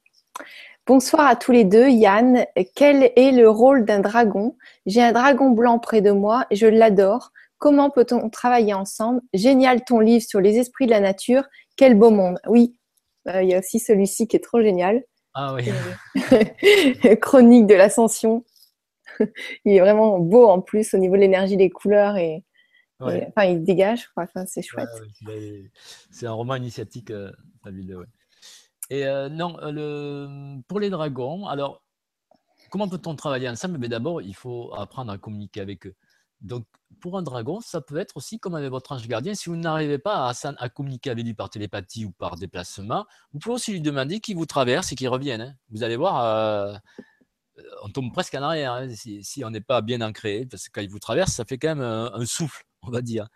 Bonsoir 0.86 1.26
à 1.26 1.36
tous 1.36 1.52
les 1.52 1.64
deux. 1.64 1.88
Yann, 1.88 2.46
quel 2.74 3.12
est 3.16 3.32
le 3.32 3.48
rôle 3.48 3.84
d'un 3.84 4.00
dragon? 4.00 4.56
J'ai 4.86 5.02
un 5.02 5.12
dragon 5.12 5.50
blanc 5.50 5.78
près 5.78 6.00
de 6.00 6.11
moi, 6.11 6.46
je 6.50 6.66
l'adore. 6.66 7.32
Comment 7.59 7.90
peut-on 7.90 8.30
travailler 8.30 8.72
ensemble? 8.72 9.20
Génial 9.34 9.84
ton 9.84 10.00
livre 10.00 10.24
sur 10.24 10.40
les 10.40 10.56
esprits 10.59 10.86
de 10.86 10.92
la 10.92 11.00
nature. 11.00 11.42
Quel 11.76 11.94
beau 11.94 12.11
monde. 12.11 12.38
Oui, 12.46 12.78
euh, 13.28 13.42
il 13.42 13.50
y 13.50 13.54
a 13.54 13.59
aussi 13.59 13.80
celui-ci 13.80 14.28
qui 14.28 14.36
est 14.36 14.40
trop 14.40 14.62
génial. 14.62 15.02
Ah 15.34 15.54
oui. 15.54 15.70
Chronique 17.20 17.66
de 17.66 17.74
l'ascension. 17.74 18.44
il 19.64 19.72
est 19.72 19.80
vraiment 19.80 20.18
beau 20.18 20.46
en 20.46 20.61
plus 20.61 20.94
au 20.94 20.98
niveau 20.98 21.16
de 21.16 21.20
l'énergie 21.20 21.56
des 21.56 21.70
couleurs 21.70 22.16
et, 22.16 22.44
enfin 23.00 23.44
il 23.44 23.62
dégage. 23.62 24.09
Enfin, 24.16 24.46
c'est 24.46 24.62
chouette. 24.62 24.88
c'est 26.11 26.26
un 26.26 26.32
roman 26.32 26.54
initiatique 26.54 27.11
euh, 27.11 27.30
fabuleux. 27.62 28.06
Et 28.91 29.05
euh, 29.07 29.28
non, 29.28 29.57
euh, 29.62 30.59
pour 30.66 30.80
les 30.80 30.91
dragons, 30.91 31.47
alors, 31.47 31.82
comment 32.70 32.89
peut-on 32.89 33.14
travailler 33.14 33.49
ensemble? 33.49 33.78
Mais 33.78 33.89
d'abord, 33.89 34.22
il 34.22 34.34
faut 34.34 34.72
apprendre 34.74 35.12
à 35.12 35.18
communiquer 35.18 35.61
avec 35.61 35.86
eux. 35.86 35.95
Donc, 36.41 36.66
pour 37.01 37.18
un 37.18 37.22
dragon, 37.22 37.61
ça 37.61 37.80
peut 37.80 37.97
être 37.97 38.16
aussi 38.16 38.39
comme 38.39 38.55
avec 38.55 38.70
votre 38.70 38.93
ange 38.93 39.07
gardien. 39.09 39.34
Si 39.34 39.51
vous 39.51 39.57
n'arrivez 39.57 39.99
pas 39.99 40.30
à, 40.30 40.32
à, 40.59 40.68
communiquer 40.68 41.11
avec 41.11 41.24
lui 41.24 41.34
par 41.34 41.51
télépathie 41.51 42.05
ou 42.05 42.12
par 42.12 42.36
déplacement, 42.36 43.07
vous 43.32 43.41
pouvez 43.41 43.57
aussi 43.57 43.72
lui 43.72 43.80
demander 43.80 44.20
qu'il 44.20 44.36
vous 44.36 44.47
traverse 44.47 44.93
et 44.93 44.97
qu'il 44.97 45.09
revienne. 45.09 45.41
Hein. 45.41 45.55
Vous 45.70 45.82
allez 45.82 45.97
voir, 45.97 46.24
euh, 46.24 46.76
on 47.82 47.91
tombe 47.91 48.12
presque 48.12 48.34
en 48.34 48.43
arrière 48.43 48.72
hein, 48.72 48.89
si, 48.89 49.45
on 49.45 49.51
n'est 49.51 49.61
pas 49.61 49.82
bien 49.82 50.01
ancré, 50.01 50.47
parce 50.47 50.68
que 50.68 50.72
quand 50.72 50.80
il 50.80 50.91
vous 50.91 51.01
traverse, 51.01 51.32
ça 51.32 51.45
fait 51.45 51.59
quand 51.59 51.74
même 51.74 51.82
un, 51.82 52.24
souffle, 52.24 52.64
on 52.82 52.91
va 52.91 53.03
dire. 53.03 53.28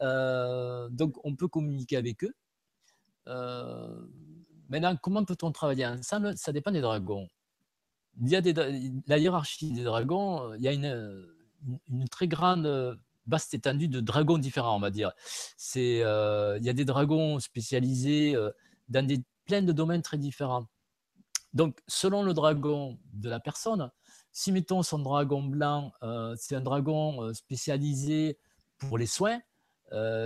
donc, 0.00 1.16
on 1.24 1.34
peut 1.36 1.48
communiquer 1.48 1.96
avec 1.96 2.24
eux. 2.24 2.34
Maintenant, 4.72 4.96
comment 4.96 5.22
peut-on 5.22 5.52
travailler 5.52 5.86
ensemble? 5.86 6.34
Ça 6.38 6.50
dépend 6.50 6.70
des 6.70 6.80
dragons. 6.80 7.28
Il 8.22 8.30
y 8.30 8.36
a 8.36 8.40
la 9.06 9.18
hiérarchie 9.18 9.70
des 9.70 9.84
dragons, 9.84 10.48
euh, 10.48 10.56
il 10.56 10.62
y 10.62 10.68
a 10.68 10.72
une, 10.72 12.08
très 12.10 12.26
grande, 12.26 12.64
euh, 12.64 12.96
vaste 13.26 13.52
étendue 13.52 13.88
de 13.88 14.00
dragons 14.00 14.38
différents, 14.38 14.76
on 14.76 14.80
va 14.80 14.90
dire. 14.90 15.12
Euh, 15.76 16.56
il 16.58 16.64
y 16.64 16.70
a 16.70 16.72
des 16.72 16.86
dragons 16.86 17.38
spécialisés 17.38 18.34
dans 18.88 19.06
des, 19.06 19.22
plein 19.44 19.60
de 19.60 19.72
domaines 19.72 20.00
très 20.00 20.16
différents. 20.16 20.66
Donc, 21.52 21.78
selon 21.86 22.22
le 22.22 22.32
dragon 22.32 22.98
de 23.12 23.28
la 23.28 23.40
personne, 23.40 23.90
si 24.32 24.52
mettons 24.52 24.82
son 24.82 25.00
dragon 25.00 25.42
blanc, 25.42 25.92
c'est 26.36 26.56
un 26.56 26.62
dragon 26.62 27.34
spécialisé 27.34 28.38
pour 28.78 28.96
les 28.96 29.06
soins, 29.06 29.38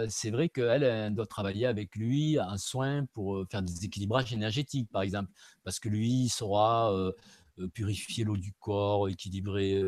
c'est 0.09 0.31
vrai 0.31 0.49
qu'elle 0.49 1.15
doit 1.15 1.27
travailler 1.27 1.67
avec 1.67 1.97
lui 1.97 2.39
en 2.41 2.57
soin 2.59 3.05
pour 3.13 3.45
faire 3.51 3.63
des 3.63 3.85
équilibrages 3.85 4.33
énergétiques, 4.33 4.89
par 4.91 5.03
exemple, 5.03 5.31
parce 5.65 5.81
que 5.81 5.89
lui 5.89 6.25
il 6.25 6.29
saura 6.29 6.93
purifier 7.75 8.25
l'eau 8.25 8.37
du 8.37 8.53
corps, 8.53 9.09
équilibrer 9.09 9.83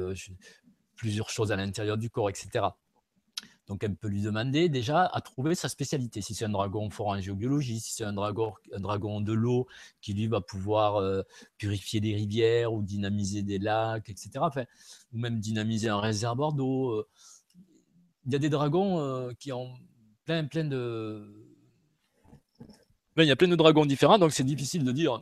plusieurs 0.96 1.30
choses 1.30 1.52
à 1.52 1.56
l'intérieur 1.56 1.96
du 1.96 2.10
corps, 2.10 2.28
etc. 2.30 2.66
Donc, 3.68 3.84
elle 3.84 3.94
peut 3.94 4.08
lui 4.08 4.22
demander 4.22 4.70
déjà 4.70 5.04
à 5.04 5.20
trouver 5.20 5.54
sa 5.54 5.68
spécialité. 5.68 6.22
Si 6.22 6.34
c'est 6.34 6.46
un 6.46 6.48
dragon 6.48 6.88
fort 6.88 7.08
en 7.08 7.20
géobiologie, 7.20 7.80
si 7.80 7.92
c'est 7.92 8.04
un 8.04 8.14
dragon, 8.14 8.54
un 8.74 8.80
dragon 8.80 9.20
de 9.20 9.34
l'eau 9.34 9.66
qui 10.00 10.14
lui 10.14 10.26
va 10.26 10.40
pouvoir 10.40 11.22
purifier 11.58 12.00
des 12.00 12.14
rivières 12.14 12.72
ou 12.72 12.82
dynamiser 12.82 13.42
des 13.42 13.58
lacs, 13.58 14.08
etc. 14.08 14.30
ou 15.12 15.18
même 15.18 15.38
dynamiser 15.38 15.90
un 15.90 16.00
réservoir 16.00 16.54
d'eau. 16.54 17.04
Il 18.28 18.32
y 18.32 18.36
a 18.36 18.38
des 18.38 18.48
dragons 18.48 19.00
euh, 19.00 19.32
qui 19.40 19.50
ont 19.52 19.74
plein, 20.24 20.44
plein 20.44 20.64
de. 20.64 21.26
Ben, 23.16 23.24
il 23.24 23.28
y 23.28 23.32
a 23.32 23.36
plein 23.36 23.48
de 23.48 23.56
dragons 23.56 23.84
différents, 23.84 24.18
donc 24.18 24.32
c'est 24.32 24.44
difficile 24.44 24.84
de 24.84 24.92
dire 24.92 25.20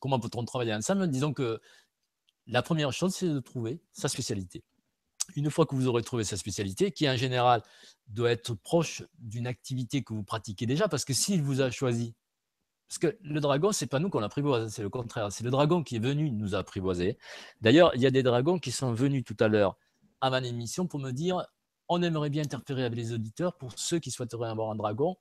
comment 0.00 0.18
peut-on 0.18 0.44
travailler 0.44 0.72
ensemble. 0.72 1.08
Disons 1.08 1.34
que 1.34 1.60
la 2.46 2.62
première 2.62 2.92
chose, 2.92 3.14
c'est 3.14 3.28
de 3.28 3.40
trouver 3.40 3.82
sa 3.92 4.08
spécialité 4.08 4.64
une 5.36 5.50
fois 5.50 5.66
que 5.66 5.74
vous 5.74 5.86
aurez 5.86 6.02
trouvé 6.02 6.24
sa 6.24 6.36
spécialité, 6.36 6.90
qui 6.90 7.08
en 7.08 7.16
général 7.16 7.62
doit 8.08 8.30
être 8.30 8.54
proche 8.54 9.02
d'une 9.18 9.46
activité 9.46 10.02
que 10.02 10.12
vous 10.12 10.22
pratiquez 10.22 10.66
déjà, 10.66 10.88
parce 10.88 11.04
que 11.04 11.12
s'il 11.12 11.42
vous 11.42 11.60
a 11.60 11.70
choisi, 11.70 12.14
parce 12.88 12.98
que 12.98 13.18
le 13.22 13.40
dragon, 13.40 13.72
c'est 13.72 13.86
pas 13.86 13.98
nous 13.98 14.10
qu'on 14.10 14.22
apprivoise, 14.22 14.72
c'est 14.72 14.82
le 14.82 14.90
contraire, 14.90 15.32
c'est 15.32 15.44
le 15.44 15.50
dragon 15.50 15.82
qui 15.82 15.96
est 15.96 16.00
venu 16.00 16.30
nous 16.30 16.54
apprivoiser. 16.54 17.18
D'ailleurs, 17.60 17.92
il 17.94 18.02
y 18.02 18.06
a 18.06 18.10
des 18.10 18.22
dragons 18.22 18.58
qui 18.58 18.70
sont 18.70 18.92
venus 18.92 19.24
tout 19.24 19.36
à 19.40 19.48
l'heure 19.48 19.76
à 20.20 20.30
ma 20.30 20.40
émission 20.40 20.86
pour 20.86 21.00
me 21.00 21.10
dire 21.10 21.44
on 21.88 22.02
aimerait 22.02 22.30
bien 22.30 22.42
interférer 22.42 22.84
avec 22.84 22.96
les 22.96 23.12
auditeurs. 23.12 23.56
Pour 23.56 23.78
ceux 23.78 23.98
qui 23.98 24.10
souhaiteraient 24.10 24.48
avoir 24.48 24.70
un 24.70 24.74
dragon, 24.74 25.16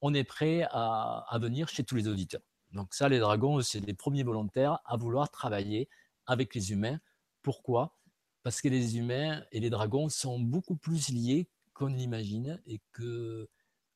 on 0.00 0.14
est 0.14 0.24
prêt 0.24 0.66
à, 0.70 1.38
venir 1.40 1.68
chez 1.68 1.84
tous 1.84 1.96
les 1.96 2.08
auditeurs. 2.08 2.42
Donc 2.72 2.94
ça, 2.94 3.08
les 3.08 3.18
dragons, 3.18 3.60
c'est 3.62 3.80
les 3.80 3.94
premiers 3.94 4.22
volontaires 4.22 4.80
à 4.84 4.96
vouloir 4.96 5.30
travailler 5.30 5.88
avec 6.26 6.54
les 6.54 6.72
humains. 6.72 6.98
Pourquoi? 7.42 7.96
Parce 8.42 8.60
que 8.60 8.68
les 8.68 8.98
humains 8.98 9.42
et 9.52 9.60
les 9.60 9.70
dragons 9.70 10.08
sont 10.08 10.38
beaucoup 10.38 10.76
plus 10.76 11.08
liés 11.08 11.48
qu'on 11.72 11.86
l'imagine 11.86 12.60
et 12.66 12.80
que, 12.92 13.48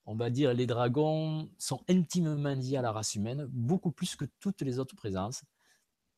on 0.07 0.17
va 0.17 0.31
dire, 0.31 0.55
les 0.55 0.67
dragons 0.67 1.51
sont 1.59 1.83
intimement 1.89 2.55
liés 2.55 2.77
à 2.77 2.83
la 2.83 2.93
race 2.93 3.15
humaine, 3.15 3.47
beaucoup 3.51 3.93
plus 3.93 4.17
que 4.17 4.25
toutes 4.41 4.63
les 4.63 4.79
autres 4.79 4.97
présences. 4.97 5.43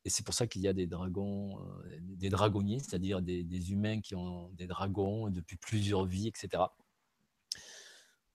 Et 0.03 0.09
c'est 0.09 0.25
pour 0.25 0.33
ça 0.33 0.47
qu'il 0.47 0.61
y 0.61 0.67
a 0.67 0.73
des 0.73 0.87
dragons, 0.87 1.59
euh, 1.59 1.97
des 2.01 2.29
dragonniers, 2.29 2.79
c'est-à-dire 2.79 3.21
des, 3.21 3.71
humains 3.71 4.01
qui 4.01 4.15
ont 4.15 4.49
des 4.53 4.65
dragons 4.65 5.29
depuis 5.29 5.57
plusieurs 5.57 6.05
vies, 6.05 6.27
etc. 6.27 6.63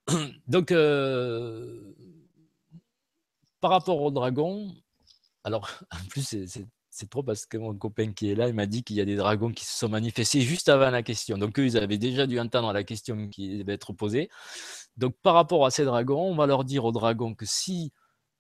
Donc, 0.47 0.71
euh, 0.71 1.93
par 3.61 3.73
rapport 3.73 4.01
aux 4.01 4.13
dragons, 4.13 4.75
alors 5.43 5.69
en 5.91 6.05
plus 6.09 6.47
c'est 6.97 7.11
trop 7.11 7.23
parce 7.23 7.45
que 7.45 7.59
mon 7.59 7.75
copain 7.75 8.13
qui 8.13 8.31
est 8.31 8.35
là, 8.35 8.49
il 8.49 8.55
m'a 8.55 8.67
dit 8.67 8.83
qu'il 8.83 8.97
y 8.97 9.01
a 9.03 9.05
des 9.05 9.17
dragons 9.17 9.53
qui 9.53 9.67
se 9.67 9.79
sont 9.79 9.89
manifestés 9.89 10.41
juste 10.41 10.71
avant 10.71 10.91
la 10.91 11.03
question. 11.03 11.37
Donc, 11.37 11.59
eux, 11.59 11.67
ils 11.67 11.77
avaient 11.77 11.99
déjà 11.99 12.27
dû 12.27 12.41
entendre 12.41 12.73
la 12.73 12.85
question 12.85 13.29
qui 13.29 13.59
devait 13.59 13.75
être 13.75 13.93
posée. 13.93 14.31
Donc, 14.97 15.15
par 15.23 15.35
rapport 15.35 15.67
à 15.67 15.71
ces 15.71 15.85
dragons, 15.85 16.23
on 16.23 16.35
va 16.35 16.47
leur 16.47 16.65
dire 16.65 16.87
aux 16.87 16.93
dragons 16.93 17.35
que 17.35 17.45
si 17.45 17.93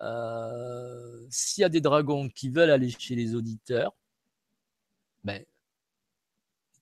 euh, 0.02 1.26
s'il 1.30 1.62
y 1.62 1.64
a 1.64 1.68
des 1.68 1.80
dragons 1.80 2.28
qui 2.28 2.50
veulent 2.50 2.70
aller 2.70 2.90
chez 2.90 3.14
les 3.14 3.34
auditeurs, 3.34 3.94
ben, 5.24 5.44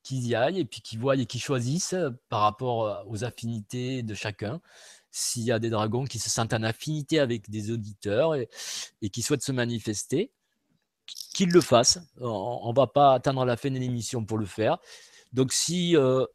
qu'ils 0.02 0.26
y 0.26 0.34
aillent 0.34 0.60
et 0.60 0.64
puis 0.64 0.80
qu'ils 0.80 0.98
voient 0.98 1.16
et 1.16 1.26
qu'ils 1.26 1.40
choisissent 1.40 1.96
par 2.28 2.42
rapport 2.42 3.04
aux 3.08 3.24
affinités 3.24 4.02
de 4.02 4.14
chacun. 4.14 4.60
S'il 5.10 5.44
y 5.44 5.52
a 5.52 5.58
des 5.58 5.70
dragons 5.70 6.04
qui 6.04 6.18
se 6.18 6.28
sentent 6.28 6.52
en 6.52 6.62
affinité 6.62 7.20
avec 7.20 7.48
des 7.48 7.70
auditeurs 7.70 8.34
et, 8.34 8.48
qui 9.10 9.22
souhaitent 9.22 9.44
se 9.44 9.52
manifester, 9.52 10.32
qu'il 11.06 11.50
le 11.50 11.60
fasse. 11.60 12.00
On 12.20 12.70
ne 12.70 12.76
va 12.76 12.86
pas 12.86 13.14
attendre 13.14 13.44
la 13.44 13.56
fin 13.56 13.70
de 13.70 13.78
l'émission 13.78 14.24
pour 14.24 14.38
le 14.38 14.46
faire. 14.46 14.78
Donc, 15.32 15.52
si, 15.52 15.96
euh, 15.96 16.26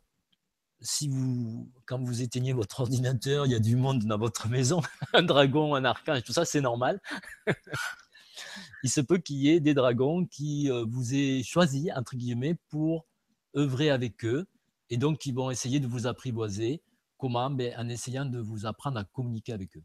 si 0.82 1.08
vous, 1.08 1.72
quand 1.86 2.02
vous 2.02 2.22
éteignez 2.22 2.54
votre 2.54 2.82
ordinateur, 2.82 3.46
il 3.46 3.52
y 3.52 3.56
a 3.56 3.60
du 3.60 3.76
monde 3.76 4.04
dans 4.06 4.18
votre 4.18 4.48
maison, 4.48 4.82
un 5.14 5.24
dragon, 5.24 5.76
un 5.76 5.86
archange, 5.86 6.24
tout 6.24 6.34
ça, 6.34 6.46
c'est 6.46 6.62
normal. 6.62 7.02
il 8.84 8.90
se 8.90 9.02
peut 9.02 9.18
qu'il 9.18 9.38
y 9.38 9.50
ait 9.50 9.60
des 9.60 9.74
dragons 9.74 10.26
qui 10.26 10.72
euh, 10.72 10.86
vous 10.88 11.14
aient 11.14 11.44
choisi, 11.44 11.92
entre 11.94 12.16
guillemets, 12.16 12.56
pour 12.70 13.06
œuvrer 13.56 13.90
avec 13.90 14.24
eux. 14.26 14.48
Et 14.90 14.98
donc, 14.98 15.26
ils 15.26 15.34
vont 15.34 15.52
essayer 15.52 15.80
de 15.80 15.88
vous 15.88 16.08
apprivoiser. 16.08 16.82
Comment? 17.18 17.50
Ben, 17.50 17.74
En 17.78 17.90
essayant 17.90 18.26
de 18.26 18.40
vous 18.40 18.66
apprendre 18.66 18.98
à 18.98 19.04
communiquer 19.04 19.54
avec 19.54 19.76
eux. 19.78 19.84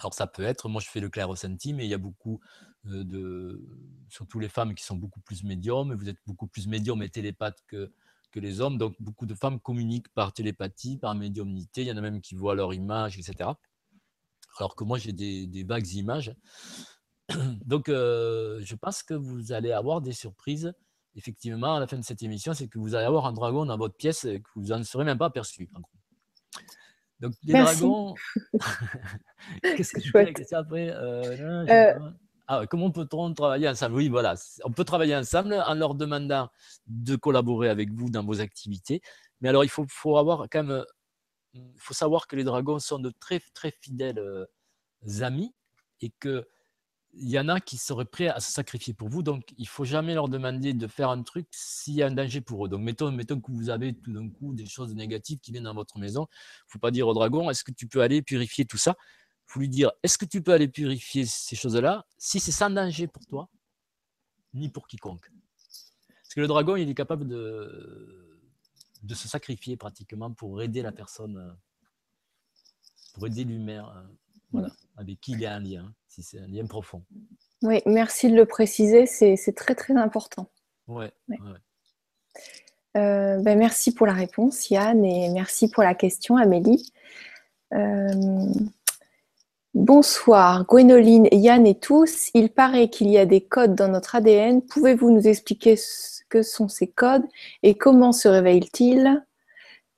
Alors 0.00 0.14
ça 0.14 0.26
peut 0.26 0.42
être, 0.42 0.68
moi 0.70 0.80
je 0.80 0.88
fais 0.88 1.00
le 1.00 1.10
clair 1.10 1.28
ressenti, 1.28 1.74
mais 1.74 1.84
il 1.84 1.90
y 1.90 1.94
a 1.94 1.98
beaucoup 1.98 2.40
euh, 2.86 3.04
de, 3.04 3.62
surtout 4.08 4.38
les 4.38 4.48
femmes 4.48 4.74
qui 4.74 4.82
sont 4.82 4.96
beaucoup 4.96 5.20
plus 5.20 5.44
médiums, 5.44 5.94
vous 5.94 6.08
êtes 6.08 6.16
beaucoup 6.26 6.46
plus 6.46 6.66
médium 6.66 7.02
et 7.02 7.10
télépathe 7.10 7.62
que, 7.66 7.92
que 8.30 8.40
les 8.40 8.60
hommes, 8.60 8.78
donc 8.78 8.94
beaucoup 9.00 9.26
de 9.26 9.34
femmes 9.34 9.60
communiquent 9.60 10.12
par 10.14 10.32
télépathie, 10.32 10.96
par 10.96 11.14
médiumnité, 11.14 11.82
il 11.82 11.88
y 11.88 11.92
en 11.92 11.96
a 11.96 12.00
même 12.00 12.20
qui 12.20 12.34
voient 12.34 12.54
leur 12.54 12.72
image, 12.74 13.18
etc. 13.18 13.50
Alors 14.58 14.76
que 14.76 14.84
moi 14.84 14.98
j'ai 14.98 15.12
des, 15.12 15.64
vagues 15.64 15.88
images. 15.92 16.34
Donc 17.64 17.88
euh, 17.88 18.60
je 18.64 18.74
pense 18.74 19.02
que 19.02 19.14
vous 19.14 19.52
allez 19.52 19.72
avoir 19.72 20.00
des 20.00 20.12
surprises 20.12 20.72
effectivement 21.16 21.76
à 21.76 21.80
la 21.80 21.86
fin 21.86 21.98
de 21.98 22.04
cette 22.04 22.22
émission, 22.22 22.54
c'est 22.54 22.68
que 22.68 22.78
vous 22.78 22.94
allez 22.94 23.06
avoir 23.06 23.26
un 23.26 23.32
dragon 23.32 23.66
dans 23.66 23.76
votre 23.76 23.96
pièce 23.96 24.24
et 24.24 24.40
que 24.40 24.48
vous 24.54 24.68
n'en 24.68 24.82
serez 24.84 25.04
même 25.04 25.18
pas 25.18 25.26
aperçu. 25.26 25.68
Donc, 27.20 27.34
les 27.42 27.52
dragons. 27.52 28.14
Qu'est-ce 29.62 29.92
que 29.92 30.00
fais 30.00 30.18
avec 30.18 30.38
ça 30.46 30.58
après? 30.58 30.90
Euh, 30.90 31.66
euh 31.68 32.10
ah, 32.52 32.66
Comment 32.68 32.90
peut-on 32.90 33.32
travailler 33.32 33.68
ensemble? 33.68 33.94
Oui, 33.94 34.08
voilà. 34.08 34.34
On 34.64 34.72
peut 34.72 34.84
travailler 34.84 35.14
ensemble 35.14 35.54
en 35.54 35.74
leur 35.74 35.94
demandant 35.94 36.48
de 36.88 37.14
collaborer 37.14 37.68
avec 37.68 37.92
vous 37.92 38.10
dans 38.10 38.24
vos 38.24 38.40
activités. 38.40 39.02
Mais 39.40 39.48
alors, 39.48 39.62
il 39.62 39.70
faut, 39.70 40.16
avoir 40.16 40.48
quand 40.50 40.64
même. 40.64 40.84
Il 41.54 41.62
faut 41.78 41.94
savoir 41.94 42.26
que 42.26 42.34
les 42.34 42.42
dragons 42.42 42.80
sont 42.80 42.98
de 42.98 43.12
très, 43.20 43.40
très 43.54 43.70
fidèles 43.70 44.18
euh, 44.18 44.46
amis 45.22 45.54
et 46.00 46.10
que 46.18 46.44
il 47.12 47.28
y 47.28 47.38
en 47.38 47.48
a 47.48 47.60
qui 47.60 47.76
seraient 47.76 48.04
prêts 48.04 48.28
à 48.28 48.40
se 48.40 48.52
sacrifier 48.52 48.94
pour 48.94 49.08
vous. 49.08 49.22
Donc, 49.22 49.52
il 49.56 49.68
faut 49.68 49.84
jamais 49.84 50.14
leur 50.14 50.28
demander 50.28 50.74
de 50.74 50.86
faire 50.88 51.10
un 51.10 51.22
truc 51.22 51.46
s'il 51.52 51.94
y 51.94 52.02
a 52.02 52.06
un 52.06 52.12
danger 52.12 52.40
pour 52.40 52.66
eux. 52.66 52.68
Donc, 52.68 52.82
mettons, 52.82 53.12
mettons 53.12 53.40
que 53.40 53.50
vous 53.52 53.70
avez 53.70 53.94
tout 53.94 54.12
d'un 54.12 54.28
coup 54.28 54.54
des 54.54 54.66
choses 54.66 54.94
négatives 54.94 55.38
qui 55.40 55.52
viennent 55.52 55.64
dans 55.64 55.74
votre 55.74 55.98
maison. 55.98 56.26
Il 56.30 56.66
ne 56.68 56.72
faut 56.72 56.78
pas 56.80 56.90
dire 56.90 57.08
au 57.08 57.14
dragon, 57.14 57.50
est-ce 57.50 57.64
que 57.64 57.72
tu 57.72 57.88
peux 57.88 58.00
aller 58.00 58.22
purifier 58.22 58.64
tout 58.64 58.78
ça? 58.78 58.96
Faut 59.50 59.60
lui 59.60 59.68
dire, 59.68 59.90
est-ce 60.02 60.16
que 60.16 60.24
tu 60.24 60.42
peux 60.42 60.52
aller 60.52 60.68
purifier 60.68 61.26
ces 61.26 61.56
choses-là 61.56 62.06
si 62.18 62.38
c'est 62.38 62.52
sans 62.52 62.70
danger 62.70 63.06
pour 63.06 63.26
toi, 63.26 63.48
ni 64.54 64.68
pour 64.68 64.86
quiconque? 64.86 65.30
Parce 66.08 66.34
que 66.34 66.40
le 66.40 66.46
dragon, 66.46 66.76
il 66.76 66.88
est 66.88 66.94
capable 66.94 67.26
de, 67.26 68.40
de 69.02 69.14
se 69.14 69.26
sacrifier 69.26 69.76
pratiquement 69.76 70.32
pour 70.32 70.62
aider 70.62 70.82
la 70.82 70.92
personne, 70.92 71.56
pour 73.14 73.26
aider 73.26 73.44
l'humain. 73.44 73.92
Euh, 73.96 74.16
voilà, 74.52 74.70
avec 74.96 75.20
qui 75.20 75.32
il 75.32 75.40
y 75.40 75.46
a 75.46 75.54
un 75.54 75.60
lien 75.60 75.94
si 76.08 76.22
c'est 76.24 76.40
un 76.40 76.48
lien 76.48 76.66
profond. 76.66 77.04
Oui, 77.62 77.82
merci 77.86 78.30
de 78.30 78.36
le 78.36 78.46
préciser, 78.46 79.06
c'est 79.06 79.54
très 79.54 79.74
très 79.74 79.94
important. 79.94 80.50
Ouais, 80.88 81.12
euh, 82.96 83.40
ben, 83.40 83.56
merci 83.56 83.94
pour 83.94 84.06
la 84.06 84.12
réponse, 84.12 84.70
Yann, 84.70 85.04
et 85.04 85.30
merci 85.30 85.70
pour 85.70 85.84
la 85.84 85.94
question, 85.94 86.36
Amélie. 86.36 86.92
Euh, 87.72 88.52
bonsoir, 89.74 90.64
Gwénoline, 90.66 91.28
Yann 91.32 91.66
et 91.66 91.78
tous. 91.78 92.30
Il 92.34 92.50
paraît 92.50 92.90
qu'il 92.90 93.08
y 93.08 93.18
a 93.18 93.26
des 93.26 93.40
codes 93.40 93.74
dans 93.74 93.88
notre 93.88 94.14
ADN. 94.14 94.62
Pouvez-vous 94.62 95.10
nous 95.10 95.26
expliquer 95.26 95.76
ce 95.76 96.22
que 96.28 96.42
sont 96.42 96.68
ces 96.68 96.88
codes 96.90 97.24
et 97.62 97.76
comment 97.76 98.12
se 98.12 98.28
réveillent-ils? 98.28 99.24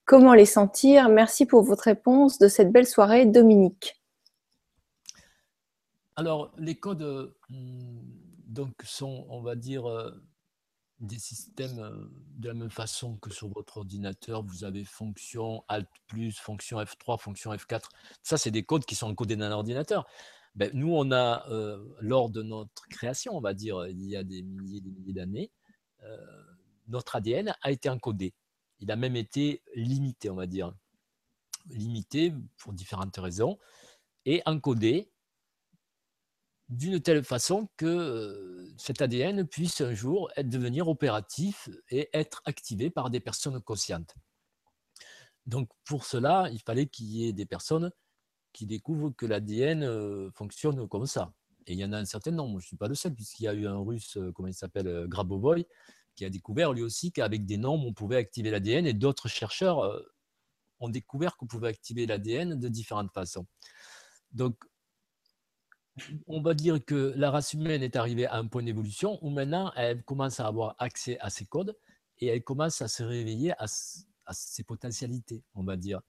Comment 0.04 0.34
les 0.34 0.46
sentir? 0.46 1.08
Merci 1.08 1.46
pour 1.46 1.62
votre 1.62 1.84
réponse 1.84 2.38
de 2.38 2.48
cette 2.48 2.72
belle 2.72 2.86
soirée, 2.86 3.26
Dominique. 3.26 4.02
Alors, 6.16 6.52
les 6.58 6.74
codes 6.74 7.02
euh, 7.02 7.34
sont, 8.84 9.26
on 9.30 9.40
va 9.40 9.54
dire, 9.54 9.86
euh, 9.86 10.10
des 11.02 11.18
systèmes 11.18 11.78
euh, 11.78 12.10
de 12.38 12.48
la 12.48 12.54
même 12.54 12.70
façon 12.70 13.16
que 13.16 13.30
sur 13.30 13.48
votre 13.48 13.78
ordinateur. 13.78 14.42
Vous 14.42 14.64
avez 14.64 14.84
fonction 14.84 15.64
Alt, 15.68 15.88
fonction 16.34 16.78
F3, 16.80 17.18
fonction 17.18 17.52
F4. 17.52 17.82
Ça, 18.22 18.38
c'est 18.38 18.50
des 18.50 18.64
codes 18.64 18.84
qui 18.84 18.94
sont 18.94 19.08
encodés 19.08 19.36
dans 19.36 19.48
l'ordinateur. 19.48 20.06
Ben, 20.54 20.70
nous, 20.74 20.92
on 20.94 21.12
a, 21.12 21.46
lors 22.00 22.28
de 22.28 22.42
notre 22.42 22.86
création, 22.88 23.34
on 23.34 23.40
va 23.40 23.54
dire, 23.54 23.86
il 23.86 24.04
y 24.04 24.16
a 24.16 24.22
des 24.22 24.42
milliers 24.42 24.78
et 24.78 24.80
des 24.82 24.90
milliers 24.90 25.14
d'années, 25.14 25.50
notre 26.88 27.16
ADN 27.16 27.54
a 27.62 27.70
été 27.70 27.88
encodé. 27.88 28.34
Il 28.80 28.90
a 28.90 28.96
même 28.96 29.16
été 29.16 29.62
limité, 29.74 30.28
on 30.30 30.34
va 30.34 30.46
dire. 30.46 30.74
Limité 31.70 32.34
pour 32.58 32.72
différentes 32.72 33.16
raisons 33.16 33.58
et 34.24 34.42
encodé 34.46 35.11
d'une 36.72 37.00
telle 37.00 37.22
façon 37.22 37.68
que 37.76 37.84
euh, 37.84 38.74
cet 38.78 39.02
ADN 39.02 39.46
puisse 39.46 39.82
un 39.82 39.92
jour 39.92 40.30
être, 40.36 40.48
devenir 40.48 40.88
opératif 40.88 41.68
et 41.90 42.08
être 42.14 42.40
activé 42.46 42.88
par 42.88 43.10
des 43.10 43.20
personnes 43.20 43.60
conscientes. 43.60 44.14
Donc 45.44 45.68
pour 45.84 46.06
cela, 46.06 46.48
il 46.50 46.60
fallait 46.60 46.86
qu'il 46.86 47.06
y 47.06 47.28
ait 47.28 47.34
des 47.34 47.44
personnes 47.44 47.92
qui 48.54 48.64
découvrent 48.64 49.10
que 49.10 49.26
l'ADN 49.26 49.82
euh, 49.82 50.30
fonctionne 50.30 50.88
comme 50.88 51.04
ça. 51.04 51.34
Et 51.66 51.74
il 51.74 51.78
y 51.78 51.84
en 51.84 51.92
a 51.92 51.98
un 51.98 52.06
certain 52.06 52.30
nombre, 52.30 52.58
je 52.58 52.64
ne 52.64 52.68
suis 52.68 52.76
pas 52.76 52.88
le 52.88 52.94
seul, 52.94 53.14
puisqu'il 53.14 53.44
y 53.44 53.48
a 53.48 53.54
eu 53.54 53.66
un 53.66 53.78
russe, 53.78 54.16
euh, 54.16 54.32
comment 54.32 54.48
il 54.48 54.54
s'appelle, 54.54 55.06
Grabovoy, 55.08 55.66
qui 56.16 56.24
a 56.24 56.30
découvert 56.30 56.72
lui 56.72 56.82
aussi 56.82 57.12
qu'avec 57.12 57.44
des 57.44 57.58
nombres, 57.58 57.86
on 57.86 57.92
pouvait 57.92 58.16
activer 58.16 58.50
l'ADN, 58.50 58.86
et 58.86 58.94
d'autres 58.94 59.28
chercheurs 59.28 59.90
ont 60.80 60.88
découvert 60.88 61.36
qu'on 61.36 61.46
pouvait 61.46 61.68
activer 61.68 62.06
l'ADN 62.06 62.58
de 62.58 62.68
différentes 62.68 63.12
façons. 63.12 63.46
Donc, 64.32 64.56
on 66.26 66.40
va 66.40 66.54
dire 66.54 66.84
que 66.84 67.12
la 67.16 67.30
race 67.30 67.52
humaine 67.52 67.82
est 67.82 67.96
arrivée 67.96 68.26
à 68.26 68.36
un 68.36 68.46
point 68.46 68.62
d'évolution 68.62 69.18
où 69.22 69.30
maintenant 69.30 69.72
elle 69.76 70.02
commence 70.04 70.40
à 70.40 70.46
avoir 70.46 70.74
accès 70.78 71.18
à 71.20 71.30
ses 71.30 71.46
codes 71.46 71.76
et 72.18 72.28
elle 72.28 72.42
commence 72.42 72.82
à 72.82 72.88
se 72.88 73.02
réveiller 73.02 73.52
à, 73.58 73.66
ses 73.66 74.64
potentialités, 74.64 75.42
on 75.54 75.64
va 75.64 75.76
dire. 75.76 76.00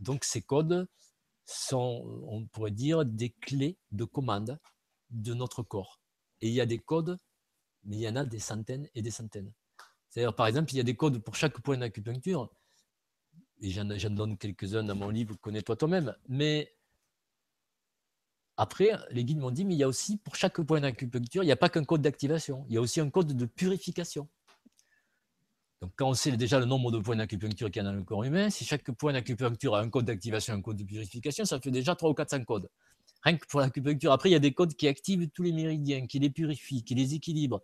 donc 0.00 0.24
ces 0.24 0.42
codes, 0.42 0.88
sont, 1.46 2.22
on 2.26 2.46
pourrait 2.46 2.72
dire, 2.72 3.04
des 3.04 3.30
clés 3.30 3.78
de 3.92 4.04
commande 4.04 4.58
de 5.10 5.34
notre 5.34 5.62
corps. 5.62 6.00
Et 6.40 6.48
il 6.48 6.54
y 6.54 6.60
a 6.60 6.66
des 6.66 6.78
codes, 6.78 7.18
mais 7.84 7.96
il 7.96 8.02
y 8.02 8.08
en 8.08 8.16
a 8.16 8.24
des 8.24 8.40
centaines 8.40 8.88
et 8.94 9.02
des 9.02 9.10
centaines. 9.10 9.52
C'est-à-dire, 10.08 10.34
par 10.34 10.46
exemple, 10.46 10.72
il 10.72 10.76
y 10.76 10.80
a 10.80 10.84
des 10.84 10.96
codes 10.96 11.18
pour 11.20 11.34
chaque 11.34 11.60
point 11.60 11.78
d'acupuncture, 11.78 12.52
et 13.60 13.70
j'en 13.70 14.10
donne 14.10 14.36
quelques-uns 14.36 14.84
dans 14.84 14.94
mon 14.94 15.08
livre, 15.08 15.36
Connais-toi 15.40 15.76
toi-même, 15.76 16.14
mais 16.28 16.75
après, 18.56 18.90
les 19.10 19.24
guides 19.24 19.38
m'ont 19.38 19.50
dit, 19.50 19.64
mais 19.64 19.74
il 19.74 19.78
y 19.78 19.82
a 19.82 19.88
aussi, 19.88 20.16
pour 20.16 20.34
chaque 20.34 20.60
point 20.62 20.80
d'acupuncture, 20.80 21.42
il 21.42 21.46
n'y 21.46 21.52
a 21.52 21.56
pas 21.56 21.68
qu'un 21.68 21.84
code 21.84 22.00
d'activation, 22.00 22.64
il 22.68 22.74
y 22.74 22.78
a 22.78 22.80
aussi 22.80 23.00
un 23.00 23.10
code 23.10 23.36
de 23.36 23.44
purification. 23.44 24.28
Donc, 25.82 25.92
quand 25.96 26.08
on 26.08 26.14
sait 26.14 26.34
déjà 26.38 26.58
le 26.58 26.64
nombre 26.64 26.90
de 26.90 26.98
points 26.98 27.16
d'acupuncture 27.16 27.70
qu'il 27.70 27.82
y 27.82 27.86
a 27.86 27.88
dans 27.88 27.92
le 27.94 28.02
corps 28.02 28.24
humain, 28.24 28.48
si 28.48 28.64
chaque 28.64 28.90
point 28.92 29.12
d'acupuncture 29.12 29.76
a 29.76 29.80
un 29.80 29.90
code 29.90 30.06
d'activation, 30.06 30.54
un 30.54 30.62
code 30.62 30.78
de 30.78 30.84
purification, 30.84 31.44
ça 31.44 31.60
fait 31.60 31.70
déjà 31.70 31.94
300 31.94 32.10
ou 32.10 32.14
400 32.14 32.44
codes. 32.44 32.70
Rien 33.22 33.36
que 33.36 33.46
pour 33.46 33.60
l'acupuncture. 33.60 34.12
Après, 34.12 34.30
il 34.30 34.32
y 34.32 34.36
a 34.36 34.40
des 34.40 34.54
codes 34.54 34.74
qui 34.74 34.88
activent 34.88 35.28
tous 35.28 35.42
les 35.42 35.52
méridiens, 35.52 36.06
qui 36.06 36.18
les 36.18 36.30
purifient, 36.30 36.82
qui 36.82 36.94
les 36.94 37.14
équilibrent. 37.14 37.60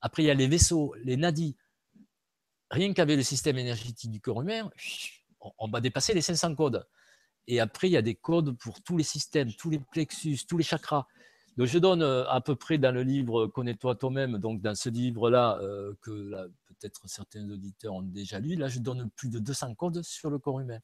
Après, 0.00 0.22
il 0.22 0.26
y 0.26 0.30
a 0.30 0.34
les 0.34 0.46
vaisseaux, 0.46 0.94
les 1.02 1.18
nadis. 1.18 1.56
Rien 2.70 2.94
qu'avec 2.94 3.16
le 3.18 3.22
système 3.22 3.58
énergétique 3.58 4.10
du 4.10 4.20
corps 4.20 4.40
humain, 4.40 4.70
on 5.58 5.68
va 5.68 5.82
dépasser 5.82 6.14
les 6.14 6.22
500 6.22 6.54
codes. 6.54 6.86
Et 7.46 7.60
après, 7.60 7.88
il 7.88 7.92
y 7.92 7.96
a 7.96 8.02
des 8.02 8.14
codes 8.14 8.56
pour 8.58 8.82
tous 8.82 8.96
les 8.96 9.04
systèmes, 9.04 9.52
tous 9.52 9.70
les 9.70 9.78
plexus, 9.78 10.38
tous 10.48 10.56
les 10.56 10.64
chakras. 10.64 11.06
Donc, 11.56 11.66
je 11.66 11.78
donne 11.78 12.02
euh, 12.02 12.28
à 12.28 12.40
peu 12.40 12.56
près 12.56 12.78
dans 12.78 12.92
le 12.92 13.02
livre 13.02 13.46
Connais-toi 13.46 13.94
toi-même, 13.94 14.38
donc 14.38 14.60
dans 14.60 14.74
ce 14.74 14.88
livre-là, 14.88 15.58
euh, 15.60 15.94
que 16.00 16.30
peut-être 16.66 17.08
certains 17.08 17.48
auditeurs 17.50 17.94
ont 17.94 18.02
déjà 18.02 18.40
lu, 18.40 18.56
là, 18.56 18.68
je 18.68 18.80
donne 18.80 19.10
plus 19.10 19.30
de 19.30 19.38
200 19.38 19.74
codes 19.74 20.02
sur 20.02 20.30
le 20.30 20.38
corps 20.38 20.60
humain 20.60 20.80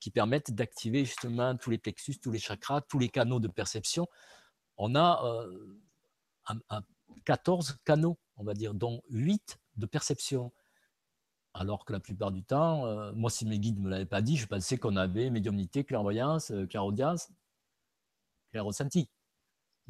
qui 0.00 0.10
permettent 0.10 0.52
d'activer 0.52 1.04
justement 1.04 1.56
tous 1.56 1.70
les 1.70 1.78
plexus, 1.78 2.18
tous 2.18 2.30
les 2.30 2.38
chakras, 2.38 2.80
tous 2.80 2.98
les 2.98 3.10
canaux 3.10 3.38
de 3.38 3.48
perception. 3.48 4.08
On 4.78 4.96
a 4.96 5.46
14 7.26 7.70
euh, 7.70 7.74
canaux, 7.84 8.18
on 8.36 8.44
va 8.44 8.54
dire, 8.54 8.74
dont 8.74 9.02
8 9.10 9.58
de 9.76 9.86
perception. 9.86 10.52
Alors 11.54 11.84
que 11.84 11.92
la 11.92 12.00
plupart 12.00 12.30
du 12.30 12.42
temps, 12.42 13.12
moi, 13.14 13.30
si 13.30 13.44
mes 13.46 13.58
guides 13.58 13.78
ne 13.78 13.84
me 13.84 13.90
l'avaient 13.90 14.06
pas 14.06 14.22
dit, 14.22 14.36
je 14.36 14.46
pensais 14.46 14.78
qu'on 14.78 14.96
avait 14.96 15.30
médiumnité, 15.30 15.84
clairvoyance, 15.84 16.52
clairaudience, 16.68 17.28
clair 18.50 18.64
ressenti 18.64 19.10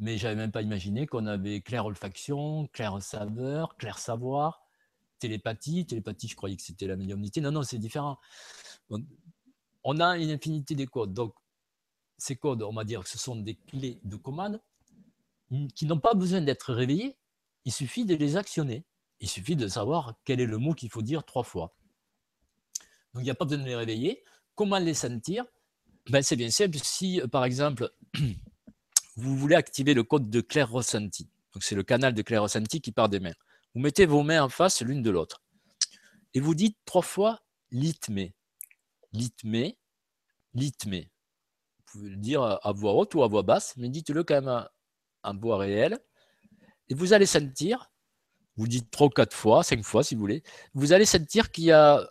mais 0.01 0.17
j'avais 0.17 0.35
même 0.35 0.51
pas 0.51 0.63
imaginé 0.63 1.05
qu'on 1.05 1.27
avait 1.27 1.61
claire 1.61 1.85
olfaction, 1.85 2.67
claire 2.73 3.01
saveur, 3.03 3.77
clair 3.77 3.99
savoir, 3.99 4.63
télépathie. 5.19 5.85
Télépathie, 5.85 6.27
je 6.27 6.35
croyais 6.35 6.55
que 6.55 6.63
c'était 6.63 6.87
la 6.87 6.95
médiumnité. 6.95 7.39
Non, 7.39 7.51
non, 7.51 7.61
c'est 7.61 7.77
différent. 7.77 8.17
On 9.83 9.99
a 9.99 10.17
une 10.17 10.31
infinité 10.31 10.73
de 10.73 10.85
codes. 10.85 11.13
Donc, 11.13 11.35
ces 12.17 12.35
codes, 12.35 12.63
on 12.63 12.73
va 12.73 12.83
dire 12.83 13.03
que 13.03 13.09
ce 13.09 13.19
sont 13.19 13.35
des 13.35 13.55
clés 13.55 13.99
de 14.03 14.15
commande 14.15 14.59
qui 15.75 15.85
n'ont 15.85 15.99
pas 15.99 16.15
besoin 16.15 16.41
d'être 16.41 16.73
réveillés. 16.73 17.15
Il 17.65 17.71
suffit 17.71 18.03
de 18.03 18.15
les 18.15 18.37
actionner. 18.37 18.83
Il 19.21 19.29
suffit 19.29 19.55
de 19.55 19.67
savoir 19.67 20.15
quel 20.25 20.41
est 20.41 20.45
le 20.45 20.57
mot 20.57 20.73
qu'il 20.73 20.89
faut 20.89 21.01
dire 21.01 21.23
trois 21.23 21.43
fois. 21.43 21.73
Donc, 23.13 23.21
il 23.21 23.25
n'y 23.25 23.29
a 23.29 23.35
pas 23.35 23.45
besoin 23.45 23.63
de 23.63 23.67
les 23.69 23.75
réveiller. 23.75 24.23
Comment 24.55 24.79
les 24.79 24.93
sentir? 24.93 25.45
Ben, 26.09 26.21
C'est 26.21 26.35
bien 26.35 26.49
simple. 26.49 26.77
Si, 26.83 27.21
par 27.31 27.45
exemple, 27.45 27.89
vous 29.15 29.37
voulez 29.37 29.55
activer 29.55 29.93
le 29.93 30.03
code 30.03 30.29
de 30.29 30.41
clair 30.41 30.69
ressenti. 30.69 31.29
Donc 31.53 31.63
c'est 31.63 31.75
le 31.75 31.83
canal 31.83 32.13
de 32.13 32.21
clair 32.21 32.41
ressenti 32.41 32.81
qui 32.81 32.91
part 32.91 33.09
des 33.09 33.19
mains. 33.19 33.33
Vous 33.73 33.81
mettez 33.81 34.05
vos 34.05 34.23
mains 34.23 34.43
en 34.43 34.49
face 34.49 34.81
l'une 34.81 35.01
de 35.01 35.09
l'autre. 35.09 35.41
Et 36.33 36.39
vous 36.39 36.55
dites 36.55 36.77
trois 36.85 37.01
fois 37.01 37.41
litmé. 37.71 38.33
Litmé, 39.13 39.77
litmé. 40.53 41.11
Vous 41.77 41.83
pouvez 41.91 42.09
le 42.09 42.15
dire 42.15 42.41
à 42.41 42.71
voix 42.71 42.93
haute 42.93 43.13
ou 43.15 43.23
à 43.23 43.27
voix 43.27 43.43
basse, 43.43 43.75
mais 43.75 43.89
dites-le 43.89 44.23
quand 44.23 44.41
même 44.41 44.67
en 45.23 45.37
voix 45.37 45.57
réelle. 45.57 45.99
Et 46.87 46.93
vous 46.93 47.11
allez 47.11 47.25
sentir, 47.25 47.90
vous 48.57 48.67
dites 48.67 48.91
trois 48.91 49.07
ou 49.07 49.09
quatre 49.09 49.35
fois, 49.35 49.63
cinq 49.63 49.83
fois 49.83 50.03
si 50.03 50.15
vous 50.15 50.21
voulez, 50.21 50.43
vous 50.73 50.93
allez 50.93 51.05
sentir 51.05 51.51
qu'il 51.51 51.65
y 51.65 51.71
a 51.71 52.09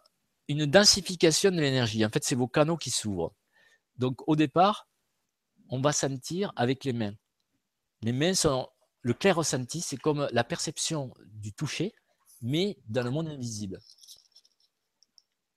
une 0.48 0.66
densification 0.66 1.50
de 1.50 1.60
l'énergie. 1.60 2.04
En 2.04 2.08
fait, 2.08 2.24
c'est 2.24 2.34
vos 2.34 2.48
canaux 2.48 2.76
qui 2.76 2.90
s'ouvrent. 2.90 3.34
Donc 3.96 4.16
au 4.26 4.36
départ, 4.36 4.88
on 5.68 5.80
va 5.80 5.92
sentir 5.92 6.52
avec 6.56 6.84
les 6.84 6.92
mains. 6.92 7.14
Les 8.02 8.12
mains 8.12 8.34
sont 8.34 8.68
le 9.02 9.14
clair 9.14 9.36
ressenti, 9.36 9.80
c'est 9.80 9.96
comme 9.96 10.28
la 10.32 10.44
perception 10.44 11.14
du 11.26 11.52
toucher, 11.52 11.94
mais 12.42 12.78
dans 12.88 13.02
le 13.02 13.10
monde 13.10 13.28
invisible. 13.28 13.78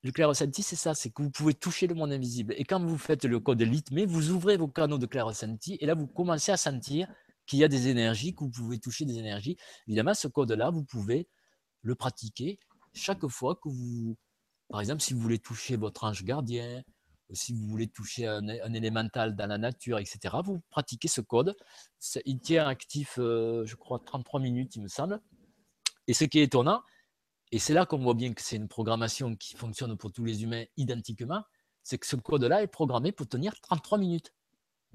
Le 0.02 0.12
clair 0.12 0.28
ressenti, 0.28 0.62
c'est 0.62 0.76
ça, 0.76 0.94
c'est 0.94 1.10
que 1.10 1.22
vous 1.22 1.30
pouvez 1.30 1.54
toucher 1.54 1.86
le 1.86 1.94
monde 1.94 2.12
invisible. 2.12 2.54
Et 2.58 2.64
quand 2.64 2.78
vous 2.78 2.98
faites 2.98 3.24
le 3.24 3.40
code 3.40 3.66
mais 3.90 4.04
vous 4.04 4.30
ouvrez 4.30 4.58
vos 4.58 4.68
canaux 4.68 4.98
de 4.98 5.06
clair 5.06 5.26
ressenti, 5.26 5.78
et 5.80 5.86
là, 5.86 5.94
vous 5.94 6.06
commencez 6.06 6.52
à 6.52 6.58
sentir 6.58 7.08
qu'il 7.46 7.58
y 7.58 7.64
a 7.64 7.68
des 7.68 7.88
énergies, 7.88 8.34
que 8.34 8.44
vous 8.44 8.50
pouvez 8.50 8.78
toucher 8.78 9.04
des 9.04 9.18
énergies. 9.18 9.56
Évidemment, 9.86 10.14
ce 10.14 10.28
code-là, 10.28 10.70
vous 10.70 10.84
pouvez 10.84 11.28
le 11.82 11.94
pratiquer 11.94 12.58
chaque 12.94 13.26
fois 13.26 13.56
que 13.56 13.68
vous, 13.68 14.16
par 14.68 14.80
exemple, 14.80 15.02
si 15.02 15.14
vous 15.14 15.20
voulez 15.20 15.38
toucher 15.38 15.76
votre 15.76 16.04
ange 16.04 16.24
gardien, 16.24 16.82
si 17.32 17.52
vous 17.52 17.66
voulez 17.66 17.88
toucher 17.88 18.26
un, 18.26 18.46
élémental 18.74 19.34
dans 19.34 19.46
la 19.46 19.58
nature, 19.58 19.98
etc., 19.98 20.36
vous 20.44 20.60
pratiquez 20.70 21.08
ce 21.08 21.20
code. 21.20 21.56
Il 22.24 22.40
tient 22.40 22.66
actif, 22.66 23.18
euh, 23.18 23.64
je 23.66 23.76
crois, 23.76 23.98
33 24.04 24.40
minutes, 24.40 24.76
il 24.76 24.82
me 24.82 24.88
semble. 24.88 25.20
Et 26.06 26.14
ce 26.14 26.24
qui 26.24 26.38
est 26.38 26.44
étonnant, 26.44 26.82
et 27.50 27.58
c'est 27.58 27.74
là 27.74 27.86
qu'on 27.86 27.98
voit 27.98 28.14
bien 28.14 28.32
que 28.32 28.42
c'est 28.42 28.56
une 28.56 28.68
programmation 28.68 29.34
qui 29.36 29.56
fonctionne 29.56 29.96
pour 29.96 30.12
tous 30.12 30.24
les 30.24 30.42
humains 30.42 30.64
identiquement, 30.76 31.42
c'est 31.82 31.98
que 31.98 32.06
ce 32.06 32.16
code-là 32.16 32.62
est 32.62 32.68
programmé 32.68 33.12
pour 33.12 33.26
tenir 33.26 33.58
33 33.60 33.98
minutes. 33.98 34.32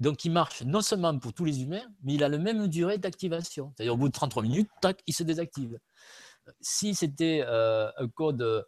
Donc 0.00 0.24
il 0.24 0.32
marche 0.32 0.62
non 0.62 0.80
seulement 0.80 1.16
pour 1.18 1.32
tous 1.32 1.44
les 1.44 1.62
humains, 1.62 1.84
mais 2.02 2.14
il 2.14 2.24
a 2.24 2.28
la 2.28 2.38
même 2.38 2.66
durée 2.68 2.98
d'activation. 2.98 3.72
C'est-à-dire 3.76 3.94
au 3.94 3.98
bout 3.98 4.08
de 4.08 4.12
33 4.12 4.42
minutes, 4.42 4.70
tac, 4.80 5.00
il 5.06 5.14
se 5.14 5.22
désactive. 5.22 5.78
Si 6.60 6.94
c'était 6.94 7.44
euh, 7.46 7.90
un 7.98 8.08
code 8.08 8.64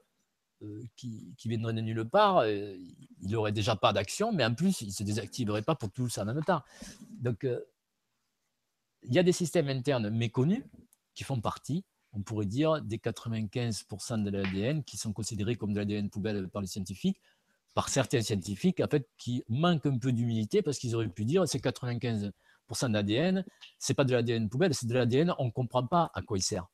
euh, 0.63 0.85
qui, 0.97 1.35
qui, 1.37 1.49
viendrait 1.49 1.73
de 1.73 1.81
nulle 1.81 2.09
part, 2.09 2.39
euh, 2.39 2.77
il 3.21 3.31
n'aurait 3.31 3.53
déjà 3.53 3.75
pas 3.75 3.93
d'action, 3.93 4.33
mais 4.33 4.45
en 4.45 4.55
plus, 4.55 4.81
il 4.83 4.89
ne 4.89 4.93
se 4.93 5.03
désactiverait 5.03 5.63
pas 5.63 5.75
pour 5.75 5.91
tout 5.91 6.09
ça 6.09 6.23
en 6.23 6.27
même 6.27 6.45
temps. 6.45 6.63
Donc, 7.11 7.45
euh, 7.45 7.61
il 9.03 9.13
y 9.15 9.19
a 9.19 9.23
des 9.23 9.33
systèmes 9.33 9.69
internes 9.69 10.11
méconnus 10.11 10.63
qui 11.15 11.25
font 11.25 11.41
partie, 11.41 11.85
on 12.13 12.23
pourrait 12.23 12.47
dire, 12.47 12.81
des 12.83 12.99
95% 12.99 14.23
de 14.23 14.31
l'ADN 14.31 14.85
qui 14.85 14.97
sont 14.97 15.13
considérés 15.13 15.57
comme 15.57 15.73
de 15.73 15.81
l'ADN 15.81 16.11
poubelle 16.11 16.49
par 16.49 16.63
les 16.63 16.69
scientifiques, 16.69 17.21
par 17.74 17.89
certains 17.89 18.20
scientifiques, 18.20 18.81
en 18.81 18.89
fait, 18.89 19.09
qui 19.19 19.44
manquent 19.49 19.86
un 19.86 19.99
peu 19.99 20.12
d'humilité 20.12 20.62
parce 20.62 20.78
qu'ils 20.78 20.94
auraient 20.94 21.09
pu 21.09 21.24
dire 21.24 21.47
c'est 21.49 21.62
95% 21.62 22.32
d'ADN, 22.90 23.44
c'est 23.78 23.94
pas 23.94 24.05
de 24.05 24.12
l'ADN 24.12 24.49
poubelle, 24.49 24.74
c'est 24.74 24.86
de 24.86 24.94
l'ADN, 24.94 25.35
on 25.39 25.47
ne 25.47 25.51
comprend 25.51 25.86
pas 25.86 26.11
à 26.15 26.23
quoi 26.23 26.39
il 26.39 26.43
sert 26.43 26.66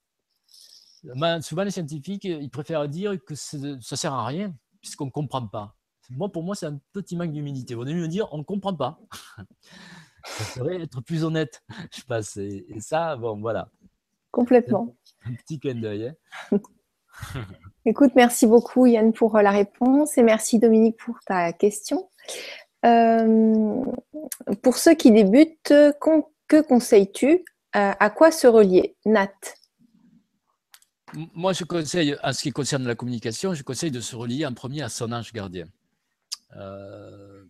souvent, 1.43 1.65
les 1.65 1.71
scientifiques, 1.71 2.25
ils 2.25 2.51
préfèrent 2.51 2.89
dire 2.89 3.23
que 3.25 3.35
ça 3.35 3.59
ne 3.59 3.81
sert 3.81 4.13
à 4.13 4.27
rien 4.27 4.55
puisqu'on 4.81 5.07
ne 5.07 5.11
comprend 5.11 5.47
pas. 5.47 5.75
Moi, 6.11 6.31
pour 6.31 6.43
moi, 6.43 6.55
c'est 6.55 6.67
un 6.67 6.81
petit 6.93 7.17
manque 7.17 7.33
d'humilité. 7.33 7.75
On 7.75 7.87
est 7.87 7.95
mieux 7.95 8.09
dire 8.09 8.29
on 8.33 8.39
ne 8.39 8.43
comprend 8.43 8.75
pas. 8.75 8.99
ça 10.25 10.45
serait 10.45 10.83
être 10.83 11.01
plus 11.03 11.25
honnête, 11.25 11.63
je 11.95 12.03
pense. 12.03 12.37
Et, 12.37 12.65
ça, 12.81 13.17
bon, 13.17 13.41
voilà. 13.41 13.71
Complètement. 14.31 14.97
Un, 15.25 15.35
petit 15.35 15.59
clin 15.59 15.75
d'œil. 15.75 16.15
Hein. 16.53 16.59
Écoute, 17.87 18.13
merci 18.17 18.47
beaucoup 18.47 18.87
Yann 18.87 19.13
pour 19.13 19.37
euh, 19.37 19.43
la 19.43 19.51
réponse 19.51 20.19
et 20.19 20.23
merci 20.23 20.59
Dominique 20.59 20.97
pour 20.97 21.19
ta 21.25 21.53
question. 21.53 22.09
Euh, 22.85 23.85
pour 24.63 24.77
ceux 24.77 24.95
qui 24.95 25.11
débutent, 25.11 25.73
que 26.49 26.61
conseilles-tu 26.61 27.45
euh, 27.77 27.93
À 27.99 28.11
quoi 28.11 28.31
se 28.31 28.47
relier 28.47 28.97
Nat? 29.05 29.33
Moi, 31.35 31.55
je 31.55 31.65
conseille, 31.65 32.17
en 32.23 32.33
ce 32.33 32.43
qui 32.43 32.51
concerne 32.51 32.87
la 32.87 32.95
communication, 32.95 33.55
je 33.55 33.63
conseille 33.63 33.91
de 33.91 34.01
se 34.01 34.15
relier 34.15 34.45
en 34.45 34.53
premier 34.53 34.83
à 34.83 34.91
son 34.91 35.11
ange 35.13 35.33
gardien. 35.33 35.65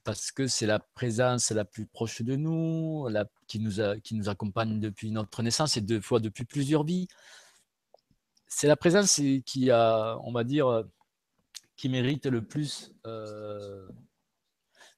Parce 0.04 0.30
que 0.30 0.46
c'est 0.46 0.66
la 0.66 0.78
présence 0.78 1.50
la 1.50 1.64
plus 1.64 1.86
proche 1.86 2.22
de 2.22 2.36
nous, 2.36 3.08
qui 3.48 3.58
nous 3.58 4.28
accompagne 4.28 4.78
depuis 4.78 5.10
notre 5.10 5.42
naissance 5.42 5.76
et 5.76 5.80
deux 5.80 6.00
fois 6.00 6.20
depuis 6.20 6.44
plusieurs 6.44 6.84
vies. 6.84 7.08
C'est 8.48 8.66
la 8.66 8.76
présence 8.76 9.20
qui 9.44 9.70
a, 9.70 10.18
on 10.24 10.32
va 10.32 10.44
dire, 10.44 10.84
qui 11.76 11.88
mérite 11.88 12.26
le 12.26 12.42
plus, 12.42 12.92
euh, 13.06 13.88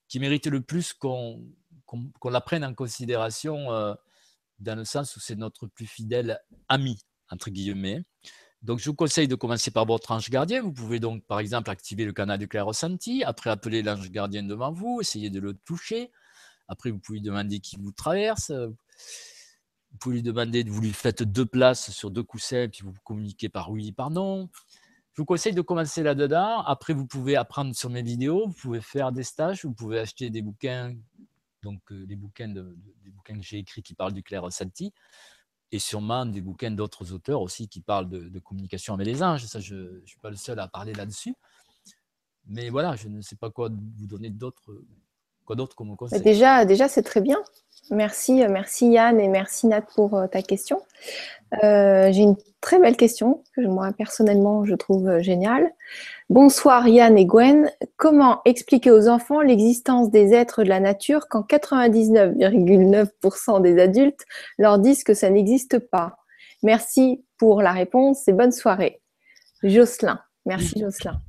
qui 0.09 0.18
mérite 0.18 0.47
le 0.47 0.60
plus 0.60 0.93
qu'on 0.93 1.44
la 2.24 2.40
prenne 2.40 2.64
en 2.64 2.74
considération 2.74 3.72
euh, 3.72 3.94
dans 4.59 4.78
le 4.78 4.85
sens 4.85 5.14
où 5.16 5.20
c'est 5.20 5.36
notre 5.36 5.66
plus 5.66 5.86
fidèle 5.86 6.40
ami, 6.68 6.98
entre 7.31 7.51
guillemets. 7.51 8.02
Donc, 8.62 8.78
je 8.78 8.90
vous 8.90 8.94
conseille 8.94 9.28
de 9.28 9.35
commencer 9.35 9.70
par 9.70 9.86
votre 9.86 10.10
ange 10.12 10.28
gardien. 10.31 10.62
Vous 10.62 10.72
pouvez 10.72 11.01
donc, 11.01 11.24
par 11.27 11.40
exemple, 11.40 11.70
activer 11.70 12.05
le 12.05 12.12
canal 12.12 12.39
du 12.39 12.47
clair 12.47 12.66
ressenti, 12.66 13.24
après 13.24 13.51
appeler 13.51 13.82
l'ange 13.82 14.10
gardien 14.10 14.43
devant 14.43 14.70
vous, 14.72 15.01
essayer 15.01 15.31
de 15.31 15.40
le 15.40 15.55
toucher. 15.55 16.10
Après, 16.68 16.90
vous 16.90 16.98
pouvez 16.98 17.20
demander 17.20 17.60
qui 17.60 17.77
vous 17.77 17.93
traverse. 17.93 18.52
Vous 19.92 19.98
pouvez 19.98 20.16
lui 20.16 20.22
demander, 20.22 20.62
vous 20.64 20.80
lui 20.80 20.92
faites 20.92 21.22
deux 21.22 21.46
places 21.46 21.90
sur 21.90 22.10
deux 22.10 22.22
coussins, 22.22 22.68
puis 22.68 22.82
vous 22.82 22.92
communiquez 23.04 23.48
par 23.48 23.70
oui, 23.70 23.92
par 23.92 24.10
non. 24.10 24.48
Je 25.12 25.22
vous 25.22 25.26
conseille 25.26 25.54
de 25.54 25.62
commencer 25.62 26.02
là-dedans. 26.02 26.62
Après, 26.62 26.94
vous 26.94 27.06
pouvez 27.06 27.36
apprendre 27.36 27.74
sur 27.74 27.90
mes 27.90 28.02
vidéos, 28.02 28.46
vous 28.46 28.54
pouvez 28.54 28.80
faire 28.80 29.12
des 29.12 29.24
stages, 29.24 29.64
vous 29.64 29.74
pouvez 29.74 29.98
acheter 29.98 30.30
des 30.30 30.42
bouquins, 30.42 30.94
donc 31.62 31.80
euh, 31.90 32.06
bouquins, 32.16 32.48
de, 32.48 32.76
des 33.02 33.10
bouquins 33.10 33.36
que 33.36 33.42
j'ai 33.42 33.58
écrits 33.58 33.82
qui 33.82 33.94
parlent 33.94 34.12
du 34.12 34.22
clair 34.22 34.42
ressenti 34.42 34.92
et 35.72 35.78
sûrement 35.78 36.26
des 36.26 36.40
bouquins 36.40 36.70
d'autres 36.70 37.12
auteurs 37.12 37.40
aussi 37.40 37.68
qui 37.68 37.80
parlent 37.80 38.08
de, 38.08 38.38
communication 38.40 38.94
avec 38.94 39.06
les 39.06 39.22
anges. 39.22 39.44
Ça, 39.46 39.60
je 39.60 39.74
ne 39.74 40.06
suis 40.06 40.18
pas 40.18 40.30
le 40.30 40.36
seul 40.36 40.58
à 40.58 40.68
parler 40.68 40.92
là-dessus. 40.92 41.34
Mais 42.46 42.70
voilà, 42.70 42.96
je 42.96 43.08
ne 43.08 43.20
sais 43.20 43.36
pas 43.36 43.50
quoi 43.50 43.68
vous 43.68 44.06
donner 44.06 44.30
d'autres 44.30 44.82
quoi 45.51 45.56
d'autre 45.56 45.74
comme 45.74 45.97
conseil? 45.97 46.20
Déjà, 46.20 46.64
déjà 46.64 46.86
c'est 46.86 47.02
très 47.02 47.20
bien. 47.20 47.43
Merci, 47.90 48.44
merci 48.48 48.86
Yann 48.86 49.18
et 49.18 49.27
merci 49.27 49.66
Nat 49.66 49.81
pour 49.81 50.14
euh, 50.14 50.28
ta 50.28 50.43
question. 50.43 50.81
Euh, 51.64 52.12
j'ai 52.12 52.22
une 52.22 52.36
très 52.60 52.78
belle 52.78 52.97
question 52.97 53.43
que 53.56 53.62
moi 53.62 53.90
personnellement 53.98 54.64
je 54.64 54.77
trouve 54.77 55.09
euh, 55.09 55.20
géniale. 55.20 55.72
Bonsoir 56.28 56.86
Yann 56.86 57.18
et 57.18 57.27
Gwen. 57.27 57.68
Comment 57.97 58.43
expliquer 58.44 58.93
aux 58.93 59.09
enfants 59.09 59.40
l'existence 59.40 60.12
des 60.12 60.35
êtres 60.35 60.62
de 60.62 60.68
la 60.68 60.78
nature 60.78 61.27
quand 61.28 61.44
99,9% 61.51 63.60
des 63.60 63.81
adultes 63.81 64.24
leur 64.56 64.78
disent 64.78 65.02
que 65.02 65.14
ça 65.14 65.31
n'existe 65.31 65.81
pas? 65.81 66.18
Merci 66.62 67.24
pour 67.39 67.60
la 67.60 67.72
réponse 67.72 68.28
et 68.28 68.32
bonne 68.32 68.52
soirée. 68.52 69.01
Jocelyn. 69.64 70.20
Merci 70.47 70.78
Jocelyn. 70.78 71.20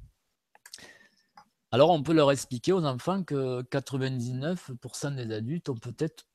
Alors, 1.74 1.92
on 1.92 2.04
peut 2.04 2.12
leur 2.12 2.34
expliquer 2.34 2.74
aux 2.74 2.84
enfants 2.84 3.24
que 3.24 3.62
99% 3.62 5.16
des 5.16 5.34
adultes 5.34 5.70
ont 5.70 5.78
peut-être 5.78 6.26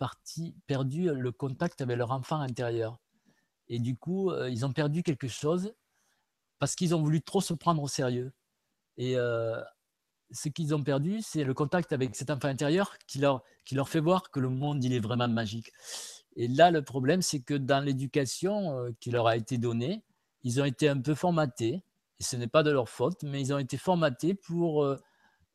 perdu 0.66 1.10
le 1.12 1.30
contact 1.30 1.82
avec 1.82 1.98
leur 1.98 2.10
enfant 2.10 2.40
intérieur. 2.40 2.98
Et 3.68 3.78
du 3.78 3.98
coup, 3.98 4.30
euh, 4.30 4.48
ils 4.48 4.64
ont 4.64 4.72
perdu 4.72 5.02
quelque 5.02 5.28
chose 5.28 5.74
parce 6.58 6.74
qu'ils 6.74 6.94
ont 6.94 7.02
voulu 7.02 7.20
trop 7.20 7.42
se 7.42 7.52
prendre 7.52 7.82
au 7.82 7.88
sérieux. 7.88 8.32
Et 8.96 9.18
euh, 9.18 9.60
ce 10.30 10.48
qu'ils 10.48 10.74
ont 10.74 10.82
perdu, 10.82 11.20
c'est 11.20 11.44
le 11.44 11.52
contact 11.52 11.92
avec 11.92 12.16
cet 12.16 12.30
enfant 12.30 12.48
intérieur 12.48 12.96
qui 13.06 13.18
leur, 13.18 13.42
qui 13.66 13.74
leur 13.74 13.90
fait 13.90 14.00
voir 14.00 14.30
que 14.30 14.40
le 14.40 14.48
monde, 14.48 14.82
il 14.84 14.94
est 14.94 15.00
vraiment 15.00 15.28
magique. 15.28 15.70
Et 16.36 16.48
là, 16.48 16.70
le 16.70 16.80
problème, 16.80 17.20
c'est 17.20 17.40
que 17.40 17.52
dans 17.52 17.84
l'éducation 17.84 18.78
euh, 18.78 18.90
qui 19.00 19.10
leur 19.10 19.26
a 19.26 19.36
été 19.36 19.58
donnée, 19.58 20.02
ils 20.44 20.62
ont 20.62 20.64
été 20.64 20.88
un 20.88 20.98
peu 20.98 21.14
formatés, 21.14 21.82
et 22.20 22.22
ce 22.22 22.36
n'est 22.36 22.46
pas 22.46 22.62
de 22.62 22.70
leur 22.70 22.88
faute, 22.88 23.22
mais 23.22 23.42
ils 23.42 23.52
ont 23.52 23.58
été 23.58 23.76
formatés 23.76 24.32
pour 24.32 24.86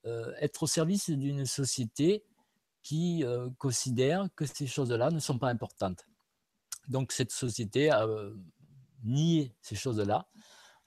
être 0.06 0.64
au 0.64 0.68
service 0.68 1.10
d'une 1.10 1.45
société 1.45 2.23
qui 2.82 3.23
considère 3.57 4.28
que 4.36 4.45
ces 4.45 4.68
choses-là 4.68 5.11
ne 5.11 5.19
sont 5.19 5.38
pas 5.38 5.49
importantes. 5.49 6.06
Donc 6.88 7.11
cette 7.11 7.32
société 7.32 7.91
a 7.91 8.07
nié 9.03 9.56
ces 9.61 9.76
choses-là 9.76 10.28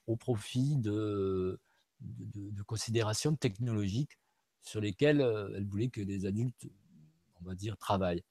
au 0.07 0.17
profit 0.17 0.77
de, 0.77 1.61
de, 2.01 2.63
considérations 2.63 3.37
technologiques 3.37 4.19
sur 4.63 4.81
lesquelles 4.81 5.21
elle 5.55 5.67
voulait 5.67 5.89
que 5.89 6.01
les 6.01 6.27
adultes, 6.27 6.67
on 7.41 7.45
va 7.45 7.55
dire, 7.55 7.77
travaillent. 7.77 8.25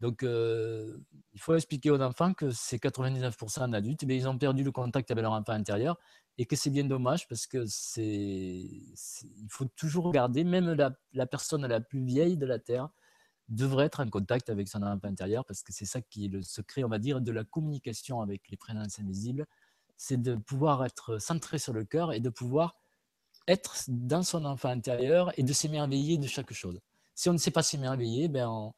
Donc, 0.00 0.22
il 0.22 1.40
faut 1.40 1.54
expliquer 1.54 1.90
aux 1.90 2.00
enfants 2.00 2.32
que 2.32 2.50
ces 2.50 2.78
99% 2.78 3.70
d'adultes, 3.70 4.04
eh 4.08 4.16
ils 4.16 4.26
ont 4.26 4.38
perdu 4.38 4.64
le 4.64 4.72
contact 4.72 5.10
avec 5.10 5.22
leur 5.22 5.32
enfant 5.32 5.52
intérieur 5.52 5.98
et 6.38 6.46
que 6.46 6.56
c'est 6.56 6.70
bien 6.70 6.84
dommage 6.84 7.28
parce 7.28 7.46
que 7.46 7.66
c'est, 7.66 8.02
il 8.14 9.46
faut 9.50 9.66
toujours 9.76 10.04
regarder, 10.04 10.42
même 10.42 10.72
la, 10.72 10.92
la, 11.12 11.26
personne 11.26 11.66
la 11.66 11.80
plus 11.80 12.02
vieille 12.02 12.38
de 12.38 12.46
la 12.46 12.58
Terre 12.58 12.88
devrait 13.48 13.86
être 13.86 14.00
en 14.00 14.08
contact 14.08 14.48
avec 14.48 14.68
son 14.68 14.82
enfant 14.82 15.08
intérieur 15.08 15.44
parce 15.44 15.62
que 15.62 15.72
c'est 15.72 15.84
ça 15.84 16.00
qui 16.00 16.26
est 16.26 16.28
le 16.28 16.42
secret, 16.42 16.82
on 16.82 16.88
va 16.88 16.98
dire, 16.98 17.20
de 17.20 17.32
la 17.32 17.44
communication 17.44 18.22
avec 18.22 18.48
les 18.48 18.56
présences 18.56 18.98
invisibles, 19.00 19.46
c'est 19.98 20.22
de 20.22 20.34
pouvoir 20.34 20.82
être 20.84 21.18
centré 21.18 21.58
sur 21.58 21.74
le 21.74 21.84
cœur 21.84 22.14
et 22.14 22.20
de 22.20 22.30
pouvoir 22.30 22.76
être 23.46 23.76
dans 23.88 24.22
son 24.22 24.46
enfant 24.46 24.70
intérieur 24.70 25.32
et 25.38 25.42
de 25.42 25.52
s'émerveiller 25.52 26.16
de 26.16 26.26
chaque 26.26 26.52
chose. 26.54 26.80
Si 27.14 27.28
on 27.28 27.34
ne 27.34 27.38
sait 27.38 27.50
pas 27.50 27.62
s'émerveiller, 27.62 28.28
ben 28.28 28.48
on, 28.48 28.72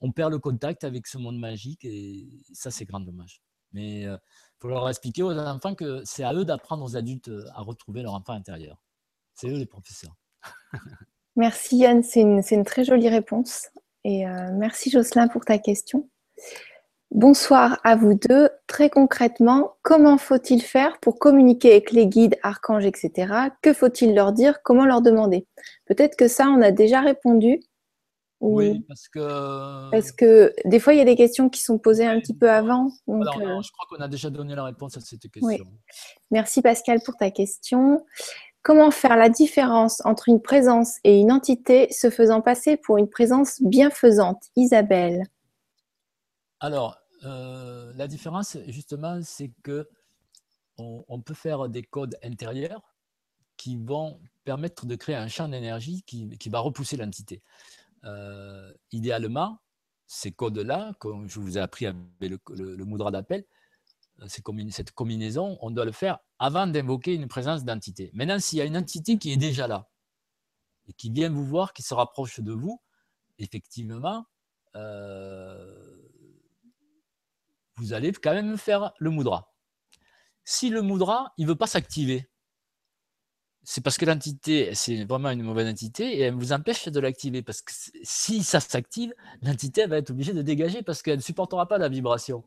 on 0.00 0.12
perd 0.12 0.32
le 0.32 0.38
contact 0.38 0.84
avec 0.84 1.06
ce 1.06 1.18
monde 1.18 1.38
magique 1.38 1.84
et 1.84 2.28
ça, 2.52 2.70
c'est 2.70 2.84
grand 2.84 3.00
dommage. 3.00 3.42
Mais 3.72 4.00
il 4.00 4.06
euh, 4.06 4.16
faut 4.60 4.68
leur 4.68 4.88
expliquer 4.88 5.22
aux 5.22 5.36
enfants 5.36 5.74
que 5.74 6.02
c'est 6.04 6.24
à 6.24 6.32
eux 6.34 6.44
d'apprendre 6.44 6.84
aux 6.84 6.96
adultes 6.96 7.28
euh, 7.28 7.44
à 7.54 7.62
retrouver 7.62 8.02
leur 8.02 8.14
enfant 8.14 8.32
intérieur. 8.32 8.82
C'est 9.34 9.48
eux 9.48 9.58
les 9.58 9.66
professeurs. 9.66 10.16
merci 11.36 11.78
Yann, 11.78 12.02
c'est 12.02 12.20
une, 12.20 12.64
très 12.64 12.84
jolie 12.84 13.08
réponse. 13.08 13.68
Et 14.04 14.26
euh, 14.26 14.52
merci 14.52 14.90
Jocelyn 14.90 15.28
pour 15.28 15.44
ta 15.44 15.58
question. 15.58 16.08
Bonsoir 17.12 17.80
à 17.84 17.96
vous 17.96 18.14
deux. 18.14 18.50
Très 18.66 18.90
concrètement, 18.90 19.76
comment 19.82 20.18
faut-il 20.18 20.62
faire 20.62 20.98
pour 21.00 21.18
communiquer 21.18 21.72
avec 21.72 21.92
les 21.92 22.06
guides, 22.06 22.36
archanges, 22.42 22.84
etc. 22.84 23.32
Que 23.62 23.72
faut-il 23.72 24.14
leur 24.14 24.32
dire? 24.32 24.62
Comment 24.62 24.84
leur 24.84 25.02
demander? 25.02 25.46
Peut-être 25.86 26.16
que 26.16 26.28
ça, 26.28 26.48
on 26.48 26.60
a 26.62 26.72
déjà 26.72 27.00
répondu, 27.00 27.60
oui, 28.40 28.84
parce 28.86 29.08
que. 29.08 29.90
Parce 29.90 30.12
que 30.12 30.52
des 30.64 30.78
fois, 30.78 30.92
il 30.92 30.98
y 30.98 31.00
a 31.00 31.04
des 31.04 31.16
questions 31.16 31.48
qui 31.48 31.62
sont 31.62 31.78
posées 31.78 32.06
un 32.06 32.20
petit 32.20 32.34
peu 32.34 32.50
avant. 32.50 32.90
Donc, 33.06 33.26
euh, 33.26 33.62
je 33.62 33.70
crois 33.72 33.86
qu'on 33.88 34.02
a 34.02 34.08
déjà 34.08 34.30
donné 34.30 34.54
la 34.54 34.64
réponse 34.64 34.96
à 34.96 35.00
cette 35.00 35.30
question. 35.30 35.64
Merci 36.30 36.62
Pascal 36.62 37.00
pour 37.04 37.16
ta 37.16 37.30
question. 37.30 38.04
Comment 38.62 38.90
faire 38.90 39.16
la 39.16 39.28
différence 39.28 40.04
entre 40.04 40.28
une 40.28 40.42
présence 40.42 40.96
et 41.04 41.18
une 41.18 41.30
entité 41.30 41.90
se 41.92 42.10
faisant 42.10 42.42
passer 42.42 42.76
pour 42.76 42.98
une 42.98 43.08
présence 43.08 43.62
bienfaisante? 43.62 44.42
Isabelle. 44.56 45.22
Alors, 46.60 46.98
euh, 47.24 47.92
la 47.94 48.08
différence, 48.08 48.58
justement, 48.66 49.20
c'est 49.22 49.52
que 49.62 49.88
on, 50.78 51.22
peut 51.22 51.32
faire 51.32 51.70
des 51.70 51.82
codes 51.82 52.18
intérieurs 52.22 52.82
qui 53.56 53.76
vont 53.76 54.20
permettre 54.44 54.84
de 54.84 54.94
créer 54.94 55.16
un 55.16 55.28
champ 55.28 55.48
d'énergie 55.48 56.02
qui, 56.02 56.28
qui 56.36 56.50
va 56.50 56.58
repousser 56.58 56.98
l'entité. 56.98 57.42
Euh, 58.06 58.72
idéalement, 58.92 59.58
ces 60.06 60.32
codes-là, 60.32 60.92
comme 61.00 61.28
je 61.28 61.40
vous 61.40 61.58
ai 61.58 61.60
appris 61.60 61.86
avec 61.86 61.98
le, 62.20 62.76
le, 62.76 62.84
moudra 62.84 63.10
d'appel, 63.10 63.44
euh, 64.20 64.28
cette 64.28 64.92
combinaison, 64.92 65.58
on 65.60 65.70
doit 65.70 65.84
le 65.84 65.92
faire 65.92 66.18
avant 66.38 66.66
d'invoquer 66.66 67.14
une 67.14 67.28
présence 67.28 67.64
d'entité. 67.64 68.10
Maintenant, 68.14 68.38
s'il 68.38 68.58
y 68.58 68.62
a 68.62 68.64
une 68.64 68.76
entité 68.76 69.18
qui 69.18 69.32
est 69.32 69.36
déjà 69.36 69.66
là 69.66 69.88
et 70.88 70.92
qui 70.92 71.10
vient 71.10 71.30
vous 71.30 71.44
voir, 71.44 71.72
qui 71.72 71.82
se 71.82 71.94
rapproche 71.94 72.40
de 72.40 72.52
vous, 72.52 72.80
effectivement, 73.38 74.24
euh, 74.76 75.96
vous 77.76 77.92
allez 77.92 78.12
quand 78.12 78.32
même 78.32 78.56
faire 78.56 78.92
le 78.98 79.10
moudra. 79.10 79.52
Si 80.44 80.70
le 80.70 80.80
moudra, 80.80 81.32
il 81.36 81.44
ne 81.44 81.50
veut 81.50 81.56
pas 81.56 81.66
s'activer, 81.66 82.30
c'est 83.68 83.80
parce 83.80 83.98
que 83.98 84.04
l'entité, 84.04 84.72
c'est 84.76 85.04
vraiment 85.06 85.28
une 85.30 85.42
mauvaise 85.42 85.66
entité 85.66 86.18
et 86.18 86.20
elle 86.20 86.34
vous 86.34 86.52
empêche 86.52 86.86
de 86.86 87.00
l'activer. 87.00 87.42
Parce 87.42 87.62
que 87.62 87.72
si 88.04 88.44
ça 88.44 88.60
s'active, 88.60 89.12
l'entité 89.42 89.86
va 89.86 89.96
être 89.96 90.10
obligée 90.10 90.32
de 90.32 90.40
dégager 90.40 90.82
parce 90.82 91.02
qu'elle 91.02 91.16
ne 91.16 91.22
supportera 91.22 91.66
pas 91.66 91.76
la 91.76 91.88
vibration. 91.88 92.44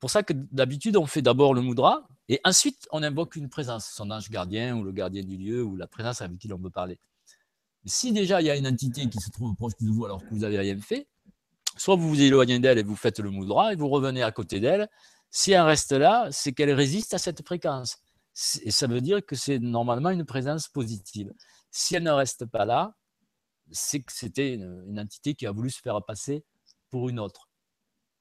pour 0.00 0.10
ça 0.10 0.24
que 0.24 0.32
d'habitude, 0.32 0.96
on 0.96 1.06
fait 1.06 1.22
d'abord 1.22 1.54
le 1.54 1.60
moudra 1.60 2.08
et 2.28 2.40
ensuite 2.42 2.88
on 2.90 3.04
invoque 3.04 3.36
une 3.36 3.48
présence, 3.48 3.86
son 3.86 4.10
ange 4.10 4.28
gardien 4.28 4.76
ou 4.76 4.82
le 4.82 4.90
gardien 4.90 5.22
du 5.22 5.36
lieu 5.36 5.62
ou 5.62 5.76
la 5.76 5.86
présence 5.86 6.20
avec 6.20 6.38
qui 6.38 6.48
l'on 6.48 6.58
veut 6.58 6.70
parler. 6.70 6.98
Si 7.84 8.12
déjà 8.12 8.40
il 8.40 8.48
y 8.48 8.50
a 8.50 8.56
une 8.56 8.66
entité 8.66 9.08
qui 9.08 9.20
se 9.20 9.30
trouve 9.30 9.54
proche 9.54 9.76
de 9.80 9.88
vous 9.88 10.06
alors 10.06 10.24
que 10.24 10.28
vous 10.30 10.40
n'avez 10.40 10.58
rien 10.58 10.76
fait, 10.80 11.06
soit 11.76 11.94
vous 11.94 12.08
vous 12.08 12.20
éloignez 12.20 12.58
d'elle 12.58 12.78
et 12.78 12.82
vous 12.82 12.96
faites 12.96 13.20
le 13.20 13.30
moudra 13.30 13.72
et 13.72 13.76
vous 13.76 13.88
revenez 13.88 14.24
à 14.24 14.32
côté 14.32 14.58
d'elle. 14.58 14.88
Si 15.30 15.52
elle 15.52 15.60
reste 15.60 15.92
là, 15.92 16.26
c'est 16.32 16.52
qu'elle 16.52 16.72
résiste 16.72 17.14
à 17.14 17.18
cette 17.18 17.46
fréquence. 17.46 17.98
Et 18.62 18.70
ça 18.70 18.86
veut 18.86 19.00
dire 19.00 19.24
que 19.24 19.34
c'est 19.34 19.58
normalement 19.58 20.10
une 20.10 20.26
présence 20.26 20.68
positive. 20.68 21.32
Si 21.70 21.94
elle 21.94 22.02
ne 22.02 22.10
reste 22.10 22.44
pas 22.44 22.64
là, 22.64 22.94
c'est 23.70 24.00
que 24.00 24.12
c'était 24.12 24.54
une, 24.54 25.00
entité 25.00 25.34
qui 25.34 25.46
a 25.46 25.52
voulu 25.52 25.70
se 25.70 25.80
faire 25.80 26.04
passer 26.04 26.44
pour 26.90 27.08
une 27.08 27.18
autre. 27.18 27.48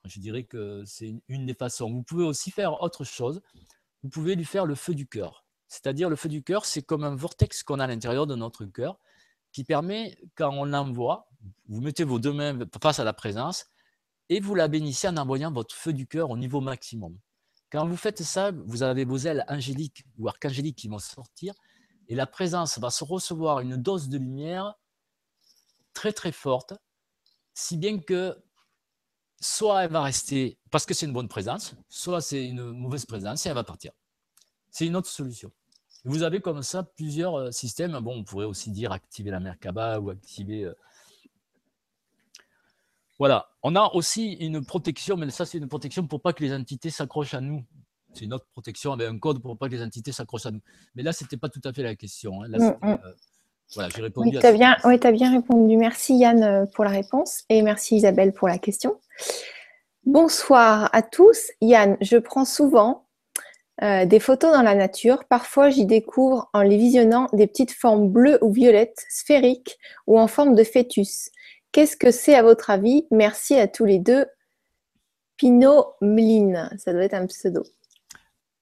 Je 0.05 0.19
dirais 0.19 0.43
que 0.43 0.83
c'est 0.85 1.15
une, 1.27 1.45
des 1.45 1.53
façons. 1.53 1.91
Vous 1.91 2.03
pouvez 2.03 2.23
aussi 2.23 2.51
faire 2.51 2.81
autre 2.81 3.03
chose. 3.03 3.41
Vous 4.03 4.09
pouvez 4.09 4.35
lui 4.35 4.45
faire 4.45 4.65
le 4.65 4.75
feu 4.75 4.95
du 4.95 5.07
cœur. 5.07 5.45
C'est-à-dire 5.67 6.09
le 6.09 6.15
feu 6.15 6.29
du 6.29 6.43
cœur, 6.43 6.65
c'est 6.65 6.83
comme 6.83 7.03
un 7.03 7.15
vortex 7.15 7.63
qu'on 7.63 7.79
a 7.79 7.85
à 7.85 7.87
l'intérieur 7.87 8.27
de 8.27 8.35
notre 8.35 8.65
cœur 8.65 8.99
qui 9.51 9.63
permet, 9.63 10.17
quand 10.35 10.53
on 10.53 10.65
l'envoie, 10.65 11.27
vous 11.67 11.81
mettez 11.81 12.03
vos 12.03 12.19
deux 12.19 12.33
mains 12.33 12.59
face 12.81 12.99
à 12.99 13.03
la 13.03 13.13
présence 13.13 13.65
et 14.29 14.39
vous 14.39 14.55
la 14.55 14.67
bénissez 14.67 15.07
en 15.07 15.17
envoyant 15.17 15.51
votre 15.51 15.75
feu 15.75 15.93
du 15.93 16.07
cœur 16.07 16.29
au 16.29 16.37
niveau 16.37 16.61
maximum. 16.61 17.17
Quand 17.71 17.87
vous 17.87 17.97
faites 17.97 18.23
ça, 18.23 18.51
vous 18.51 18.83
avez 18.83 19.05
vos 19.05 19.17
ailes 19.17 19.43
angéliques 19.47 20.05
ou 20.17 20.27
archangéliques 20.27 20.77
qui 20.77 20.87
vont 20.87 20.99
sortir 20.99 21.53
et 22.07 22.15
la 22.15 22.27
présence 22.27 22.77
va 22.77 22.89
se 22.89 23.03
recevoir 23.03 23.59
une 23.59 23.77
dose 23.77 24.09
de 24.09 24.17
lumière 24.17 24.75
très 25.93 26.13
très 26.13 26.31
forte 26.31 26.73
si 27.53 27.77
bien 27.77 27.99
que 27.99 28.37
soit 29.39 29.83
elle 29.83 29.91
va 29.91 30.03
rester 30.03 30.57
parce 30.71 30.85
que 30.85 30.93
c'est 30.93 31.05
une 31.05 31.13
bonne 31.13 31.27
présence, 31.27 31.75
soit 31.89 32.21
c'est 32.21 32.45
une 32.45 32.71
mauvaise 32.71 33.05
présence 33.05 33.45
et 33.45 33.49
elle 33.49 33.55
va 33.55 33.63
partir. 33.63 33.91
C'est 34.71 34.85
une 34.85 34.95
autre 34.95 35.09
solution. 35.09 35.51
Vous 36.03 36.21
avez 36.21 36.39
comme 36.39 36.61
ça 36.61 36.83
plusieurs 36.83 37.35
euh, 37.35 37.51
systèmes. 37.51 37.97
Bon, 37.99 38.17
on 38.17 38.23
pourrait 38.23 38.45
aussi 38.45 38.69
dire 38.69 38.91
activer 38.91 39.31
la 39.31 39.39
Merkaba 39.39 39.99
ou 39.99 40.11
activer. 40.11 40.71
Euh, 43.15 43.19
voilà. 43.19 43.47
On 43.63 43.75
a 43.75 43.91
aussi 43.93 44.33
une 44.33 44.63
protection, 44.63 45.17
mais 45.17 45.29
ça, 45.29 45.45
c'est 45.45 45.57
une 45.57 45.67
protection 45.67 46.07
pour 46.07 46.21
pas 46.21 46.33
que 46.33 46.43
les 46.43 46.53
entités 46.53 46.89
s'accrochent 46.89 47.33
à 47.33 47.41
nous. 47.41 47.63
C'est 48.13 48.25
une 48.25 48.33
autre 48.33 48.47
protection 48.51 48.93
avec 48.93 49.09
un 49.09 49.17
code 49.17 49.41
pour 49.41 49.57
pas 49.57 49.67
que 49.67 49.73
les 49.73 49.83
entités 49.83 50.11
s'accrochent 50.11 50.45
à 50.45 50.51
nous. 50.51 50.61
Mais 50.95 51.03
là, 51.03 51.11
ce 51.11 51.23
n'était 51.23 51.37
pas 51.37 51.49
tout 51.49 51.61
à 51.63 51.73
fait 51.73 51.83
la 51.83 51.95
question. 51.95 52.43
Hein. 52.43 52.47
Mm, 52.49 52.87
mm. 52.87 52.91
Euh, 52.91 52.97
voilà, 53.73 53.89
j'ai 53.93 54.01
répondu 54.01 54.29
oui, 54.29 54.39
tu 54.39 54.45
as, 54.45 54.51
bien, 54.53 54.77
oui, 54.85 54.99
as 55.01 55.11
bien 55.11 55.31
répondu. 55.31 55.75
Merci 55.75 56.15
Yann 56.17 56.69
pour 56.73 56.83
la 56.83 56.91
réponse 56.91 57.43
et 57.49 57.63
merci 57.63 57.95
Isabelle 57.95 58.31
pour 58.31 58.47
la 58.47 58.59
question. 58.59 58.99
Bonsoir 60.05 60.89
à 60.93 61.01
tous. 61.01 61.49
Yann, 61.61 61.97
je 61.99 62.17
prends 62.17 62.45
souvent 62.45 63.05
euh, 63.83 64.05
des 64.05 64.21
photos 64.21 64.53
dans 64.53 64.61
la 64.61 64.73
nature. 64.73 65.25
Parfois, 65.25 65.69
j'y 65.69 65.85
découvre 65.85 66.49
en 66.53 66.61
les 66.61 66.77
visionnant 66.77 67.27
des 67.33 67.45
petites 67.45 67.73
formes 67.73 68.09
bleues 68.09 68.37
ou 68.41 68.53
violettes, 68.53 69.03
sphériques 69.09 69.77
ou 70.07 70.17
en 70.17 70.27
forme 70.27 70.55
de 70.55 70.63
fœtus. 70.63 71.29
Qu'est-ce 71.75 71.97
que 71.97 72.09
c'est 72.09 72.35
à 72.35 72.41
votre 72.41 72.69
avis? 72.69 73.05
Merci 73.11 73.55
à 73.55 73.67
tous 73.67 73.83
les 73.83 73.99
deux. 73.99 74.25
Pinot 75.35 75.87
Mline, 75.99 76.69
ça 76.77 76.93
doit 76.93 77.03
être 77.03 77.15
un 77.15 77.27
pseudo. 77.27 77.63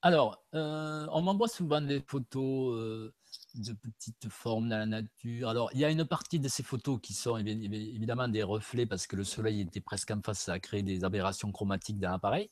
Alors, 0.02 0.44
euh, 0.56 1.06
on 1.12 1.22
m'envoie 1.22 1.48
souvent 1.48 1.80
des 1.80 2.00
photos 2.08 2.74
euh, 2.76 3.14
de 3.54 3.74
petites 3.74 4.30
formes 4.30 4.68
dans 4.68 4.80
la 4.80 4.88
nature. 4.88 5.48
Alors, 5.48 5.70
il 5.76 5.80
y 5.80 5.86
a 5.86 5.92
une 5.92 6.06
partie 6.06 6.40
de 6.40 6.48
ces 6.48 6.64
photos 6.64 7.00
qui 7.04 7.14
sont 7.14 7.38
évidemment 7.38 8.28
des 8.28 8.42
reflets 8.42 8.88
parce 8.88 9.06
que 9.06 9.16
le 9.16 9.24
soleil 9.24 9.62
était 9.62 9.80
presque 9.80 10.10
en 10.10 10.20
face, 10.24 10.40
ça 10.40 10.54
a 10.54 10.60
créé 10.60 10.82
des 10.82 11.04
aberrations 11.04 11.52
chromatiques 11.52 12.00
dans 12.00 12.10
l'appareil 12.10 12.50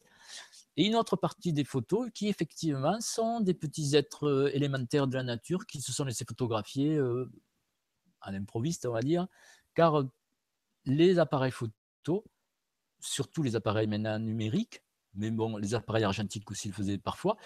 et 0.78 0.86
une 0.86 0.96
autre 0.96 1.16
partie 1.16 1.54
des 1.54 1.64
photos 1.64 2.12
qui 2.14 2.28
effectivement 2.28 3.02
sont 3.02 3.40
des 3.40 3.56
petits 3.56 3.96
êtres 3.96 4.28
euh, 4.28 4.56
élémentaires 4.56 5.08
de 5.08 5.16
la 5.16 5.24
nature 5.24 5.66
qui 5.66 5.82
se 5.82 5.92
sont 5.92 6.06
laissés 6.06 6.24
photographier 6.24 6.98
euh, 6.98 7.32
à 8.22 8.32
l'improviste, 8.32 8.86
on 8.86 8.92
va 8.92 9.02
dire, 9.02 9.26
car 9.74 10.06
les 10.86 11.20
appareils 11.20 11.52
photo, 11.52 12.24
surtout 13.00 13.44
les 13.44 13.56
appareils 13.56 13.88
maintenant 13.88 14.20
numériques, 14.20 14.84
mais 15.16 15.32
bon, 15.32 15.58
les 15.58 15.74
appareils 15.76 16.04
argentiques 16.04 16.50
aussi 16.52 16.70
le 16.70 16.74
faisaient 16.74 16.98
parfois, 16.98 17.38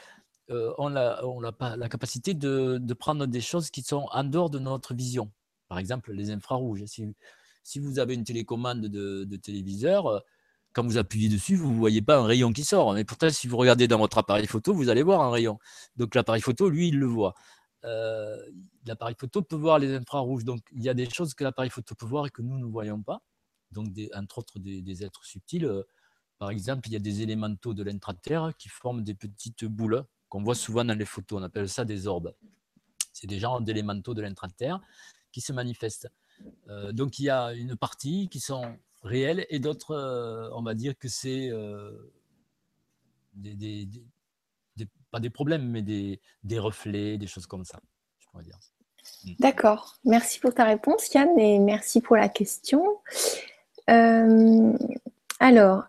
ont, 0.49 0.89
la, 0.89 1.89
capacité 1.89 2.33
de, 2.33 2.93
prendre 2.93 3.25
des 3.25 3.41
choses 3.41 3.69
qui 3.69 3.81
sont 3.81 4.07
en 4.11 4.23
dehors 4.23 4.49
de 4.49 4.59
notre 4.59 4.93
vision. 4.93 5.31
Par 5.67 5.79
exemple, 5.79 6.13
les 6.13 6.29
infrarouges. 6.29 6.83
Si, 6.85 7.79
vous 7.79 7.97
avez 7.97 8.13
une 8.13 8.23
télécommande 8.23 8.81
de, 8.81 9.23
de 9.23 9.35
téléviseur, 9.37 10.23
quand 10.75 10.83
vous 10.83 10.97
appuyez 10.97 11.29
dessus, 11.29 11.55
vous 11.55 11.71
ne 11.71 11.77
voyez 11.77 12.01
pas 12.01 12.17
un 12.17 12.25
rayon 12.25 12.51
qui 12.51 12.65
sort. 12.65 12.93
Mais 12.93 13.05
pourtant, 13.05 13.29
si 13.29 13.47
vous 13.47 13.57
regardez 13.57 13.87
dans 13.87 13.97
votre 13.97 14.17
appareil 14.17 14.45
photo, 14.45 14.73
vous 14.73 14.89
allez 14.89 15.03
voir 15.03 15.21
un 15.21 15.31
rayon. 15.31 15.57
Donc 15.95 16.13
l'appareil 16.13 16.41
photo, 16.41 16.69
lui, 16.69 16.89
il 16.89 16.99
le 16.99 17.05
voit. 17.07 17.33
Euh, 17.85 18.37
l'appareil 18.85 19.15
photo 19.17 19.41
peut 19.41 19.55
voir 19.55 19.79
les 19.79 19.93
infrarouges. 19.93 20.43
Donc 20.43 20.61
il 20.71 20.83
y 20.83 20.89
a 20.89 20.93
des 20.93 21.09
choses 21.09 21.33
que 21.33 21.43
l'appareil 21.43 21.69
photo 21.69 21.95
peut 21.95 22.05
voir 22.05 22.27
et 22.27 22.29
que 22.29 22.41
nous 22.41 22.57
ne 22.57 22.65
voyons 22.65 23.01
pas. 23.01 23.21
Donc 23.71 23.87
entre 24.13 24.39
autres 24.39 24.59
des, 24.59 25.03
êtres 25.03 25.23
subtils. 25.25 25.65
Euh, 25.65 25.83
par 26.37 26.49
exemple, 26.49 26.87
il 26.87 26.93
y 26.93 26.95
a 26.95 26.99
des 26.99 27.21
élémentaux 27.21 27.73
de 27.73 27.83
l'intraterre 27.83 28.53
qui 28.57 28.69
forment 28.69 29.03
des 29.03 29.15
petites 29.15 29.65
boules 29.65 30.03
qu'on 30.27 30.43
voit 30.43 30.55
souvent 30.55 30.83
dans 30.83 30.97
les 30.97 31.05
photos. 31.05 31.39
On 31.39 31.43
appelle 31.43 31.69
ça 31.69 31.85
des 31.85 32.07
orbes. 32.07 32.35
C'est 33.13 33.27
des 33.27 33.39
genres 33.39 33.61
d'élémentaux 33.61 34.13
de 34.13 34.21
l'intraterre 34.21 34.81
qui 35.31 35.41
se 35.41 35.53
manifestent. 35.53 36.09
Euh, 36.67 36.91
donc 36.91 37.19
il 37.19 37.25
y 37.25 37.29
a 37.29 37.53
une 37.53 37.77
partie 37.77 38.27
qui 38.27 38.39
sont 38.41 38.77
réels 39.03 39.45
et 39.49 39.59
d'autres, 39.59 40.51
on 40.53 40.63
va 40.63 40.73
dire 40.73 40.97
que 40.97 41.07
c'est 41.07 41.51
des, 43.33 43.87
des 45.19 45.29
problèmes, 45.29 45.69
mais 45.69 45.81
des, 45.81 46.19
reflets, 46.59 47.17
des 47.17 47.27
choses 47.27 47.45
comme 47.45 47.65
ça, 47.65 47.79
je 48.19 48.27
pourrais 48.27 48.43
dire. 48.43 48.59
Mm. 49.23 49.31
D'accord. 49.39 49.95
Merci 50.05 50.39
pour 50.39 50.53
ta 50.53 50.63
réponse, 50.63 51.13
Yann, 51.13 51.37
et 51.39 51.59
merci 51.59 52.01
pour 52.01 52.15
la 52.15 52.29
question. 52.29 52.99
Euh, 53.89 54.73
alors, 55.39 55.83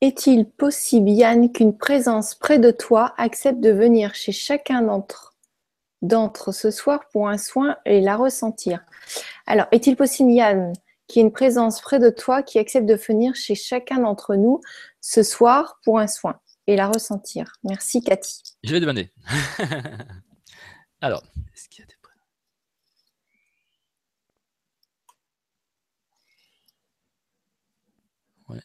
est-il 0.00 0.48
possible, 0.48 1.08
Yann, 1.08 1.50
qu'une 1.50 1.76
présence 1.76 2.34
près 2.34 2.58
de 2.58 2.70
toi 2.70 3.14
accepte 3.16 3.60
de 3.60 3.70
venir 3.70 4.14
chez 4.14 4.32
chacun 4.32 4.82
d'entre 4.82 5.32
d'entre 6.02 6.52
ce 6.52 6.70
soir 6.70 7.08
pour 7.12 7.28
un 7.30 7.38
soin 7.38 7.78
et 7.86 8.02
la 8.02 8.16
ressentir? 8.16 8.84
Alors, 9.46 9.66
est-il 9.72 9.96
possible, 9.96 10.30
Yann, 10.30 10.74
qui 11.06 11.18
est 11.18 11.22
une 11.22 11.32
présence 11.32 11.80
près 11.80 11.98
de 11.98 12.10
toi 12.10 12.42
qui 12.42 12.58
accepte 12.58 12.86
de 12.86 12.94
venir 12.94 13.34
chez 13.34 13.54
chacun 13.54 14.00
d'entre 14.00 14.34
nous 14.34 14.60
ce 15.00 15.22
soir 15.22 15.80
pour 15.84 15.98
un 15.98 16.06
soin? 16.06 16.38
Et 16.66 16.76
la 16.76 16.88
ressentir. 16.88 17.52
Merci 17.64 18.02
Cathy. 18.02 18.42
Je 18.62 18.72
vais 18.72 18.80
demander. 18.80 19.10
Alors, 21.00 21.22
est-ce 21.54 21.68
qu'il 21.68 21.80
y 21.80 21.84
a 21.84 21.86
des 21.86 21.94
ouais. 28.48 28.60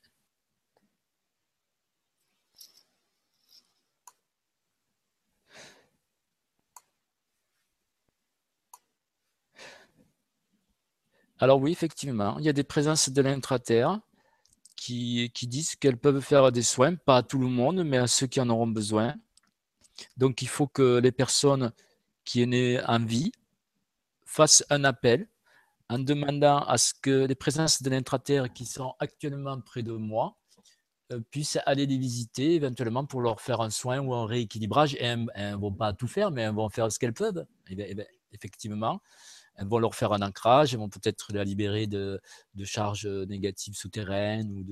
Alors 11.40 11.60
oui, 11.62 11.72
effectivement, 11.72 12.38
il 12.40 12.46
y 12.46 12.50
a 12.50 12.54
des 12.54 12.64
présences 12.64 13.10
de 13.10 13.22
l'intraterre 13.22 14.00
qui, 14.80 15.48
disent 15.48 15.76
qu'elles 15.76 15.98
peuvent 15.98 16.22
faire 16.22 16.52
des 16.52 16.62
soins, 16.62 16.96
pas 16.96 17.18
à 17.18 17.24
tout 17.24 17.40
le 17.40 17.48
monde, 17.48 17.84
mais 17.84 17.98
à 17.98 18.08
ceux 18.08 18.28
qui 18.28 18.40
en 18.40 18.50
auront 18.50 18.68
besoin. 18.68 19.16
Donc 20.18 20.42
il 20.42 20.48
faut 20.48 20.68
que 20.68 21.00
les 21.00 21.12
personnes 21.12 21.72
qui 22.24 22.42
aient 22.42 22.82
en 22.86 23.04
vie 23.04 23.32
fassent 24.26 24.64
un 24.70 24.84
appel 24.84 25.28
en 25.90 26.00
demandant 26.00 26.60
à 26.60 26.78
ce 26.78 26.94
que 26.94 27.26
les 27.26 27.36
présences 27.36 27.82
de 27.82 27.90
l'intraterre 27.90 28.54
qui 28.54 28.66
sont 28.66 28.94
actuellement 29.00 29.60
près 29.60 29.82
de 29.82 29.92
moi 29.92 30.38
euh, 31.12 31.20
puissent 31.32 31.58
aller 31.66 31.88
les 31.88 31.98
visiter 31.98 32.54
éventuellement 32.54 33.06
pour 33.06 33.22
leur 33.22 33.42
faire 33.42 33.60
un 33.62 33.72
soin 33.72 34.00
ou 34.00 34.14
un 34.14 34.28
rééquilibrage. 34.28 34.94
Et 34.96 35.04
elles 35.04 35.26
ne 35.26 35.56
vont 35.56 35.74
pas 35.74 35.94
tout 35.94 36.08
faire, 36.08 36.32
mais 36.32 36.44
elles 36.44 36.54
vont 36.54 36.70
faire 36.70 36.92
ce 36.92 37.00
qu'elles 37.00 37.14
peuvent. 37.14 37.46
Eh 37.68 37.76
bien, 37.76 37.88
effectivement, 38.32 39.02
elles 39.60 39.68
vont 39.68 39.80
leur 39.80 39.94
faire 39.94 40.14
un 40.14 40.22
ancrage, 40.22 40.74
elles 40.74 40.80
vont 40.80 40.90
peut-être 40.90 41.34
la 41.34 41.44
libérer 41.44 41.86
de, 41.86 42.22
charges 42.64 43.06
négatives 43.06 43.76
souterraines 43.76 44.66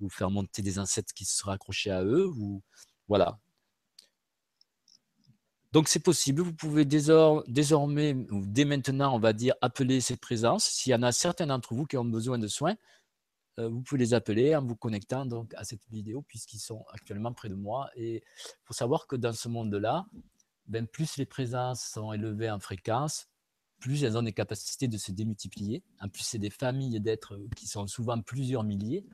ou, 0.00 0.08
faire 0.10 0.30
monter 0.30 0.62
des 0.62 0.78
insectes 0.78 1.12
qui 1.14 1.24
se 1.24 1.36
seraient 1.36 1.54
accrochés 1.54 1.90
à 1.90 2.04
eux. 2.04 2.30
Voilà. 3.08 3.38
Donc 5.72 5.88
c'est 5.88 6.00
possible, 6.00 6.42
vous 6.42 6.54
pouvez 6.54 6.84
désormais, 6.84 8.14
ou 8.30 8.44
dès 8.46 8.64
maintenant, 8.64 9.14
on 9.14 9.18
va 9.18 9.32
dire, 9.32 9.54
appeler 9.60 10.00
ces 10.00 10.16
présences. 10.16 10.64
S'il 10.64 10.92
y 10.92 10.94
en 10.94 11.02
a 11.02 11.12
certains 11.12 11.46
d'entre 11.46 11.74
vous 11.74 11.86
qui 11.86 11.96
ont 11.96 12.04
besoin 12.04 12.38
de 12.38 12.46
soins, 12.46 12.76
euh, 13.58 13.68
vous 13.68 13.80
pouvez 13.82 13.98
les 14.00 14.14
appeler 14.14 14.54
en 14.54 14.62
vous 14.62 14.76
connectant 14.76 15.24
donc 15.24 15.54
à 15.54 15.64
cette 15.64 15.82
vidéo 15.90 16.22
puisqu'ils 16.28 16.58
sont 16.58 16.84
actuellement 16.92 17.32
près 17.32 17.48
de 17.48 17.54
moi. 17.54 17.90
Et 17.94 18.16
il 18.16 18.64
faut 18.64 18.74
savoir 18.74 19.06
que 19.06 19.16
dans 19.16 19.32
ce 19.32 19.48
monde-là, 19.48 20.06
ben, 20.66 20.86
plus 20.86 21.16
les 21.16 21.26
présences 21.26 21.82
sont 21.82 22.12
élevées 22.12 22.50
en 22.50 22.60
fréquence, 22.60 23.28
plus 23.78 24.02
elles 24.04 24.16
ont 24.16 24.22
des 24.22 24.32
capacités 24.32 24.88
de 24.88 24.98
se 24.98 25.12
démultiplier. 25.12 25.82
En 26.00 26.08
plus, 26.08 26.22
c'est 26.22 26.38
des 26.38 26.50
familles 26.50 27.00
d'êtres 27.00 27.38
qui 27.54 27.66
sont 27.66 27.86
souvent 27.86 28.20
plusieurs 28.20 28.64
milliers, 28.64 29.06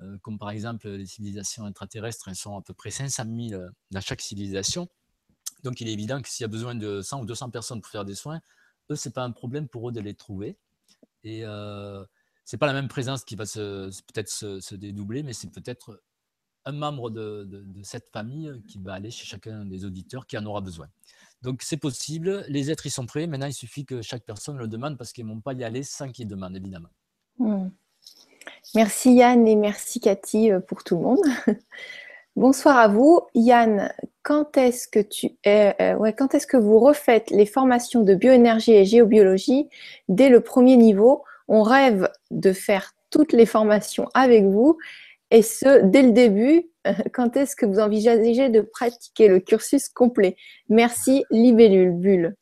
euh, 0.00 0.16
comme 0.18 0.38
par 0.38 0.50
exemple 0.50 0.88
les 0.88 1.06
civilisations 1.06 1.66
extraterrestres, 1.66 2.28
elles 2.28 2.36
sont 2.36 2.56
à 2.56 2.62
peu 2.62 2.74
près 2.74 2.90
500 2.90 3.24
000 3.24 3.60
euh, 3.60 3.68
dans 3.90 4.00
chaque 4.00 4.20
civilisation. 4.20 4.88
Donc, 5.64 5.80
il 5.80 5.88
est 5.88 5.92
évident 5.92 6.22
que 6.22 6.28
s'il 6.28 6.44
y 6.44 6.46
a 6.46 6.48
besoin 6.48 6.74
de 6.74 7.02
100 7.02 7.22
ou 7.22 7.26
200 7.26 7.50
personnes 7.50 7.80
pour 7.80 7.90
faire 7.90 8.04
des 8.04 8.14
soins, 8.14 8.40
eux, 8.90 8.96
ce 8.96 9.08
n'est 9.08 9.12
pas 9.12 9.24
un 9.24 9.32
problème 9.32 9.68
pour 9.68 9.88
eux 9.88 9.92
de 9.92 10.00
les 10.00 10.14
trouver. 10.14 10.56
Et 11.24 11.44
euh, 11.44 12.04
ce 12.44 12.54
n'est 12.54 12.58
pas 12.58 12.66
la 12.66 12.72
même 12.72 12.88
présence 12.88 13.24
qui 13.24 13.34
va 13.34 13.44
peut-être 13.44 14.28
se, 14.28 14.74
dédoubler, 14.74 15.22
mais 15.22 15.32
c'est 15.32 15.50
peut-être 15.50 16.02
un 16.68 16.72
membre 16.72 17.08
de, 17.08 17.64
cette 17.82 18.10
famille 18.10 18.52
qui 18.68 18.78
va 18.78 18.92
aller 18.92 19.10
chez 19.10 19.24
chacun 19.24 19.64
des 19.64 19.86
auditeurs 19.86 20.26
qui 20.26 20.36
en 20.36 20.44
aura 20.44 20.60
besoin. 20.60 20.86
Donc 21.40 21.62
c'est 21.62 21.78
possible, 21.78 22.44
les 22.48 22.70
êtres 22.70 22.86
y 22.86 22.90
sont 22.90 23.06
prêts, 23.06 23.26
maintenant 23.26 23.46
il 23.46 23.54
suffit 23.54 23.86
que 23.86 24.02
chaque 24.02 24.24
personne 24.24 24.58
le 24.58 24.68
demande 24.68 24.98
parce 24.98 25.12
qu'ils 25.12 25.24
ne 25.24 25.32
vont 25.32 25.40
pas 25.40 25.54
y 25.54 25.64
aller 25.64 25.82
sans 25.82 26.10
qu'ils 26.10 26.28
demandent, 26.28 26.56
évidemment. 26.56 26.90
Hmm. 27.38 27.68
Merci 28.74 29.14
Yann 29.14 29.48
et 29.48 29.56
merci 29.56 29.98
Cathy 30.00 30.52
euh, 30.52 30.60
pour 30.60 30.84
tout 30.84 30.96
le 30.96 31.02
monde. 31.02 31.24
Bonsoir 32.36 32.76
à 32.76 32.88
vous. 32.88 33.22
Yann, 33.34 33.92
quand 34.22 34.56
est-ce 34.58 34.88
que 34.88 35.00
tu 35.00 35.30
euh, 35.46 35.94
ouais, 35.94 36.12
quand 36.12 36.34
est-ce 36.34 36.46
que 36.46 36.58
vous 36.58 36.78
refaites 36.78 37.30
les 37.30 37.46
formations 37.46 38.02
de 38.02 38.14
bioénergie 38.14 38.72
et 38.72 38.84
géobiologie 38.84 39.68
dès 40.08 40.28
le 40.28 40.40
premier 40.40 40.76
niveau? 40.76 41.24
On 41.48 41.62
rêve 41.62 42.10
de 42.30 42.52
faire 42.52 42.92
toutes 43.10 43.32
les 43.32 43.46
formations 43.46 44.08
avec 44.12 44.44
vous 44.44 44.76
et 45.30 45.42
ce, 45.42 45.84
dès 45.84 46.02
le 46.02 46.12
début, 46.12 46.70
quand 47.12 47.36
est-ce 47.36 47.56
que 47.56 47.66
vous 47.66 47.78
envisagez 47.78 48.48
de 48.48 48.60
pratiquer 48.60 49.28
le 49.28 49.40
cursus 49.40 49.88
complet? 49.88 50.36
Merci, 50.68 51.24
Libellule 51.30 51.92
Bulle. 51.92 52.36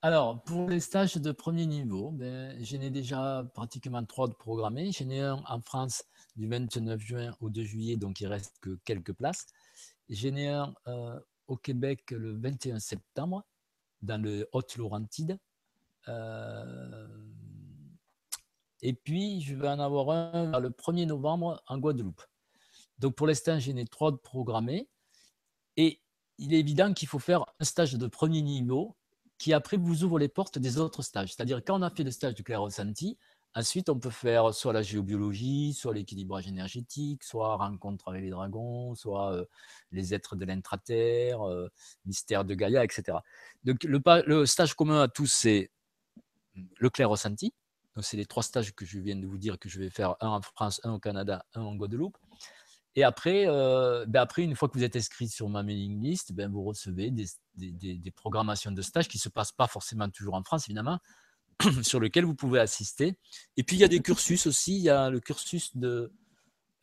Alors, 0.00 0.42
pour 0.44 0.68
les 0.68 0.78
stages 0.78 1.16
de 1.16 1.32
premier 1.32 1.66
niveau, 1.66 2.10
ben, 2.12 2.56
j'en 2.60 2.80
ai 2.80 2.90
déjà 2.90 3.44
pratiquement 3.52 4.04
trois 4.04 4.28
de 4.28 4.32
programmés. 4.32 4.92
J'en 4.92 5.10
ai 5.10 5.20
un 5.20 5.42
en 5.48 5.60
France 5.60 6.04
du 6.36 6.48
29 6.48 7.00
juin 7.00 7.36
au 7.40 7.50
2 7.50 7.64
juillet, 7.64 7.96
donc 7.96 8.20
il 8.20 8.28
reste 8.28 8.54
que 8.60 8.78
quelques 8.84 9.12
places. 9.12 9.46
J'en 10.08 10.36
ai 10.36 10.46
un 10.46 10.72
euh, 10.86 11.18
au 11.48 11.56
Québec 11.56 12.12
le 12.12 12.38
21 12.38 12.78
septembre, 12.78 13.44
dans 14.00 14.22
le 14.22 14.48
Haute-Laurentide. 14.52 15.36
Euh, 16.06 17.08
et 18.82 18.92
puis, 18.92 19.40
je 19.40 19.54
vais 19.54 19.68
en 19.68 19.80
avoir 19.80 20.10
un 20.10 20.60
le 20.60 20.70
1er 20.70 21.06
novembre 21.06 21.62
en 21.66 21.78
Guadeloupe. 21.78 22.22
Donc, 22.98 23.14
pour 23.14 23.26
l'instant, 23.26 23.58
j'en 23.58 23.76
ai 23.76 23.84
trois 23.84 24.12
de 24.12 24.16
programmés. 24.16 24.88
Et 25.76 26.00
il 26.38 26.54
est 26.54 26.60
évident 26.60 26.92
qu'il 26.94 27.08
faut 27.08 27.18
faire 27.18 27.44
un 27.60 27.64
stage 27.64 27.94
de 27.94 28.06
premier 28.06 28.42
niveau 28.42 28.96
qui 29.38 29.52
après 29.52 29.76
vous 29.76 30.02
ouvre 30.04 30.18
les 30.18 30.28
portes 30.28 30.58
des 30.58 30.78
autres 30.78 31.02
stages. 31.02 31.32
C'est-à-dire 31.34 31.62
quand 31.64 31.78
on 31.78 31.82
a 31.82 31.90
fait 31.90 32.02
le 32.02 32.10
stage 32.10 32.34
du 32.34 32.42
clair 32.42 32.60
ressenti, 32.60 33.16
ensuite 33.54 33.88
on 33.88 33.98
peut 33.98 34.10
faire 34.10 34.52
soit 34.52 34.72
la 34.72 34.82
géobiologie, 34.82 35.72
soit 35.74 35.94
l'équilibrage 35.94 36.48
énergétique, 36.48 37.22
soit 37.22 37.56
rencontre 37.56 38.08
avec 38.08 38.22
les 38.22 38.30
dragons, 38.30 38.94
soit 38.96 39.32
euh, 39.34 39.44
les 39.92 40.12
êtres 40.12 40.34
de 40.34 40.44
l'intraterre, 40.44 41.42
euh, 41.42 41.68
mystère 42.04 42.44
de 42.44 42.54
Gaïa, 42.54 42.84
etc. 42.84 43.18
Donc 43.62 43.84
le, 43.84 44.00
le 44.26 44.46
stage 44.46 44.74
commun 44.74 45.02
à 45.02 45.08
tous, 45.08 45.26
c'est 45.26 45.70
le 46.54 46.90
clair 46.90 47.08
ressenti. 47.08 47.54
Donc 47.98 48.04
c'est 48.04 48.16
les 48.16 48.26
trois 48.26 48.44
stages 48.44 48.72
que 48.76 48.84
je 48.84 49.00
viens 49.00 49.16
de 49.16 49.26
vous 49.26 49.38
dire 49.38 49.58
que 49.58 49.68
je 49.68 49.80
vais 49.80 49.90
faire, 49.90 50.14
un 50.20 50.28
en 50.28 50.40
France, 50.40 50.80
un 50.84 50.92
au 50.92 50.98
Canada, 51.00 51.44
un 51.54 51.62
en 51.62 51.74
Guadeloupe. 51.74 52.16
Et 52.94 53.02
après, 53.02 53.48
euh, 53.48 54.06
ben 54.06 54.20
après, 54.20 54.44
une 54.44 54.54
fois 54.54 54.68
que 54.68 54.78
vous 54.78 54.84
êtes 54.84 54.94
inscrit 54.94 55.28
sur 55.28 55.48
ma 55.48 55.64
mailing 55.64 56.00
list, 56.00 56.30
ben 56.30 56.48
vous 56.48 56.62
recevez 56.62 57.10
des, 57.10 57.26
des, 57.56 57.96
des, 57.96 58.10
programmations 58.12 58.70
de 58.70 58.82
stages 58.82 59.08
qui 59.08 59.16
ne 59.16 59.22
se 59.22 59.28
passent 59.28 59.50
pas 59.50 59.66
forcément 59.66 60.08
toujours 60.10 60.34
en 60.34 60.44
France, 60.44 60.68
évidemment, 60.68 61.00
sur 61.82 61.98
lesquels 61.98 62.24
vous 62.24 62.36
pouvez 62.36 62.60
assister. 62.60 63.18
Et 63.56 63.64
puis, 63.64 63.74
il 63.74 63.80
y 63.80 63.84
a 63.84 63.88
des 63.88 63.98
cursus 64.00 64.46
aussi. 64.46 64.76
Il 64.76 64.82
y 64.82 64.90
a 64.90 65.10
le 65.10 65.18
cursus 65.18 65.76
de, 65.76 66.12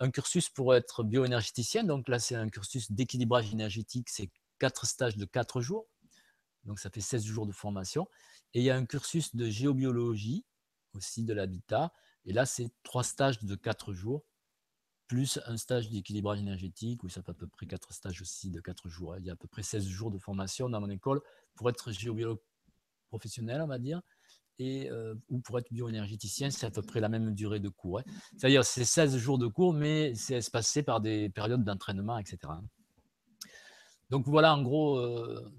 un 0.01 0.11
cursus 0.11 0.49
pour 0.49 0.75
être 0.75 1.05
bioénergéticien. 1.05 1.85
Donc 1.85 2.09
là, 2.09 2.19
c'est 2.19 2.35
un 2.35 2.49
cursus 2.49 2.91
d'équilibrage 2.91 3.53
énergétique. 3.53 4.09
C'est 4.09 4.29
quatre 4.59 4.85
stages 4.85 5.15
de 5.15 5.23
quatre 5.23 5.61
jours. 5.61 5.87
Donc, 6.65 6.77
ça 6.77 6.89
fait 6.89 6.99
16 6.99 7.23
jours 7.23 7.45
de 7.45 7.53
formation. 7.53 8.05
Et 8.53 8.59
il 8.59 8.65
y 8.65 8.69
a 8.69 8.75
un 8.75 8.85
cursus 8.85 9.33
de 9.33 9.49
géobiologie 9.49 10.43
aussi 10.95 11.23
de 11.23 11.33
l'habitat. 11.33 11.93
Et 12.25 12.33
là, 12.33 12.45
c'est 12.45 12.69
trois 12.83 13.03
stages 13.03 13.43
de 13.43 13.55
quatre 13.55 13.93
jours 13.93 14.23
plus 15.07 15.39
un 15.45 15.57
stage 15.57 15.89
d'équilibrage 15.89 16.39
énergétique, 16.39 17.03
où 17.03 17.09
ça 17.09 17.21
fait 17.21 17.31
à 17.31 17.35
peu 17.35 17.47
près 17.47 17.65
quatre 17.65 17.93
stages 17.93 18.21
aussi 18.21 18.49
de 18.49 18.59
quatre 18.59 18.89
jours. 18.89 19.13
Hein. 19.13 19.17
Il 19.19 19.25
y 19.25 19.29
a 19.29 19.33
à 19.33 19.35
peu 19.35 19.47
près 19.47 19.63
16 19.63 19.85
jours 19.85 20.11
de 20.11 20.17
formation 20.17 20.69
dans 20.69 20.81
mon 20.81 20.89
école 20.89 21.21
pour 21.53 21.69
être 21.69 21.91
géobiologue 21.91 22.39
professionnel, 23.09 23.61
on 23.61 23.67
va 23.67 23.77
dire, 23.77 24.01
et, 24.57 24.89
euh, 24.89 25.15
ou 25.29 25.39
pour 25.39 25.59
être 25.59 25.71
bioénergéticien, 25.71 26.49
c'est 26.49 26.65
à 26.65 26.71
peu 26.71 26.81
près 26.81 26.99
la 26.99 27.09
même 27.09 27.35
durée 27.35 27.59
de 27.59 27.69
cours. 27.69 27.99
Hein. 27.99 28.03
C'est-à-dire 28.37 28.65
c'est 28.65 28.85
16 28.85 29.17
jours 29.17 29.37
de 29.37 29.47
cours, 29.47 29.73
mais 29.73 30.15
c'est 30.15 30.35
espacé 30.35 30.81
par 30.81 31.01
des 31.01 31.29
périodes 31.29 31.63
d'entraînement, 31.63 32.17
etc. 32.17 32.37
Hein. 32.45 32.63
Donc 34.09 34.27
voilà, 34.27 34.55
en 34.55 34.61
gros. 34.61 34.97
Euh, 34.97 35.51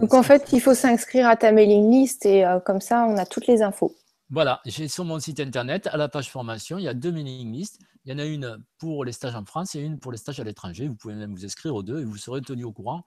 Donc 0.00 0.14
en 0.14 0.22
fait, 0.22 0.48
il 0.52 0.60
faut 0.60 0.74
s'inscrire 0.74 1.28
à 1.28 1.36
ta 1.36 1.52
mailing 1.52 1.90
list 1.90 2.26
et 2.26 2.44
euh, 2.44 2.60
comme 2.60 2.80
ça, 2.80 3.06
on 3.08 3.16
a 3.16 3.26
toutes 3.26 3.46
les 3.46 3.62
infos. 3.62 3.94
Voilà, 4.30 4.60
j'ai 4.66 4.88
sur 4.88 5.04
mon 5.04 5.18
site 5.20 5.40
internet, 5.40 5.86
à 5.86 5.96
la 5.96 6.08
page 6.08 6.30
formation, 6.30 6.78
il 6.78 6.84
y 6.84 6.88
a 6.88 6.94
deux 6.94 7.12
mailing 7.12 7.52
lists. 7.52 7.78
Il 8.04 8.12
y 8.12 8.14
en 8.14 8.18
a 8.18 8.24
une 8.24 8.62
pour 8.78 9.04
les 9.04 9.12
stages 9.12 9.34
en 9.34 9.44
France 9.44 9.74
et 9.74 9.80
une 9.80 9.98
pour 9.98 10.12
les 10.12 10.18
stages 10.18 10.40
à 10.40 10.44
l'étranger. 10.44 10.88
Vous 10.88 10.94
pouvez 10.94 11.14
même 11.14 11.34
vous 11.34 11.44
inscrire 11.44 11.74
aux 11.74 11.82
deux 11.82 12.00
et 12.00 12.04
vous 12.04 12.16
serez 12.16 12.40
tenu 12.40 12.64
au 12.64 12.72
courant 12.72 13.04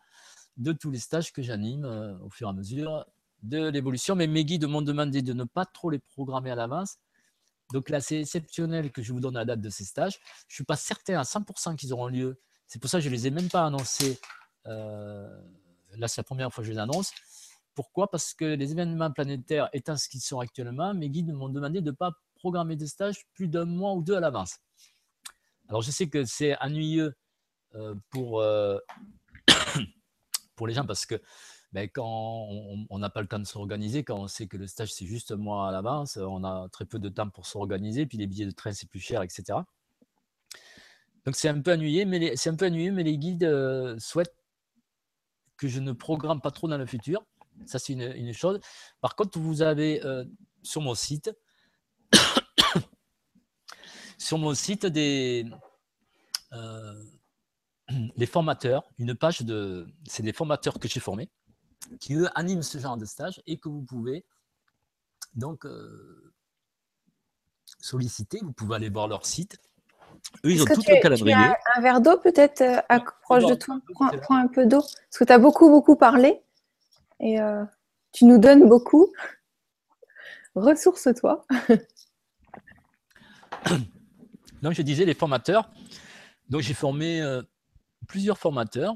de 0.57 0.73
tous 0.73 0.91
les 0.91 0.99
stages 0.99 1.31
que 1.31 1.41
j'anime 1.41 1.85
euh, 1.85 2.17
au 2.19 2.29
fur 2.29 2.47
et 2.47 2.49
à 2.51 2.53
mesure 2.53 3.05
de 3.41 3.69
l'évolution. 3.69 4.15
Mais 4.15 4.27
mes 4.27 4.45
guides 4.45 4.65
m'ont 4.65 4.81
demandé 4.81 5.21
de 5.21 5.33
ne 5.33 5.43
pas 5.43 5.65
trop 5.65 5.89
les 5.89 5.99
programmer 5.99 6.51
à 6.51 6.55
l'avance. 6.55 6.97
Donc 7.73 7.89
là, 7.89 8.01
c'est 8.01 8.21
exceptionnel 8.21 8.91
que 8.91 9.01
je 9.01 9.13
vous 9.13 9.19
donne 9.19 9.35
la 9.35 9.45
date 9.45 9.61
de 9.61 9.69
ces 9.69 9.85
stages. 9.85 10.19
Je 10.47 10.53
ne 10.53 10.55
suis 10.55 10.63
pas 10.63 10.75
certain 10.75 11.19
à 11.19 11.23
100% 11.23 11.75
qu'ils 11.75 11.93
auront 11.93 12.07
lieu. 12.07 12.39
C'est 12.67 12.79
pour 12.79 12.89
ça 12.89 12.97
que 12.97 13.03
je 13.03 13.09
ne 13.09 13.13
les 13.13 13.27
ai 13.27 13.31
même 13.31 13.49
pas 13.49 13.65
annoncés. 13.65 14.19
Euh, 14.67 15.27
là, 15.97 16.07
c'est 16.07 16.19
la 16.19 16.23
première 16.23 16.51
fois 16.53 16.63
que 16.63 16.67
je 16.67 16.73
les 16.73 16.79
annonce. 16.79 17.11
Pourquoi? 17.73 18.09
Parce 18.09 18.33
que 18.33 18.45
les 18.45 18.71
événements 18.71 19.11
planétaires 19.11 19.69
étant 19.73 19.95
ce 19.95 20.09
qu'ils 20.09 20.21
sont 20.21 20.39
actuellement, 20.39 20.93
mes 20.93 21.09
guides 21.09 21.31
m'ont 21.33 21.49
demandé 21.49 21.81
de 21.81 21.91
ne 21.91 21.95
pas 21.95 22.11
programmer 22.35 22.75
des 22.75 22.87
stages 22.87 23.25
plus 23.33 23.47
d'un 23.47 23.65
mois 23.65 23.93
ou 23.93 24.01
deux 24.01 24.15
à 24.15 24.19
l'avance. 24.19 24.57
Alors 25.69 25.81
je 25.81 25.91
sais 25.91 26.09
que 26.09 26.25
c'est 26.25 26.57
ennuyeux 26.59 27.15
euh, 27.75 27.95
pour, 28.09 28.41
euh, 28.41 28.77
pour 30.55 30.67
les 30.67 30.73
gens 30.73 30.85
parce 30.85 31.05
que 31.05 31.21
ben, 31.71 31.87
quand 31.87 32.49
on 32.89 32.99
n'a 32.99 33.09
pas 33.09 33.21
le 33.21 33.27
temps 33.27 33.39
de 33.39 33.45
s'organiser, 33.45 34.03
quand 34.03 34.17
on 34.17 34.27
sait 34.27 34.47
que 34.47 34.57
le 34.57 34.67
stage 34.67 34.91
c'est 34.91 35.05
juste 35.05 35.31
un 35.31 35.37
mois 35.37 35.69
à 35.69 35.71
l'avance, 35.71 36.17
on 36.17 36.43
a 36.43 36.67
très 36.69 36.83
peu 36.83 36.99
de 36.99 37.07
temps 37.07 37.29
pour 37.29 37.45
s'organiser, 37.45 38.05
puis 38.05 38.17
les 38.17 38.27
billets 38.27 38.45
de 38.45 38.51
train 38.51 38.73
c'est 38.73 38.89
plus 38.89 38.99
cher, 38.99 39.21
etc. 39.21 39.59
Donc 41.25 41.35
c'est 41.35 41.47
un 41.47 41.61
peu 41.61 41.71
ennuyé, 41.71 42.03
mais 42.03 42.35
c'est 42.35 42.49
un 42.49 42.55
peu 42.55 42.65
ennuyeux, 42.65 42.91
mais 42.91 43.03
les 43.03 43.17
guides 43.17 43.45
euh, 43.45 43.95
souhaitent 43.99 44.35
que 45.61 45.67
je 45.67 45.79
ne 45.79 45.91
programme 45.91 46.41
pas 46.41 46.51
trop 46.51 46.67
dans 46.67 46.77
le 46.77 46.87
futur 46.87 47.23
ça, 47.65 47.79
c'est 47.79 47.93
une, 47.93 48.33
chose. 48.33 48.59
Par 49.01 49.15
contre, 49.15 49.39
vous 49.39 49.61
avez 49.61 50.03
euh, 50.03 50.25
sur 50.63 50.81
mon 50.81 50.95
site, 50.95 51.31
sur 54.17 54.37
mon 54.37 54.53
site 54.53 54.85
des 54.85 55.45
euh, 56.53 57.03
les 58.15 58.25
formateurs, 58.25 58.83
une 58.97 59.15
page 59.15 59.41
de, 59.41 59.87
c'est 60.07 60.23
des 60.23 60.33
formateurs 60.33 60.79
que 60.79 60.87
j'ai 60.87 60.99
formés 60.99 61.29
qui 61.99 62.15
animent 62.35 62.63
ce 62.63 62.77
genre 62.77 62.97
de 62.97 63.05
stage 63.05 63.41
et 63.47 63.57
que 63.57 63.67
vous 63.67 63.83
pouvez 63.83 64.25
donc 65.33 65.65
euh, 65.65 66.33
solliciter. 67.79 68.39
Vous 68.41 68.53
pouvez 68.53 68.75
aller 68.75 68.89
voir 68.89 69.07
leur 69.07 69.25
site. 69.25 69.59
Eux, 70.45 70.51
ils 70.51 70.61
ont 70.61 70.65
tout 70.65 70.81
le 70.87 71.01
calendrier. 71.01 71.33
Tu 71.33 71.39
as 71.39 71.57
un 71.75 71.81
verre 71.81 72.01
d'eau 72.01 72.17
peut-être 72.17 72.83
proche 73.21 73.45
de 73.45 73.55
toi? 73.55 73.79
prends, 73.93 74.35
un 74.35 74.47
peu 74.47 74.65
d'eau. 74.65 74.81
Parce 74.81 75.17
que 75.17 75.23
tu 75.23 75.33
as 75.33 75.39
beaucoup, 75.39 75.69
beaucoup 75.69 75.95
parlé 75.95 76.41
et 77.19 77.39
euh, 77.39 77.63
tu 78.11 78.25
nous 78.25 78.37
donnes 78.37 78.67
beaucoup. 78.67 79.11
Ressource-toi. 80.55 81.45
Donc, 84.61 84.73
je 84.73 84.81
disais 84.81 85.05
les 85.05 85.13
formateurs. 85.13 85.69
Donc, 86.49 86.61
j'ai 86.61 86.73
formé 86.73 87.21
euh, 87.21 87.41
plusieurs 88.07 88.37
formateurs 88.37 88.95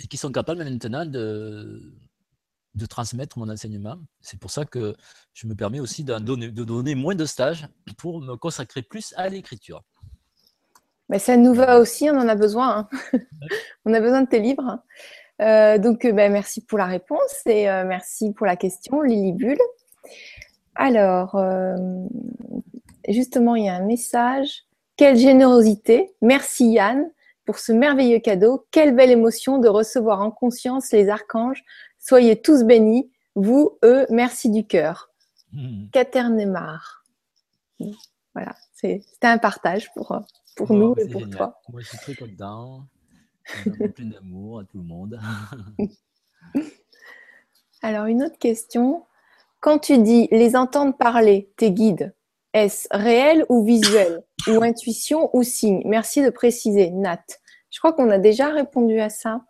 et 0.00 0.06
qui 0.06 0.16
sont 0.16 0.32
capables 0.32 0.64
maintenant 0.64 1.06
de, 1.06 1.94
de 2.74 2.86
transmettre 2.86 3.38
mon 3.38 3.48
enseignement. 3.48 3.96
C'est 4.20 4.38
pour 4.38 4.50
ça 4.50 4.64
que 4.64 4.94
je 5.32 5.46
me 5.46 5.54
permets 5.54 5.80
aussi 5.80 6.04
donner, 6.04 6.50
de 6.50 6.64
donner 6.64 6.94
moins 6.94 7.14
de 7.14 7.24
stages 7.24 7.66
pour 7.96 8.20
me 8.20 8.36
consacrer 8.36 8.82
plus 8.82 9.14
à 9.16 9.28
l'écriture. 9.28 9.82
Mais 11.08 11.18
ça 11.18 11.36
nous 11.36 11.54
va 11.54 11.78
aussi, 11.78 12.10
on 12.10 12.16
en 12.16 12.28
a 12.28 12.34
besoin. 12.34 12.88
Hein. 13.12 13.18
on 13.84 13.94
a 13.94 14.00
besoin 14.00 14.22
de 14.22 14.28
tes 14.28 14.40
livres. 14.40 14.80
Euh, 15.40 15.78
donc, 15.78 16.04
euh, 16.04 16.12
ben, 16.12 16.32
merci 16.32 16.64
pour 16.64 16.78
la 16.78 16.86
réponse 16.86 17.42
et 17.46 17.68
euh, 17.68 17.84
merci 17.84 18.32
pour 18.32 18.46
la 18.46 18.56
question, 18.56 19.02
Lily 19.02 19.32
Bulle. 19.32 19.58
Alors, 20.74 21.40
justement, 23.08 23.56
il 23.56 23.64
y 23.64 23.68
a 23.68 23.74
un 23.74 23.86
message. 23.86 24.64
Quelle 24.96 25.16
générosité. 25.16 26.14
Merci 26.20 26.72
Yann 26.72 27.10
pour 27.46 27.58
ce 27.58 27.72
merveilleux 27.72 28.18
cadeau. 28.18 28.66
Quelle 28.70 28.94
belle 28.94 29.10
émotion 29.10 29.58
de 29.58 29.68
recevoir 29.68 30.20
en 30.20 30.30
conscience 30.30 30.92
les 30.92 31.08
archanges. 31.08 31.64
Soyez 31.98 32.40
tous 32.40 32.64
bénis. 32.64 33.10
Vous, 33.36 33.78
eux, 33.84 34.06
merci 34.10 34.50
du 34.50 34.66
cœur. 34.66 35.10
Mmh. 35.52 35.86
Voilà, 38.34 38.54
c'était 38.74 39.02
un 39.22 39.38
partage 39.38 39.92
pour, 39.94 40.20
pour 40.56 40.72
nous 40.72 40.94
et 40.98 41.08
pour 41.08 41.28
toi. 41.30 41.60
Moi, 41.68 41.80
je 41.82 41.88
suis 41.88 41.98
très 41.98 42.14
content 42.14 42.86
plein 43.94 44.06
d'amour 44.06 44.60
à 44.60 44.64
tout 44.64 44.78
le 44.78 44.84
monde. 44.84 45.20
Alors, 47.82 48.06
une 48.06 48.24
autre 48.24 48.38
question. 48.38 49.04
Quand 49.60 49.78
tu 49.78 49.98
dis 49.98 50.28
les 50.32 50.56
entendre 50.56 50.96
parler, 50.96 51.52
tes 51.56 51.70
guides, 51.70 52.14
est-ce 52.52 52.88
réel 52.90 53.44
ou 53.48 53.64
visuel 53.64 54.22
Ou 54.48 54.62
intuition 54.62 55.30
ou 55.36 55.42
signe? 55.42 55.82
Merci 55.84 56.24
de 56.24 56.30
préciser, 56.30 56.90
Nat. 56.90 57.22
Je 57.70 57.78
crois 57.78 57.92
qu'on 57.92 58.10
a 58.10 58.18
déjà 58.18 58.48
répondu 58.48 58.98
à 58.98 59.10
ça. 59.10 59.42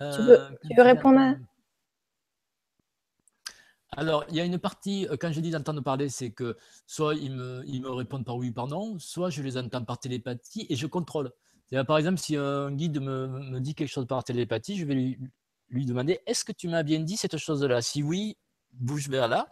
tu, 0.00 0.22
veux, 0.22 0.38
euh, 0.38 0.82
répondre 0.82 1.18
à... 1.18 1.34
Alors, 3.96 4.24
il 4.28 4.36
y 4.36 4.40
a 4.40 4.44
une 4.44 4.58
partie, 4.58 5.06
euh, 5.08 5.16
quand 5.18 5.32
je 5.32 5.40
dis 5.40 5.50
d'entendre 5.50 5.80
parler, 5.82 6.08
c'est 6.08 6.30
que 6.30 6.56
soit 6.86 7.14
ils 7.14 7.32
me, 7.32 7.90
répondent 7.90 8.24
par 8.24 8.36
oui 8.36 8.50
ou 8.50 8.52
par 8.52 8.68
non, 8.68 8.98
soit 8.98 9.30
je 9.30 9.42
les 9.42 9.56
entends 9.56 9.84
par 9.84 9.98
télépathie 9.98 10.66
et 10.68 10.76
je 10.76 10.86
contrôle. 10.86 11.32
Par 11.86 11.98
exemple, 11.98 12.18
si 12.18 12.36
un 12.36 12.70
guide 12.72 13.00
me, 13.00 13.60
dit 13.60 13.74
quelque 13.74 13.90
chose 13.90 14.06
par 14.06 14.24
télépathie, 14.24 14.78
je 14.78 14.86
vais 14.86 14.94
lui, 14.94 15.86
demander 15.86 16.20
est-ce 16.26 16.44
que 16.44 16.52
tu 16.52 16.68
m'as 16.68 16.82
bien 16.82 17.00
dit 17.00 17.16
cette 17.16 17.36
chose-là? 17.36 17.82
Si 17.82 18.02
oui, 18.02 18.36
bouge 18.72 19.08
vers 19.08 19.28
là. 19.28 19.48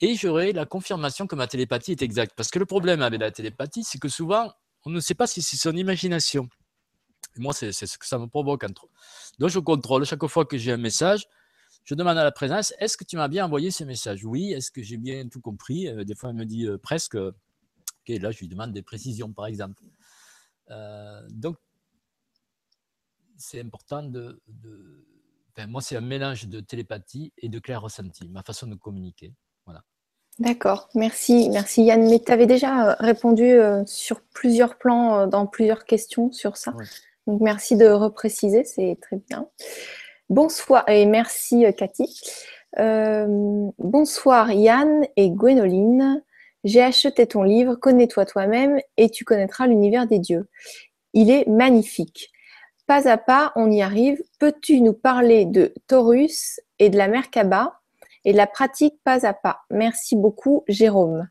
Et 0.00 0.14
j'aurai 0.14 0.52
la 0.52 0.66
confirmation 0.66 1.26
que 1.26 1.34
ma 1.34 1.46
télépathie 1.46 1.92
est 1.92 2.02
exacte. 2.02 2.34
Parce 2.36 2.50
que 2.50 2.58
le 2.58 2.66
problème 2.66 3.02
avec 3.02 3.20
la 3.20 3.30
télépathie, 3.30 3.82
c'est 3.82 3.98
que 3.98 4.08
souvent, 4.08 4.52
on 4.84 4.90
ne 4.90 5.00
sait 5.00 5.14
pas 5.14 5.26
si 5.26 5.42
c'est 5.42 5.56
son 5.56 5.74
imagination. 5.74 6.48
moi, 7.36 7.52
c'est 7.54 7.72
ce 7.72 7.98
que 7.98 8.06
ça 8.06 8.18
me 8.18 8.26
provoque. 8.26 8.64
Entre... 8.64 8.86
Donc, 9.38 9.48
je 9.50 9.58
contrôle 9.58 10.04
chaque 10.04 10.26
fois 10.26 10.44
que 10.44 10.58
j'ai 10.58 10.72
un 10.72 10.76
message. 10.76 11.26
Je 11.88 11.94
demande 11.94 12.18
à 12.18 12.24
la 12.24 12.32
présence, 12.32 12.74
est-ce 12.80 12.98
que 12.98 13.04
tu 13.04 13.16
m'as 13.16 13.28
bien 13.28 13.46
envoyé 13.46 13.70
ce 13.70 13.82
message? 13.82 14.22
Oui, 14.26 14.52
est-ce 14.52 14.70
que 14.70 14.82
j'ai 14.82 14.98
bien 14.98 15.26
tout 15.26 15.40
compris? 15.40 15.88
Des 16.04 16.14
fois, 16.14 16.28
elle 16.28 16.36
me 16.36 16.44
dit 16.44 16.68
presque. 16.82 17.14
Ok, 17.14 18.20
là, 18.20 18.30
je 18.30 18.40
lui 18.40 18.48
demande 18.48 18.74
des 18.74 18.82
précisions, 18.82 19.32
par 19.32 19.46
exemple. 19.46 19.82
donc, 21.30 21.56
c'est 23.38 23.60
important 23.60 24.02
de, 24.02 24.42
moi, 25.66 25.80
c'est 25.80 25.96
un 25.96 26.02
mélange 26.02 26.46
de 26.46 26.60
télépathie 26.60 27.32
et 27.38 27.48
de 27.48 27.58
clair 27.58 27.80
ressenti, 27.80 28.28
ma 28.28 28.42
façon 28.42 28.66
de 28.66 28.74
communiquer. 28.74 29.32
Voilà. 29.64 29.82
D'accord, 30.38 30.88
merci, 30.94 31.48
merci 31.50 31.84
Yann. 31.84 32.08
Mais 32.08 32.20
tu 32.20 32.30
avais 32.30 32.46
déjà 32.46 32.90
euh, 32.90 32.96
répondu 33.00 33.44
euh, 33.44 33.82
sur 33.86 34.20
plusieurs 34.20 34.78
plans, 34.78 35.20
euh, 35.20 35.26
dans 35.26 35.46
plusieurs 35.46 35.84
questions 35.84 36.30
sur 36.30 36.56
ça. 36.56 36.74
Donc 37.26 37.40
merci 37.40 37.76
de 37.76 37.86
repréciser, 37.86 38.64
c'est 38.64 38.98
très 39.00 39.16
bien. 39.16 39.48
Bonsoir 40.30 40.86
et 40.88 41.06
merci 41.06 41.64
Cathy. 41.76 42.20
bonsoir 42.76 44.52
Yann 44.52 45.06
et 45.16 45.30
Gwénoline. 45.30 46.22
J'ai 46.64 46.82
acheté 46.82 47.26
ton 47.26 47.42
livre 47.42 47.76
Connais-toi 47.76 48.26
toi-même 48.26 48.78
et 48.98 49.08
tu 49.08 49.24
connaîtras 49.24 49.66
l'univers 49.66 50.06
des 50.06 50.18
dieux. 50.18 50.48
Il 51.14 51.30
est 51.30 51.48
magnifique. 51.48 52.30
Pas 52.86 53.08
à 53.08 53.16
pas, 53.16 53.52
on 53.56 53.70
y 53.70 53.80
arrive. 53.80 54.22
Peux-tu 54.38 54.82
nous 54.82 54.92
parler 54.92 55.46
de 55.46 55.72
Taurus 55.86 56.60
et 56.78 56.90
de 56.90 56.98
la 56.98 57.08
Merkaba 57.08 57.80
et 58.26 58.32
de 58.32 58.36
la 58.36 58.46
pratique 58.46 59.00
pas 59.04 59.26
à 59.26 59.32
pas? 59.32 59.60
Merci 59.70 60.14
beaucoup, 60.14 60.62
Jérôme. 60.68 61.28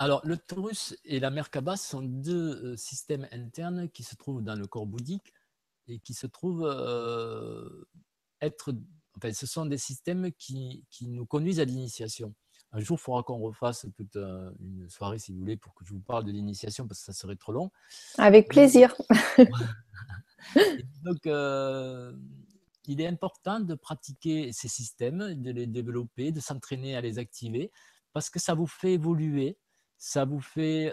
Alors, 0.00 0.22
le 0.24 0.36
Taurus 0.36 0.96
et 1.04 1.20
la 1.20 1.30
Merkaba 1.30 1.76
sont 1.76 2.02
deux 2.02 2.64
euh, 2.64 2.76
systèmes 2.76 3.28
internes 3.32 3.88
qui 3.90 4.02
se 4.02 4.16
trouvent 4.16 4.42
dans 4.42 4.54
le 4.54 4.66
corps 4.66 4.86
bouddhique 4.86 5.32
et 5.88 5.98
qui 5.98 6.14
se 6.14 6.26
trouvent 6.26 6.66
euh, 6.66 7.84
être. 8.40 8.72
Enfin, 9.16 9.32
ce 9.32 9.46
sont 9.46 9.66
des 9.66 9.78
systèmes 9.78 10.30
qui, 10.38 10.84
qui 10.90 11.08
nous 11.08 11.26
conduisent 11.26 11.60
à 11.60 11.64
l'initiation. 11.64 12.34
Un 12.72 12.80
jour, 12.80 12.98
il 13.00 13.02
faudra 13.02 13.22
qu'on 13.22 13.38
refasse 13.38 13.86
toute 13.96 14.16
euh, 14.16 14.50
une 14.60 14.88
soirée, 14.90 15.18
si 15.18 15.32
vous 15.32 15.38
voulez, 15.38 15.56
pour 15.56 15.74
que 15.74 15.84
je 15.84 15.92
vous 15.94 16.00
parle 16.00 16.24
de 16.24 16.30
l'initiation, 16.30 16.86
parce 16.86 17.00
que 17.00 17.06
ça 17.06 17.12
serait 17.14 17.36
trop 17.36 17.52
long. 17.52 17.70
Avec 18.18 18.48
plaisir. 18.48 18.94
donc, 21.02 21.26
euh, 21.26 22.12
il 22.86 23.00
est 23.00 23.06
important 23.06 23.60
de 23.60 23.74
pratiquer 23.74 24.52
ces 24.52 24.68
systèmes, 24.68 25.34
de 25.34 25.50
les 25.50 25.66
développer, 25.66 26.30
de 26.30 26.40
s'entraîner 26.40 26.94
à 26.94 27.00
les 27.00 27.18
activer, 27.18 27.72
parce 28.12 28.28
que 28.28 28.38
ça 28.38 28.54
vous 28.54 28.66
fait 28.66 28.92
évoluer, 28.92 29.58
ça 29.98 30.24
vous 30.24 30.40
fait 30.40 30.92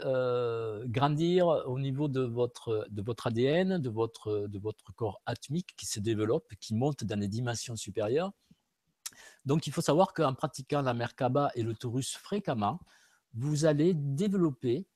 grandir 0.87 1.47
au 1.67 1.79
niveau 1.79 2.07
de 2.07 2.21
votre, 2.21 2.87
de 2.89 3.01
votre 3.01 3.27
ADN, 3.27 3.77
de 3.77 3.89
votre, 3.89 4.47
de 4.47 4.59
votre 4.59 4.93
corps 4.93 5.21
atmique 5.25 5.75
qui 5.77 5.85
se 5.85 5.99
développe, 5.99 6.53
qui 6.59 6.75
monte 6.75 7.03
dans 7.03 7.19
les 7.19 7.27
dimensions 7.27 7.75
supérieures. 7.75 8.31
Donc, 9.45 9.67
il 9.67 9.73
faut 9.73 9.81
savoir 9.81 10.13
qu'en 10.13 10.33
pratiquant 10.33 10.81
la 10.81 10.93
Merkaba 10.93 11.51
et 11.55 11.63
le 11.63 11.75
Taurus 11.75 12.17
fréquemment, 12.17 12.79
vous 13.33 13.65
allez 13.65 13.93
développer 13.93 14.87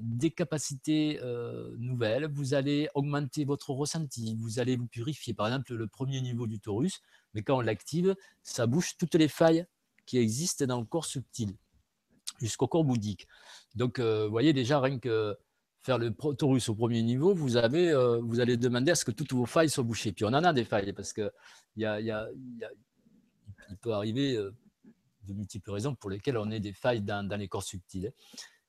des 0.00 0.30
capacités 0.30 1.20
nouvelles, 1.78 2.26
vous 2.32 2.54
allez 2.54 2.88
augmenter 2.94 3.44
votre 3.44 3.70
ressenti, 3.70 4.36
vous 4.40 4.58
allez 4.58 4.76
vous 4.76 4.88
purifier. 4.88 5.34
Par 5.34 5.46
exemple, 5.46 5.74
le 5.74 5.86
premier 5.86 6.20
niveau 6.20 6.46
du 6.46 6.58
Taurus, 6.58 7.00
mais 7.32 7.42
quand 7.42 7.58
on 7.58 7.60
l'active, 7.60 8.16
ça 8.42 8.66
bouge 8.66 8.96
toutes 8.98 9.14
les 9.14 9.28
failles 9.28 9.66
qui 10.06 10.18
existent 10.18 10.66
dans 10.66 10.80
le 10.80 10.86
corps 10.86 11.04
subtil, 11.04 11.54
jusqu'au 12.46 12.68
corps 12.68 12.84
bouddhique. 12.84 13.26
Donc, 13.74 13.98
euh, 13.98 14.24
vous 14.24 14.30
voyez 14.30 14.52
déjà, 14.52 14.80
rien 14.80 14.98
que 14.98 15.36
faire 15.82 15.98
le 15.98 16.14
Taurus 16.14 16.68
au 16.70 16.74
premier 16.74 17.02
niveau, 17.02 17.34
vous, 17.34 17.56
avez, 17.56 17.92
vous 18.22 18.40
allez 18.40 18.56
demander 18.56 18.92
à 18.92 18.94
ce 18.94 19.04
que 19.04 19.10
toutes 19.10 19.34
vos 19.34 19.44
failles 19.44 19.68
soient 19.68 19.84
bouchées. 19.84 20.12
Puis 20.12 20.24
on 20.24 20.28
en 20.28 20.42
a 20.42 20.52
des 20.54 20.64
failles, 20.64 20.94
parce 20.94 21.12
a, 21.84 22.00
il 23.70 23.76
peut 23.76 23.92
arriver 23.92 24.36
euh, 24.36 24.54
de 25.26 25.34
multiples 25.34 25.70
raisons 25.70 25.94
pour 25.94 26.10
lesquelles 26.10 26.36
on 26.36 26.50
a 26.50 26.58
des 26.58 26.72
failles 26.72 27.02
dans, 27.02 27.28
les 27.38 27.48
corps 27.48 27.62
subtils. 27.62 28.12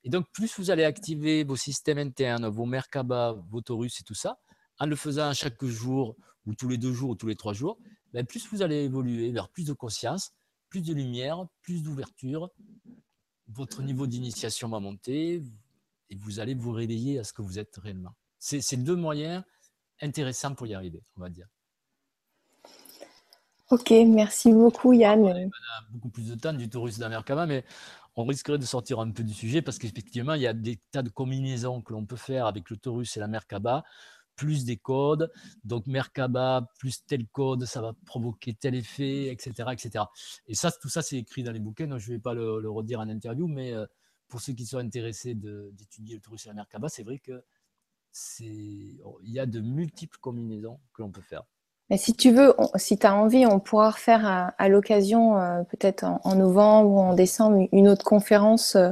Et 0.04 0.10
donc, 0.10 0.28
plus 0.32 0.58
vous 0.58 0.72
allez 0.72 0.84
activer 0.84 1.44
vos 1.44 1.56
systèmes 1.56 1.98
internes, 1.98 2.48
vos 2.48 2.66
Merkaba, 2.66 3.34
vos 3.50 3.62
Taurus 3.62 4.00
et 4.00 4.04
tout 4.04 4.14
ça, 4.14 4.40
en 4.80 4.86
le 4.86 4.96
faisant 4.96 5.34
chaque 5.34 5.64
jour, 5.66 6.16
ou 6.46 6.54
tous 6.54 6.68
les 6.70 6.78
deux 6.78 6.94
jours, 6.94 7.12
ou 7.12 7.16
tous 7.16 7.28
les 7.28 7.36
trois 7.36 7.54
jours, 7.54 7.80
ben, 8.14 8.26
plus 8.26 8.48
vous 8.52 8.62
allez 8.62 8.84
évoluer 8.84 9.32
vers 9.32 9.50
plus 9.50 9.66
de 9.66 9.74
conscience, 9.74 10.32
plus 10.70 10.82
de 10.82 10.94
lumière, 10.94 11.46
plus 11.62 11.82
d'ouverture. 11.82 12.52
Votre 13.48 13.82
niveau 13.84 14.08
d'initiation 14.08 14.70
va 14.70 14.80
monter 14.80 15.44
et 16.10 16.16
vous 16.16 16.40
allez 16.40 16.54
vous 16.54 16.72
réveiller 16.72 17.20
à 17.20 17.24
ce 17.24 17.34
que 17.34 17.42
vous 17.42 17.60
êtes 17.60 17.76
réellement. 17.78 18.14
C'est 18.40 18.84
deux 18.84 18.96
moyens 18.96 19.44
intéressants 20.02 20.56
pour 20.56 20.68
y 20.68 20.74
arriver, 20.74 21.04
on 21.18 21.22
va 21.22 21.30
dire. 21.30 21.48
Ok, 23.72 23.90
merci 23.90 24.52
beaucoup 24.52 24.94
Yann. 24.94 25.24
On 25.24 25.32
a 25.32 25.82
beaucoup 25.90 26.10
plus 26.10 26.30
de 26.30 26.36
temps 26.36 26.54
du 26.54 26.70
Taurus 26.70 27.00
d'Amerkaba, 27.00 27.48
mais 27.48 27.66
on 28.16 28.24
risquerait 28.26 28.60
de 28.60 28.66
sortir 28.66 29.00
un 29.00 29.10
peu 29.10 29.24
du 29.24 29.34
sujet 29.34 29.62
parce 29.62 29.80
qu'effectivement, 29.80 30.36
il 30.36 30.42
y 30.42 30.48
a 30.48 30.54
des 30.54 30.80
tas 30.92 31.02
de 31.02 31.10
combinaisons 31.10 31.82
que 31.82 31.94
l'on 31.94 32.06
peut 32.06 32.16
faire 32.16 32.46
avec 32.46 32.70
le 32.70 32.78
Taurus 32.78 33.18
et 33.18 33.20
la 33.20 33.28
Merkaba, 33.28 33.84
plus 34.36 34.66
des 34.66 34.78
codes. 34.78 35.32
Donc 35.64 35.88
Merkaba 35.88 36.68
plus 36.80 37.06
tel 37.06 37.28
code, 37.28 37.66
ça 37.66 37.82
va 37.82 37.94
provoquer 38.06 38.54
tel 38.54 38.76
effet, 38.76 39.28
etc. 39.28 39.70
etc. 39.72 40.06
Et 40.48 40.56
ça, 40.56 40.72
tout 40.72 40.90
ça, 40.90 41.02
c'est 41.02 41.18
écrit 41.18 41.44
dans 41.44 41.52
les 41.52 41.60
bouquins, 41.60 41.98
je 41.98 42.12
ne 42.12 42.16
vais 42.16 42.22
pas 42.22 42.34
le, 42.34 42.70
redire 42.70 43.00
en 43.00 43.10
interview, 43.10 43.48
mais 43.48 43.74
euh, 43.74 43.86
pour 44.28 44.42
ceux 44.42 44.54
qui 44.54 44.66
sont 44.66 44.80
intéressés 44.80 45.36
d'étudier 45.36 46.16
le 46.16 46.22
Taurus 46.22 46.46
et 46.46 46.50
la 46.50 46.56
Merkaba, 46.56 46.90
c'est 46.90 47.04
vrai 47.04 47.20
que 47.20 47.44
il 48.40 49.32
y 49.32 49.40
a 49.40 49.46
de 49.46 49.60
multiples 49.60 50.18
combinaisons 50.20 50.80
que 50.94 51.02
l'on 51.02 51.12
peut 51.12 51.22
faire. 51.22 51.44
Mais 51.90 51.98
si 51.98 52.14
tu 52.14 52.32
veux, 52.32 52.56
si 52.76 52.98
tu 52.98 53.06
as 53.06 53.14
envie, 53.14 53.46
on 53.46 53.60
pourra 53.60 53.92
refaire 53.92 54.54
à, 54.58 54.70
l'occasion, 54.70 55.38
euh, 55.38 55.64
peut-être 55.64 56.04
en, 56.04 56.36
novembre 56.36 56.90
ou 56.90 57.00
en 57.00 57.14
décembre, 57.14 57.68
une 57.72 57.88
autre 57.88 58.04
conférence 58.04 58.76
euh, 58.76 58.92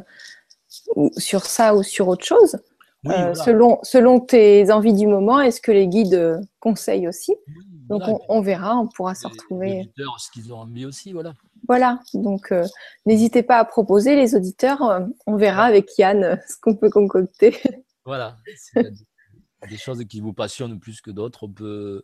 sur 1.18 1.46
ça 1.46 1.76
ou 1.76 1.82
sur 1.82 2.08
autre 2.08 2.26
chose, 2.26 2.58
euh, 3.06 3.34
selon, 3.34 3.80
selon 3.84 4.20
tes 4.20 4.72
envies 4.72 4.94
du 4.94 5.08
moment 5.08 5.42
et 5.42 5.52
ce 5.52 5.62
que 5.62 5.72
les 5.72 5.88
guides 5.88 6.42
conseillent 6.60 7.08
aussi? 7.08 7.36
donc 7.90 8.02
on, 8.30 8.42
verra, 8.42 8.78
on 8.78 8.88
pourra 8.88 9.14
se 9.14 9.28
retrouver. 9.28 9.92
Les 9.98 10.06
ce 10.18 10.32
qu'ils 10.32 10.54
ont 10.54 10.60
envie 10.60 10.86
aussi, 10.86 11.12
voilà. 11.12 11.34
Voilà, 11.68 12.00
donc 12.14 12.54
n'hésitez 13.06 13.44
pas 13.44 13.60
à 13.60 13.66
proposer, 13.66 14.16
les 14.16 14.36
auditeurs, 14.36 15.08
on 15.28 15.36
verra 15.36 15.64
avec 15.64 15.98
Yann 15.98 16.40
ce 16.48 16.56
qu'on 16.62 16.76
peut 16.76 16.90
concocter. 16.90 17.58
Voilà, 18.06 18.38
des 19.70 19.78
choses 19.78 20.04
qui 20.04 20.20
vous 20.20 20.34
passionnent 20.34 20.78
plus 20.78 21.00
que 21.00 21.10
d'autres, 21.10 21.46
on 21.46 21.50
peut 21.50 22.04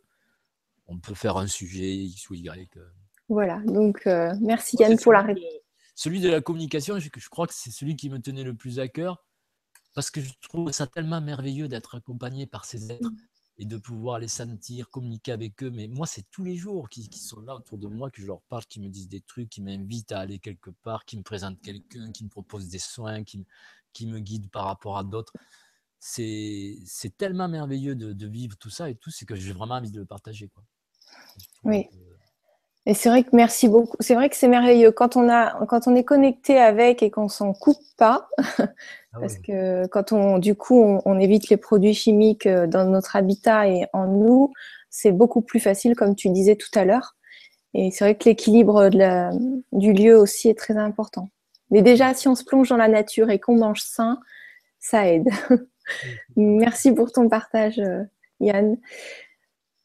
on 0.90 0.98
peut 0.98 1.14
faire 1.14 1.38
un 1.38 1.48
sujet 1.48 1.94
X 1.94 2.30
ou 2.30 2.34
Y. 2.34 2.78
Euh. 2.78 2.90
Voilà, 3.30 3.60
donc 3.66 4.08
euh, 4.08 4.34
merci 4.42 4.76
Yann 4.80 4.98
pour 4.98 5.14
la 5.14 5.22
réponse. 5.22 5.44
Celui 5.96 6.20
de 6.20 6.30
la 6.30 6.42
communication, 6.42 6.98
je, 6.98 7.10
je 7.16 7.30
crois 7.30 7.46
que 7.46 7.54
c'est 7.54 7.72
celui 7.72 7.96
qui 7.96 8.10
me 8.10 8.20
tenait 8.20 8.44
le 8.44 8.56
plus 8.56 8.80
à 8.80 8.88
cœur 8.88 9.24
parce 10.00 10.12
que 10.12 10.22
je 10.22 10.32
trouve 10.44 10.72
ça 10.72 10.88
tellement 10.88 11.20
merveilleux 11.20 11.68
d'être 11.68 11.96
accompagné 11.96 12.48
par 12.48 12.64
ces 12.64 12.90
êtres 12.90 13.12
et 13.58 13.66
de 13.66 13.76
pouvoir 13.76 14.18
les 14.18 14.30
sentir, 14.30 14.90
communiquer 14.90 15.34
avec 15.34 15.62
eux. 15.62 15.72
Mais 15.72 15.90
moi, 15.90 16.08
c'est 16.08 16.24
tous 16.32 16.46
les 16.46 16.56
jours 16.56 16.88
qui, 16.88 17.04
sont 17.20 17.42
là 17.42 17.54
autour 17.56 17.78
de 17.78 17.88
moi, 17.88 18.10
que 18.10 18.22
je 18.22 18.28
leur 18.28 18.42
parle, 18.44 18.64
qui 18.64 18.80
me 18.80 18.88
disent 18.88 19.10
des 19.10 19.20
trucs, 19.20 19.50
qui 19.50 19.62
m'invitent 19.62 20.14
à 20.14 20.22
aller 20.22 20.40
quelque 20.40 20.70
part, 20.70 21.04
qui 21.04 21.18
me 21.18 21.22
présentent 21.22 21.60
quelqu'un, 21.60 22.14
qui 22.14 22.24
me 22.24 22.30
propose 22.30 22.70
des 22.70 22.80
soins, 22.80 23.26
qui, 23.26 23.46
qui 23.92 24.08
me 24.08 24.22
guident 24.22 24.50
par 24.50 24.64
rapport 24.64 24.98
à 24.98 25.04
d'autres. 25.04 25.34
C'est 26.00 26.78
tellement 27.18 27.50
merveilleux 27.50 27.96
de, 27.96 28.14
de, 28.14 28.28
vivre 28.28 28.56
tout 28.56 28.70
ça 28.70 28.90
et 28.90 28.96
tout, 28.96 29.12
c'est 29.12 29.26
que 29.26 29.36
j'ai 29.36 29.52
vraiment 29.52 29.76
envie 29.76 29.92
de 29.92 30.00
le 30.00 30.06
partager. 30.06 30.48
Quoi. 30.48 30.64
Oui. 31.66 31.90
Et 32.90 32.96
c'est 32.96 33.10
vrai 33.10 33.22
que 33.22 33.30
merci 33.34 33.68
beaucoup. 33.68 33.96
C'est 34.00 34.16
vrai 34.16 34.30
que 34.30 34.36
c'est 34.36 34.48
merveilleux 34.48 34.92
quand 34.92 35.16
on 35.16 35.30
a, 35.30 35.64
quand 35.68 35.88
on 35.88 35.94
est 35.94 36.04
connecté 36.04 36.58
avec 36.58 37.04
et 37.04 37.12
qu'on 37.12 37.28
s'en 37.28 37.54
coupe 37.54 37.78
pas, 38.00 38.28
ah 38.58 38.68
parce 39.14 39.38
que 39.38 39.86
quand 39.86 40.12
on, 40.12 40.40
du 40.40 40.56
coup, 40.56 41.00
on, 41.06 41.20
évite 41.20 41.50
les 41.50 41.58
produits 41.58 41.94
chimiques 41.94 42.48
euh, 42.48 42.66
dans 42.66 42.86
notre 42.86 43.16
habitat 43.16 43.68
et 43.68 43.86
en 43.94 44.08
nous, 44.08 44.52
c'est 44.90 45.12
beaucoup 45.12 45.44
plus 45.44 45.60
facile, 45.60 45.96
comme 45.96 46.16
tu 46.16 46.32
disais 46.32 46.56
tout 46.56 46.72
à 46.74 46.84
l'heure. 46.84 47.16
Et 47.76 47.92
c'est 47.92 48.06
vrai 48.06 48.16
que 48.16 48.26
l'équilibre 48.28 48.90
du 49.72 49.94
lieu 49.94 50.18
aussi 50.18 50.50
est 50.50 50.58
très 50.58 50.76
important. 50.76 51.30
Mais 51.70 51.84
déjà, 51.84 52.16
si 52.16 52.28
on 52.28 52.34
se 52.34 52.44
plonge 52.44 52.70
dans 52.70 52.78
la 52.78 52.88
nature 52.88 53.30
et 53.30 53.38
qu'on 53.38 53.56
mange 53.56 53.82
sain, 53.82 54.20
ça 54.80 55.08
aide. 55.08 55.30
Merci 56.36 56.92
pour 56.92 57.12
ton 57.12 57.30
partage, 57.30 57.78
euh, 57.78 58.02
Yann. 58.40 58.78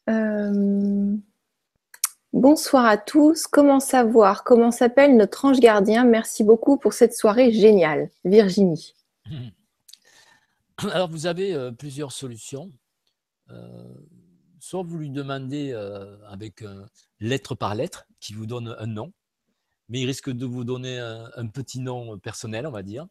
Euh, 0.09 1.15
bonsoir 2.35 2.85
à 2.85 2.97
tous. 2.97 3.47
Comment 3.47 3.79
savoir? 3.79 4.43
Comment 4.43 4.69
s'appelle 4.69 5.15
notre 5.15 5.45
ange 5.45 5.59
gardien? 5.59 6.03
Merci 6.03 6.43
beaucoup 6.43 6.77
pour 6.77 6.93
cette 6.93 7.15
soirée 7.15 7.51
géniale. 7.51 8.11
Virginie. 8.25 8.93
Alors, 10.91 11.09
vous 11.09 11.25
avez 11.25 11.53
euh, 11.53 11.71
plusieurs 11.71 12.11
solutions. 12.11 12.71
Euh, 13.49 13.87
soit 14.59 14.83
vous 14.83 14.97
lui 14.97 15.09
demandez 15.09 15.73
avec 16.27 16.63
lettre 17.19 17.55
par 17.55 17.75
lettre, 17.75 18.07
qui 18.19 18.33
vous 18.33 18.47
donne 18.47 18.75
un 18.79 18.87
nom, 18.87 19.13
mais 19.89 20.01
il 20.01 20.07
risque 20.07 20.31
de 20.31 20.45
vous 20.45 20.63
donner 20.63 20.97
un, 20.97 21.47
petit 21.47 21.79
nom 21.79 22.17
personnel, 22.17 22.65
on 22.65 22.71
va 22.71 22.81
dire. 22.81 23.05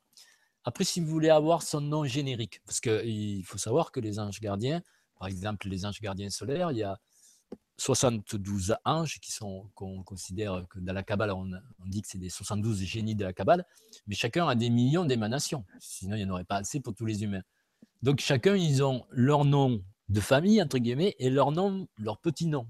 Après, 0.65 0.83
si 0.83 1.01
vous 1.01 1.07
voulez 1.07 1.31
avoir 1.31 1.63
son 1.63 1.81
nom 1.81 2.05
générique, 2.05 2.61
parce 2.67 2.81
qu'il 2.81 3.45
faut 3.45 3.59
savoir 3.59 3.93
que 3.93 4.01
les 4.01 4.19
anges 4.19 4.41
gardiens, 4.41 4.83
par 5.17 5.29
exemple, 5.29 5.69
les 5.69 5.87
anges 5.87 6.01
gardiens 6.01 6.29
solaires, 6.29 6.73
il 6.73 6.79
y 6.79 6.83
a 6.83 6.99
72 7.77 8.77
anges 8.85 9.19
qui 9.21 9.33
sont 9.33 9.71
qu'on 9.75 10.03
considère 10.03 10.65
que 10.69 10.79
dans 10.79 10.93
la 10.93 11.03
Kabbale, 11.03 11.33
on, 11.33 11.51
dit 11.87 12.03
que 12.03 12.09
c'est 12.09 12.19
des 12.19 12.29
72 12.29 12.83
génies 12.83 13.15
de 13.15 13.25
la 13.25 13.33
Kabbale, 13.33 13.67
mais 14.07 14.15
chacun 14.15 14.47
a 14.47 14.55
des 14.55 14.71
millions 14.71 15.05
d'émanations. 15.05 15.65
Sinon, 15.81 16.17
il 16.17 16.25
n'y 16.25 16.31
en 16.31 16.35
aurait 16.35 16.45
pas 16.45 16.57
assez 16.57 16.81
pour 16.81 16.95
tous 16.95 17.07
les 17.07 17.25
humains. 17.25 17.43
Donc 18.03 18.21
chacun, 18.21 18.55
ils 18.55 18.83
ont 18.83 19.05
leur 19.11 19.45
nom 19.45 19.83
de 20.09 20.21
famille, 20.21 20.63
entre 20.63 20.79
guillemets, 20.79 21.17
et 21.19 21.31
leur 21.31 21.51
nom, 21.51 21.89
leur 21.99 22.19
petit 22.19 22.47
nom. 22.47 22.69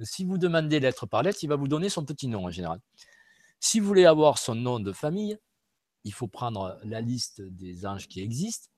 Si 0.00 0.24
vous 0.24 0.38
demandez 0.38 0.80
lettre 0.80 1.06
par 1.06 1.22
lettre, 1.22 1.38
il 1.42 1.48
va 1.48 1.56
vous 1.56 1.68
donner 1.68 1.88
son 1.88 2.04
petit 2.04 2.26
nom 2.26 2.46
en 2.46 2.50
général. 2.50 2.80
Si 3.60 3.78
vous 3.80 3.86
voulez 3.86 4.04
avoir 4.04 4.38
son 4.38 4.54
nom 4.54 4.80
de 4.80 4.92
famille, 4.92 5.38
il 6.04 6.12
faut 6.12 6.28
prendre 6.28 6.78
la 6.84 7.00
liste 7.00 7.40
des 7.40 7.86
anges 7.86 8.08
qui 8.08 8.20
existent 8.20 8.68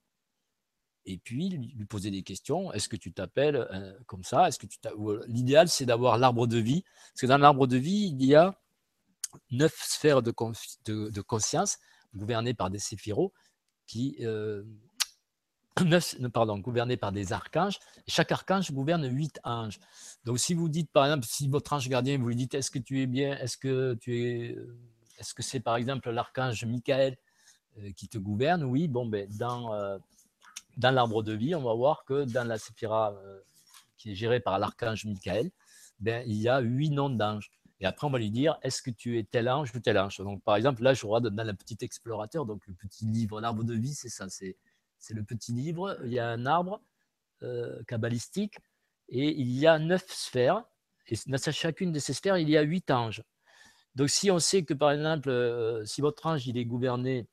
et 1.07 1.17
puis 1.17 1.49
lui 1.49 1.85
poser 1.85 2.11
des 2.11 2.21
questions. 2.21 2.71
Est-ce 2.73 2.89
que 2.89 2.97
tu 2.97 3.13
t'appelles 3.13 3.55
euh, 3.55 3.97
comme 4.05 4.23
ça? 4.23 4.47
Est-ce 4.47 4.59
que 4.59 4.67
tu 4.67 4.77
euh, 4.85 5.23
L'idéal, 5.27 5.69
c'est 5.69 5.85
d'avoir 5.85 6.17
l'arbre 6.17 6.47
de 6.47 6.57
vie. 6.57 6.83
Parce 7.13 7.21
que 7.21 7.25
dans 7.27 7.37
l'arbre 7.37 7.65
de 7.65 7.77
vie, 7.77 8.13
il 8.19 8.23
y 8.23 8.35
a 8.35 8.59
neuf 9.51 9.73
sphères 9.81 10.21
de, 10.21 10.31
conscience 10.31 11.77
gouvernées 12.13 12.53
par 12.53 12.69
des 12.69 12.79
séphiros 12.79 13.31
qui. 13.87 14.17
Euh, 14.19 14.63
neuf, 15.85 16.15
pardon, 16.33 16.59
gouvernées 16.59 16.97
par 16.97 17.13
des 17.13 17.31
archanges. 17.31 17.79
Chaque 18.07 18.31
archange 18.33 18.71
gouverne 18.71 19.09
huit 19.09 19.39
anges. 19.45 19.79
Donc, 20.25 20.39
si 20.39 20.53
vous 20.53 20.67
dites, 20.67 20.91
par 20.91 21.05
exemple, 21.05 21.25
si 21.25 21.47
votre 21.47 21.71
ange 21.71 21.87
gardien, 21.87 22.17
vous 22.17 22.27
lui 22.27 22.35
dites, 22.35 22.53
est-ce 22.53 22.69
que 22.69 22.79
tu 22.79 23.01
es 23.01 23.07
bien? 23.07 23.37
Est-ce 23.37 23.57
que 23.57 23.93
tu 24.01 24.17
es. 24.17 24.57
Est-ce 25.19 25.33
que 25.33 25.41
c'est 25.41 25.61
par 25.61 25.77
exemple 25.77 26.11
l'archange 26.11 26.65
Michael 26.65 27.17
qui 27.95 28.09
te 28.09 28.17
gouverne? 28.17 28.63
Oui, 28.63 28.87
bon, 28.87 29.07
ben, 29.07 29.27
dans 29.37 29.71
dans 30.77 30.91
l'arbre 30.91 31.23
de 31.23 31.33
vie, 31.33 31.55
on 31.55 31.63
va 31.63 31.73
voir 31.73 32.05
que 32.05 32.23
dans 32.25 32.47
la 32.47 32.57
séphira 32.57 33.13
euh, 33.13 33.39
qui 33.97 34.11
est 34.11 34.15
gérée 34.15 34.39
par 34.39 34.59
l'archange 34.59 35.05
Michael, 35.05 35.49
ben, 35.99 36.23
il 36.27 36.35
y 36.35 36.47
a 36.47 36.59
huit 36.59 36.91
noms 36.91 37.09
d'anges. 37.09 37.51
Et 37.79 37.85
après, 37.85 38.07
on 38.07 38.09
va 38.09 38.19
lui 38.19 38.31
dire, 38.31 38.57
est-ce 38.61 38.81
que 38.81 38.89
tu 38.91 39.19
es 39.19 39.23
tel 39.23 39.49
ange 39.49 39.73
ou 39.75 39.79
tel 39.79 39.97
ange? 39.97 40.17
Donc, 40.17 40.43
par 40.43 40.55
exemple, 40.55 40.83
là, 40.83 40.93
je 40.93 41.05
regarde 41.05 41.29
dans 41.29 41.43
le 41.43 41.53
petit 41.53 41.77
explorateur, 41.81 42.45
donc 42.45 42.65
le 42.67 42.73
petit 42.73 43.05
livre, 43.05 43.41
l'arbre 43.41 43.63
de 43.63 43.73
vie, 43.73 43.93
c'est 43.93 44.09
ça, 44.09 44.27
c'est, 44.29 44.55
le 45.09 45.23
petit 45.23 45.51
livre. 45.51 45.97
Il 46.03 46.11
y 46.11 46.19
a 46.19 46.27
un 46.27 46.45
arbre 46.45 46.81
euh, 47.43 47.83
kabbalistique 47.83 48.57
et 49.09 49.29
il 49.39 49.51
y 49.51 49.67
a 49.67 49.77
neuf 49.79 50.05
sphères. 50.07 50.63
Et 51.07 51.15
dans 51.27 51.37
chacune 51.51 51.91
de 51.91 51.99
ces 51.99 52.13
sphères, 52.13 52.37
il 52.37 52.49
y 52.49 52.57
a 52.57 52.61
huit 52.61 52.89
anges. 52.91 53.23
Donc, 53.95 54.09
si 54.09 54.29
on 54.29 54.39
sait 54.39 54.63
que, 54.63 54.73
par 54.73 54.91
exemple, 54.91 55.29
euh, 55.29 55.85
si 55.85 56.01
votre 56.01 56.25
ange, 56.25 56.45
il 56.47 56.57
est 56.57 56.65
gouverné 56.65 57.27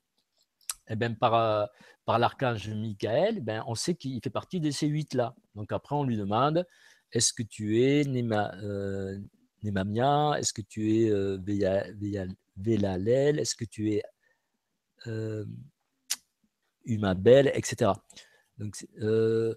eh 0.87 0.95
ben, 0.95 1.15
par, 1.15 1.69
par 2.05 2.19
l'archange 2.19 2.69
Michael, 2.69 3.41
ben, 3.41 3.63
on 3.67 3.75
sait 3.75 3.95
qu'il 3.95 4.19
fait 4.23 4.29
partie 4.29 4.59
de 4.59 4.69
ces 4.71 4.87
huit-là. 4.87 5.35
Donc 5.55 5.71
après, 5.71 5.95
on 5.95 6.03
lui 6.03 6.17
demande, 6.17 6.65
est-ce 7.11 7.33
que 7.33 7.43
tu 7.43 7.81
es 7.81 8.03
Nema, 8.03 8.53
euh, 8.61 9.17
Nemamia 9.63 10.35
Est-ce 10.37 10.53
que 10.53 10.61
tu 10.61 11.01
es 11.01 11.09
euh, 11.09 11.37
Vélalel? 12.57 13.39
Est-ce 13.39 13.55
que 13.55 13.65
tu 13.65 13.93
es 13.93 14.03
euh, 15.07 15.45
Humabel 16.85 17.51
Etc. 17.53 17.91
Donc, 18.57 18.85
euh, 19.01 19.53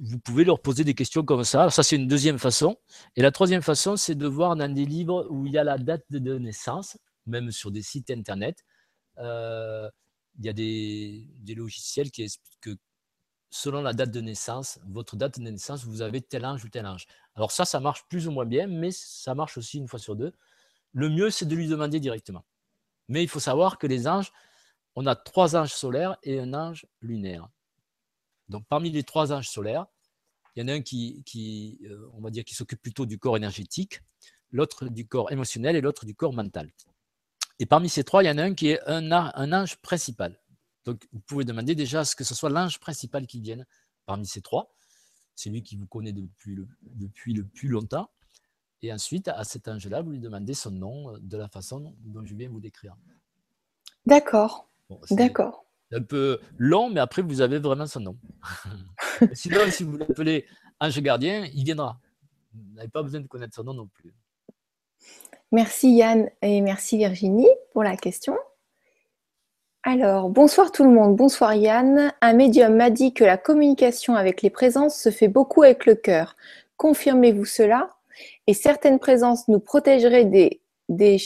vous 0.00 0.18
pouvez 0.20 0.44
leur 0.44 0.60
poser 0.60 0.84
des 0.84 0.94
questions 0.94 1.24
comme 1.24 1.42
ça. 1.42 1.70
ça, 1.70 1.82
c'est 1.82 1.96
une 1.96 2.06
deuxième 2.06 2.38
façon. 2.38 2.76
Et 3.16 3.22
la 3.22 3.32
troisième 3.32 3.62
façon, 3.62 3.96
c'est 3.96 4.14
de 4.14 4.26
voir 4.26 4.54
dans 4.54 4.72
des 4.72 4.84
livres 4.84 5.26
où 5.30 5.46
il 5.46 5.52
y 5.52 5.58
a 5.58 5.64
la 5.64 5.76
date 5.76 6.04
de 6.10 6.38
naissance, 6.38 6.96
même 7.26 7.50
sur 7.50 7.72
des 7.72 7.82
sites 7.82 8.10
internet. 8.10 8.64
Il 10.38 10.46
y 10.46 10.48
a 10.48 10.52
des, 10.52 11.54
logiciels 11.54 12.10
qui 12.10 12.22
expliquent 12.22 12.60
que 12.60 12.76
selon 13.50 13.82
la 13.82 13.92
date 13.92 14.10
de 14.10 14.20
naissance, 14.20 14.78
votre 14.86 15.16
date 15.16 15.38
de 15.38 15.44
naissance, 15.44 15.84
vous 15.84 16.02
avez 16.02 16.20
tel 16.20 16.44
ange 16.44 16.64
ou 16.64 16.68
tel 16.68 16.86
ange. 16.86 17.06
Alors 17.34 17.50
ça, 17.50 17.64
ça 17.64 17.80
marche 17.80 18.04
plus 18.08 18.28
ou 18.28 18.30
moins 18.30 18.46
bien, 18.46 18.66
mais 18.66 18.90
ça 18.90 19.34
marche 19.34 19.58
aussi 19.58 19.78
une 19.78 19.88
fois 19.88 19.98
sur 19.98 20.16
deux. 20.16 20.32
Le 20.92 21.08
mieux, 21.08 21.30
c'est 21.30 21.46
de 21.46 21.54
lui 21.54 21.66
demander 21.68 22.00
directement. 22.00 22.44
Mais 23.08 23.22
il 23.22 23.28
faut 23.28 23.40
savoir 23.40 23.78
que 23.78 23.86
les 23.86 24.06
anges, 24.06 24.32
on 24.94 25.06
a 25.06 25.16
trois 25.16 25.56
anges 25.56 25.72
solaires 25.72 26.16
et 26.22 26.38
un 26.38 26.54
ange 26.54 26.86
lunaire. 27.00 27.48
Donc 28.48 28.66
parmi 28.68 28.90
les 28.90 29.02
trois 29.02 29.32
anges 29.32 29.48
solaires, 29.48 29.86
il 30.56 30.62
y 30.62 30.64
en 30.64 30.68
a 30.68 30.72
un 30.72 30.82
qui, 30.82 31.78
euh, 31.84 32.42
s'occupe 32.48 32.82
plutôt 32.82 33.06
du 33.06 33.18
corps 33.18 33.36
énergétique, 33.36 34.00
l'autre 34.50 34.88
du 34.88 35.06
corps 35.06 35.30
émotionnel 35.30 35.76
et 35.76 35.80
l'autre 35.80 36.04
du 36.04 36.14
corps 36.14 36.32
mental. 36.32 36.70
Et 37.58 37.66
parmi 37.66 37.88
ces 37.88 38.04
trois, 38.04 38.22
il 38.22 38.26
y 38.26 38.30
en 38.30 38.38
a 38.38 38.44
un 38.44 38.54
qui 38.54 38.68
est 38.68 38.80
un, 38.86 39.10
un 39.12 39.52
ange 39.52 39.76
principal. 39.76 40.38
Donc, 40.84 41.06
vous 41.12 41.20
pouvez 41.20 41.44
demander 41.44 41.74
déjà 41.74 42.00
à 42.00 42.04
ce 42.04 42.16
que 42.16 42.24
ce 42.24 42.34
soit 42.34 42.50
l'ange 42.50 42.78
principal 42.78 43.26
qui 43.26 43.40
vienne 43.40 43.66
parmi 44.06 44.26
ces 44.26 44.40
trois. 44.40 44.74
C'est 45.34 45.50
lui 45.50 45.62
qui 45.62 45.76
vous 45.76 45.86
connaît 45.86 46.12
depuis 46.12 46.54
le, 46.54 46.66
depuis 46.82 47.34
le 47.34 47.44
plus 47.44 47.68
longtemps. 47.68 48.10
Et 48.82 48.92
ensuite, 48.92 49.28
à 49.28 49.44
cet 49.44 49.68
ange-là, 49.68 50.02
vous 50.02 50.12
lui 50.12 50.20
demandez 50.20 50.54
son 50.54 50.70
nom 50.70 51.14
euh, 51.14 51.18
de 51.20 51.36
la 51.36 51.48
façon 51.48 51.94
dont 52.00 52.24
je 52.24 52.34
viens 52.34 52.48
vous 52.48 52.60
décrire. 52.60 52.96
D'accord. 54.06 54.68
D'accord. 55.10 55.66
Un 55.92 56.02
peu 56.02 56.40
long, 56.56 56.90
mais 56.90 57.00
après, 57.00 57.22
vous 57.22 57.40
avez 57.40 57.58
vraiment 57.58 57.86
son 57.86 58.00
nom. 58.00 58.18
Sinon, 59.32 59.58
si 59.70 59.84
vous 59.84 59.96
l'appelez 59.96 60.46
ange 60.80 61.00
gardien, 61.00 61.44
il 61.52 61.64
viendra. 61.64 62.00
Vous 62.54 62.74
n'avez 62.74 62.88
pas 62.88 63.02
besoin 63.02 63.20
de 63.20 63.26
connaître 63.26 63.54
son 63.54 63.64
nom 63.64 63.74
non 63.74 63.86
plus. 63.86 64.14
Merci 65.50 65.90
Yann 65.92 66.30
et 66.42 66.60
merci 66.60 66.98
Virginie 66.98 67.48
pour 67.72 67.82
la 67.82 67.96
question. 67.96 68.36
Alors, 69.82 70.28
bonsoir 70.28 70.72
tout 70.72 70.84
le 70.84 70.90
monde, 70.90 71.16
bonsoir 71.16 71.54
Yann. 71.54 72.12
Un 72.20 72.32
médium 72.34 72.74
m'a 72.74 72.90
dit 72.90 73.14
que 73.14 73.24
la 73.24 73.38
communication 73.38 74.14
avec 74.14 74.42
les 74.42 74.50
présences 74.50 75.00
se 75.00 75.10
fait 75.10 75.28
beaucoup 75.28 75.62
avec 75.62 75.86
le 75.86 75.94
cœur. 75.94 76.36
Confirmez-vous 76.76 77.46
cela? 77.46 77.90
Et 78.46 78.52
certaines 78.52 78.98
présences 78.98 79.48
nous 79.48 79.60
protégeraient 79.60 80.26
des, 80.26 80.60
des. 80.90 81.16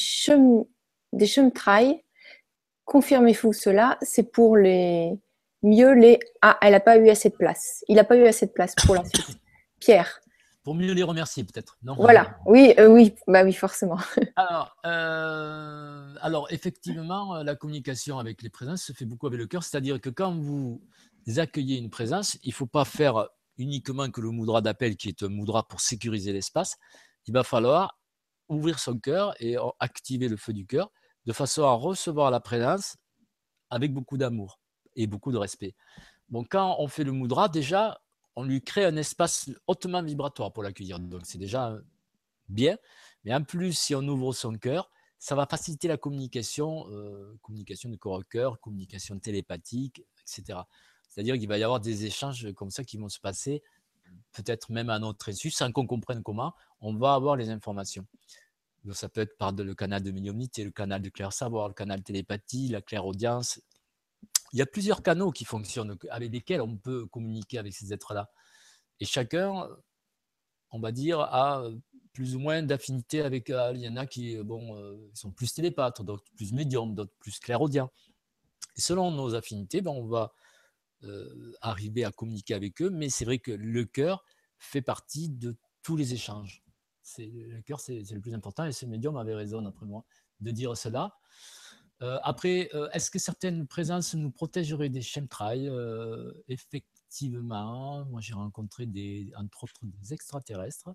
Confirmez-vous 2.84 3.52
cela? 3.52 3.98
C'est 4.02 4.30
pour 4.30 4.56
les 4.56 5.18
mieux 5.62 5.92
les... 5.92 6.20
Ah, 6.42 6.58
elle 6.62 6.72
n'a 6.72 6.80
pas 6.80 6.98
eu 6.98 7.08
assez 7.08 7.30
de 7.30 7.36
place. 7.36 7.84
Il 7.88 7.96
n'a 7.96 8.04
pas 8.04 8.16
eu 8.16 8.26
assez 8.26 8.46
de 8.46 8.52
place 8.52 8.74
pour 8.74 8.94
la 8.94 9.04
suite. 9.04 9.38
Pierre. 9.80 10.20
Pour 10.62 10.76
mieux 10.76 10.92
les 10.92 11.02
remercier, 11.02 11.42
peut-être. 11.42 11.76
Voilà, 11.82 12.38
oui, 12.46 12.72
euh, 12.78 12.86
oui, 12.86 13.14
bah 13.26 13.42
oui, 13.42 13.52
forcément. 13.52 13.98
Alors, 14.36 14.76
euh, 14.86 16.14
alors, 16.20 16.46
effectivement, 16.52 17.36
euh, 17.36 17.42
la 17.42 17.56
communication 17.56 18.20
avec 18.20 18.42
les 18.42 18.48
présences 18.48 18.82
se 18.82 18.92
fait 18.92 19.04
beaucoup 19.04 19.26
avec 19.26 19.40
le 19.40 19.46
cœur. 19.48 19.64
C'est-à-dire 19.64 20.00
que 20.00 20.08
quand 20.08 20.32
vous 20.38 20.80
accueillez 21.36 21.78
une 21.78 21.90
présence, 21.90 22.38
il 22.44 22.50
ne 22.50 22.54
faut 22.54 22.66
pas 22.66 22.84
faire 22.84 23.28
uniquement 23.58 24.08
que 24.10 24.20
le 24.20 24.30
moudra 24.30 24.60
d'appel, 24.60 24.96
qui 24.96 25.08
est 25.08 25.22
un 25.24 25.28
moudra 25.28 25.66
pour 25.66 25.80
sécuriser 25.80 26.32
l'espace. 26.32 26.76
Il 27.26 27.34
va 27.34 27.42
falloir 27.42 27.98
ouvrir 28.48 28.78
son 28.78 28.98
cœur 28.98 29.34
et 29.40 29.56
activer 29.80 30.28
le 30.28 30.36
feu 30.36 30.52
du 30.52 30.66
cœur 30.66 30.90
de 31.26 31.32
façon 31.32 31.64
à 31.64 31.72
recevoir 31.72 32.30
la 32.30 32.40
présence 32.40 32.96
avec 33.70 33.92
beaucoup 33.92 34.16
d'amour 34.16 34.60
et 34.96 35.06
beaucoup 35.06 35.32
de 35.32 35.38
respect. 35.38 35.74
Bon, 36.28 36.44
quand 36.48 36.76
on 36.78 36.88
fait 36.88 37.04
le 37.04 37.12
moudra, 37.12 37.48
déjà, 37.48 38.01
on 38.36 38.44
lui 38.44 38.62
crée 38.62 38.84
un 38.84 38.96
espace 38.96 39.50
hautement 39.66 40.02
vibratoire 40.02 40.52
pour 40.52 40.62
l'accueillir. 40.62 40.98
Donc 40.98 41.22
c'est 41.24 41.38
déjà 41.38 41.78
bien. 42.48 42.76
Mais 43.24 43.34
en 43.34 43.42
plus, 43.42 43.78
si 43.78 43.94
on 43.94 44.02
ouvre 44.02 44.32
son 44.32 44.54
cœur, 44.54 44.90
ça 45.18 45.34
va 45.34 45.46
faciliter 45.46 45.86
la 45.86 45.96
communication, 45.96 46.88
euh, 46.90 47.38
communication 47.42 47.88
de 47.90 47.96
corps 47.96 48.20
à 48.20 48.24
cœur, 48.24 48.60
communication 48.60 49.18
télépathique, 49.18 50.04
etc. 50.20 50.60
C'est-à-dire 51.08 51.36
qu'il 51.36 51.46
va 51.46 51.58
y 51.58 51.62
avoir 51.62 51.78
des 51.78 52.06
échanges 52.06 52.52
comme 52.54 52.70
ça 52.70 52.82
qui 52.84 52.96
vont 52.96 53.08
se 53.08 53.20
passer, 53.20 53.62
peut-être 54.32 54.72
même 54.72 54.90
à 54.90 54.98
notre 54.98 55.28
insu, 55.28 55.50
sans 55.50 55.70
qu'on 55.70 55.86
comprenne 55.86 56.22
comment, 56.22 56.54
on 56.80 56.94
va 56.94 57.14
avoir 57.14 57.36
les 57.36 57.50
informations. 57.50 58.06
Donc 58.84 58.96
ça 58.96 59.08
peut 59.08 59.20
être 59.20 59.36
par 59.36 59.52
le 59.52 59.74
canal 59.74 60.02
de 60.02 60.10
médiumnité, 60.10 60.64
le 60.64 60.72
canal 60.72 61.00
de 61.02 61.08
clair 61.08 61.32
savoir, 61.32 61.68
le 61.68 61.74
canal 61.74 62.02
télépathie, 62.02 62.68
la 62.68 62.82
claire 62.82 63.06
audience, 63.06 63.60
il 64.52 64.58
y 64.58 64.62
a 64.62 64.66
plusieurs 64.66 65.02
canaux 65.02 65.30
qui 65.30 65.44
fonctionnent, 65.44 65.96
avec 66.10 66.32
lesquels 66.32 66.60
on 66.60 66.76
peut 66.76 67.06
communiquer 67.06 67.58
avec 67.58 67.72
ces 67.72 67.92
êtres-là. 67.92 68.30
Et 69.00 69.04
chacun, 69.04 69.68
on 70.70 70.80
va 70.80 70.92
dire, 70.92 71.20
a 71.20 71.64
plus 72.12 72.36
ou 72.36 72.38
moins 72.38 72.62
d'affinité 72.62 73.22
avec. 73.22 73.50
Euh, 73.50 73.72
il 73.74 73.80
y 73.80 73.88
en 73.88 73.96
a 73.96 74.06
qui 74.06 74.36
bon, 74.42 74.76
euh, 74.76 75.10
sont 75.14 75.30
plus 75.30 75.52
télépathes, 75.54 76.02
d'autres 76.02 76.24
plus 76.36 76.52
médiums, 76.52 76.94
d'autres 76.94 77.14
plus 77.18 77.38
clairaudiens. 77.38 77.90
Et 78.76 78.80
selon 78.80 79.10
nos 79.10 79.34
affinités, 79.34 79.80
ben, 79.80 79.90
on 79.90 80.06
va 80.06 80.34
euh, 81.04 81.52
arriver 81.60 82.04
à 82.04 82.10
communiquer 82.10 82.54
avec 82.54 82.80
eux, 82.82 82.90
mais 82.90 83.08
c'est 83.08 83.24
vrai 83.24 83.38
que 83.38 83.52
le 83.52 83.84
cœur 83.84 84.24
fait 84.58 84.82
partie 84.82 85.28
de 85.28 85.56
tous 85.82 85.96
les 85.96 86.14
échanges. 86.14 86.62
Le 87.18 87.60
cœur, 87.62 87.80
c'est 87.80 88.02
le 88.10 88.20
plus 88.20 88.32
important, 88.34 88.64
et 88.64 88.72
ce 88.72 88.86
médium 88.86 89.16
avait 89.16 89.34
raison, 89.34 89.66
après 89.66 89.86
moi, 89.86 90.04
de 90.40 90.50
dire 90.52 90.76
cela. 90.76 91.18
Euh, 92.02 92.18
après, 92.24 92.68
euh, 92.74 92.88
est-ce 92.92 93.10
que 93.10 93.18
certaines 93.18 93.66
présences 93.66 94.14
nous 94.14 94.30
protégeraient 94.30 94.88
des 94.88 95.02
chemtrails 95.02 95.68
euh, 95.68 96.32
Effectivement, 96.48 98.04
moi 98.06 98.20
j'ai 98.20 98.34
rencontré 98.34 98.86
des, 98.86 99.30
entre 99.36 99.64
autres 99.64 99.80
des 99.82 100.12
extraterrestres 100.12 100.90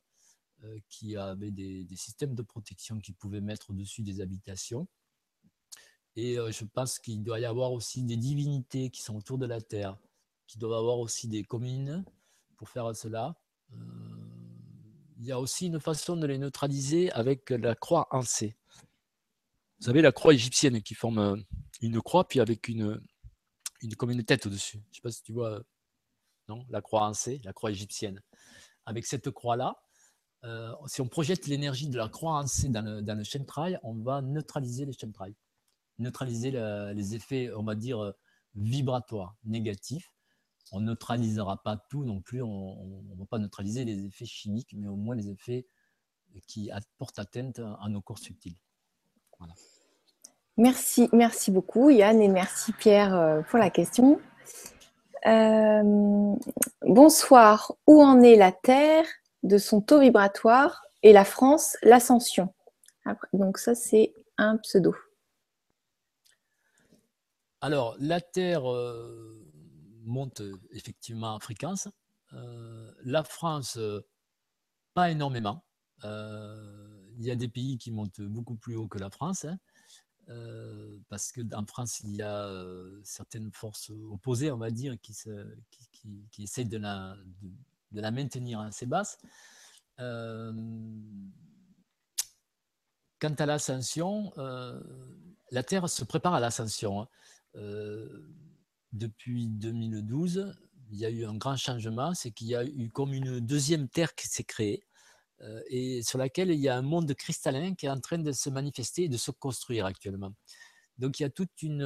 qui 0.90 1.16
avaient 1.16 1.52
des, 1.52 1.86
systèmes 1.96 2.34
de 2.34 2.42
protection 2.42 2.98
qui 3.00 3.14
pouvaient 3.14 3.42
mettre 3.42 3.70
au-dessus 3.70 4.02
des 4.02 4.22
habitations. 4.22 4.88
Et 6.16 6.38
je 6.50 6.66
pense 6.66 6.98
qu'il 6.98 7.22
doit 7.22 7.40
y 7.40 7.46
avoir 7.46 7.72
aussi 7.74 8.02
des 8.02 8.18
divinités 8.18 8.90
qui 8.90 9.04
sont 9.04 9.16
autour 9.16 9.38
de 9.38 9.46
la 9.46 9.62
Terre, 9.62 10.00
qui 10.48 10.58
doivent 10.58 10.80
avoir 10.80 10.98
aussi 10.98 11.28
des 11.28 11.44
communes 11.44 12.04
pour 12.56 12.70
faire 12.70 12.96
cela. 12.96 13.36
Il 15.20 15.26
y 15.26 15.32
a 15.32 15.40
aussi 15.40 15.68
une 15.68 15.80
façon 15.80 16.18
de 16.18 16.26
les 16.26 16.40
neutraliser 16.40 17.12
avec 17.12 17.52
la 17.52 17.76
croix 17.76 18.08
en 18.10 18.24
C. 18.24 18.56
Vous 19.80 19.86
savez, 19.86 20.02
la 20.02 20.12
croix 20.12 20.34
égyptienne 20.34 20.82
qui 20.82 20.96
forme 20.96 21.20
euh, 21.20 21.36
une 21.82 22.02
croix, 22.02 22.28
puis 22.28 22.40
avec 22.40 22.68
une, 22.68 23.00
comme 23.96 24.10
une 24.10 24.24
tête 24.24 24.48
au-dessus. 24.48 24.78
Je 24.86 24.90
ne 24.90 24.94
sais 24.96 25.02
pas 25.02 25.12
si 25.12 25.22
tu 25.22 25.34
vois, 25.34 25.62
non 26.48 26.66
La 26.70 26.82
croix 26.82 27.08
en 27.08 27.14
C, 27.14 27.40
la 27.44 27.54
croix 27.54 27.70
égyptienne. 27.70 28.22
Avec 28.86 29.06
cette 29.06 29.30
croix-là, 29.30 29.76
euh, 30.46 30.74
si 30.88 31.02
on 31.02 31.08
projette 31.08 31.46
l'énergie 31.46 31.90
de 31.90 31.98
la 31.98 32.10
croix 32.10 32.40
en 32.40 32.48
C 32.48 32.70
dans 32.70 32.82
le, 32.82 33.02
dans 33.04 33.22
on 33.84 33.96
va 34.02 34.22
neutraliser 34.24 34.86
les 34.86 34.94
chemtrails, 34.94 35.36
neutraliser 36.00 36.52
les 36.52 37.16
effets, 37.16 37.52
on 37.56 37.64
va 37.64 37.76
dire, 37.76 38.00
euh, 38.00 38.12
vibratoires 38.56 39.36
négatifs. 39.44 40.12
On 40.72 40.80
ne 40.80 40.88
neutralisera 40.88 41.62
pas 41.62 41.78
tout 41.90 42.04
non 42.04 42.22
plus, 42.22 42.42
on 42.42 43.04
ne 43.04 43.16
va 43.16 43.26
pas 43.26 43.38
neutraliser 43.38 43.86
les 43.86 44.06
effets 44.06 44.26
chimiques, 44.26 44.74
mais 44.74 44.88
au 44.88 44.96
moins 44.96 45.16
les 45.16 45.30
effets 45.30 45.68
qui 46.48 46.72
apportent 46.72 47.20
atteinte 47.20 47.60
à 47.60 47.88
nos 47.90 48.02
corps 48.02 48.20
subtils. 48.20 48.58
Merci, 50.58 51.08
merci 51.14 51.52
beaucoup 51.52 51.90
Yann 51.90 52.20
et 52.22 52.28
merci 52.28 52.74
Pierre 52.74 53.16
euh, 53.16 53.42
pour 53.44 53.60
la 53.60 53.70
question. 53.70 54.20
bonsoir, 56.82 57.74
où 57.86 58.02
en 58.02 58.22
est 58.22 58.36
la 58.36 58.52
Terre 58.52 59.06
de 59.44 59.58
son 59.58 59.82
taux 59.82 60.00
vibratoire 60.00 60.84
et 61.04 61.14
la 61.14 61.26
France, 61.26 61.78
l'ascension? 61.84 62.54
Donc 63.34 63.58
ça, 63.58 63.76
c'est 63.76 64.14
un 64.38 64.58
pseudo. 64.58 64.96
Alors, 67.62 67.96
la 68.00 68.22
Terre 68.22 68.72
euh, 68.72 69.44
monte 70.04 70.42
effectivement 70.72 71.34
en 71.34 71.40
fréquence. 71.40 71.88
Euh, 72.34 72.92
la 73.04 73.24
France, 73.24 73.78
euh, 73.78 74.06
pas 74.94 75.10
énormément. 75.10 75.64
Il 77.18 77.26
y 77.26 77.32
a 77.32 77.36
des 77.36 77.48
pays 77.48 77.78
qui 77.78 77.92
montent 77.92 78.22
beaucoup 78.22 78.56
plus 78.56 78.76
haut 78.76 78.88
que 78.88 79.00
la 79.00 79.10
France. 79.10 79.46
Hein. 79.46 79.58
parce 81.10 81.32
qu'en 81.32 81.66
France, 81.66 82.02
il 82.02 82.16
y 82.16 82.22
a 82.22 82.50
certaines 83.04 83.52
forces 83.52 83.92
opposées, 84.12 84.52
on 84.52 84.58
va 84.58 84.72
dire, 84.72 84.96
qui, 85.02 85.14
qui, 86.32 86.44
essayent 86.44 86.66
de 86.66 86.78
la, 86.78 87.16
maintenir 88.12 88.60
assez 88.60 88.86
basse. 88.86 89.18
Euh, 90.00 90.54
quant 93.20 93.34
à 93.34 93.46
l'ascension, 93.46 94.32
euh, 94.38 94.80
la 95.52 95.64
Terre 95.64 95.90
se 95.90 96.04
prépare 96.04 96.34
à 96.34 96.40
l'ascension. 96.40 97.02
Hein. 97.02 97.08
Euh, 97.56 98.30
depuis 98.94 99.48
2012, 99.48 100.54
il 100.92 100.98
y 100.98 101.06
a 101.06 101.10
eu 101.10 101.26
un 101.26 101.36
grand 101.36 101.58
changement, 101.58 102.14
c'est 102.14 102.32
qu'il 102.32 102.48
y 102.48 102.56
a 102.56 102.64
eu 102.64 102.90
comme 102.90 103.14
une 103.14 103.40
deuxième 103.40 103.90
Terre 103.90 104.16
qui 104.16 104.28
s'est 104.28 104.44
créée 104.44 104.87
et 105.70 106.02
sur 106.04 106.18
laquelle 106.18 106.50
il 106.50 106.60
y 106.60 106.68
a 106.68 106.76
un 106.76 106.82
monde 106.82 107.14
cristallin 107.14 107.76
qui 107.76 107.86
est 107.86 107.90
en 107.90 108.00
train 108.00 108.18
de 108.18 108.32
se 108.32 108.50
manifester 108.50 109.04
et 109.04 109.10
de 109.10 109.18
se 109.18 109.32
construire 109.32 109.86
actuellement. 109.86 110.34
Donc 110.98 111.20
il 111.20 111.24
y 111.24 111.26
a 111.26 111.30
toute 111.30 111.62
une, 111.62 111.84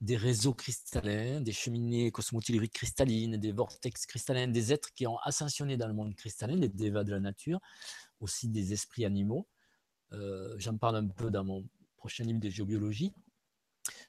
des 0.00 0.16
réseaux 0.16 0.52
cristallins, 0.52 1.40
des 1.40 1.52
cheminées 1.52 2.10
cosmotelluriques 2.10 2.74
cristallines, 2.74 3.38
des 3.38 3.52
vortex 3.52 4.06
cristallins, 4.06 4.48
des 4.48 4.72
êtres 4.72 4.92
qui 4.94 5.06
ont 5.06 5.18
ascensionné 5.18 5.76
dans 5.76 5.88
le 5.88 5.94
monde 5.94 6.14
cristallin, 6.14 6.56
les 6.56 6.68
dévas 6.68 7.04
de 7.04 7.12
la 7.12 7.20
nature, 7.20 7.60
aussi 8.20 8.48
des 8.48 8.72
esprits 8.72 9.04
animaux. 9.04 9.46
Euh, 10.12 10.54
j'en 10.58 10.76
parle 10.76 10.96
un 10.96 11.08
peu 11.08 11.30
dans 11.30 11.44
mon 11.44 11.66
prochain 11.96 12.24
livre 12.24 12.40
de 12.40 12.50
géobiologie. 12.50 13.12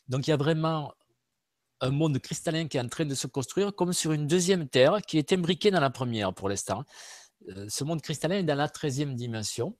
Donc 0.10 0.28
il 0.28 0.32
y 0.32 0.34
a 0.34 0.38
vraiment 0.38 0.94
un 1.80 1.92
monde 1.92 2.20
cristallin 2.20 2.68
qui 2.68 2.78
est 2.78 2.82
en 2.82 2.90
train 2.90 3.06
de 3.06 3.16
se 3.16 3.28
construire 3.28 3.74
comme 3.74 3.94
sur 3.94 4.12
une 4.12 4.28
deuxième 4.28 4.68
Terre 4.68 5.02
qui 5.02 5.18
est 5.18 5.32
imbriquée 5.32 5.72
dans 5.72 5.80
la 5.80 5.90
première 5.90 6.34
pour 6.34 6.50
l'instant. 6.50 6.84
Euh, 7.50 7.68
ce 7.70 7.84
monde 7.84 8.02
cristallin 8.02 8.40
est 8.40 8.44
dans 8.44 8.56
la 8.56 8.68
13e 8.68 9.16
dimension, 9.16 9.78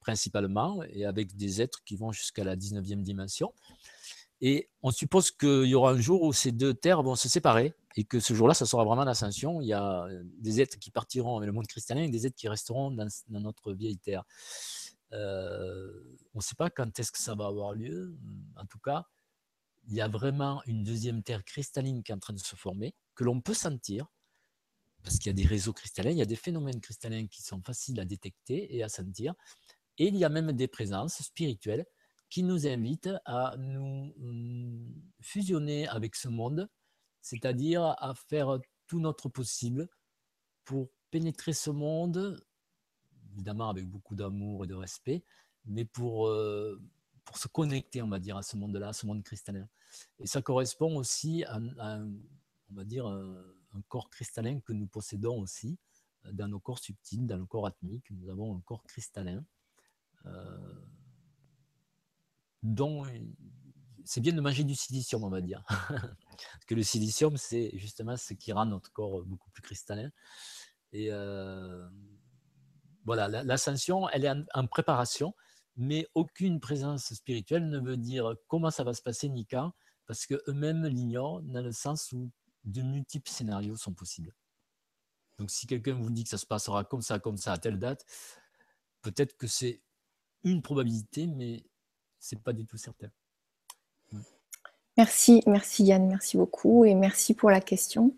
principalement, 0.00 0.82
et 0.84 1.04
avec 1.04 1.36
des 1.36 1.62
êtres 1.62 1.82
qui 1.84 1.96
vont 1.96 2.12
jusqu'à 2.12 2.44
la 2.44 2.56
19e 2.56 3.02
dimension. 3.02 3.52
Et 4.40 4.68
on 4.82 4.90
suppose 4.90 5.30
qu'il 5.30 5.64
y 5.66 5.74
aura 5.74 5.92
un 5.92 6.00
jour 6.00 6.22
où 6.22 6.32
ces 6.32 6.52
deux 6.52 6.74
terres 6.74 7.02
vont 7.02 7.14
se 7.14 7.28
séparer 7.28 7.74
et 7.96 8.04
que 8.04 8.20
ce 8.20 8.34
jour-là, 8.34 8.54
ça 8.54 8.66
sera 8.66 8.84
vraiment 8.84 9.04
l'ascension. 9.04 9.60
Il 9.60 9.68
y 9.68 9.72
a 9.72 10.06
des 10.38 10.60
êtres 10.60 10.78
qui 10.78 10.90
partiront 10.90 11.36
avec 11.36 11.46
le 11.46 11.52
monde 11.52 11.66
cristallin 11.66 12.02
et 12.02 12.08
des 12.08 12.26
êtres 12.26 12.36
qui 12.36 12.48
resteront 12.48 12.90
dans, 12.90 13.08
notre 13.28 13.72
vieille 13.72 13.98
terre. 13.98 14.24
Euh, 15.12 15.90
on 16.34 16.38
ne 16.38 16.42
sait 16.42 16.56
pas 16.56 16.70
quand 16.70 16.98
est-ce 16.98 17.12
que 17.12 17.20
ça 17.20 17.34
va 17.34 17.46
avoir 17.46 17.72
lieu. 17.72 18.18
En 18.56 18.66
tout 18.66 18.80
cas, 18.80 19.06
il 19.86 19.94
y 19.94 20.00
a 20.00 20.08
vraiment 20.08 20.62
une 20.66 20.82
deuxième 20.82 21.22
terre 21.22 21.44
cristalline 21.44 22.02
qui 22.02 22.10
est 22.10 22.14
en 22.14 22.18
train 22.18 22.34
de 22.34 22.38
se 22.38 22.56
former, 22.56 22.94
que 23.14 23.24
l'on 23.24 23.40
peut 23.40 23.54
sentir, 23.54 24.06
parce 25.04 25.18
qu'il 25.18 25.26
y 25.26 25.30
a 25.30 25.34
des 25.34 25.46
réseaux 25.46 25.74
cristallins, 25.74 26.10
il 26.10 26.16
y 26.16 26.22
a 26.22 26.26
des 26.26 26.34
phénomènes 26.34 26.80
cristallins 26.80 27.26
qui 27.26 27.42
sont 27.42 27.60
faciles 27.62 28.00
à 28.00 28.06
détecter 28.06 28.74
et 28.74 28.82
à 28.82 28.88
sentir. 28.88 29.34
Et 29.98 30.08
il 30.08 30.16
y 30.16 30.24
a 30.24 30.30
même 30.30 30.52
des 30.52 30.66
présences 30.66 31.22
spirituelles 31.22 31.84
qui 32.30 32.42
nous 32.42 32.66
invite 32.66 33.10
à 33.26 33.54
nous 33.58 34.14
hum, 34.18 34.92
fusionner 35.20 35.86
avec 35.88 36.16
ce 36.16 36.28
monde, 36.28 36.68
c'est-à-dire 37.20 37.82
à 37.82 38.14
faire 38.28 38.58
tout 38.86 38.98
notre 38.98 39.28
possible 39.28 39.88
pour 40.64 40.88
pénétrer 41.10 41.52
ce 41.52 41.70
monde, 41.70 42.42
évidemment 43.34 43.68
avec 43.68 43.86
beaucoup 43.86 44.16
d'amour 44.16 44.64
et 44.64 44.66
de 44.66 44.74
respect, 44.74 45.22
mais 45.66 45.84
pour, 45.84 46.28
euh, 46.28 46.80
pour 47.24 47.36
se 47.36 47.46
connecter, 47.46 48.00
on 48.00 48.08
va 48.08 48.18
dire, 48.18 48.38
à 48.38 48.42
ce 48.42 48.56
monde-là, 48.56 48.88
à 48.88 48.92
ce 48.94 49.06
monde 49.06 49.22
cristallin. 49.22 49.68
Et 50.18 50.26
ça 50.26 50.40
correspond 50.40 50.96
aussi 50.96 51.44
à, 51.44 51.58
on 51.58 52.74
va 52.74 52.84
dire, 52.84 53.06
un, 53.06 53.44
corps 53.82 54.10
cristallin 54.10 54.60
que 54.60 54.72
nous 54.72 54.86
possédons 54.86 55.40
aussi 55.40 55.78
euh, 56.26 56.32
dans 56.32 56.48
nos 56.48 56.60
corps 56.60 56.78
subtils, 56.78 57.26
dans 57.26 57.38
le 57.38 57.46
corps 57.46 57.66
atmique. 57.66 58.10
Nous 58.10 58.28
avons 58.28 58.56
un 58.56 58.60
corps 58.60 58.84
cristallin. 58.84 59.44
Euh, 60.26 60.74
dont 62.62 63.04
c'est 64.04 64.20
bien 64.20 64.32
de 64.32 64.40
manger 64.40 64.64
du 64.64 64.74
silicium, 64.74 65.24
on 65.24 65.30
va 65.30 65.40
dire. 65.40 65.64
Que 66.66 66.74
le 66.74 66.82
silicium, 66.82 67.36
c'est 67.36 67.70
justement 67.74 68.16
ce 68.16 68.34
qui 68.34 68.52
rend 68.52 68.66
notre 68.66 68.90
corps 68.92 69.22
beaucoup 69.24 69.50
plus 69.50 69.62
cristallin. 69.62 70.10
Et 70.92 71.08
euh, 71.10 71.86
voilà, 73.04 73.28
l'ascension, 73.28 74.08
elle 74.10 74.24
est 74.24 74.32
en, 74.54 74.66
préparation, 74.66 75.34
mais 75.76 76.06
aucune 76.14 76.60
présence 76.60 77.12
spirituelle 77.12 77.68
ne 77.68 77.78
veut 77.78 77.96
dire 77.96 78.34
comment 78.48 78.70
ça 78.70 78.84
va 78.84 78.94
se 78.94 79.02
passer 79.02 79.28
ni 79.28 79.46
quand, 79.46 79.72
parce 80.06 80.26
qu'eux-mêmes 80.26 80.86
l'ignorent 80.86 81.42
dans 81.42 81.62
le 81.62 81.72
sens 81.72 82.12
où 82.12 82.30
de 82.64 82.82
multiples 82.82 83.30
scénarios 83.30 83.76
sont 83.76 83.92
possibles. 83.92 84.34
Donc 85.38 85.50
si 85.50 85.66
quelqu'un 85.66 85.94
vous 85.94 86.10
dit 86.10 86.24
que 86.24 86.30
ça 86.30 86.38
se 86.38 86.46
passera 86.46 86.84
comme 86.84 87.02
ça, 87.02 87.18
comme 87.18 87.36
ça, 87.36 87.52
à 87.52 87.58
telle 87.58 87.78
date, 87.78 88.04
peut-être 89.02 89.36
que 89.36 89.46
c'est 89.46 89.80
une 90.44 90.62
probabilité, 90.62 91.26
mais 91.26 91.64
c'est 92.18 92.40
pas 92.40 92.52
du 92.52 92.66
tout 92.66 92.76
certain. 92.76 93.08
Merci, 94.96 95.42
merci 95.46 95.84
Yann, 95.84 96.06
merci 96.06 96.36
beaucoup 96.36 96.84
et 96.84 96.94
merci 96.94 97.34
pour 97.34 97.50
la 97.50 97.60
question. 97.60 98.14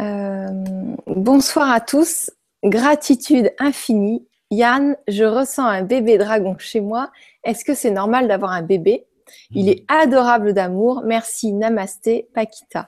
Euh, 0.00 0.64
bonsoir 1.06 1.70
à 1.70 1.80
tous, 1.80 2.32
gratitude 2.64 3.52
infinie. 3.58 4.26
Yann, 4.50 4.96
je 5.06 5.24
ressens 5.24 5.66
un 5.66 5.82
bébé 5.82 6.18
dragon 6.18 6.58
chez 6.58 6.80
moi. 6.80 7.12
Est-ce 7.44 7.64
que 7.64 7.74
c'est 7.74 7.92
normal 7.92 8.26
d'avoir 8.26 8.50
un 8.50 8.62
bébé? 8.62 9.06
Il 9.50 9.68
est 9.68 9.84
adorable 9.88 10.52
d'amour. 10.52 11.02
Merci, 11.04 11.52
namasté, 11.52 12.28
Paquita. 12.34 12.86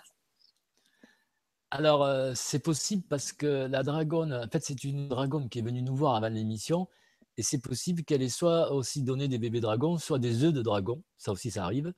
Alors, 1.79 2.05
euh, 2.05 2.33
c'est 2.35 2.59
possible 2.59 3.03
parce 3.07 3.35
que 3.35 3.67
la 3.67 3.83
dragonne, 3.83 4.33
en 4.33 4.49
fait, 4.49 4.65
c'est 4.65 4.83
une 4.83 5.09
dragonne 5.09 5.51
qui 5.51 5.59
est 5.59 5.63
venue 5.63 5.83
nous 5.83 5.95
voir 5.95 6.15
avant 6.15 6.31
l'émission 6.31 6.89
et 7.37 7.43
c'est 7.43 7.59
possible 7.59 8.03
qu'elle 8.03 8.23
ait 8.23 8.31
soit 8.31 8.73
aussi 8.73 9.03
donné 9.03 9.29
des 9.29 9.39
bébés 9.39 9.61
dragons, 9.61 9.99
soit 9.99 10.19
des 10.19 10.43
œufs 10.43 10.55
de 10.55 10.63
dragon. 10.63 11.03
Ça 11.19 11.33
aussi, 11.33 11.51
ça 11.51 11.65
arrive. 11.65 11.93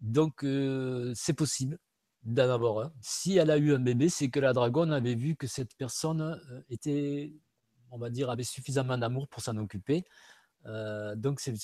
Donc, 0.00 0.42
euh, 0.42 1.12
c'est 1.14 1.34
possible 1.34 1.78
d'en 2.24 2.50
avoir 2.50 2.86
un. 2.86 2.92
Si 3.00 3.36
elle 3.36 3.52
a 3.52 3.58
eu 3.58 3.72
un 3.74 3.78
bébé, 3.78 4.08
c'est 4.08 4.28
que 4.28 4.40
la 4.40 4.52
dragonne 4.52 4.92
avait 4.92 5.14
vu 5.14 5.36
que 5.36 5.46
cette 5.46 5.76
personne 5.76 6.20
euh, 6.20 6.60
était, 6.68 7.32
on 7.92 7.98
va 7.98 8.10
dire, 8.10 8.28
avait 8.28 8.42
suffisamment 8.42 8.98
d'amour 8.98 9.28
pour 9.28 9.40
s'en 9.40 9.56
occuper. 9.56 10.02
Euh, 10.66 11.14
donc, 11.16 11.40
c'est 11.40 11.54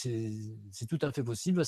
tout 0.88 0.98
à 1.02 1.12
fait 1.12 1.22
possible. 1.22 1.62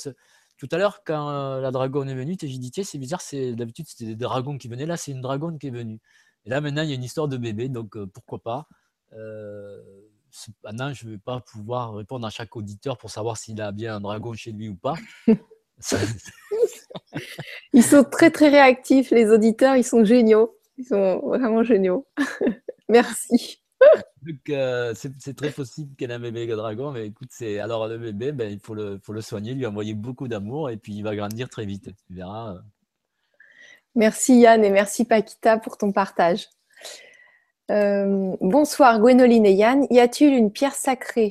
tout 0.57 0.69
à 0.71 0.79
l'heure, 0.79 1.03
quand 1.05 1.59
la 1.61 1.71
dragonne 1.71 2.09
est 2.09 2.15
venue, 2.15 2.37
j'ai 2.41 2.59
dit, 2.59 2.71
tiens, 2.71 2.85
c'est 2.85 2.99
bizarre, 2.99 3.23
d'habitude, 3.55 3.87
c'était 3.89 4.07
des 4.07 4.17
dragons 4.17 4.59
qui 4.59 4.69
venaient. 4.69 4.87
Là, 4.87 4.97
c'est 4.97 5.13
une 5.13 5.21
dragonne 5.21 5.59
qui 5.59 5.69
est 5.69 5.71
venue. 5.71 6.01
Et 6.45 6.51
là, 6.51 6.61
maintenant, 6.61 6.83
il 6.83 6.91
y 6.91 6.93
a 6.93 6.97
une 6.97 7.05
histoire 7.05 7.29
de 7.29 7.37
bébé, 7.37 7.69
donc 7.69 7.97
pourquoi 8.07 8.43
pas 8.43 8.69
maintenant, 10.63 10.93
je 10.93 11.07
ne 11.07 11.13
vais 11.13 11.19
pas 11.19 11.41
pouvoir 11.41 11.95
répondre 11.95 12.27
à 12.27 12.31
chaque 12.31 12.57
auditeur 12.57 12.99
pour 12.99 13.11
savoir 13.11 13.37
s'il 13.37 13.61
a 13.61 13.73
bien 13.73 13.97
un 13.97 14.01
dragon 14.01 14.33
chez 14.35 14.53
lui 14.53 14.69
ou 14.69 14.75
pas. 14.75 14.95
ils 17.73 17.83
sont 17.83 18.05
très 18.05 18.31
très 18.31 18.49
réactifs, 18.49 19.11
les 19.11 19.31
auditeurs, 19.31 19.77
ils 19.77 19.85
sont 19.85 20.05
géniaux. 20.05 20.59
Ils 20.77 20.87
sont 20.87 21.21
vraiment 21.21 21.63
géniaux. 21.63 22.07
Merci. 22.89 23.64
Euh, 24.49 24.95
c'est 24.95 25.37
très 25.37 25.51
possible 25.51 25.95
qu'elle 25.97 26.11
un 26.11 26.19
bébé 26.19 26.47
dragon, 26.47 26.93
mais 26.93 27.07
écoute, 27.07 27.29
c'est 27.31 27.59
alors 27.59 27.89
le 27.89 27.99
bébé, 27.99 28.33
ben, 28.33 28.51
il 28.51 28.59
faut 28.59 28.75
le, 28.75 29.21
soigner, 29.21 29.53
lui 29.53 29.67
envoyer 29.67 29.93
beaucoup 29.93 30.29
d'amour 30.29 30.71
et 30.71 30.79
puis 30.79 30.95
il 30.95 31.03
va 31.03 31.15
grandir 31.15 31.51
très 31.51 31.67
vite. 31.67 31.91
Tu 32.07 32.15
verras. 32.15 32.57
Merci 33.95 34.41
Yann 34.41 34.65
et 34.65 34.71
merci 34.71 35.05
Paquita 35.05 35.59
pour 35.59 35.77
ton 35.77 35.93
partage. 35.93 36.49
bonsoir 37.69 38.99
Gwénoline 38.99 39.45
et 39.45 39.53
Yann. 39.53 39.87
Y 39.91 40.01
a-t-il 40.01 40.35
une 40.35 40.51
pierre 40.51 40.75
sacrée 40.75 41.31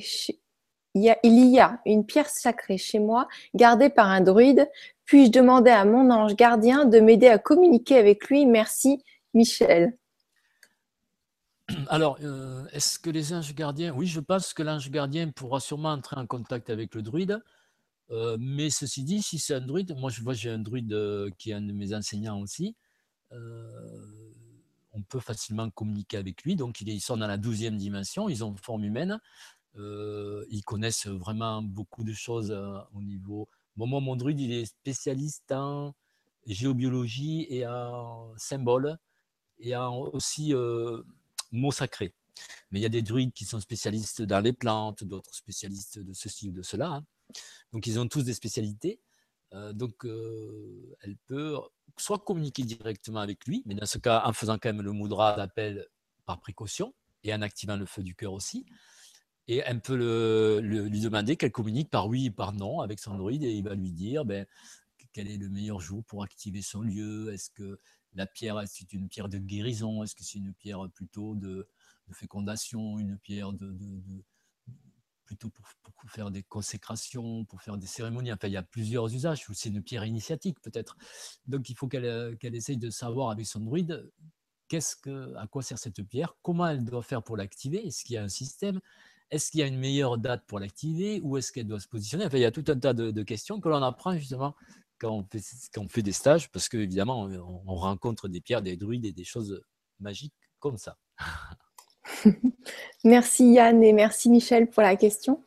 y 0.94 1.10
a, 1.10 1.18
il 1.22 1.44
y 1.48 1.58
a 1.58 1.80
une 1.86 2.06
pierre 2.06 2.28
sacrée 2.28 2.78
chez 2.78 2.98
moi, 2.98 3.28
gardée 3.54 3.90
par 3.90 4.08
un 4.08 4.20
druide? 4.20 4.70
Puis-je 5.04 5.30
demander 5.30 5.70
à 5.70 5.84
mon 5.84 6.10
ange 6.10 6.36
gardien 6.36 6.84
de 6.84 7.00
m'aider 7.00 7.28
à 7.28 7.38
communiquer 7.38 7.98
avec 7.98 8.28
lui? 8.28 8.46
Merci, 8.46 9.02
Michel. 9.34 9.96
Alors, 11.88 12.18
euh, 12.22 12.66
est-ce 12.72 12.98
que 12.98 13.10
les 13.10 13.32
anges 13.32 13.54
gardiens 13.54 13.94
Oui, 13.94 14.06
je 14.06 14.20
pense 14.20 14.52
que 14.52 14.62
l'ange 14.62 14.90
gardien 14.90 15.30
pourra 15.30 15.60
sûrement 15.60 15.92
entrer 15.92 16.16
en 16.16 16.26
contact 16.26 16.70
avec 16.70 16.94
le 16.94 17.02
druide. 17.02 17.42
Euh, 18.10 18.36
mais 18.38 18.68
ceci 18.70 19.02
dit, 19.02 19.22
si 19.22 19.38
c'est 19.38 19.54
un 19.54 19.60
druide, 19.62 19.96
moi 19.98 20.10
je 20.10 20.22
vois 20.22 20.34
j'ai 20.34 20.50
un 20.50 20.58
druide 20.58 20.92
euh, 20.92 21.30
qui 21.38 21.50
est 21.50 21.54
un 21.54 21.62
de 21.62 21.72
mes 21.72 21.94
enseignants 21.94 22.38
aussi. 22.40 22.76
on 24.92 25.02
peut 25.08 25.20
facilement 25.20 25.70
communiquer 25.70 26.18
avec 26.18 26.42
lui. 26.44 26.54
Donc, 26.56 26.80
ils 26.80 27.00
sont 27.00 27.16
dans 27.16 27.26
la 27.26 27.38
douzième 27.38 27.76
dimension, 27.76 28.28
ils 28.28 28.44
ont 28.44 28.54
forme 28.56 28.84
humaine. 28.84 29.18
ils 29.76 30.62
connaissent 30.64 31.06
vraiment 31.08 31.62
beaucoup 31.62 32.04
de 32.04 32.12
choses 32.12 32.52
au 32.94 33.02
niveau. 33.02 33.48
moi, 33.76 34.00
mon 34.00 34.16
druide, 34.16 34.40
il 34.40 34.52
est 34.52 34.66
spécialiste 34.66 35.50
en 35.52 35.94
géobiologie 36.46 37.46
et 37.48 37.66
en 37.66 38.34
symboles 38.36 38.98
et 39.58 39.74
en 39.74 39.96
aussi 40.12 40.54
mots 41.54 41.72
sacrés. 41.72 42.14
Mais 42.70 42.80
il 42.80 42.82
y 42.82 42.86
a 42.86 42.90
des 42.90 43.02
druides 43.02 43.32
qui 43.32 43.44
sont 43.44 43.60
spécialistes 43.60 44.22
dans 44.22 44.40
les 44.40 44.52
plantes, 44.52 45.04
d'autres 45.04 45.34
spécialistes 45.34 45.98
de 45.98 46.12
ceci 46.12 46.48
ou 46.48 46.52
de 46.52 46.62
cela. 46.62 46.88
Hein. 46.88 47.06
Donc 47.72 47.86
ils 47.86 47.98
ont 47.98 48.08
tous 48.08 48.22
des 48.22 48.34
spécialités. 48.34 49.00
Euh, 49.52 49.72
donc 49.72 50.04
euh, 50.04 50.96
elle 51.02 51.16
peut 51.26 51.56
soit 51.96 52.18
communiquer 52.18 52.64
directement 52.64 53.20
avec 53.20 53.46
lui, 53.46 53.62
mais 53.66 53.74
dans 53.74 53.86
ce 53.86 53.98
cas 53.98 54.22
en 54.24 54.32
faisant 54.32 54.58
quand 54.58 54.68
même 54.68 54.82
le 54.82 54.92
moudra 54.92 55.36
d'appel 55.36 55.86
par 56.26 56.40
précaution 56.40 56.94
et 57.22 57.32
en 57.32 57.40
activant 57.42 57.76
le 57.76 57.86
feu 57.86 58.02
du 58.02 58.14
cœur 58.14 58.32
aussi. 58.32 58.66
Et 59.46 59.58
elle 59.58 59.80
peut 59.80 59.96
le, 59.96 60.60
lui 60.60 61.00
demander 61.00 61.36
qu'elle 61.36 61.52
communique 61.52 61.90
par 61.90 62.08
oui 62.08 62.26
et 62.26 62.30
par 62.30 62.52
non 62.52 62.80
avec 62.80 62.98
son 62.98 63.16
druide 63.16 63.44
et 63.44 63.52
il 63.52 63.62
va 63.62 63.74
lui 63.74 63.92
dire 63.92 64.24
ben, 64.24 64.46
quel 65.12 65.30
est 65.30 65.36
le 65.36 65.48
meilleur 65.48 65.80
jour 65.80 66.02
pour 66.04 66.24
activer 66.24 66.62
son 66.62 66.80
lieu? 66.80 67.32
Est-ce 67.32 67.50
que 67.50 67.78
la 68.14 68.26
pierre, 68.26 68.60
est 68.60 68.92
une 68.92 69.08
pierre 69.08 69.28
de 69.28 69.38
guérison? 69.38 70.02
Est-ce 70.02 70.14
que 70.14 70.24
c'est 70.24 70.38
une 70.38 70.54
pierre 70.54 70.88
plutôt 70.94 71.34
de, 71.34 71.68
fécondation 72.12 72.98
Une 72.98 73.18
pierre 73.18 73.50
plutôt 75.24 75.50
pour, 75.50 75.66
faire 76.10 76.30
des 76.30 76.42
consécrations, 76.42 77.44
pour 77.44 77.62
faire 77.62 77.78
des 77.78 77.86
cérémonies? 77.86 78.32
Enfin, 78.32 78.48
il 78.48 78.52
y 78.52 78.56
a 78.56 78.62
plusieurs 78.62 79.12
usages. 79.12 79.44
C'est 79.52 79.70
une 79.70 79.82
pierre 79.82 80.04
initiatique 80.04 80.60
peut-être. 80.60 80.96
Donc, 81.46 81.70
il 81.70 81.76
faut 81.76 81.88
qu'elle 81.88 82.36
essaye 82.42 82.76
de 82.76 82.90
savoir 82.90 83.30
avec 83.30 83.46
son 83.46 83.60
druide 83.60 84.10
qu'est-ce 84.68 84.96
que, 84.96 85.34
à 85.36 85.46
quoi 85.46 85.62
sert 85.62 85.78
cette 85.78 86.02
pierre, 86.02 86.36
comment 86.42 86.66
elle 86.66 86.84
doit 86.84 87.02
faire 87.02 87.22
pour 87.22 87.36
l'activer, 87.36 87.86
est-ce 87.86 88.04
qu'il 88.04 88.14
y 88.14 88.18
a 88.18 88.22
un 88.22 88.28
système, 88.28 88.80
est-ce 89.30 89.50
qu'il 89.50 89.60
y 89.60 89.62
a 89.62 89.66
une 89.66 89.78
meilleure 89.78 90.18
date 90.18 90.44
pour 90.46 90.58
l'activer, 90.58 91.20
ou 91.22 91.36
est-ce 91.36 91.52
qu'elle 91.52 91.66
doit 91.66 91.80
se 91.80 91.88
positionner? 91.88 92.24
Enfin, 92.24 92.38
il 92.38 92.42
y 92.42 92.46
a 92.46 92.50
tout 92.50 92.64
un 92.68 92.78
tas 92.78 92.94
de, 92.94 93.10
de 93.10 93.22
questions 93.22 93.60
que 93.60 93.68
l'on 93.68 93.82
apprend 93.82 94.16
justement 94.16 94.54
quand 95.04 95.82
on 95.82 95.88
fait, 95.88 96.02
des 96.02 96.12
stages, 96.12 96.50
parce 96.50 96.68
qu'évidemment, 96.68 97.24
on, 97.24 97.62
on 97.66 97.74
rencontre 97.74 98.28
des 98.28 98.40
pierres, 98.40 98.62
des 98.62 98.76
druides 98.76 99.04
et 99.04 99.12
des 99.12 99.24
choses 99.24 99.62
magiques 100.00 100.34
comme 100.58 100.78
ça. 100.78 100.96
merci 103.04 103.52
Yann 103.52 103.82
et 103.82 103.92
merci 103.92 104.30
Michel 104.30 104.68
pour 104.68 104.82
la 104.82 104.96
question. 104.96 105.44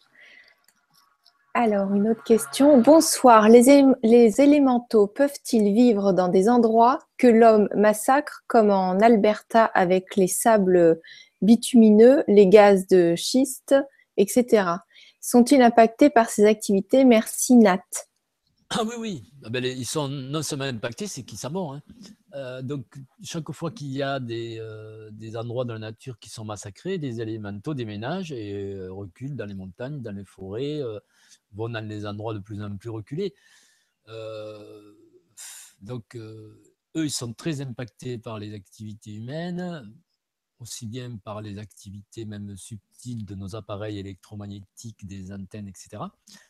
Alors, 1.53 1.91
une 1.91 2.09
autre 2.09 2.23
question. 2.23 2.79
Bonsoir. 2.79 3.49
Les, 3.49 3.83
les 4.03 4.41
élémentaux 4.41 5.07
peuvent-ils 5.07 5.73
vivre 5.73 6.13
dans 6.13 6.27
des 6.27 6.49
endroits 6.49 6.99
que 7.17 7.25
l'homme 7.25 7.67
massacre, 7.75 8.43
comme 8.45 8.69
en 8.69 8.99
Alberta 8.99 9.65
avec 9.65 10.15
les 10.15 10.27
sables 10.27 11.01
bitumineux, 11.41 12.23
les 12.27 12.47
gaz 12.47 12.85
de 12.85 13.15
schiste, 13.15 13.73
etc. 14.17 14.69
Sont-ils 15.19 15.63
impactés 15.63 16.11
par 16.11 16.29
ces 16.29 16.45
activités? 16.45 17.05
Merci 17.05 17.55
Nat. 17.55 17.81
Ah 18.69 18.83
oui, 18.83 18.95
oui. 18.99 19.31
Ah 19.45 19.49
ben, 19.49 19.63
ils 19.63 19.85
sont 19.85 20.09
non 20.09 20.41
seulement 20.41 20.65
impactés, 20.65 21.07
c'est 21.07 21.23
qu'ils 21.23 21.49
morts. 21.49 21.73
Hein. 21.73 21.83
Euh, 22.33 22.61
donc, 22.61 22.99
chaque 23.23 23.49
fois 23.53 23.71
qu'il 23.71 23.87
y 23.87 24.03
a 24.03 24.19
des, 24.19 24.57
euh, 24.59 25.09
des, 25.11 25.37
endroits 25.37 25.63
dans 25.63 25.73
la 25.75 25.79
nature 25.79 26.19
qui 26.19 26.29
sont 26.29 26.43
massacrés, 26.43 26.97
des 26.97 27.21
élémentaux 27.21 27.73
déménagent 27.73 28.33
et 28.33 28.73
euh, 28.73 28.91
reculent 28.91 29.37
dans 29.37 29.45
les 29.45 29.53
montagnes, 29.53 30.01
dans 30.01 30.11
les 30.11 30.25
forêts, 30.25 30.81
vont 31.53 31.69
dans 31.69 31.87
les 31.87 32.05
endroits 32.05 32.33
de 32.33 32.39
plus 32.39 32.61
en 32.61 32.75
plus 32.75 32.89
reculés. 32.89 33.33
donc, 35.81 36.15
eux, 36.17 37.05
ils 37.05 37.11
sont 37.11 37.33
très 37.33 37.61
impactés 37.61 38.17
par 38.17 38.37
les 38.37 38.53
activités 38.53 39.13
humaines, 39.13 39.93
aussi 40.59 40.87
bien 40.87 41.15
par 41.17 41.41
les 41.41 41.57
activités 41.57 42.25
même 42.25 42.57
subtiles 42.57 43.25
de 43.25 43.35
nos 43.35 43.55
appareils 43.55 43.97
électromagnétiques, 43.97 45.07
des 45.07 45.31
antennes, 45.31 45.69
etc. 45.69 46.03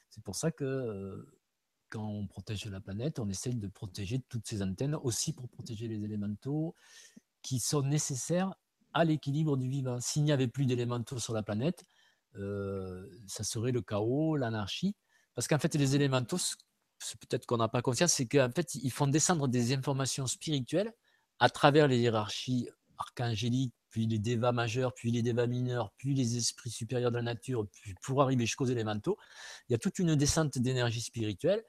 C'est 0.10 0.24
pour 0.24 0.36
ça 0.36 0.50
que 0.52 1.28
quand 1.90 2.06
on 2.06 2.28
protège 2.28 2.66
la 2.66 2.80
planète, 2.80 3.20
on 3.20 3.30
essaye 3.30 3.56
de 3.56 3.68
protéger 3.68 4.22
toutes 4.30 4.48
ces 4.48 4.62
antennes 4.62 4.96
aussi 4.96 5.34
pour 5.34 5.50
protéger 5.50 5.88
les 5.88 6.04
élémentaux 6.04 6.76
qui 7.42 7.60
sont 7.60 7.82
nécessaires 7.82 8.54
à 8.94 9.06
l'équilibre 9.06 9.58
du 9.58 9.70
vivant. 9.70 10.00
S'il 10.00 10.24
n'y 10.24 10.32
avait 10.32 10.48
plus 10.48 10.66
d'élémentaux 10.66 11.20
sur 11.20 11.34
la 11.34 11.44
planète, 11.44 11.84
euh, 12.36 13.08
ça 13.28 13.44
serait 13.44 13.72
le 13.72 13.82
chaos, 13.82 14.36
l'anarchie. 14.36 14.96
Parce 15.36 15.48
qu'en 15.48 15.60
fait, 15.60 15.76
les 15.76 15.96
élémentaux, 15.96 16.38
peut-être 17.20 17.46
qu'on 17.46 17.58
n'a 17.58 17.68
pas 17.68 17.82
conscience, 17.82 18.14
c'est 18.14 18.28
qu'en 18.28 18.50
fait, 18.54 18.76
ils 18.76 18.92
font 18.92 19.08
descendre 19.08 19.48
des 19.48 19.74
informations 19.74 20.28
spirituelles 20.28 20.94
à 21.40 21.50
travers 21.50 21.88
les 21.88 22.00
hiérarchies 22.00 22.68
archangéliques, 22.98 23.74
puis 23.90 24.08
les 24.08 24.20
dévas 24.20 24.52
majeurs, 24.52 24.94
puis 24.94 25.12
les 25.12 25.22
dévas 25.22 25.48
mineurs, 25.48 25.94
puis 25.98 26.14
les 26.14 26.38
esprits 26.38 26.72
supérieurs 26.72 27.12
de 27.12 27.18
la 27.18 27.24
nature, 27.24 27.68
puis 27.72 27.94
pour 28.02 28.22
arriver 28.22 28.46
jusqu'aux 28.46 28.66
élémentaux. 28.66 29.18
Il 29.70 29.74
y 29.74 29.76
a 29.76 29.78
toute 29.78 30.00
une 30.00 30.16
descente 30.16 30.58
d'énergie 30.58 31.02
spirituelle 31.02 31.64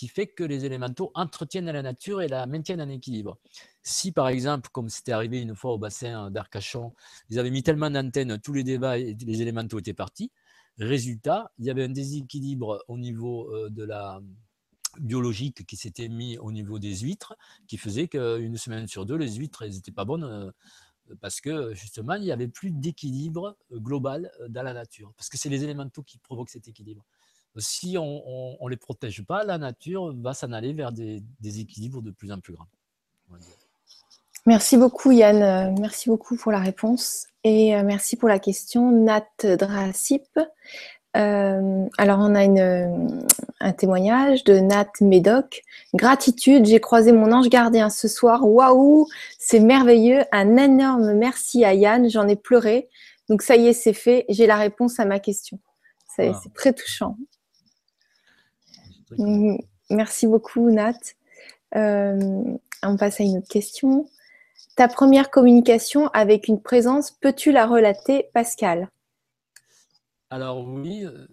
qui 0.00 0.08
fait 0.08 0.28
que 0.28 0.42
les 0.42 0.64
élémentaux 0.64 1.10
entretiennent 1.12 1.70
la 1.70 1.82
nature 1.82 2.22
et 2.22 2.28
la 2.28 2.46
maintiennent 2.46 2.80
en 2.80 2.88
équilibre. 2.88 3.38
Si 3.82 4.12
par 4.12 4.28
exemple, 4.28 4.70
comme 4.72 4.88
c'était 4.88 5.12
arrivé 5.12 5.42
une 5.42 5.54
fois 5.54 5.72
au 5.74 5.78
bassin 5.78 6.30
d'Arcachon, 6.30 6.94
ils 7.28 7.38
avaient 7.38 7.50
mis 7.50 7.62
tellement 7.62 7.90
d'antennes, 7.90 8.38
tous 8.42 8.54
les 8.54 8.64
débats 8.64 8.96
et 8.96 9.14
les 9.14 9.42
élémentaux 9.42 9.78
étaient 9.78 9.92
partis, 9.92 10.32
résultat, 10.78 11.52
il 11.58 11.66
y 11.66 11.70
avait 11.70 11.84
un 11.84 11.90
déséquilibre 11.90 12.82
au 12.88 12.96
niveau 12.96 13.54
euh, 13.54 13.68
de 13.68 13.84
la 13.84 14.22
biologique 14.98 15.66
qui 15.66 15.76
s'était 15.76 16.08
mis 16.08 16.38
au 16.38 16.50
niveau 16.50 16.78
des 16.78 16.96
huîtres, 17.00 17.36
qui 17.68 17.76
faisait 17.76 18.08
qu'une 18.08 18.56
semaine 18.56 18.88
sur 18.88 19.04
deux, 19.04 19.16
les 19.16 19.34
huîtres, 19.34 19.66
n'étaient 19.66 19.92
pas 19.92 20.06
bonnes 20.06 20.24
euh, 20.24 20.50
parce 21.20 21.42
que 21.42 21.74
justement, 21.74 22.14
il 22.14 22.22
n'y 22.22 22.32
avait 22.32 22.48
plus 22.48 22.70
d'équilibre 22.70 23.58
euh, 23.70 23.78
global 23.78 24.30
dans 24.48 24.62
la 24.62 24.72
nature, 24.72 25.12
parce 25.18 25.28
que 25.28 25.36
c'est 25.36 25.50
les 25.50 25.62
élémentaux 25.62 26.02
qui 26.02 26.16
provoquent 26.16 26.48
cet 26.48 26.68
équilibre 26.68 27.04
si 27.56 27.96
on 27.98 28.56
ne 28.60 28.70
les 28.70 28.76
protège 28.76 29.24
pas, 29.24 29.44
la 29.44 29.58
nature 29.58 30.14
va 30.16 30.34
s'en 30.34 30.52
aller 30.52 30.72
vers 30.72 30.92
des, 30.92 31.22
équilibres 31.42 32.02
de 32.02 32.10
plus 32.10 32.32
en 32.32 32.38
plus 32.38 32.54
grands. 32.54 32.68
Merci 34.46 34.76
beaucoup 34.76 35.12
Yann, 35.12 35.42
euh, 35.42 35.74
merci 35.78 36.08
beaucoup 36.08 36.34
pour 36.34 36.50
la 36.50 36.60
réponse 36.60 37.26
et 37.44 37.76
euh, 37.76 37.82
merci 37.84 38.16
pour 38.16 38.28
la 38.28 38.38
question. 38.38 38.90
Nat 38.90 39.26
Drasip. 39.44 40.26
Euh, 41.16 41.86
alors 41.98 42.20
on 42.20 42.34
a 42.34 42.46
un 43.60 43.72
témoignage 43.72 44.44
de 44.44 44.58
Nat 44.58 44.90
Médoc. 45.00 45.62
Gratitude, 45.94 46.64
j'ai 46.64 46.80
croisé 46.80 47.12
mon 47.12 47.32
ange 47.32 47.48
gardien 47.48 47.90
ce 47.90 48.08
soir. 48.08 48.46
Waouh, 48.46 49.06
c'est 49.38 49.60
merveilleux. 49.60 50.22
Un 50.32 50.56
énorme 50.56 51.12
merci 51.14 51.64
à 51.64 51.74
Yann, 51.74 52.08
j'en 52.08 52.26
ai 52.26 52.36
pleuré. 52.36 52.88
Donc 53.28 53.42
ça 53.42 53.56
y 53.56 53.68
est, 53.68 53.72
c'est 53.72 53.92
fait. 53.92 54.24
J'ai 54.28 54.46
la 54.46 54.56
réponse 54.56 54.98
à 54.98 55.04
ma 55.04 55.18
question. 55.18 55.58
C'est 56.16 56.52
très 56.54 56.72
touchant. 56.72 57.16
Mm, 59.18 59.56
merci 59.90 60.26
beaucoup, 60.26 60.70
Nat. 60.70 60.98
Euh, 61.76 62.42
on 62.82 62.96
passe 62.96 63.20
à 63.20 63.24
une 63.24 63.38
autre 63.38 63.48
question. 63.48 64.08
Ta 64.76 64.88
première 64.88 65.30
communication 65.30 66.08
avec 66.08 66.48
une 66.48 66.60
présence, 66.60 67.10
peux-tu 67.10 67.52
la 67.52 67.66
relater, 67.66 68.28
Pascal? 68.32 68.88
Alors 70.30 70.66
oui. 70.66 71.04
Euh, 71.04 71.26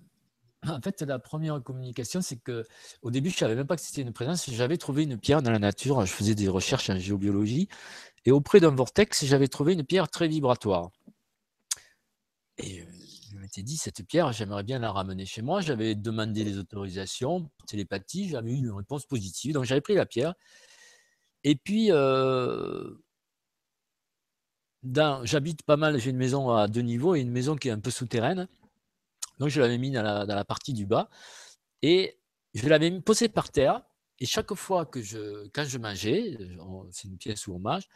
en 0.67 0.81
fait, 0.81 1.01
la 1.03 1.19
première 1.19 1.61
communication, 1.63 2.21
c'est 2.21 2.37
que 2.37 2.65
au 3.01 3.11
début, 3.11 3.29
je 3.29 3.35
ne 3.35 3.39
savais 3.39 3.55
même 3.55 3.67
pas 3.67 3.75
que 3.75 3.81
c'était 3.81 4.01
une 4.01 4.11
présence. 4.11 4.49
J'avais 4.49 4.77
trouvé 4.77 5.03
une 5.03 5.17
pierre 5.17 5.41
dans 5.41 5.51
la 5.51 5.59
nature. 5.59 6.05
Je 6.05 6.11
faisais 6.11 6.35
des 6.35 6.49
recherches 6.49 6.89
en 6.89 6.97
géobiologie. 6.97 7.69
Et 8.25 8.31
auprès 8.31 8.59
d'un 8.59 8.71
vortex, 8.71 9.23
j'avais 9.25 9.47
trouvé 9.47 9.73
une 9.73 9.83
pierre 9.83 10.09
très 10.09 10.27
vibratoire. 10.27 10.89
Et 12.57 12.83
dit, 13.63 13.77
cette 13.77 14.05
pierre, 14.05 14.31
j'aimerais 14.31 14.63
bien 14.63 14.79
la 14.79 14.91
ramener 14.91 15.25
chez 15.25 15.41
moi. 15.41 15.61
J'avais 15.61 15.95
demandé 15.95 16.43
les 16.43 16.57
autorisations, 16.57 17.49
télépathie, 17.67 18.29
j'avais 18.29 18.51
eu 18.51 18.57
une 18.57 18.71
réponse 18.71 19.05
positive. 19.05 19.53
Donc 19.53 19.65
j'avais 19.65 19.81
pris 19.81 19.95
la 19.95 20.05
pierre. 20.05 20.33
Et 21.43 21.55
puis, 21.55 21.91
euh, 21.91 22.89
j'habite 25.23 25.63
pas 25.63 25.77
mal, 25.77 25.99
j'ai 25.99 26.09
une 26.09 26.17
maison 26.17 26.49
à 26.49 26.67
deux 26.67 26.81
niveaux 26.81 27.15
et 27.15 27.21
une 27.21 27.31
maison 27.31 27.55
qui 27.55 27.69
est 27.69 27.71
un 27.71 27.79
peu 27.79 27.91
souterraine. 27.91 28.47
Donc 29.39 29.49
je 29.49 29.61
l'avais 29.61 29.77
mis 29.77 29.91
dans 29.91 30.03
la, 30.03 30.45
partie 30.45 30.73
du 30.73 30.85
bas. 30.85 31.09
Et 31.81 32.19
je 32.53 32.67
l'avais 32.67 32.99
posée 33.01 33.29
par 33.29 33.51
terre. 33.51 33.83
Et 34.19 34.25
chaque 34.25 34.53
fois 34.55 34.85
que 34.85 35.01
je, 35.01 35.47
quand 35.53 35.65
je 35.65 35.77
mangeais, 35.77 36.37
c'est 36.91 37.07
une 37.07 37.17
pièce 37.17 37.45
où 37.47 37.53
on 37.53 37.59
mange, 37.59 37.87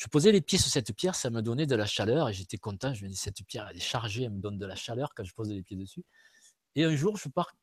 Je 0.00 0.06
posais 0.06 0.32
les 0.32 0.40
pieds 0.40 0.58
sur 0.58 0.70
cette 0.70 0.94
pierre, 0.94 1.14
ça 1.14 1.28
me 1.28 1.42
donnait 1.42 1.66
de 1.66 1.76
la 1.76 1.84
chaleur 1.84 2.30
et 2.30 2.32
j'étais 2.32 2.56
content. 2.56 2.94
Je 2.94 3.04
me 3.04 3.10
dis, 3.10 3.16
cette 3.16 3.44
pierre, 3.44 3.68
elle 3.68 3.76
est 3.76 3.80
chargée, 3.80 4.22
elle 4.22 4.30
me 4.30 4.40
donne 4.40 4.56
de 4.56 4.64
la 4.64 4.74
chaleur 4.74 5.12
quand 5.14 5.24
je 5.24 5.34
pose 5.34 5.50
les 5.50 5.62
pieds 5.62 5.76
dessus. 5.76 6.06
Et 6.74 6.84
un 6.84 6.96
jour, 6.96 7.18
je 7.18 7.28
pars 7.28 7.54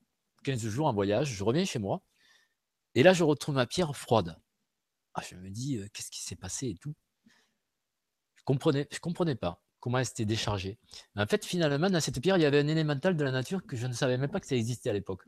15 0.43 0.67
jours 0.67 0.85
en 0.85 0.93
voyage, 0.93 1.33
je 1.33 1.43
reviens 1.43 1.65
chez 1.65 1.79
moi 1.79 2.03
et 2.93 3.01
là, 3.01 3.13
je 3.13 3.23
retrouve 3.23 3.55
ma 3.55 3.65
pierre 3.65 3.97
froide. 3.97 4.39
Ah, 5.15 5.23
je 5.27 5.33
me 5.33 5.49
dis, 5.49 5.77
euh, 5.77 5.87
qu'est-ce 5.91 6.11
qui 6.11 6.21
s'est 6.21 6.35
passé 6.35 6.67
et 6.67 6.75
tout. 6.75 6.93
Je 8.35 8.43
comprenais, 8.43 8.87
comprenais 9.01 9.35
pas 9.35 9.59
comment 9.79 9.97
elle 9.97 10.05
s'était 10.05 10.25
déchargée. 10.25 10.77
En 11.15 11.25
fait, 11.25 11.43
finalement, 11.43 11.89
dans 11.89 11.99
cette 11.99 12.21
pierre, 12.21 12.37
il 12.37 12.43
y 12.43 12.45
avait 12.45 12.59
un 12.59 12.67
élémental 12.67 13.17
de 13.17 13.23
la 13.23 13.31
nature 13.31 13.65
que 13.65 13.75
je 13.75 13.87
ne 13.87 13.93
savais 13.93 14.19
même 14.19 14.29
pas 14.29 14.39
que 14.39 14.45
ça 14.45 14.55
existait 14.55 14.91
à 14.91 14.93
l'époque. 14.93 15.23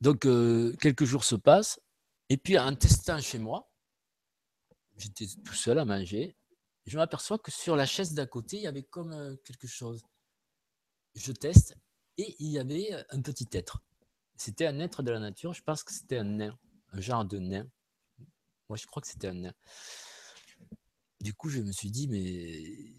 Donc, 0.00 0.26
euh, 0.26 0.74
quelques 0.80 1.04
jours 1.04 1.22
se 1.22 1.36
passent. 1.36 1.80
Et 2.28 2.36
puis, 2.36 2.58
en 2.58 2.74
testant 2.74 3.20
chez 3.20 3.38
moi, 3.38 3.70
j'étais 4.96 5.26
tout 5.44 5.54
seul 5.54 5.78
à 5.78 5.84
manger. 5.84 6.36
Je 6.86 6.96
m'aperçois 6.96 7.38
que 7.38 7.50
sur 7.50 7.76
la 7.76 7.86
chaise 7.86 8.12
d'à 8.14 8.26
côté, 8.26 8.56
il 8.56 8.62
y 8.62 8.66
avait 8.66 8.84
comme 8.84 9.12
euh, 9.12 9.36
quelque 9.44 9.66
chose. 9.66 10.02
Je 11.14 11.32
teste 11.32 11.76
et 12.18 12.36
il 12.38 12.48
y 12.48 12.58
avait 12.58 12.92
un 13.10 13.20
petit 13.22 13.48
être. 13.52 13.82
C'était 14.36 14.66
un 14.66 14.78
être 14.80 15.02
de 15.02 15.10
la 15.10 15.18
nature. 15.18 15.52
Je 15.52 15.62
pense 15.62 15.82
que 15.82 15.92
c'était 15.92 16.18
un 16.18 16.24
nain, 16.24 16.58
un 16.92 17.00
genre 17.00 17.24
de 17.24 17.38
nain. 17.38 17.66
Moi, 18.68 18.76
je 18.76 18.86
crois 18.86 19.00
que 19.00 19.08
c'était 19.08 19.28
un 19.28 19.34
nain. 19.34 19.54
Du 21.20 21.34
coup, 21.34 21.48
je 21.48 21.60
me 21.60 21.72
suis 21.72 21.90
dit, 21.90 22.08
mais 22.08 22.94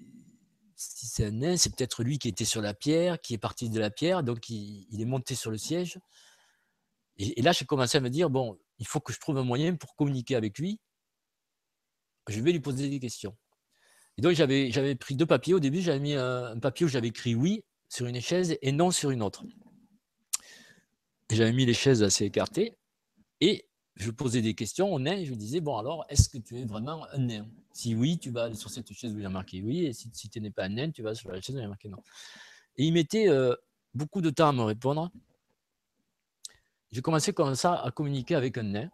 si 0.75 1.07
c'est 1.07 1.25
un 1.25 1.31
nain, 1.31 1.57
c'est 1.57 1.75
peut-être 1.75 2.03
lui 2.03 2.19
qui 2.19 2.27
était 2.27 2.45
sur 2.45 2.61
la 2.61 2.73
pierre, 2.73 3.21
qui 3.21 3.33
est 3.33 3.37
parti 3.37 3.69
de 3.69 3.79
la 3.79 3.89
pierre, 3.89 4.23
donc 4.23 4.49
il, 4.49 4.87
est 4.99 5.05
monté 5.05 5.35
sur 5.35 5.51
le 5.51 5.57
siège. 5.57 5.99
Et, 7.17 7.41
là, 7.41 7.51
j'ai 7.51 7.65
commencé 7.65 7.97
à 7.97 8.01
me 8.01 8.09
dire, 8.09 8.29
bon, 8.29 8.59
il 8.77 8.87
faut 8.87 8.99
que 8.99 9.11
je 9.11 9.19
trouve 9.19 9.37
un 9.37 9.43
moyen 9.43 9.75
pour 9.75 9.95
communiquer 9.95 10.35
avec 10.35 10.59
lui. 10.59 10.79
Je 12.27 12.41
vais 12.41 12.51
lui 12.51 12.59
poser 12.59 12.89
des 12.89 12.99
questions. 12.99 13.35
Et 14.17 14.21
donc, 14.21 14.33
j'avais, 14.33 14.95
pris 14.95 15.15
deux 15.15 15.25
papiers. 15.25 15.53
Au 15.53 15.59
début, 15.59 15.81
j'avais 15.81 15.99
mis 15.99 16.13
un, 16.13 16.57
papier 16.59 16.85
où 16.85 16.89
j'avais 16.89 17.09
écrit 17.09 17.35
oui 17.35 17.63
sur 17.89 18.07
une 18.07 18.19
chaise 18.19 18.57
et 18.61 18.71
non 18.71 18.91
sur 18.91 19.11
une 19.11 19.21
autre. 19.21 19.45
J'avais 21.31 21.53
mis 21.53 21.65
les 21.65 21.73
chaises 21.73 22.03
assez 22.03 22.25
écartées. 22.25 22.77
Et 23.41 23.67
je 23.95 24.11
posais 24.11 24.41
des 24.41 24.53
questions 24.53 24.93
au 24.93 24.99
nain 24.99 25.23
je 25.23 25.29
lui 25.29 25.37
disais, 25.37 25.59
bon 25.59 25.77
alors, 25.77 26.05
est-ce 26.09 26.29
que 26.29 26.37
tu 26.37 26.57
es 26.57 26.65
vraiment 26.65 27.05
un 27.11 27.17
nain? 27.19 27.47
Si 27.73 27.95
oui, 27.95 28.17
tu 28.17 28.31
vas 28.31 28.45
aller 28.45 28.55
sur 28.55 28.69
cette 28.69 28.91
chaise 28.93 29.13
où 29.13 29.19
il 29.19 29.25
a 29.25 29.29
marqué 29.29 29.61
oui, 29.61 29.85
et 29.85 29.93
si, 29.93 30.09
tu 30.11 30.39
n'es 30.39 30.51
pas 30.51 30.65
un 30.65 30.69
nain, 30.69 30.91
tu 30.91 31.01
vas 31.01 31.13
sur 31.13 31.31
la 31.31 31.41
chaise 31.41 31.55
où 31.55 31.59
il 31.59 31.63
a 31.63 31.67
marqué 31.67 31.89
non. 31.89 32.01
Et 32.75 32.85
il 32.85 32.93
mettait 32.93 33.27
euh, 33.27 33.55
beaucoup 33.93 34.21
de 34.21 34.29
temps 34.29 34.49
à 34.49 34.53
me 34.53 34.63
répondre. 34.63 35.11
J'ai 36.91 37.01
commencé 37.01 37.33
comme 37.33 37.55
ça 37.55 37.75
à 37.75 37.91
communiquer 37.91 38.35
avec 38.35 38.57
un 38.57 38.63
nain. 38.63 38.89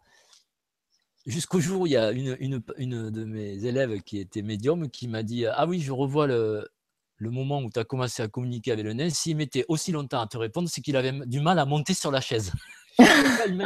Jusqu'au 1.26 1.58
jour 1.58 1.82
où 1.82 1.86
il 1.86 1.92
y 1.92 1.96
a 1.96 2.12
une, 2.12 2.36
une, 2.38 2.62
une, 2.76 3.10
de 3.10 3.24
mes 3.24 3.64
élèves 3.64 4.02
qui 4.02 4.18
était 4.18 4.42
médium 4.42 4.90
qui 4.90 5.08
m'a 5.08 5.22
dit 5.22 5.46
Ah 5.46 5.66
oui, 5.66 5.80
je 5.80 5.90
revois 5.90 6.26
le, 6.26 6.68
le 7.16 7.30
moment 7.30 7.62
où 7.62 7.70
tu 7.70 7.78
as 7.78 7.84
commencé 7.84 8.22
à 8.22 8.28
communiquer 8.28 8.72
avec 8.72 8.84
le 8.84 8.92
nain. 8.92 9.10
S'il 9.10 9.36
mettait 9.36 9.64
aussi 9.68 9.92
longtemps 9.92 10.20
à 10.20 10.26
te 10.26 10.36
répondre, 10.36 10.68
c'est 10.68 10.82
qu'il 10.82 10.96
avait 10.96 11.12
du 11.26 11.40
mal 11.40 11.58
à 11.58 11.64
monter 11.64 11.94
sur 11.94 12.10
la 12.10 12.20
chaise. 12.20 12.52
il 12.98 13.56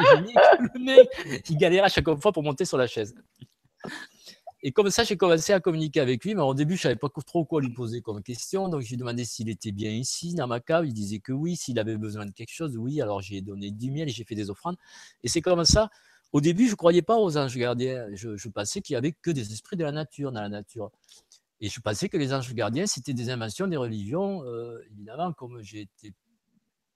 galérait 1.58 1.86
à 1.86 1.88
chaque 1.88 2.08
fois 2.20 2.32
pour 2.32 2.42
monter 2.42 2.64
sur 2.64 2.78
la 2.78 2.86
chaise. 2.86 3.14
Et 4.62 4.72
comme 4.72 4.90
ça, 4.90 5.04
j'ai 5.04 5.16
commencé 5.16 5.52
à 5.52 5.60
communiquer 5.60 6.00
avec 6.00 6.24
lui. 6.24 6.34
Mais 6.34 6.42
au 6.42 6.54
début, 6.54 6.76
je 6.76 6.82
savais 6.82 6.96
pas 6.96 7.08
trop 7.08 7.44
quoi 7.44 7.60
lui 7.60 7.72
poser 7.72 8.00
comme 8.00 8.22
question. 8.22 8.68
Donc, 8.68 8.82
je 8.82 8.88
lui 8.88 8.94
ai 8.94 8.98
demandé 8.98 9.24
s'il 9.24 9.48
était 9.48 9.70
bien 9.70 9.90
ici, 9.90 10.34
dans 10.34 10.48
ma 10.48 10.60
cave. 10.60 10.86
Il 10.86 10.92
disait 10.92 11.20
que 11.20 11.32
oui. 11.32 11.56
S'il 11.56 11.78
avait 11.78 11.96
besoin 11.96 12.26
de 12.26 12.32
quelque 12.32 12.52
chose, 12.52 12.76
oui. 12.76 13.00
Alors, 13.00 13.20
j'ai 13.20 13.40
donné 13.40 13.70
du 13.70 13.90
miel 13.90 14.08
et 14.08 14.12
j'ai 14.12 14.24
fait 14.24 14.34
des 14.34 14.50
offrandes. 14.50 14.76
Et 15.22 15.28
c'est 15.28 15.42
comme 15.42 15.64
ça. 15.64 15.90
Au 16.32 16.40
début, 16.40 16.66
je 16.66 16.72
ne 16.72 16.76
croyais 16.76 17.02
pas 17.02 17.16
aux 17.16 17.36
anges 17.38 17.56
gardiens. 17.56 18.06
Je, 18.12 18.48
pensais 18.48 18.82
qu'il 18.82 18.94
n'y 18.94 18.98
avait 18.98 19.12
que 19.12 19.30
des 19.30 19.52
esprits 19.52 19.76
de 19.76 19.84
la 19.84 19.92
nature 19.92 20.30
dans 20.30 20.42
la 20.42 20.48
nature. 20.48 20.90
Et 21.60 21.68
je 21.68 21.80
pensais 21.80 22.08
que 22.08 22.16
les 22.16 22.32
anges 22.32 22.52
gardiens, 22.54 22.86
c'était 22.86 23.14
des 23.14 23.30
inventions 23.30 23.66
des 23.66 23.76
religions. 23.76 24.44
Euh, 24.44 24.80
évidemment, 24.90 25.32
comme 25.32 25.62
j'ai 25.62 25.82
été 25.82 26.12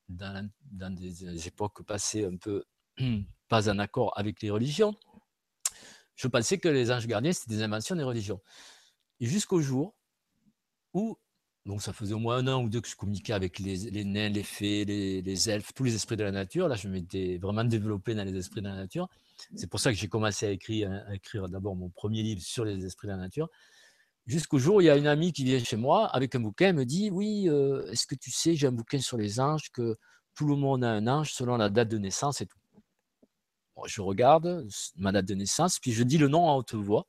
dans, 0.09 0.49
des 0.71 1.49
époques 1.49 1.83
passées 1.85 2.25
un 2.25 2.37
peu 2.37 2.65
pas 3.49 3.71
en 3.71 3.79
accord 3.79 4.13
avec 4.17 4.43
les 4.43 4.51
religions, 4.51 4.95
je 6.15 6.29
pensais 6.29 6.59
que 6.59 6.69
les 6.69 6.93
anges 6.93 7.07
gardiens, 7.07 7.33
c'était 7.33 7.57
des 7.57 7.63
inventions 7.63 7.97
des 7.97 8.05
religions. 8.05 8.41
Jusqu'au 9.21 9.61
jour 9.61 9.95
où, 10.93 11.19
donc 11.65 11.81
ça 11.81 11.93
faisait 11.93 12.15
au 12.15 12.19
moins 12.19 12.39
un 12.39 12.49
an 12.49 12.63
ou 12.63 12.69
deux 12.69 12.81
que 12.81 12.89
je 12.89 12.97
communiquais 12.97 13.33
avec 13.33 13.61
les, 13.61 14.05
nains, 14.05 14.29
les 14.29 14.43
fées, 14.43 14.85
les, 14.85 15.51
elfes, 15.51 15.73
tous 15.73 15.85
les 15.85 15.95
esprits 15.95 16.17
de 16.17 16.25
la 16.25 16.33
nature. 16.33 16.67
Là, 16.67 16.75
je 16.75 16.89
m'étais 16.89 17.39
vraiment 17.39 17.63
développé 17.65 18.15
dans 18.15 18.25
les 18.25 18.37
esprits 18.37 18.63
de 18.63 18.69
la 18.69 18.75
nature. 18.75 19.09
C'est 19.55 19.69
pour 19.69 19.79
ça 19.79 19.93
que 19.93 19.99
j'ai 19.99 20.09
commencé 20.09 20.47
à 20.47 20.51
écrire, 20.51 20.91
à 20.91 21.49
d'abord 21.49 21.77
mon 21.77 21.89
premier 21.89 22.23
livre 22.23 22.43
sur 22.43 22.65
les 22.65 22.85
esprits 22.85 23.07
de 23.07 23.13
la 23.13 23.19
nature. 23.19 23.49
Jusqu'au 24.27 24.59
jour 24.59 24.77
où 24.77 24.81
il 24.81 24.85
y 24.85 24.91
a 24.91 24.97
une 24.97 25.07
amie 25.07 25.33
qui 25.33 25.45
vient 25.45 25.59
chez 25.59 25.77
moi 25.77 26.07
avec 26.07 26.35
un 26.35 26.41
bouquin, 26.41 26.69
elle 26.69 26.77
me 26.77 26.85
dit 26.85 27.11
Oui, 27.11 27.49
euh, 27.49 27.89
est-ce 27.91 28.07
que 28.07 28.15
tu 28.15 28.31
sais, 28.31 28.55
j'ai 28.55 28.67
un 28.67 28.73
bouquin 28.73 29.01
sur 29.01 29.17
les 29.17 29.41
anges, 29.41 29.71
que 29.73 29.97
tout 30.35 30.47
le 30.47 30.57
monde 30.57 30.85
a 30.85 30.91
un 30.91 31.07
ange 31.07 31.33
selon 31.33 31.57
la 31.57 31.69
date 31.69 31.89
de 31.89 31.99
naissance 31.99 32.41
et 32.41 32.47
tout. 32.47 32.59
je 33.87 34.01
regarde 34.01 34.67
ma 34.97 35.13
date 35.13 35.27
de 35.27 35.35
naissance, 35.35 35.79
puis 35.79 35.93
je 35.93 36.03
dis 36.03 36.19
le 36.19 36.29
nom 36.29 36.49
en 36.49 36.57
haute 36.57 36.75
voix. 36.75 37.07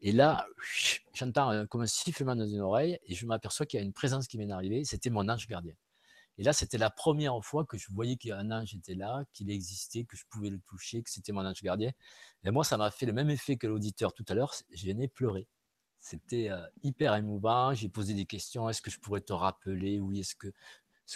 Et 0.00 0.12
là, 0.12 0.46
j'entends 1.14 1.66
comme 1.66 1.82
un 1.82 1.86
sifflement 1.86 2.36
dans 2.36 2.46
une 2.46 2.60
oreille 2.60 2.98
et 3.04 3.14
je 3.14 3.26
m'aperçois 3.26 3.66
qu'il 3.66 3.80
y 3.80 3.82
a 3.82 3.86
une 3.86 3.92
présence 3.92 4.26
qui 4.26 4.38
m'est 4.38 4.50
arrivée. 4.50 4.84
C'était 4.84 5.10
mon 5.10 5.28
ange 5.28 5.46
gardien. 5.46 5.74
Et 6.38 6.42
là, 6.42 6.52
c'était 6.52 6.78
la 6.78 6.90
première 6.90 7.42
fois 7.42 7.64
que 7.64 7.78
je 7.78 7.86
voyais 7.90 8.16
qu'un 8.16 8.50
ange 8.50 8.74
était 8.74 8.94
là, 8.94 9.24
qu'il 9.32 9.50
existait, 9.50 10.04
que 10.04 10.16
je 10.16 10.24
pouvais 10.28 10.50
le 10.50 10.60
toucher, 10.60 11.02
que 11.02 11.10
c'était 11.10 11.32
mon 11.32 11.46
ange 11.46 11.62
gardien. 11.62 11.92
Et 12.44 12.50
moi, 12.50 12.62
ça 12.62 12.76
m'a 12.76 12.90
fait 12.90 13.06
le 13.06 13.14
même 13.14 13.30
effet 13.30 13.56
que 13.56 13.66
l'auditeur 13.66 14.12
tout 14.12 14.24
à 14.28 14.34
l'heure. 14.34 14.54
Je 14.70 14.86
venais 14.86 15.08
pleurer. 15.08 15.48
C'était 15.98 16.50
hyper 16.82 17.14
émouvant. 17.14 17.72
J'ai 17.74 17.88
posé 17.88 18.12
des 18.12 18.26
questions. 18.26 18.68
Est-ce 18.68 18.82
que 18.82 18.90
je 18.90 19.00
pourrais 19.00 19.22
te 19.22 19.32
rappeler 19.32 19.98
Oui, 19.98 20.20
est-ce 20.20 20.34
que, 20.34 20.48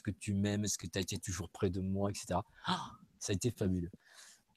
que 0.02 0.10
tu 0.10 0.32
m'aimes 0.32 0.64
Est-ce 0.64 0.78
que 0.78 0.86
tu 0.86 0.98
as 0.98 1.02
été 1.02 1.18
toujours 1.18 1.50
près 1.50 1.68
de 1.68 1.80
moi 1.80 2.10
etc. 2.10 2.40
Ah, 2.64 2.90
ça 3.18 3.32
a 3.32 3.34
été 3.34 3.50
fabuleux. 3.50 3.90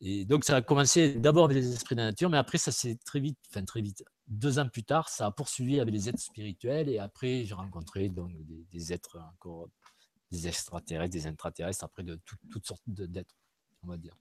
Et 0.06 0.26
donc, 0.26 0.44
ça 0.44 0.58
a 0.58 0.62
commencé 0.62 1.14
d'abord 1.14 1.46
avec 1.46 1.56
les 1.56 1.74
esprits 1.74 1.96
de 1.96 2.02
la 2.02 2.08
nature, 2.08 2.30
mais 2.30 2.38
après, 2.38 2.58
ça 2.58 2.74
s'est 2.74 2.98
très 3.06 3.22
vite, 3.22 3.38
enfin 3.50 3.64
très 3.64 3.82
vite, 3.82 4.04
deux 4.28 4.60
ans 4.60 4.68
plus 4.68 4.84
tard, 4.84 5.08
ça 5.08 5.28
a 5.28 5.32
poursuivi 5.32 5.80
avec 5.80 5.94
les 5.94 6.10
êtres 6.10 6.20
spirituels. 6.20 6.90
Et 6.90 7.00
après, 7.00 7.46
j'ai 7.46 7.54
rencontré 7.54 8.10
donc, 8.10 8.32
des, 8.72 8.92
êtres 8.92 9.18
encore, 9.34 9.70
des 10.30 10.46
extraterrestres, 10.50 11.14
des 11.14 11.26
intraterrestres, 11.26 11.86
après 11.86 12.04
de 12.04 12.20
toutes 12.52 12.68
sortes 12.68 12.84
d'êtres, 12.86 13.34
on 13.82 13.88
va 13.88 13.96
dire. 13.96 14.18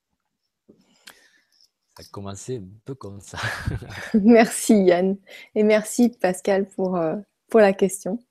Ça 0.68 2.04
a 2.04 2.10
commencé 2.12 2.58
un 2.58 2.68
peu 2.84 2.94
comme 2.94 3.20
ça. 3.20 3.38
merci 4.14 4.84
Yann. 4.84 5.16
Et 5.56 5.64
merci 5.64 6.10
Pascal 6.10 6.68
pour, 6.68 6.96
euh, 6.96 7.16
pour 7.50 7.58
la 7.58 7.72
question. 7.72 8.24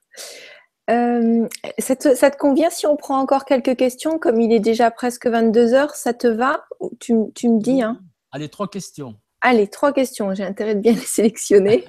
Euh, 0.91 1.47
ça, 1.79 1.95
te, 1.95 2.37
convient 2.37 2.69
si 2.69 2.85
on 2.85 2.97
prend 2.97 3.19
encore 3.19 3.45
quelques 3.45 3.77
questions 3.77 4.19
Comme 4.19 4.41
il 4.41 4.51
est 4.51 4.59
déjà 4.59 4.91
presque 4.91 5.27
22 5.27 5.73
heures, 5.73 5.95
ça 5.95 6.13
te 6.13 6.27
va 6.27 6.65
tu, 6.99 7.15
tu, 7.33 7.49
me 7.49 7.59
dis. 7.59 7.81
Hein? 7.81 8.01
Allez, 8.31 8.49
trois 8.49 8.67
questions. 8.67 9.15
Allez, 9.41 9.67
trois 9.67 9.93
questions. 9.93 10.33
J'ai 10.33 10.43
intérêt 10.43 10.75
de 10.75 10.81
bien 10.81 10.93
les 10.93 10.99
sélectionner. 10.99 11.85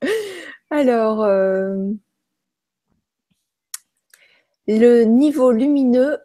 Alors, 0.70 1.22
euh, 1.24 1.74
le 4.66 5.02
niveau 5.04 5.50
lumineux, 5.50 6.18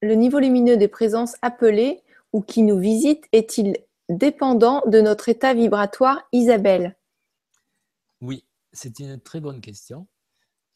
le 0.00 0.14
niveau 0.14 0.38
lumineux 0.38 0.76
des 0.76 0.88
présences 0.88 1.34
appelées 1.42 2.02
ou 2.32 2.42
qui 2.42 2.62
nous 2.62 2.78
visite 2.78 3.24
est-il 3.32 3.76
dépendant 4.08 4.82
de 4.86 5.00
notre 5.00 5.28
état 5.28 5.52
vibratoire, 5.52 6.22
Isabelle? 6.32 6.96
Oui, 8.20 8.44
c'est 8.72 8.98
une 9.00 9.20
très 9.20 9.40
bonne 9.40 9.60
question. 9.60 10.06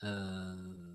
Euh, 0.05 0.95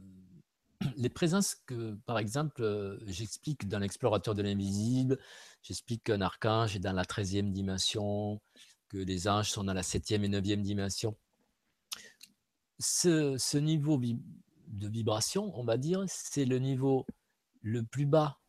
les 0.98 1.10
présences 1.10 1.56
que, 1.66 1.96
par 2.06 2.20
exemple, 2.20 2.62
euh, 2.64 2.98
j'explique 3.08 3.68
dans 3.68 3.80
l'explorateur 3.80 4.36
de 4.36 4.42
l'invisible, 4.42 5.20
j'explique 5.62 6.04
qu'un 6.04 6.22
archange 6.22 6.76
est 6.76 6.80
dans 6.80 6.94
la 6.94 7.04
13e 7.04 7.52
dimension, 7.52 8.42
que 8.90 8.98
les 8.98 9.28
anges 9.28 9.52
sont 9.52 9.64
dans 9.64 9.74
la 9.74 9.82
7e 9.82 10.24
et 10.24 10.30
9e 10.30 10.62
dimension. 10.62 11.16
ce 12.80 13.58
niveau 13.58 14.00
de 14.00 14.88
vibration, 14.88 15.58
on 15.58 15.64
va 15.64 15.78
dire, 15.78 16.04
c'est 16.08 16.46
le 16.46 16.60
niveau 16.60 17.06
le 17.62 17.84
plus 17.84 18.06
bas 18.06 18.40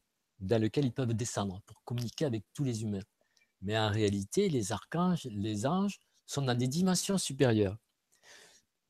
dans 0.41 0.61
lequel 0.61 0.85
ils 0.85 0.93
peuvent 0.93 1.15
descendre 1.15 1.62
pour 1.66 1.83
communiquer 1.85 2.27
avec 2.27 2.45
tous 2.53 2.65
les 2.65 2.83
humains. 2.83 3.05
Mais 3.62 3.78
en 3.78 3.91
réalité, 3.91 4.49
les 4.49 4.73
archanges, 4.73 5.24
les 5.31 5.66
anges 5.66 5.99
sont 6.27 6.43
dans 6.43 6.55
des 6.55 6.69
dimensions 6.69 7.19
supérieures. 7.19 7.78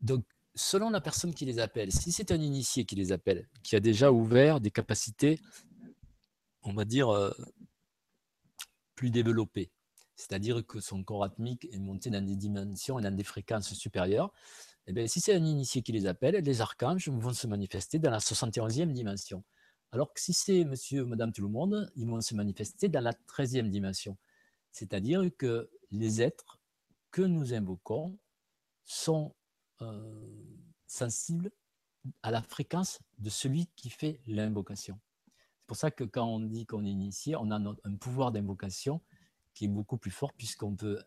Donc, 0.01 0.25
selon 0.57 0.91
la 0.91 1.01
personne 1.01 1.35
qui 1.35 1.45
les 1.45 1.59
appelle, 1.59 1.93
si 1.93 2.11
c'est 2.11 2.33
un 2.33 2.41
initié 2.41 2.85
qui 2.85 2.97
les 2.97 3.13
appelle, 3.13 3.49
qui 3.63 3.77
a 3.77 3.81
déjà 3.81 4.11
ouvert 4.11 4.61
des 4.61 4.71
capacités, 4.71 5.39
on 6.63 6.73
va 6.73 6.85
dire, 6.85 7.11
euh, 7.11 7.31
plus 8.95 9.11
développées, 9.11 9.71
c'est-à-dire 10.17 10.67
que 10.67 10.81
son 10.81 11.05
corps 11.05 11.25
atmique 11.25 11.69
est 11.71 11.79
monté 11.79 12.09
dans 12.11 12.25
des 12.25 12.37
dimensions 12.37 12.99
et 12.99 13.03
dans 13.03 13.15
des 13.15 13.23
fréquences 13.23 13.73
supérieures, 13.75 14.33
eh 14.89 15.09
si 15.09 15.21
c'est 15.21 15.35
un 15.35 15.45
initié 15.45 15.83
qui 15.83 15.93
les 15.93 16.07
appelle, 16.07 16.37
les 16.37 16.61
archanges 16.61 17.09
vont 17.09 17.35
se 17.35 17.47
manifester 17.47 17.99
dans 17.99 18.11
la 18.11 18.19
71e 18.19 18.93
dimension. 18.93 19.45
Alors 19.93 20.13
que 20.13 20.21
si 20.21 20.33
c'est 20.33 20.65
monsieur 20.65 21.05
madame 21.05 21.33
tout 21.33 21.43
le 21.43 21.49
monde, 21.49 21.91
ils 21.97 22.07
vont 22.07 22.21
se 22.21 22.35
manifester 22.35 22.89
dans 22.89 23.01
la 23.01 23.13
13e 23.13 23.69
dimension. 23.69 24.17
C'est-à-dire 24.71 25.23
que 25.37 25.69
les 25.91 26.23
êtres 26.23 26.61
que 27.11 27.23
nous 27.23 27.53
invoquons 27.53 28.17
sont 28.85 29.35
sensibles 30.87 31.51
à 32.23 32.31
la 32.31 32.43
fréquence 32.43 33.01
de 33.19 33.31
celui 33.31 33.67
qui 33.77 33.91
fait 33.91 34.21
l'invocation. 34.27 34.99
C'est 35.27 35.67
pour 35.67 35.77
ça 35.77 35.91
que 35.91 36.05
quand 36.05 36.27
on 36.27 36.41
dit 36.41 36.67
qu'on 36.67 36.85
est 36.85 36.91
initié, 36.91 37.37
on 37.37 37.51
a 37.51 37.59
un 37.59 37.97
pouvoir 37.97 38.31
d'invocation 38.31 39.01
qui 39.55 39.65
est 39.65 39.69
beaucoup 39.69 39.99
plus 39.99 40.11
fort 40.11 40.33
puisqu'on 40.33 40.77
peut 40.77 41.03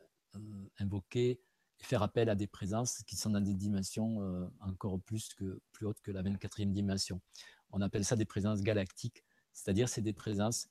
invoquer 0.79 1.39
et 1.79 1.83
faire 1.83 2.03
appel 2.03 2.29
à 2.29 2.35
des 2.35 2.47
présences 2.47 3.03
qui 3.03 3.15
sont 3.15 3.29
dans 3.29 3.41
des 3.41 3.53
dimensions 3.53 4.49
encore 4.59 4.99
plus, 4.99 5.33
que, 5.33 5.61
plus 5.71 5.85
hautes 5.85 6.01
que 6.01 6.11
la 6.11 6.23
24e 6.23 6.71
dimension. 6.71 7.21
On 7.71 7.81
appelle 7.81 8.03
ça 8.03 8.15
des 8.15 8.25
présences 8.25 8.61
galactiques, 8.61 9.23
c'est-à-dire 9.53 9.87
c'est 9.87 10.01
des 10.01 10.13
présences 10.13 10.67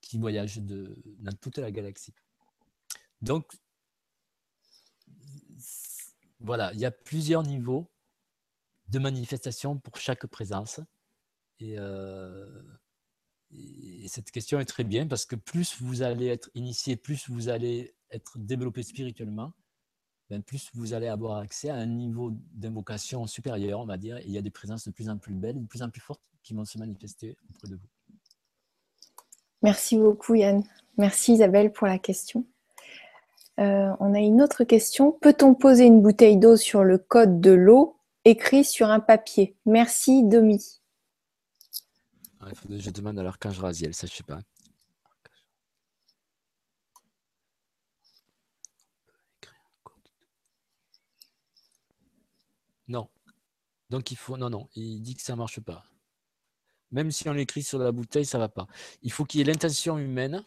qui 0.00 0.18
voyagent 0.18 0.58
de, 0.58 0.96
dans 1.18 1.32
toute 1.32 1.58
la 1.58 1.70
galaxie. 1.70 2.14
Donc, 3.20 3.52
voilà, 6.40 6.72
il 6.74 6.80
y 6.80 6.84
a 6.84 6.90
plusieurs 6.90 7.42
niveaux 7.42 7.90
de 8.88 8.98
manifestation 8.98 9.78
pour 9.78 9.96
chaque 9.96 10.26
présence. 10.26 10.80
Euh, 11.62 12.62
et, 13.50 14.06
cette 14.08 14.30
question 14.30 14.60
est 14.60 14.64
très 14.64 14.84
bien 14.84 15.06
parce 15.06 15.26
que 15.26 15.36
plus 15.36 15.80
vous 15.80 16.02
allez 16.02 16.26
être 16.26 16.50
initié, 16.54 16.96
plus 16.96 17.28
vous 17.28 17.48
allez 17.48 17.94
être 18.10 18.38
développé 18.38 18.82
spirituellement, 18.82 19.52
ben 20.30 20.42
plus 20.42 20.70
vous 20.74 20.94
allez 20.94 21.08
avoir 21.08 21.38
accès 21.38 21.70
à 21.70 21.76
un 21.76 21.86
niveau 21.86 22.32
d'invocation 22.52 23.26
supérieur, 23.26 23.80
on 23.80 23.86
va 23.86 23.96
dire. 23.96 24.18
Et 24.18 24.24
il 24.26 24.32
y 24.32 24.38
a 24.38 24.42
des 24.42 24.50
présences 24.50 24.86
de 24.86 24.90
plus 24.92 25.08
en 25.08 25.18
plus 25.18 25.34
belles, 25.34 25.60
de 25.60 25.66
plus 25.66 25.82
en 25.82 25.90
plus 25.90 26.00
fortes 26.00 26.22
qui 26.42 26.54
vont 26.54 26.64
se 26.64 26.78
manifester 26.78 27.36
auprès 27.50 27.68
de 27.68 27.76
vous. 27.76 27.88
Merci 29.62 29.96
beaucoup 29.96 30.34
Yann. 30.34 30.62
Merci 30.96 31.34
Isabelle 31.34 31.72
pour 31.72 31.86
la 31.86 31.98
question. 31.98 32.46
Euh, 33.58 33.92
on 33.98 34.14
a 34.14 34.20
une 34.20 34.40
autre 34.40 34.64
question. 34.64 35.12
Peut-on 35.12 35.54
poser 35.54 35.84
une 35.84 36.00
bouteille 36.00 36.36
d'eau 36.36 36.56
sur 36.56 36.84
le 36.84 36.98
code 36.98 37.40
de 37.40 37.50
l'eau 37.50 37.96
écrit 38.24 38.64
sur 38.64 38.88
un 38.88 39.00
papier? 39.00 39.56
Merci 39.66 40.22
Domi. 40.24 40.80
Ah, 42.40 42.46
je 42.70 42.90
demande 42.90 43.18
à 43.18 43.22
l'archange 43.22 43.58
Raziel, 43.58 43.94
ça 43.94 44.06
je 44.06 44.14
sais 44.14 44.22
pas. 44.22 44.38
Non. 52.86 53.08
Donc 53.90 54.10
il 54.10 54.16
faut. 54.16 54.36
Non, 54.36 54.50
non, 54.50 54.68
il 54.74 55.00
dit 55.02 55.14
que 55.14 55.22
ça 55.22 55.34
ne 55.34 55.38
marche 55.38 55.60
pas. 55.60 55.84
Même 56.90 57.10
si 57.10 57.28
on 57.28 57.32
l'écrit 57.32 57.62
sur 57.62 57.78
la 57.78 57.92
bouteille, 57.92 58.24
ça 58.24 58.38
ne 58.38 58.44
va 58.44 58.48
pas. 58.48 58.66
Il 59.02 59.12
faut 59.12 59.24
qu'il 59.24 59.38
y 59.38 59.42
ait 59.42 59.46
l'intention 59.46 59.98
humaine. 59.98 60.44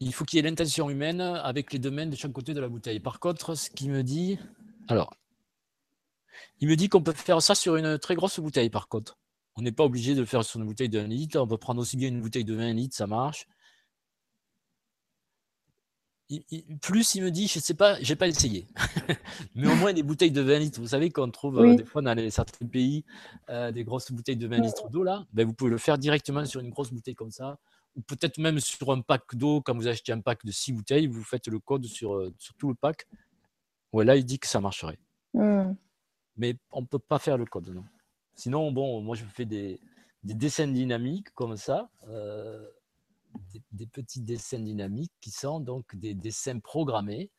Il 0.00 0.14
faut 0.14 0.24
qu'il 0.24 0.38
y 0.38 0.40
ait 0.40 0.42
l'intention 0.42 0.88
humaine 0.88 1.20
avec 1.20 1.72
les 1.72 1.78
domaines 1.78 2.10
de 2.10 2.16
chaque 2.16 2.32
côté 2.32 2.54
de 2.54 2.60
la 2.60 2.68
bouteille. 2.68 3.00
Par 3.00 3.20
contre, 3.20 3.54
ce 3.54 3.70
qui 3.70 3.88
me 3.88 4.02
dit. 4.02 4.38
Alors, 4.88 5.14
il 6.60 6.68
me 6.68 6.76
dit 6.76 6.88
qu'on 6.88 7.02
peut 7.02 7.12
faire 7.12 7.42
ça 7.42 7.54
sur 7.54 7.76
une 7.76 7.98
très 7.98 8.14
grosse 8.14 8.40
bouteille, 8.40 8.70
par 8.70 8.88
contre. 8.88 9.18
On 9.56 9.62
n'est 9.62 9.72
pas 9.72 9.84
obligé 9.84 10.14
de 10.14 10.20
le 10.20 10.26
faire 10.26 10.44
sur 10.44 10.58
une 10.58 10.66
bouteille 10.66 10.88
de 10.88 10.98
1 10.98 11.06
litre. 11.06 11.38
On 11.38 11.46
peut 11.46 11.58
prendre 11.58 11.80
aussi 11.80 11.96
bien 11.96 12.08
une 12.08 12.20
bouteille 12.20 12.44
de 12.44 12.54
20 12.54 12.72
litres, 12.72 12.96
ça 12.96 13.06
marche 13.06 13.46
plus 16.80 17.14
il 17.16 17.24
me 17.24 17.30
dit, 17.30 17.48
je 17.48 17.58
sais 17.58 17.74
pas, 17.74 18.00
j'ai 18.00 18.14
pas 18.14 18.28
essayé. 18.28 18.68
Mais 19.54 19.66
au 19.66 19.74
moins 19.74 19.92
des 19.92 20.02
bouteilles 20.02 20.30
de 20.30 20.40
20 20.40 20.58
litres, 20.58 20.80
vous 20.80 20.88
savez 20.88 21.10
qu'on 21.10 21.30
trouve 21.30 21.58
euh, 21.58 21.74
des 21.74 21.84
fois 21.84 22.02
dans 22.02 22.30
certains 22.30 22.66
pays 22.66 23.04
euh, 23.48 23.72
des 23.72 23.82
grosses 23.82 24.12
bouteilles 24.12 24.36
de 24.36 24.46
20 24.46 24.58
litres 24.58 24.88
d'eau 24.90 25.02
là, 25.02 25.24
ben, 25.32 25.46
vous 25.46 25.52
pouvez 25.52 25.70
le 25.70 25.78
faire 25.78 25.98
directement 25.98 26.44
sur 26.44 26.60
une 26.60 26.70
grosse 26.70 26.92
bouteille 26.92 27.16
comme 27.16 27.32
ça, 27.32 27.58
ou 27.96 28.02
peut-être 28.02 28.38
même 28.38 28.60
sur 28.60 28.90
un 28.92 29.00
pack 29.00 29.34
d'eau, 29.34 29.60
quand 29.60 29.74
vous 29.74 29.88
achetez 29.88 30.12
un 30.12 30.20
pack 30.20 30.44
de 30.44 30.52
6 30.52 30.72
bouteilles, 30.72 31.06
vous 31.06 31.24
faites 31.24 31.48
le 31.48 31.58
code 31.58 31.86
sur, 31.86 32.14
euh, 32.14 32.32
sur 32.38 32.54
tout 32.54 32.68
le 32.68 32.74
pack. 32.74 33.06
Ouais, 33.92 34.04
là 34.04 34.16
il 34.16 34.24
dit 34.24 34.38
que 34.38 34.46
ça 34.46 34.60
marcherait. 34.60 34.98
Hmm. 35.34 35.74
Mais 36.36 36.56
on 36.70 36.84
peut 36.84 36.98
pas 36.98 37.18
faire 37.18 37.36
le 37.36 37.44
code, 37.44 37.68
non. 37.68 37.84
Sinon, 38.34 38.72
bon, 38.72 39.02
moi 39.02 39.16
je 39.16 39.24
fais 39.24 39.44
des, 39.44 39.80
des 40.22 40.34
dessins 40.34 40.68
dynamiques 40.68 41.30
comme 41.34 41.56
ça 41.56 41.90
des, 43.72 43.86
petits 43.86 44.20
dessins 44.20 44.60
dynamiques 44.60 45.12
qui 45.20 45.30
sont 45.30 45.60
donc 45.60 45.96
des 45.96 46.14
dessins 46.14 46.58
programmés 46.58 47.30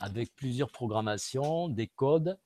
avec 0.00 0.34
plusieurs 0.34 0.70
programmations, 0.70 1.68
des 1.68 1.86
codes 1.86 2.38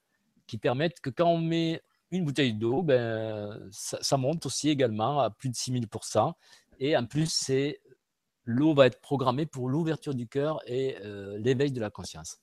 qui 0.47 0.59
permettent 0.59 1.01
que 1.01 1.11
quand 1.11 1.29
on 1.29 1.39
met 1.39 1.83
une 2.11 2.25
bouteille 2.25 2.55
d'eau, 2.55 2.83
ben, 2.83 3.69
ça, 3.71 4.17
monte 4.17 4.45
aussi 4.47 4.69
également 4.69 5.21
à 5.21 5.31
plus 5.31 5.49
de 5.49 5.55
6000%. 5.55 6.35
Et 6.85 6.97
en 6.97 7.07
plus, 7.07 7.33
c'est 7.33 7.81
l'eau 8.45 8.75
va 8.75 8.87
être 8.87 9.01
programmée 9.01 9.47
pour 9.47 9.69
l'ouverture 9.69 10.15
du 10.15 10.27
cœur 10.27 10.61
et 10.67 10.97
euh, 11.05 11.39
l'éveil 11.39 11.71
de 11.71 11.81
la 11.81 11.91
conscience. 11.91 12.41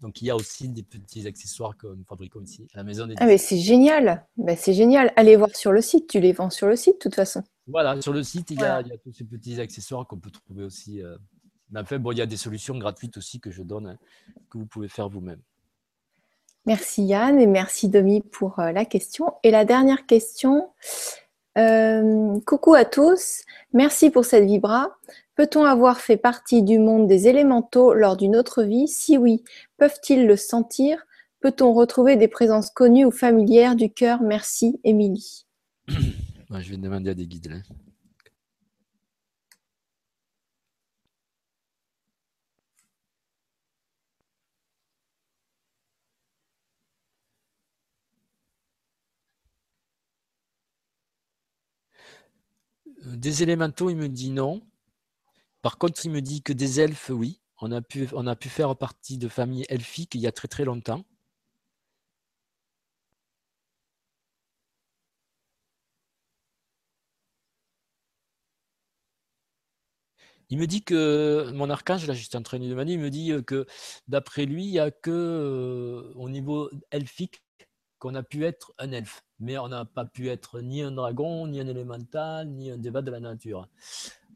Donc 0.00 0.22
il 0.22 0.26
y 0.26 0.30
a 0.30 0.36
aussi 0.36 0.68
des 0.68 0.84
petits 0.84 1.26
accessoires 1.26 1.76
que 1.76 1.88
nous 1.88 2.04
fabriquons 2.04 2.42
ici 2.42 2.68
à 2.74 2.76
la 2.76 2.84
maison 2.84 3.08
des 3.08 3.14
Ah 3.18 3.26
mais 3.26 3.38
c'est 3.38 3.58
génial, 3.58 4.24
ben, 4.36 4.56
c'est 4.56 4.72
génial. 4.72 5.12
Allez 5.16 5.34
voir 5.34 5.50
sur 5.56 5.72
le 5.72 5.80
site, 5.80 6.06
tu 6.06 6.20
les 6.20 6.32
vends 6.32 6.50
sur 6.50 6.68
le 6.68 6.76
site 6.76 6.94
de 6.94 6.98
toute 7.00 7.16
façon. 7.16 7.42
Voilà, 7.66 8.00
sur 8.00 8.12
le 8.12 8.22
site, 8.22 8.52
il 8.52 8.60
y, 8.60 8.62
a, 8.62 8.84
tous 9.02 9.12
ces 9.12 9.24
petits 9.24 9.60
accessoires 9.60 10.06
qu'on 10.06 10.20
peut 10.20 10.30
trouver 10.30 10.62
aussi. 10.62 11.02
Euh, 11.02 11.16
mais 11.72 11.80
enfin, 11.80 11.98
bon, 11.98 12.12
il 12.12 12.18
y 12.18 12.22
a 12.22 12.26
des 12.26 12.36
solutions 12.36 12.78
gratuites 12.78 13.16
aussi 13.16 13.40
que 13.40 13.50
je 13.50 13.64
donne, 13.64 13.88
hein, 13.88 13.98
que 14.48 14.58
vous 14.58 14.66
pouvez 14.66 14.86
faire 14.86 15.08
vous-même. 15.08 15.40
Merci 16.66 17.04
Yann 17.04 17.40
et 17.40 17.46
merci 17.46 17.88
Domi 17.88 18.20
pour 18.20 18.60
euh, 18.60 18.70
la 18.70 18.84
question. 18.84 19.32
Et 19.42 19.50
la 19.50 19.64
dernière 19.64 20.06
question. 20.06 20.70
Euh, 21.56 22.38
coucou 22.46 22.74
à 22.74 22.84
tous, 22.84 23.42
merci 23.72 24.10
pour 24.10 24.24
cette 24.24 24.44
vibra. 24.44 24.98
Peut-on 25.36 25.64
avoir 25.64 26.00
fait 26.00 26.16
partie 26.16 26.62
du 26.62 26.78
monde 26.78 27.06
des 27.06 27.28
élémentaux 27.28 27.94
lors 27.94 28.16
d'une 28.16 28.36
autre 28.36 28.62
vie? 28.62 28.88
Si 28.88 29.16
oui, 29.16 29.42
peuvent-ils 29.78 30.26
le 30.26 30.36
sentir? 30.36 31.06
Peut-on 31.40 31.72
retrouver 31.72 32.16
des 32.16 32.28
présences 32.28 32.70
connues 32.70 33.04
ou 33.04 33.10
familières 33.10 33.76
du 33.76 33.90
cœur? 33.90 34.22
Merci, 34.22 34.80
Émilie. 34.84 35.46
je 35.88 36.70
vais 36.70 36.76
demander 36.76 37.10
à 37.10 37.14
des 37.14 37.26
guides. 37.26 37.62
Des 53.06 53.42
élémentaux, 53.42 53.90
il 53.90 53.96
me 53.96 54.08
dit 54.08 54.30
non. 54.30 54.62
Par 55.62 55.78
contre, 55.78 56.04
il 56.04 56.10
me 56.10 56.20
dit 56.20 56.42
que 56.42 56.52
des 56.52 56.80
elfes, 56.80 57.10
oui. 57.10 57.40
On 57.60 57.72
a 57.72 57.80
pu, 57.80 58.06
faire 58.48 58.76
partie 58.76 59.18
de 59.18 59.28
familles 59.28 59.64
elfiques 59.68 60.14
il 60.14 60.20
y 60.20 60.26
a 60.26 60.32
très 60.32 60.48
très 60.48 60.64
longtemps. 60.64 61.04
Il 70.50 70.58
me 70.58 70.66
dit 70.66 70.82
que 70.82 71.50
mon 71.54 71.70
archange, 71.70 72.06
là, 72.06 72.14
j'étais 72.14 72.36
en 72.36 72.42
train 72.42 72.58
de 72.58 72.68
demander, 72.68 72.92
il 72.92 73.00
me 73.00 73.10
dit 73.10 73.32
que 73.46 73.66
d'après 74.08 74.46
lui, 74.46 74.64
il 74.64 74.70
n'y 74.70 74.78
a 74.78 74.90
que 74.90 75.10
euh, 75.10 76.12
au 76.14 76.28
niveau 76.28 76.70
elfique 76.90 77.42
qu'on 77.98 78.14
a 78.14 78.22
pu 78.22 78.44
être 78.44 78.72
un 78.78 78.92
elfe. 78.92 79.22
Mais 79.38 79.58
on 79.58 79.68
n'a 79.68 79.84
pas 79.84 80.04
pu 80.04 80.28
être 80.28 80.60
ni 80.60 80.82
un 80.82 80.92
dragon, 80.92 81.46
ni 81.46 81.60
un 81.60 81.66
élémental, 81.66 82.48
ni 82.48 82.70
un 82.70 82.78
débat 82.78 83.02
de 83.02 83.10
la 83.10 83.20
nature, 83.20 83.68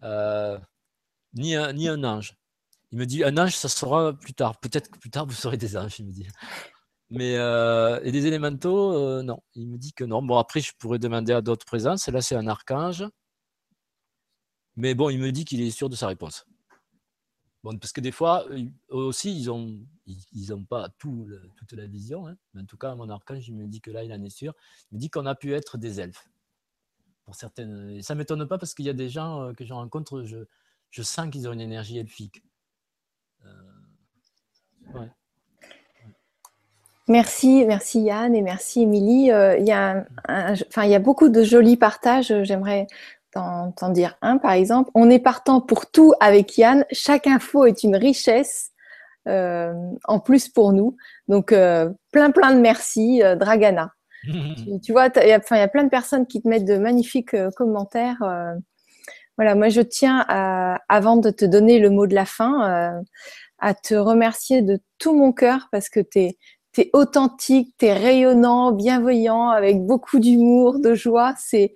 euh, 0.02 0.58
ni, 1.34 1.54
un, 1.54 2.04
ange. 2.04 2.36
Il 2.92 2.98
me 2.98 3.06
dit 3.06 3.24
un 3.24 3.36
ange, 3.38 3.56
ça 3.56 3.68
sera 3.68 4.12
plus 4.12 4.34
tard. 4.34 4.58
Peut-être 4.60 4.90
que 4.90 4.98
plus 4.98 5.10
tard, 5.10 5.26
vous 5.26 5.32
serez 5.32 5.56
des 5.56 5.76
anges, 5.76 5.98
il 6.00 6.06
me 6.06 6.12
dit. 6.12 6.26
Mais 7.10 7.36
euh, 7.36 8.00
et 8.02 8.12
des 8.12 8.26
élémentaux, 8.26 9.22
non. 9.22 9.42
Il 9.54 9.68
me 9.68 9.78
dit 9.78 9.92
que 9.92 10.04
non. 10.04 10.22
Bon, 10.22 10.38
après, 10.38 10.60
je 10.60 10.72
pourrais 10.78 10.98
demander 10.98 11.32
à 11.32 11.40
d'autres 11.40 11.66
présences. 11.66 12.08
Là, 12.08 12.20
c'est 12.20 12.36
un 12.36 12.46
archange. 12.46 13.04
Mais 14.76 14.94
bon, 14.94 15.10
il 15.10 15.18
me 15.18 15.32
dit 15.32 15.44
qu'il 15.44 15.60
est 15.60 15.70
sûr 15.70 15.88
de 15.88 15.96
sa 15.96 16.06
réponse. 16.06 16.46
Bon, 17.62 17.76
parce 17.76 17.92
que 17.92 18.00
des 18.00 18.12
fois, 18.12 18.46
eux 18.50 18.70
aussi, 18.90 19.38
ils 19.38 19.46
n'ont 19.46 19.78
ils, 20.06 20.66
pas 20.68 20.88
tout 20.98 21.28
toute 21.56 21.72
la 21.72 21.86
vision. 21.86 22.26
Hein. 22.26 22.36
Mais 22.54 22.62
en 22.62 22.64
tout 22.64 22.78
cas, 22.78 22.94
mon 22.94 23.08
archange, 23.10 23.46
il 23.48 23.54
me 23.54 23.66
dit 23.66 23.82
que 23.82 23.90
là, 23.90 24.02
il 24.02 24.12
en 24.12 24.22
est 24.22 24.30
sûr. 24.30 24.54
Il 24.90 24.94
me 24.94 25.00
dit 25.00 25.10
qu'on 25.10 25.26
a 25.26 25.34
pu 25.34 25.52
être 25.52 25.76
des 25.76 26.00
elfes. 26.00 26.28
Pour 27.24 27.34
certaines... 27.34 27.90
Et 27.90 28.02
ça 28.02 28.14
ne 28.14 28.18
m'étonne 28.18 28.46
pas 28.46 28.56
parce 28.56 28.72
qu'il 28.74 28.86
y 28.86 28.88
a 28.88 28.94
des 28.94 29.10
gens 29.10 29.42
euh, 29.42 29.52
que 29.52 29.64
je 29.64 29.74
rencontre, 29.74 30.24
je, 30.24 30.38
je 30.90 31.02
sens 31.02 31.30
qu'ils 31.30 31.48
ont 31.48 31.52
une 31.52 31.60
énergie 31.60 31.98
elfique. 31.98 32.42
Euh, 33.44 35.06
merci, 37.08 37.64
merci 37.66 38.00
Yann 38.00 38.34
et 38.34 38.42
merci 38.42 38.82
Émilie. 38.82 39.30
Euh, 39.32 39.58
il, 39.58 39.66
y 39.66 39.72
a 39.72 40.06
il 40.28 40.90
y 40.90 40.94
a 40.94 40.98
beaucoup 40.98 41.28
de 41.28 41.42
jolis 41.42 41.76
partages. 41.76 42.32
J'aimerais 42.42 42.86
t'en 43.32 43.88
dire 43.90 44.16
un 44.22 44.38
par 44.38 44.52
exemple. 44.52 44.90
On 44.94 45.10
est 45.10 45.18
partant 45.18 45.60
pour 45.60 45.90
tout 45.90 46.14
avec 46.20 46.56
Yann. 46.58 46.84
Chaque 46.90 47.26
info 47.26 47.66
est 47.66 47.82
une 47.82 47.96
richesse 47.96 48.70
euh, 49.28 49.74
en 50.04 50.18
plus 50.18 50.48
pour 50.48 50.72
nous. 50.72 50.96
Donc 51.28 51.52
euh, 51.52 51.90
plein 52.10 52.30
plein 52.30 52.54
de 52.54 52.60
merci, 52.60 53.22
euh, 53.22 53.36
Dragana. 53.36 53.92
tu, 54.82 54.92
vois, 54.92 55.08
il 55.16 55.28
y, 55.28 55.32
a 55.32 55.68
plein 55.68 55.84
de 55.84 55.88
personnes 55.88 56.26
qui 56.26 56.42
te 56.42 56.48
mettent 56.48 56.66
de 56.66 56.76
magnifiques 56.76 57.34
commentaires. 57.56 58.18
Voilà, 59.38 59.54
moi 59.54 59.70
je 59.70 59.80
tiens, 59.80 60.26
à, 60.28 60.78
avant 60.90 61.16
de 61.16 61.30
te 61.30 61.46
donner 61.46 61.78
le 61.78 61.88
mot 61.88 62.06
de 62.06 62.14
la 62.14 62.26
fin, 62.26 63.02
à 63.58 63.74
te 63.74 63.94
remercier 63.94 64.60
de 64.60 64.78
tout 64.98 65.16
mon 65.16 65.32
cœur 65.32 65.68
parce 65.72 65.88
que 65.88 66.00
tu 66.00 66.18
es, 66.18 66.38
es, 66.76 66.90
authentique, 66.92 67.74
tu 67.78 67.86
es 67.86 67.94
rayonnant, 67.94 68.72
bienveillant, 68.72 69.48
avec 69.48 69.80
beaucoup 69.86 70.18
d'humour, 70.18 70.80
de 70.80 70.92
joie. 70.92 71.32
C'est 71.38 71.72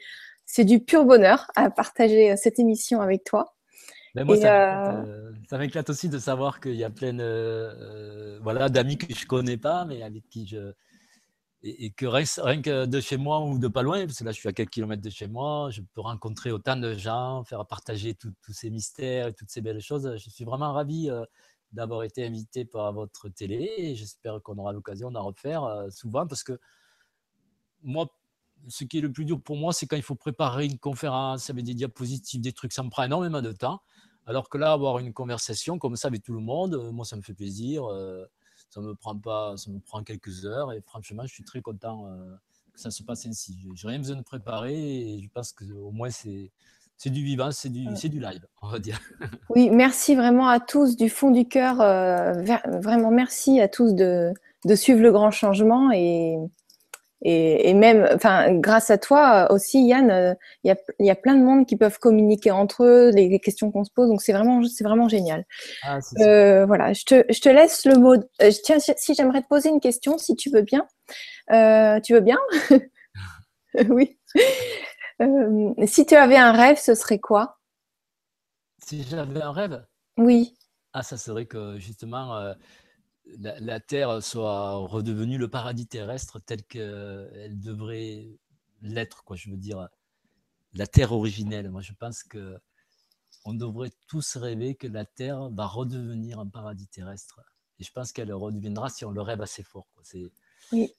du 0.62 0.78
pur 0.78 1.04
bonheur 1.04 1.50
à 1.56 1.70
partager 1.70 2.30
euh, 2.30 2.36
cette 2.36 2.60
émission 2.60 3.00
avec 3.00 3.24
toi. 3.24 3.56
Ben 4.14 4.24
moi, 4.24 4.36
euh, 4.36 5.32
ça 5.50 5.58
m'éclate 5.58 5.90
aussi 5.90 6.08
de 6.08 6.18
savoir 6.18 6.60
qu'il 6.60 6.76
y 6.76 6.84
a 6.84 6.90
plein 6.90 7.16
voilà, 8.42 8.68
d'amis 8.68 8.96
que 8.96 9.12
je 9.12 9.26
connais 9.26 9.56
pas, 9.56 9.84
mais 9.86 10.04
avec 10.04 10.28
qui 10.28 10.46
je, 10.46 10.72
et, 11.64 11.90
que 11.90 12.06
rien, 12.06 12.62
que 12.62 12.86
de 12.86 13.00
chez 13.00 13.16
moi 13.16 13.40
ou 13.40 13.58
de 13.58 13.68
pas 13.68 13.82
loin, 13.82 14.04
parce 14.04 14.18
que 14.18 14.24
là 14.24 14.32
je 14.32 14.38
suis 14.38 14.48
à 14.48 14.52
quelques 14.52 14.70
kilomètres 14.70 15.02
de 15.02 15.10
chez 15.10 15.26
moi, 15.26 15.70
je 15.70 15.80
peux 15.94 16.02
rencontrer 16.02 16.52
autant 16.52 16.76
de 16.76 16.94
gens, 16.94 17.42
faire 17.44 17.64
partager 17.66 18.14
tous 18.14 18.52
ces 18.52 18.70
mystères 18.70 19.28
et 19.28 19.32
toutes 19.32 19.50
ces 19.50 19.62
belles 19.62 19.80
choses. 19.80 20.14
Je 20.16 20.30
suis 20.30 20.44
vraiment 20.44 20.72
ravi 20.72 21.10
euh, 21.10 21.24
d'avoir 21.72 22.02
été 22.02 22.24
invité 22.24 22.64
par 22.64 22.92
votre 22.92 23.28
télé 23.30 23.72
et 23.78 23.94
j'espère 23.94 24.42
qu'on 24.42 24.58
aura 24.58 24.72
l'occasion 24.72 25.10
d'en 25.10 25.24
refaire 25.24 25.64
euh, 25.64 25.88
souvent 25.90 26.26
parce 26.26 26.44
que 26.44 26.58
moi, 27.82 28.06
ce 28.68 28.84
qui 28.84 28.98
est 28.98 29.00
le 29.00 29.12
plus 29.12 29.24
dur 29.24 29.40
pour 29.40 29.56
moi, 29.56 29.72
c'est 29.72 29.86
quand 29.86 29.96
il 29.96 30.02
faut 30.02 30.14
préparer 30.14 30.66
une 30.66 30.78
conférence 30.78 31.50
avec 31.50 31.64
des 31.64 31.74
diapositives, 31.74 32.40
des 32.40 32.52
trucs, 32.52 32.72
ça 32.72 32.82
me 32.82 32.90
prend 32.90 33.04
énormément 33.04 33.42
de 33.42 33.52
temps. 33.52 33.80
Alors 34.26 34.48
que 34.48 34.56
là, 34.56 34.72
avoir 34.72 34.98
une 34.98 35.12
conversation 35.12 35.78
comme 35.78 35.96
ça 35.96 36.08
avec 36.08 36.22
tout 36.22 36.32
le 36.32 36.40
monde, 36.40 36.74
euh, 36.74 36.92
moi, 36.92 37.04
ça 37.04 37.16
me 37.16 37.22
fait 37.22 37.34
plaisir 37.34 37.84
ça 38.74 38.80
me 38.80 38.94
prend 38.94 39.16
pas, 39.16 39.56
ça 39.56 39.70
me 39.70 39.78
prend 39.78 40.02
quelques 40.02 40.44
heures 40.44 40.72
et 40.72 40.80
franchement, 40.80 41.22
je 41.26 41.32
suis 41.32 41.44
très 41.44 41.60
content 41.60 42.06
euh, 42.06 42.34
que 42.72 42.80
ça 42.80 42.90
se 42.90 43.04
passe 43.04 43.24
ainsi. 43.26 43.56
J'ai 43.74 43.88
rien 43.88 43.98
besoin 43.98 44.16
de 44.16 44.22
préparer 44.22 44.74
et 44.74 45.22
je 45.22 45.28
pense 45.32 45.52
que 45.52 45.64
au 45.72 45.92
moins 45.92 46.10
c'est 46.10 46.50
c'est 46.96 47.10
du 47.10 47.24
vivant, 47.24 47.50
c'est 47.50 47.70
du, 47.70 47.88
c'est 47.96 48.08
du 48.08 48.20
live, 48.20 48.46
on 48.62 48.68
va 48.68 48.78
dire. 48.78 49.00
Oui, 49.50 49.70
merci 49.70 50.14
vraiment 50.14 50.48
à 50.48 50.60
tous 50.60 50.96
du 50.96 51.08
fond 51.08 51.30
du 51.30 51.46
cœur. 51.46 51.80
Euh, 51.80 52.32
vraiment 52.80 53.10
merci 53.10 53.60
à 53.60 53.68
tous 53.68 53.94
de, 53.94 54.32
de 54.64 54.74
suivre 54.74 55.00
le 55.00 55.10
grand 55.10 55.32
changement 55.32 55.90
et, 55.92 56.36
et, 57.26 57.72
même, 57.72 58.06
enfin, 58.14 58.52
grâce 58.52 58.90
à 58.90 58.98
toi 58.98 59.50
aussi, 59.50 59.86
Yann, 59.86 60.10
euh, 60.10 60.34
il 60.62 60.76
y, 61.00 61.10
a, 61.10 61.14
plein 61.14 61.34
de 61.34 61.42
monde 61.42 61.66
qui 61.66 61.76
peuvent 61.76 61.98
communiquer 61.98 62.50
entre 62.50 62.84
eux, 62.84 63.10
les, 63.14 63.40
questions 63.40 63.70
qu'on 63.70 63.84
se 63.84 63.90
pose. 63.90 64.08
Donc, 64.08 64.20
c'est 64.20 64.34
vraiment, 64.34 64.62
c'est 64.64 64.84
vraiment 64.84 65.08
génial. 65.08 65.46
Ah, 65.82 66.00
euh, 66.18 66.66
voilà, 66.66 66.92
je 66.92 67.04
te, 67.04 67.24
je 67.32 67.40
te, 67.40 67.48
laisse 67.48 67.86
le 67.86 67.96
mot. 67.96 68.14
Euh, 68.42 68.50
tiens, 68.62 68.78
si 68.78 69.14
j'aimerais 69.14 69.40
te 69.40 69.48
poser 69.48 69.70
une 69.70 69.80
question, 69.80 70.18
si 70.18 70.36
tu 70.36 70.50
veux 70.50 70.60
bien. 70.62 70.86
tu 72.02 72.12
veux 72.12 72.20
bien? 72.20 72.38
Oui. 73.88 74.16
si 75.86 76.06
tu 76.06 76.14
avais 76.14 76.36
un 76.36 76.52
rêve, 76.52 76.78
ce 76.78 76.94
serait 76.94 77.18
quoi? 77.18 77.58
Si 78.78 79.02
j'avais 79.02 79.42
un 79.42 79.50
rêve? 79.50 79.84
Oui. 80.16 80.56
Ah, 80.92 81.02
ça 81.02 81.16
serait 81.16 81.46
que 81.46 81.76
justement 81.80 82.54
la, 83.38 83.80
Terre 83.80 84.22
soit 84.22 84.74
redevenue 84.74 85.38
le 85.38 85.48
paradis 85.48 85.86
terrestre 85.86 86.40
tel 86.40 86.62
qu'elle 86.64 87.58
devrait 87.60 88.38
l'être, 88.82 89.24
quoi. 89.24 89.36
Je 89.36 89.50
veux 89.50 89.56
dire, 89.56 89.88
la 90.74 90.86
Terre 90.86 91.12
originelle. 91.12 91.70
Moi, 91.70 91.80
je 91.80 91.92
pense 91.92 92.22
que 92.22 92.58
on 93.44 93.54
devrait 93.54 93.92
tous 94.08 94.36
rêver 94.36 94.74
que 94.74 94.86
la 94.86 95.04
Terre 95.04 95.50
va 95.50 95.66
redevenir 95.66 96.38
un 96.38 96.48
paradis 96.48 96.86
terrestre. 96.86 97.40
Et 97.78 97.84
je 97.84 97.92
pense 97.92 98.12
qu'elle 98.12 98.32
redeviendra 98.32 98.88
si 98.88 99.04
on 99.04 99.10
le 99.10 99.20
rêve 99.20 99.42
assez 99.42 99.62
fort. 99.62 99.86
Oui. 100.72 100.94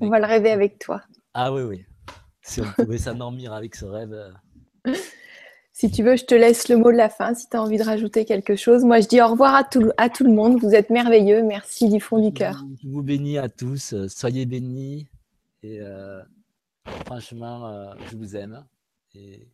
On 0.00 0.08
va 0.08 0.18
le 0.18 0.26
rêver 0.26 0.50
avec 0.52 0.78
toi. 0.78 1.02
Ah 1.34 1.52
oui, 1.52 1.62
oui. 1.62 1.86
Si 2.42 2.60
on 2.60 2.70
pouvait 2.72 2.98
s'endormir 2.98 3.52
avec 3.52 3.74
ce 3.74 3.84
rêve. 3.84 4.34
Euh. 5.80 5.88
Si 5.88 5.90
tu 5.90 6.02
veux, 6.02 6.16
je 6.16 6.24
te 6.24 6.34
laisse 6.34 6.68
le 6.68 6.76
mot 6.76 6.92
de 6.92 6.96
la 6.96 7.08
fin 7.08 7.34
si 7.34 7.48
tu 7.48 7.56
as 7.56 7.62
envie 7.62 7.78
de 7.78 7.82
rajouter 7.82 8.24
quelque 8.24 8.56
chose. 8.56 8.84
Moi, 8.84 9.00
je 9.00 9.08
dis 9.08 9.20
au 9.20 9.28
revoir 9.28 9.54
à 9.54 9.64
tout, 9.64 9.90
à 9.96 10.10
tout 10.10 10.24
le 10.24 10.32
monde. 10.32 10.60
Vous 10.60 10.74
êtes 10.74 10.90
merveilleux. 10.90 11.42
Merci 11.42 11.88
du 11.88 12.00
fond 12.00 12.18
du 12.18 12.32
cœur. 12.32 12.64
Je 12.82 12.88
vous 12.88 13.02
bénis 13.02 13.38
à 13.38 13.48
tous. 13.48 13.94
Soyez 14.08 14.46
bénis. 14.46 15.08
Et 15.62 15.80
euh, 15.80 16.22
franchement, 17.06 17.68
euh, 17.68 17.94
je 18.10 18.16
vous 18.16 18.36
aime. 18.36 18.66
Et 19.14 19.48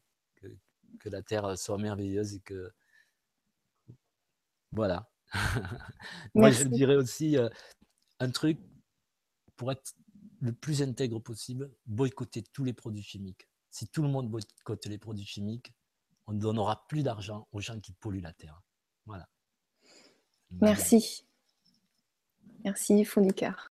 que, 1.01 1.09
la 1.09 1.23
terre 1.23 1.57
soit 1.57 1.79
merveilleuse 1.79 2.35
et 2.35 2.41
que. 2.41 2.71
Voilà. 4.73 5.09
Moi, 6.35 6.51
je 6.51 6.65
dirais 6.65 6.97
aussi 6.97 7.37
euh, 7.37 7.49
un 8.19 8.31
truc 8.31 8.59
pour 9.57 9.71
être 9.71 9.95
le 10.41 10.53
plus 10.53 10.83
intègre 10.83 11.19
possible 11.21 11.71
boycotter 11.87 12.43
tous 12.53 12.65
les 12.65 12.73
produits 12.73 13.03
chimiques. 13.03 13.49
Si 13.71 13.87
tout 13.89 14.03
le 14.03 14.09
monde 14.09 14.29
boycotte 14.29 14.87
les 14.87 14.99
produits 14.99 15.25
chimiques, 15.25 15.73
on 16.27 16.33
ne 16.33 16.41
donnera 16.41 16.87
plus 16.89 17.03
d'argent 17.03 17.49
aux 17.53 17.61
gens 17.61 17.81
qui 17.81 17.93
polluent 17.93 18.21
la 18.21 18.33
terre. 18.33 18.63
Voilà. 19.07 19.29
Merci. 20.51 21.27
Merci, 22.65 23.05
cœur. 23.33 23.71